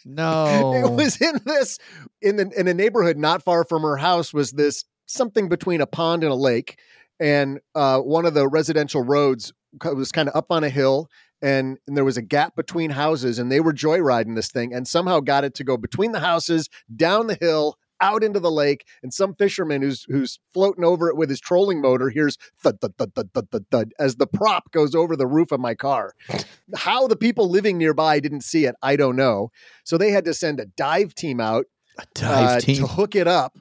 no. 0.04 0.72
It 0.84 0.92
was 0.92 1.20
in 1.20 1.40
this 1.44 1.78
in 2.20 2.36
the 2.36 2.50
in 2.56 2.68
a 2.68 2.74
neighborhood 2.74 3.16
not 3.16 3.42
far 3.42 3.64
from 3.64 3.82
her 3.82 3.96
house 3.96 4.34
was 4.34 4.52
this 4.52 4.84
something 5.06 5.48
between 5.48 5.80
a 5.80 5.86
pond 5.86 6.24
and 6.24 6.32
a 6.32 6.36
lake, 6.36 6.78
and 7.20 7.60
uh, 7.74 8.00
one 8.00 8.26
of 8.26 8.34
the 8.34 8.48
residential 8.48 9.02
roads 9.02 9.52
was 9.84 10.12
kind 10.12 10.28
of 10.28 10.36
up 10.36 10.50
on 10.50 10.64
a 10.64 10.70
hill. 10.70 11.08
And, 11.42 11.76
and 11.86 11.94
there 11.94 12.04
was 12.04 12.16
a 12.16 12.22
gap 12.22 12.56
between 12.56 12.88
houses, 12.88 13.38
and 13.38 13.52
they 13.52 13.60
were 13.60 13.74
joyriding 13.74 14.34
this 14.34 14.50
thing, 14.50 14.72
and 14.72 14.88
somehow 14.88 15.20
got 15.20 15.44
it 15.44 15.54
to 15.56 15.64
go 15.64 15.76
between 15.76 16.12
the 16.12 16.20
houses, 16.20 16.70
down 16.96 17.26
the 17.26 17.36
hill, 17.38 17.76
out 18.00 18.22
into 18.22 18.40
the 18.40 18.50
lake. 18.50 18.86
And 19.02 19.12
some 19.12 19.34
fisherman 19.34 19.82
who's 19.82 20.04
who's 20.04 20.38
floating 20.52 20.84
over 20.84 21.08
it 21.08 21.16
with 21.16 21.30
his 21.30 21.40
trolling 21.40 21.80
motor 21.80 22.08
hears 22.10 22.36
thud 22.62 22.80
thud 22.80 22.94
thud 22.98 23.14
thud 23.14 23.30
thud 23.32 23.50
thud, 23.50 23.64
thud 23.70 23.92
as 23.98 24.16
the 24.16 24.26
prop 24.26 24.70
goes 24.72 24.94
over 24.94 25.16
the 25.16 25.26
roof 25.26 25.52
of 25.52 25.60
my 25.60 25.74
car. 25.74 26.14
How 26.74 27.06
the 27.06 27.16
people 27.16 27.48
living 27.48 27.78
nearby 27.78 28.20
didn't 28.20 28.42
see 28.42 28.64
it, 28.64 28.74
I 28.82 28.96
don't 28.96 29.16
know. 29.16 29.50
So 29.84 29.98
they 29.98 30.10
had 30.10 30.24
to 30.24 30.34
send 30.34 30.60
a 30.60 30.66
dive 30.66 31.14
team 31.14 31.40
out 31.40 31.66
a 31.98 32.06
dive 32.14 32.56
uh, 32.56 32.60
team. 32.60 32.76
to 32.76 32.86
hook 32.86 33.14
it 33.14 33.26
up. 33.26 33.58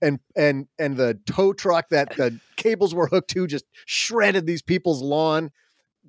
And 0.00 0.18
and 0.36 0.66
and 0.78 0.96
the 0.96 1.20
tow 1.26 1.52
truck 1.52 1.90
that 1.90 2.16
the 2.16 2.38
cables 2.56 2.94
were 2.94 3.06
hooked 3.06 3.30
to 3.30 3.46
just 3.46 3.64
shredded 3.86 4.46
these 4.46 4.62
people's 4.62 5.00
lawn. 5.00 5.50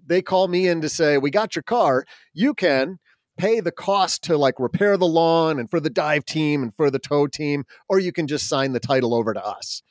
They 0.06 0.22
call 0.22 0.48
me 0.48 0.68
in 0.68 0.82
to 0.82 0.90
say, 0.90 1.20
"We 1.20 1.30
got 1.30 1.56
your 1.56 1.64
car. 1.64 2.04
You 2.34 2.56
can 2.56 2.98
pay 3.38 3.60
the 3.60 3.72
cost 3.72 4.24
to 4.24 4.38
like 4.38 4.60
repair 4.60 4.98
the 4.98 5.08
lawn 5.08 5.60
and 5.60 5.70
for 5.70 5.80
the 5.80 5.90
dive 5.90 6.26
team 6.26 6.64
and 6.64 6.74
for 6.76 6.90
the 6.90 7.00
tow 7.00 7.28
team, 7.28 7.66
or 7.90 8.00
you 8.00 8.12
can 8.12 8.28
just 8.28 8.48
sign 8.48 8.74
the 8.74 8.80
title 8.80 9.14
over 9.14 9.34
to 9.34 9.46
us." 9.46 9.82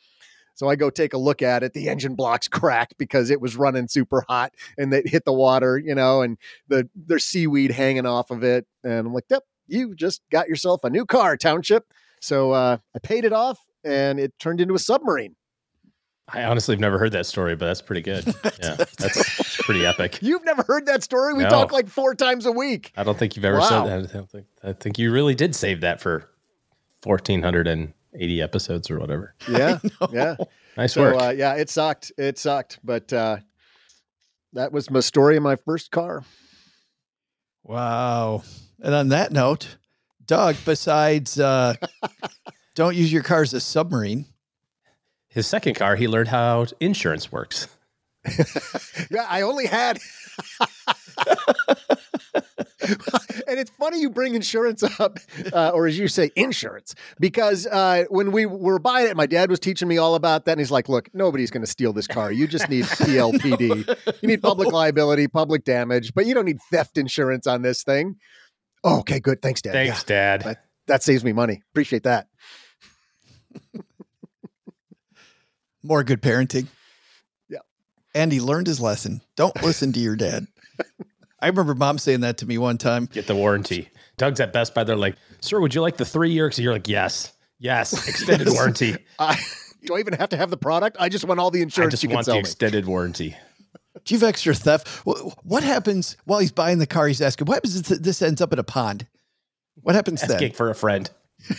So 0.55 0.69
I 0.69 0.77
go 0.77 0.90
take 0.90 1.14
a 1.14 1.19
look 1.19 1.43
at 1.43 1.62
it. 1.62 1.73
The 1.73 1.89
engine 1.89 2.14
blocks 2.14 2.48
cracked 2.48 2.98
because 2.98 3.31
it 3.31 3.40
was 3.40 3.56
running 3.56 3.89
super 3.89 4.24
hot 4.28 4.52
and 4.78 4.93
it 4.93 5.09
hit 5.09 5.24
the 5.24 5.32
water, 5.32 5.78
you 5.78 5.94
know, 5.94 6.23
and 6.23 6.39
the 6.69 6.89
there's 6.94 7.24
seaweed 7.24 7.70
hanging 7.70 8.06
off 8.06 8.31
of 8.31 8.44
it. 8.44 8.66
And 8.85 9.06
I'm 9.06 9.14
like, 9.14 9.24
yep, 9.31 9.43
you 9.66 9.94
just 9.94 10.20
got 10.31 10.48
yourself 10.48 10.85
a 10.85 10.90
new 10.90 11.06
car, 11.06 11.36
Township. 11.36 11.85
So 12.20 12.52
uh, 12.52 12.78
I 12.94 12.98
paid 12.98 13.24
it 13.24 13.32
off 13.32 13.59
and 13.85 14.20
it 14.20 14.39
turned 14.39 14.60
into 14.60 14.74
a 14.74 14.78
submarine. 14.78 15.36
I 16.28 16.44
honestly 16.44 16.74
have 16.74 16.81
never 16.81 16.98
heard 16.98 17.12
that 17.12 17.27
story, 17.27 17.56
but 17.56 17.66
that's 17.66 17.82
pretty 17.82 18.02
good. 18.02 18.24
Yeah, 18.62 18.77
that's 18.77 19.51
pretty 19.62 19.86
epic. 19.86 20.18
You've 20.22 20.44
never 20.44 20.62
heard 20.62 20.86
that 20.86 21.02
story? 21.02 21.34
We 21.34 21.43
No. 21.44 21.48
talk 21.51 21.72
like 21.72 21.89
four 21.89 22.14
times 22.14 22.47
a 22.47 22.52
week. 22.52 22.93
I 22.97 23.02
don't 23.05 23.18
think 23.18 23.36
you've 23.36 23.44
ever 23.44 23.59
Wow. 23.59 23.68
said 23.68 23.84
that. 23.86 24.10
I, 24.10 24.12
don't 24.18 24.30
think, 24.30 24.47
I 24.62 24.72
think 24.72 24.98
you 24.98 25.10
really 25.12 25.34
did 25.34 25.55
save 25.55 25.80
that 25.82 26.01
for 26.01 26.28
1,480 27.05 28.43
episodes 28.43 28.90
or 28.90 28.98
whatever. 28.98 29.34
Yeah. 29.48 29.78
Yeah. 30.12 30.36
Nice 30.76 30.94
So 30.94 31.02
work. 31.02 31.22
uh, 31.22 31.34
yeah, 31.36 31.55
it 31.55 31.68
sucked. 31.70 32.12
It 32.16 32.39
sucked. 32.39 32.78
But 32.84 33.12
uh, 33.12 33.39
that 34.55 34.72
was 34.72 34.90
my 34.90 35.01
story 35.01 35.36
of 35.36 35.43
my 35.43 35.56
first 35.56 35.90
car. 35.90 36.24
Wow. 37.64 38.43
And 38.82 38.94
on 38.94 39.09
that 39.09 39.32
note, 39.32 39.76
Doug, 40.26 40.56
besides 40.64 41.39
uh, 41.39 41.74
don't 42.74 42.97
use 42.97 43.12
your 43.12 43.22
car 43.22 43.43
as 43.43 43.52
a 43.55 43.60
submarine, 43.60 44.26
His 45.28 45.47
second 45.47 45.74
car, 45.74 45.97
he 45.97 46.09
learned 46.09 46.28
how 46.28 46.66
insurance 46.80 47.30
works. 47.30 47.68
Yeah, 49.11 49.27
I 49.28 49.43
only 49.43 49.66
had. 49.66 49.99
and 53.47 53.59
it's 53.59 53.70
funny 53.78 54.01
you 54.01 54.11
bring 54.11 54.35
insurance 54.35 54.82
up, 55.01 55.19
uh, 55.53 55.70
or 55.70 55.86
as 55.86 55.99
you 55.99 56.09
say, 56.09 56.31
insurance, 56.36 56.94
because 57.20 57.66
uh, 57.66 58.05
when 58.09 58.32
we 58.32 58.47
were 58.47 58.78
buying 58.78 59.09
it, 59.09 59.16
my 59.16 59.27
dad 59.27 59.51
was 59.51 59.61
teaching 59.61 59.89
me 59.89 59.99
all 59.99 60.15
about 60.15 60.44
that. 60.47 60.53
And 60.53 60.61
he's 60.61 60.70
like, 60.70 60.89
look, 60.89 61.09
nobody's 61.15 61.51
going 61.51 61.62
to 61.62 61.70
steal 61.70 61.93
this 61.93 62.07
car. 62.07 62.32
You 62.32 62.47
just 62.47 62.69
need 62.70 62.85
PLPD. 62.86 64.23
You 64.23 64.28
need 64.28 64.40
public 64.43 64.73
liability, 64.73 65.28
public 65.28 65.65
damage, 65.65 66.15
but 66.15 66.24
you 66.27 66.35
don't 66.35 66.47
need 66.47 66.61
theft 66.70 66.97
insurance 66.99 67.47
on 67.47 67.62
this 67.62 67.82
thing. 67.82 68.16
Oh, 68.85 69.01
okay, 69.01 69.20
good. 69.20 69.43
Thanks, 69.43 69.62
Dad. 69.62 69.73
Thanks, 69.73 70.03
Yeah, 70.09 70.36
Dad. 70.36 70.43
that, 70.43 70.65
that 70.86 71.03
saves 71.03 71.23
me 71.24 71.32
money. 71.32 71.62
Appreciate 71.73 72.05
that. 72.05 72.28
more 75.82 76.03
good 76.05 76.23
parenting. 76.23 76.66
Yeah. 78.14 78.22
And 78.22 78.32
he 78.32 78.40
learned 78.40 78.66
his 78.66 78.80
lesson. 78.80 79.20
Don't 79.36 79.60
listen 79.62 79.93
to 79.93 80.01
your 80.01 80.16
dad. 80.16 80.47
I 81.40 81.48
remember 81.48 81.74
mom 81.74 81.98
saying 81.98 82.20
that 82.20 82.39
to 82.39 82.47
me 82.47 82.59
one 82.59 82.78
time. 82.78 83.06
Get 83.06 83.26
the 83.26 83.34
warranty. 83.34 83.89
Doug's 84.16 84.40
at 84.40 84.52
Best 84.52 84.74
Buy. 84.74 84.84
They're 84.84 84.97
like, 84.97 85.16
"Sir, 85.40 85.60
would 85.60 85.74
you 85.74 85.80
like 85.80 85.97
the 85.97 86.05
three 86.05 86.30
year?" 86.30 86.51
You're 86.55 86.72
like, 86.74 86.89
"Yes, 86.89 87.32
yes, 87.59 87.93
extended 88.09 88.48
Yes. 88.48 88.56
warranty. 88.56 88.97
I, 89.18 89.40
do 89.86 89.97
I 89.97 89.98
even 89.98 90.12
have 90.14 90.28
to 90.28 90.36
have 90.36 90.51
the 90.51 90.56
product? 90.56 90.97
I 91.01 91.09
just 91.09 91.24
want 91.24 91.40
all 91.40 91.51
the 91.51 91.60
I 91.60 91.62
insurance 91.62 91.93
just 91.93 92.02
you 92.02 92.09
can 92.10 92.16
want 92.16 92.26
sell 92.26 92.34
the 92.34 92.39
me. 92.39 92.40
extended 92.40 92.86
warranty." 92.86 93.36
Do 94.05 94.14
you 94.14 94.20
have 94.20 94.28
extra 94.28 94.55
theft? 94.55 94.89
What 95.06 95.62
happens 95.62 96.16
while 96.24 96.40
he's 96.40 96.52
buying 96.52 96.78
the 96.78 96.86
car? 96.86 97.06
He's 97.09 97.20
asking, 97.20 97.47
what 97.47 97.55
happens 97.55 97.76
if 97.76 97.86
this 98.02 98.22
ends 98.22 98.40
up 98.40 98.52
in 98.52 98.59
a 98.59 98.64
pond? 98.64 99.06
What 99.82 99.94
happens 99.94 100.22
then? 100.22 100.32
Asking 100.32 100.52
for 100.52 100.70
a 100.70 100.74
friend. 100.74 101.10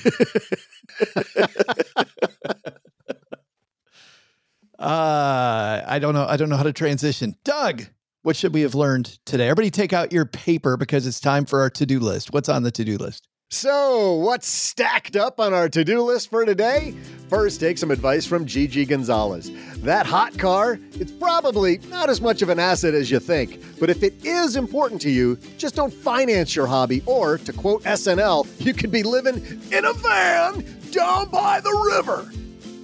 Uh, 4.84 5.82
I 5.88 5.98
don't 5.98 6.14
know. 6.14 6.26
I 6.28 6.36
don't 6.36 6.50
know 6.50 6.58
how 6.58 6.64
to 6.64 6.74
transition. 6.74 7.38
Doug, 7.46 7.84
what 8.24 8.36
should 8.36 8.54
we 8.54 8.62
have 8.62 8.76
learned 8.76 9.18
today? 9.26 9.46
Everybody 9.46 9.72
take 9.72 9.94
out 9.94 10.12
your 10.12 10.26
paper 10.26 10.76
because 10.76 11.08
it's 11.08 11.22
time 11.22 11.46
for 11.46 11.62
our 11.62 11.70
to-do 11.70 12.00
list. 12.00 12.34
What's 12.34 12.50
on 12.50 12.64
the 12.64 12.72
to-do 12.72 12.98
list? 12.98 13.30
So, 13.50 14.16
what's 14.16 14.48
stacked 14.48 15.16
up 15.16 15.40
on 15.40 15.54
our 15.54 15.70
to 15.70 15.86
do 15.86 16.02
list 16.02 16.32
for 16.32 16.44
today? 16.44 16.96
First, 17.30 17.62
take 17.62 17.78
some 17.78 17.92
advice 17.92 18.26
from 18.26 18.46
Gigi 18.46 18.84
Gonzalez. 18.84 19.52
That 19.78 20.06
hot 20.06 20.38
car, 20.38 20.80
it's 20.94 21.12
probably 21.12 21.78
not 21.90 22.10
as 22.10 22.20
much 22.20 22.42
of 22.42 22.50
an 22.50 22.60
asset 22.60 22.94
as 22.94 23.10
you 23.10 23.20
think, 23.20 23.64
but 23.80 23.90
if 23.90 24.04
it 24.04 24.26
is 24.26 24.58
important 24.58 25.00
to 25.02 25.10
you, 25.10 25.38
just 25.58 25.76
don't 25.76 25.94
finance 25.94 26.56
your 26.58 26.66
hobby. 26.66 27.04
Or, 27.06 27.38
to 27.38 27.54
quote 27.54 27.84
SNL, 27.84 28.48
you 28.60 28.74
could 28.74 28.92
be 28.92 29.04
living 29.04 29.36
in 29.72 29.86
a 29.86 29.94
van 29.94 30.66
down 30.92 31.30
by 31.30 31.62
the 31.62 31.94
river. 31.96 32.30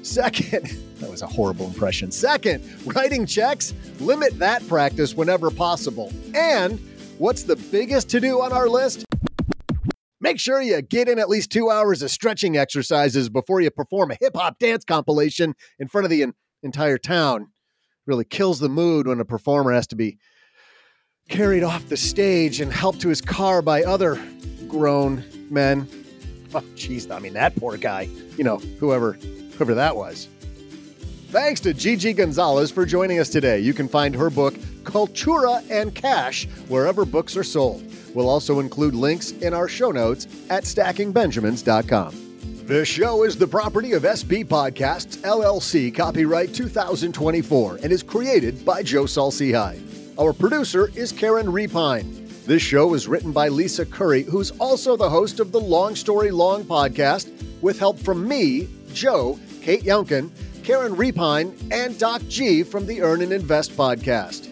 Second, 0.10 0.66
that 1.00 1.10
was 1.10 1.22
a 1.22 1.28
horrible 1.28 1.68
impression. 1.68 2.12
Second, 2.12 2.64
writing 2.96 3.26
checks, 3.28 3.74
limit 4.00 4.38
that 4.40 4.68
practice 4.68 5.14
whenever 5.14 5.52
possible. 5.52 6.12
And 6.34 6.80
what's 7.20 7.44
the 7.44 7.56
biggest 7.56 8.10
to 8.10 8.20
do 8.20 8.42
on 8.42 8.52
our 8.52 8.68
list? 8.68 9.06
Make 10.20 10.40
sure 10.40 10.62
you 10.62 10.82
get 10.82 11.08
in 11.08 11.20
at 11.20 11.30
least 11.30 11.52
two 11.52 11.70
hours 11.70 12.02
of 12.02 12.10
stretching 12.12 12.58
exercises 12.58 13.30
before 13.30 13.62
you 13.62 13.70
perform 13.70 14.12
a 14.12 14.18
hip 14.20 14.36
hop 14.36 14.58
dance 14.60 14.84
compilation 14.84 15.54
in 15.78 15.88
front 15.88 16.06
of 16.06 16.12
the 16.12 16.24
en- 16.24 16.34
entire 16.64 16.98
town. 16.98 17.52
Really 18.08 18.26
kills 18.26 18.60
the 18.60 18.68
mood 18.68 19.08
when 19.08 19.20
a 19.20 19.26
performer 19.26 19.72
has 19.72 19.86
to 19.88 19.96
be 19.96 20.18
carried 21.30 21.64
off 21.64 21.88
the 21.88 21.96
stage 21.98 22.60
and 22.60 22.74
helped 22.74 23.00
to 23.02 23.10
his 23.10 23.22
car 23.22 23.62
by 23.62 23.84
other 23.84 24.20
grown 24.68 25.24
men. 25.52 25.88
Oh, 26.52 26.62
jeez, 26.74 27.16
I 27.16 27.20
mean, 27.20 27.34
that 27.34 27.56
poor 27.58 27.78
guy. 27.78 28.10
You 28.36 28.44
know, 28.44 28.58
whoever, 28.58 29.20
whoever 29.60 29.76
that 29.76 29.96
was. 29.96 30.28
Thanks 31.30 31.60
to 31.62 31.74
Gigi 31.74 32.14
Gonzalez 32.14 32.72
for 32.72 32.86
joining 32.86 33.20
us 33.20 33.30
today. 33.30 33.60
You 33.60 33.74
can 33.74 33.88
find 33.88 34.16
her 34.16 34.32
book, 34.32 34.56
Cultura 34.84 35.64
and 35.70 35.94
Cash, 35.94 36.48
wherever 36.70 37.06
books 37.06 37.38
are 37.38 37.44
sold. 37.44 37.84
We'll 38.16 38.30
also 38.30 38.60
include 38.60 38.96
links 38.96 39.32
in 39.32 39.54
our 39.54 39.68
show 39.68 39.92
notes 39.92 40.26
at 40.50 40.64
stackingbenjamins.com. 40.64 42.26
This 42.66 42.88
show 42.88 43.24
is 43.24 43.36
the 43.36 43.48
property 43.48 43.94
of 43.94 44.04
SB 44.04 44.46
Podcasts, 44.46 45.18
LLC, 45.18 45.94
copyright 45.94 46.54
2024, 46.54 47.80
and 47.84 47.92
is 47.92 48.02
created 48.02 48.64
by 48.66 48.82
Joe 48.82 49.06
Saul 49.06 49.32
Sehy. 49.32 49.82
Our 50.18 50.34
producer 50.34 50.90
is 50.96 51.12
Karen 51.12 51.48
Repine. 51.48 52.28
This 52.46 52.62
show 52.64 52.94
is 52.96 53.08
written 53.08 53.32
by 53.32 53.50
Lisa 53.50 53.86
Curry, 53.86 54.24
who's 54.24 54.52
also 54.52 54.96
the 54.96 55.10
host 55.10 55.40
of 55.40 55.52
the 55.52 55.60
Long 55.60 55.96
Story 55.96 56.32
Long 56.32 56.64
podcast, 56.64 57.30
with 57.62 57.78
help 57.78 58.00
from 58.00 58.28
me, 58.28 58.68
Joe, 58.94 59.40
Kate 59.62 59.84
Youngkin, 59.84 60.30
Karen 60.64 60.96
Repine, 60.96 61.54
and 61.72 61.98
Doc 61.98 62.22
G 62.28 62.64
from 62.64 62.86
the 62.86 63.02
Earn 63.02 63.22
and 63.22 63.32
Invest 63.32 63.76
podcast. 63.76 64.48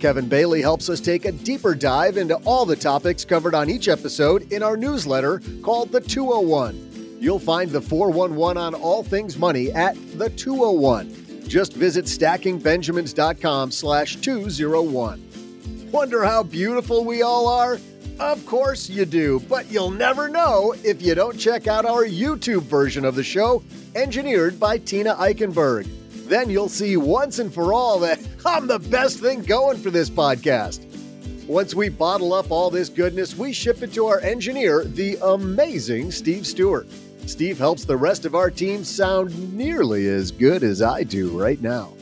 Kevin 0.00 0.28
Bailey 0.28 0.60
helps 0.60 0.90
us 0.90 1.00
take 1.00 1.24
a 1.24 1.32
deeper 1.32 1.74
dive 1.74 2.16
into 2.18 2.36
all 2.44 2.66
the 2.66 2.76
topics 2.76 3.24
covered 3.24 3.54
on 3.54 3.70
each 3.70 3.88
episode 3.88 4.52
in 4.52 4.62
our 4.62 4.76
newsletter 4.76 5.40
called 5.62 5.92
The 5.92 6.00
201. 6.00 7.18
You'll 7.20 7.38
find 7.38 7.70
the 7.70 7.80
411 7.80 8.60
on 8.60 8.74
all 8.74 9.02
things 9.02 9.38
money 9.38 9.72
at 9.72 9.94
The 10.18 10.28
201. 10.30 11.48
Just 11.48 11.72
visit 11.72 12.04
stackingbenjamins.com 12.04 13.70
slash 13.70 14.16
201. 14.16 15.90
Wonder 15.90 16.24
how 16.24 16.42
beautiful 16.42 17.04
we 17.04 17.22
all 17.22 17.46
are? 17.46 17.78
Of 18.20 18.46
course 18.46 18.88
you 18.88 19.04
do, 19.04 19.40
but 19.48 19.70
you'll 19.70 19.90
never 19.90 20.28
know 20.28 20.74
if 20.84 21.02
you 21.02 21.16
don't 21.16 21.38
check 21.38 21.66
out 21.66 21.84
our 21.84 22.04
YouTube 22.04 22.62
version 22.62 23.04
of 23.04 23.16
the 23.16 23.24
show, 23.24 23.62
engineered 23.96 24.60
by 24.60 24.78
Tina 24.78 25.16
Eichenberg. 25.16 25.88
Then 26.28 26.48
you'll 26.48 26.68
see 26.68 26.96
once 26.96 27.40
and 27.40 27.52
for 27.52 27.72
all 27.72 27.98
that 28.00 28.20
I'm 28.46 28.68
the 28.68 28.78
best 28.78 29.18
thing 29.18 29.42
going 29.42 29.78
for 29.78 29.90
this 29.90 30.08
podcast. 30.08 30.86
Once 31.46 31.74
we 31.74 31.88
bottle 31.88 32.32
up 32.32 32.50
all 32.50 32.70
this 32.70 32.88
goodness, 32.88 33.36
we 33.36 33.52
ship 33.52 33.82
it 33.82 33.92
to 33.94 34.06
our 34.06 34.20
engineer, 34.20 34.84
the 34.84 35.18
amazing 35.22 36.10
Steve 36.10 36.46
Stewart. 36.46 36.86
Steve 37.26 37.58
helps 37.58 37.84
the 37.84 37.96
rest 37.96 38.24
of 38.24 38.34
our 38.34 38.50
team 38.50 38.84
sound 38.84 39.54
nearly 39.54 40.08
as 40.08 40.30
good 40.30 40.62
as 40.62 40.80
I 40.80 41.02
do 41.02 41.38
right 41.38 41.60
now. 41.60 41.92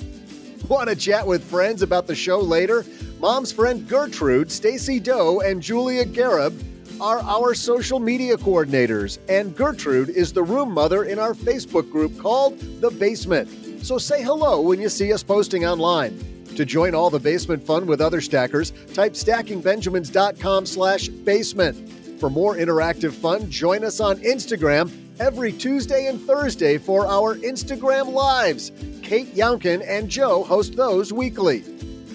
Want 0.69 0.89
to 0.89 0.97
chat 0.97 1.27
with 1.27 1.45
friends 1.45 1.83
about 1.83 2.07
the 2.07 2.15
show 2.15 2.39
later? 2.39 2.85
Mom's 3.19 3.53
friend 3.53 3.87
Gertrude, 3.89 4.51
Stacy 4.51 5.01
Doe, 5.01 5.41
and 5.41 5.61
Julia 5.61 6.05
Garib 6.05 6.55
are 7.01 7.19
our 7.21 7.53
social 7.53 7.99
media 7.99 8.37
coordinators, 8.37 9.19
and 9.29 9.57
Gertrude 9.57 10.09
is 10.11 10.33
the 10.33 10.43
room 10.43 10.73
mother 10.73 11.05
in 11.05 11.19
our 11.19 11.35
Facebook 11.35 11.91
group 11.91 12.17
called 12.19 12.59
The 12.81 12.91
Basement. 12.91 13.49
So 13.85 13.99
say 13.99 14.23
hello 14.23 14.61
when 14.61 14.81
you 14.81 14.89
see 14.89 15.13
us 15.13 15.23
posting 15.23 15.67
online. 15.67 16.19
To 16.55 16.65
join 16.65 16.95
all 16.95 17.11
the 17.11 17.19
basement 17.19 17.65
fun 17.65 17.87
with 17.87 18.01
other 18.01 18.21
stackers, 18.21 18.73
type 18.95 19.15
stackingbenjamins.com 19.15 20.67
slash 20.67 21.09
basement. 21.09 21.91
For 22.21 22.31
more 22.31 22.57
interactive 22.57 23.13
fun, 23.13 23.51
join 23.51 23.85
us 23.85 23.99
on 23.99 24.19
Instagram 24.19 24.91
every 25.21 25.53
Tuesday 25.53 26.07
and 26.07 26.21
Thursday 26.21 26.79
for 26.79 27.07
our 27.07 27.37
Instagram 27.37 28.13
Lives. 28.13 28.73
Kate 29.03 29.35
Younkin 29.35 29.85
and 29.87 30.09
Joe 30.09 30.43
host 30.45 30.77
those 30.77 31.13
weekly. 31.13 31.65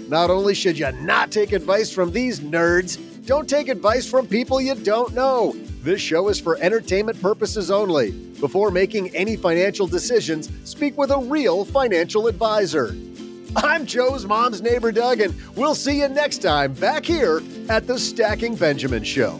Not 0.08 0.30
only 0.30 0.54
should 0.54 0.80
you 0.80 0.92
not 0.94 1.32
take 1.32 1.52
advice 1.52 1.92
from 1.92 2.12
these 2.12 2.40
nerds, 2.40 2.98
don't 3.26 3.50
take 3.50 3.68
advice 3.68 4.10
from 4.10 4.26
people 4.26 4.62
you 4.62 4.74
don't 4.76 5.14
know. 5.14 5.54
This 5.84 6.02
show 6.02 6.30
is 6.30 6.40
for 6.40 6.58
entertainment 6.58 7.22
purposes 7.22 7.70
only. 7.70 8.12
Before 8.40 8.72
making 8.72 9.16
any 9.16 9.36
financial 9.36 9.88
decisions, 9.88 10.50
speak 10.70 10.98
with 10.98 11.12
a 11.12 11.18
real 11.18 11.66
financial 11.66 12.28
advisor. 12.28 12.96
I'm 13.56 13.86
Joe's 13.86 14.26
mom's 14.26 14.62
neighbor, 14.62 14.92
Doug, 14.92 15.20
and 15.20 15.34
we'll 15.56 15.76
see 15.76 16.00
you 16.00 16.08
next 16.10 16.40
time 16.40 16.74
back 16.74 17.06
here 17.06 17.42
at 17.70 17.88
the 17.88 17.98
Stacking 17.98 18.56
Benjamin 18.56 19.04
Show. 19.04 19.40